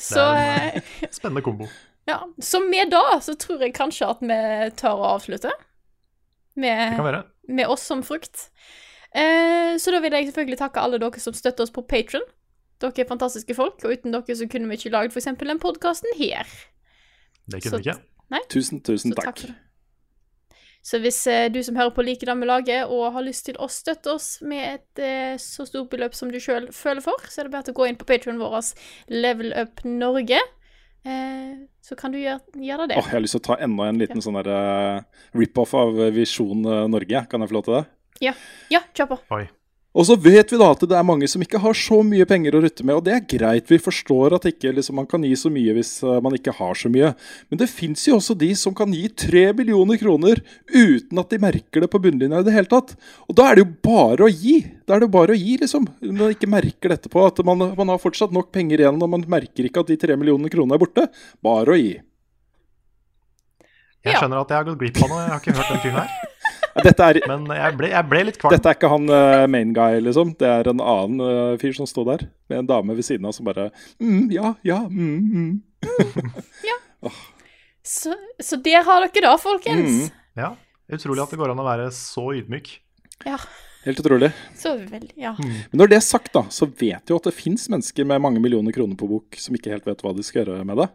Så, 0.00 0.20
Det 0.34 0.82
en 1.06 1.12
Spennende 1.12 1.42
kombo. 1.44 1.66
ja. 2.08 2.18
så 2.42 2.60
med 2.64 2.90
da 2.92 3.18
så 3.22 3.34
tror 3.38 3.60
jeg 3.62 3.74
kanskje 3.76 4.08
at 4.10 4.20
vi 4.24 4.38
tar 4.76 4.96
og 4.98 5.06
avslutter. 5.14 5.52
Det 6.56 6.60
Med, 6.64 6.96
kan 6.96 7.04
være. 7.06 7.22
med 7.48 7.66
oss 7.70 7.82
som 7.86 8.02
frukt. 8.04 8.48
Eh, 9.14 9.76
så 9.78 9.92
da 9.94 10.00
vil 10.02 10.12
jeg 10.12 10.26
selvfølgelig 10.28 10.58
takke 10.58 10.80
alle 10.82 10.98
dere 11.00 11.20
som 11.22 11.32
støtter 11.36 11.62
oss 11.64 11.70
på 11.72 11.84
Patron. 11.88 12.24
Dere 12.80 12.92
er 13.04 13.08
fantastiske 13.08 13.54
folk, 13.56 13.80
og 13.84 13.92
uten 13.94 14.12
dere 14.16 14.36
så 14.36 14.48
kunne 14.50 14.68
vi 14.68 14.76
ikke 14.80 14.92
lagd 14.92 15.12
f.eks. 15.14 15.30
den 15.38 15.60
podkasten 15.62 16.16
her. 16.18 16.44
Det 17.46 17.62
Så- 17.62 17.70
kunne 17.70 17.82
vi 17.84 17.90
ikke. 17.90 18.44
Tusen, 18.50 18.80
tusen 18.80 19.12
Så 19.14 19.22
takk. 19.22 19.36
takk. 19.36 19.54
Så 20.82 21.00
hvis 21.02 21.18
eh, 21.28 21.48
du 21.52 21.58
som 21.64 21.76
hører 21.76 21.92
på 21.92 22.04
liker 22.04 22.30
det 22.30 22.36
vi 22.40 22.48
lager, 22.48 22.88
og 22.88 23.12
har 23.16 23.26
lyst 23.26 23.46
til 23.50 23.58
å 23.60 23.68
støtte 23.70 24.14
oss 24.14 24.28
med 24.40 24.64
et 24.78 25.02
eh, 25.04 25.34
så 25.40 25.66
stort 25.68 25.90
beløp 25.92 26.16
som 26.16 26.32
du 26.32 26.38
sjøl 26.40 26.70
føler 26.72 27.04
for, 27.04 27.20
så 27.28 27.42
er 27.42 27.48
det 27.48 27.54
bare 27.54 27.68
til 27.68 27.76
å 27.76 27.80
gå 27.82 27.90
inn 27.90 28.00
på 28.00 28.08
patrionen 28.08 28.40
vår, 28.40 28.72
Level 29.12 29.52
Up 29.60 29.84
Norge. 29.84 30.40
Eh, 31.04 31.60
så 31.84 31.96
kan 32.00 32.12
du 32.12 32.18
gjøre, 32.20 32.40
gjøre 32.56 32.88
det. 32.90 32.98
Åh, 33.00 33.06
jeg 33.08 33.16
har 33.18 33.24
lyst 33.24 33.36
til 33.36 33.44
å 33.44 33.48
ta 33.52 33.60
enda 33.64 33.88
en 33.88 34.00
liten 34.00 34.24
sånn 34.24 34.40
der, 34.40 34.50
eh, 34.56 35.24
rip-off 35.36 35.76
av 35.76 36.00
Visjon 36.16 36.64
eh, 36.64 36.84
Norge. 36.92 37.24
Kan 37.28 37.44
jeg 37.44 37.52
få 37.52 37.60
lov 37.60 37.68
til 37.68 37.78
det? 37.78 37.86
Ja, 38.72 38.84
kjør 38.96 39.14
på. 39.14 39.24
Oi. 39.36 39.46
Og 39.90 40.06
så 40.06 40.14
vet 40.14 40.52
vi 40.52 40.58
da 40.60 40.68
at 40.70 40.82
det 40.86 40.94
er 40.94 41.06
mange 41.06 41.26
som 41.30 41.42
ikke 41.42 41.58
har 41.58 41.74
så 41.74 41.96
mye 42.06 42.26
penger 42.28 42.54
å 42.54 42.60
rutte 42.62 42.84
med, 42.86 42.94
og 42.94 43.06
det 43.08 43.14
er 43.16 43.24
greit. 43.32 43.66
Vi 43.66 43.78
forstår 43.82 44.36
at 44.36 44.46
ikke 44.46 44.70
liksom, 44.76 45.00
man 45.00 45.08
kan 45.10 45.24
gi 45.26 45.32
så 45.38 45.50
mye 45.50 45.74
hvis 45.74 45.96
eh, 46.06 46.20
man 46.22 46.36
ikke 46.36 46.54
har 46.60 46.78
så 46.78 46.90
mye. 46.92 47.10
Men 47.50 47.62
det 47.62 47.66
fins 47.72 48.06
jo 48.06 48.20
også 48.20 48.36
de 48.38 48.52
som 48.58 48.76
kan 48.76 48.94
gi 48.94 49.08
tre 49.10 49.48
millioner 49.58 49.98
kroner 49.98 50.42
uten 50.70 51.22
at 51.22 51.34
de 51.34 51.40
merker 51.42 51.82
det 51.82 51.90
på 51.90 52.02
bunnlinja 52.06 52.38
i 52.38 52.46
det 52.46 52.54
hele 52.54 52.70
tatt. 52.70 52.94
Og 53.26 53.34
da 53.40 53.48
er 53.50 53.58
det 53.58 53.66
jo 53.66 53.72
bare 53.90 54.28
å 54.28 54.30
gi. 54.30 54.60
Da 54.86 54.94
er 54.94 55.02
det 55.02 55.10
jo 55.10 55.16
bare 55.18 55.34
å 55.34 55.42
gi, 55.42 55.58
liksom. 55.64 55.90
Når 56.06 56.16
man 56.22 56.38
ikke 56.38 56.54
merker 56.54 56.94
dette 56.94 57.10
på 57.10 57.26
At 57.26 57.42
man, 57.46 57.72
man 57.74 57.90
har 57.90 58.02
fortsatt 58.02 58.34
nok 58.34 58.54
penger 58.54 58.84
igjen, 58.84 59.02
og 59.02 59.10
man 59.10 59.26
merker 59.30 59.66
ikke 59.66 59.82
at 59.82 59.90
de 59.90 59.98
tre 59.98 60.14
millionene 60.14 60.52
kronene 60.52 60.78
er 60.78 60.86
borte. 60.86 61.10
Bare 61.42 61.74
å 61.74 61.80
gi. 61.80 61.96
Jeg 64.06 64.16
skjønner 64.16 64.38
at 64.46 64.52
jeg 64.54 64.62
har 64.62 64.70
gått 64.70 64.84
glipp 64.86 65.02
av 65.02 65.10
noe. 65.10 65.24
Jeg 65.26 65.34
har 65.34 65.42
ikke 65.42 65.58
hørt 65.58 65.74
den 65.74 65.82
fyren 65.82 66.04
her. 66.04 66.29
Ja, 66.70 66.84
Dette 66.86 67.06
er, 67.08 67.18
Men 67.26 67.48
jeg 67.50 67.76
ble, 67.78 67.88
jeg 67.90 68.06
ble 68.06 68.20
litt 68.28 68.38
kvalm. 68.38 68.54
Dette 68.54 68.70
er 68.70 68.76
ikke 68.78 68.90
han 68.92 69.10
uh, 69.10 69.46
main 69.50 69.72
guy, 69.74 69.98
liksom. 70.06 70.34
Det 70.38 70.46
er 70.46 70.70
en 70.70 70.82
annen 70.84 71.22
uh, 71.24 71.58
fyr 71.58 71.74
som 71.74 71.88
står 71.88 72.06
der, 72.12 72.26
med 72.52 72.62
en 72.62 72.70
dame 72.70 72.94
ved 72.94 73.06
siden 73.06 73.26
av 73.26 73.34
som 73.34 73.48
bare 73.48 73.70
mm, 73.98 74.28
Ja, 74.34 74.54
ja, 74.66 74.78
mm, 74.86 75.18
mm. 75.34 77.10
Så, 77.90 78.12
så 78.38 78.58
der 78.62 78.84
har 78.86 79.06
dere 79.08 79.24
da, 79.24 79.32
folkens. 79.40 80.04
Mm. 80.04 80.18
Ja, 80.38 80.50
Utrolig 80.90 81.22
at 81.22 81.32
det 81.32 81.38
går 81.38 81.52
an 81.52 81.62
å 81.62 81.66
være 81.66 81.88
så 81.94 82.32
ydmyk. 82.34 82.72
Ja, 83.26 83.38
Helt 83.84 84.00
utrolig. 84.02 84.32
så 84.58 84.74
veldig 84.76 85.14
Ja. 85.16 85.34
Men 85.38 85.78
når 85.80 85.92
det 85.92 85.96
er 86.00 86.04
sagt, 86.04 86.32
da, 86.34 86.42
så 86.52 86.66
vet 86.66 87.08
jo 87.08 87.16
at 87.16 87.28
det 87.28 87.36
fins 87.36 87.68
mennesker 87.70 88.04
med 88.08 88.20
mange 88.20 88.42
millioner 88.42 88.74
kroner 88.74 88.98
på 88.98 89.08
bok 89.08 89.38
som 89.40 89.56
ikke 89.56 89.72
helt 89.72 89.86
vet 89.86 90.02
hva 90.04 90.12
de 90.16 90.24
skal 90.26 90.42
gjøre 90.42 90.64
med 90.68 90.82
det. 90.82 90.88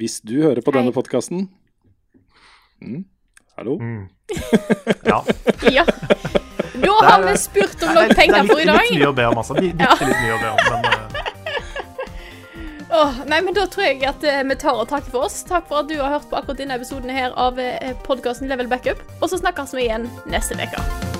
Hvis 0.00 0.20
du 0.24 0.40
hører 0.42 0.62
på 0.64 0.72
Hei. 0.72 0.80
denne 0.80 0.94
podkasten 0.94 1.44
mm, 2.82 3.04
Hallo? 3.56 3.78
Mm. 3.80 4.08
Ja. 5.04 5.24
ja. 5.70 5.84
Da 6.74 7.04
har 7.08 7.22
vi 7.22 7.38
spurt 7.38 7.82
om 7.82 7.96
er 7.96 8.14
penger 8.14 8.44
for 8.48 8.60
i 8.60 8.64
dag. 8.64 8.80
litt 8.88 8.98
mye 8.98 9.10
å 9.10 9.14
be 9.16 9.26
om, 9.28 9.38
altså. 9.42 9.54
Bitte 9.60 9.84
Ja. 9.84 9.96
litt 10.00 10.22
mye 10.24 10.34
å 10.34 10.40
be 10.40 10.50
om. 10.50 10.56
Men 10.72 10.84
uh... 12.88 12.96
oh, 13.02 13.22
nei, 13.28 13.42
men 13.44 13.54
Da 13.54 13.66
tror 13.68 13.86
jeg 13.90 14.02
at 14.08 14.24
eh, 14.24 14.42
vi 14.48 14.56
tar 14.56 14.80
og 14.80 14.88
takker 14.88 15.12
for 15.12 15.28
oss. 15.28 15.42
Takk 15.48 15.68
for 15.68 15.84
at 15.84 15.92
du 15.92 15.98
har 16.00 16.16
hørt 16.16 16.28
på 16.30 16.40
akkurat 16.40 16.64
denne 16.64 16.80
episoden 16.80 17.12
her 17.12 17.36
av 17.36 17.60
podkasten 18.08 18.48
Level 18.48 18.70
Backup. 18.72 19.04
Og 19.20 19.28
så 19.28 19.42
snakkes 19.42 19.76
vi 19.76 19.90
igjen 19.90 20.08
neste 20.32 20.56
uke. 20.56 21.11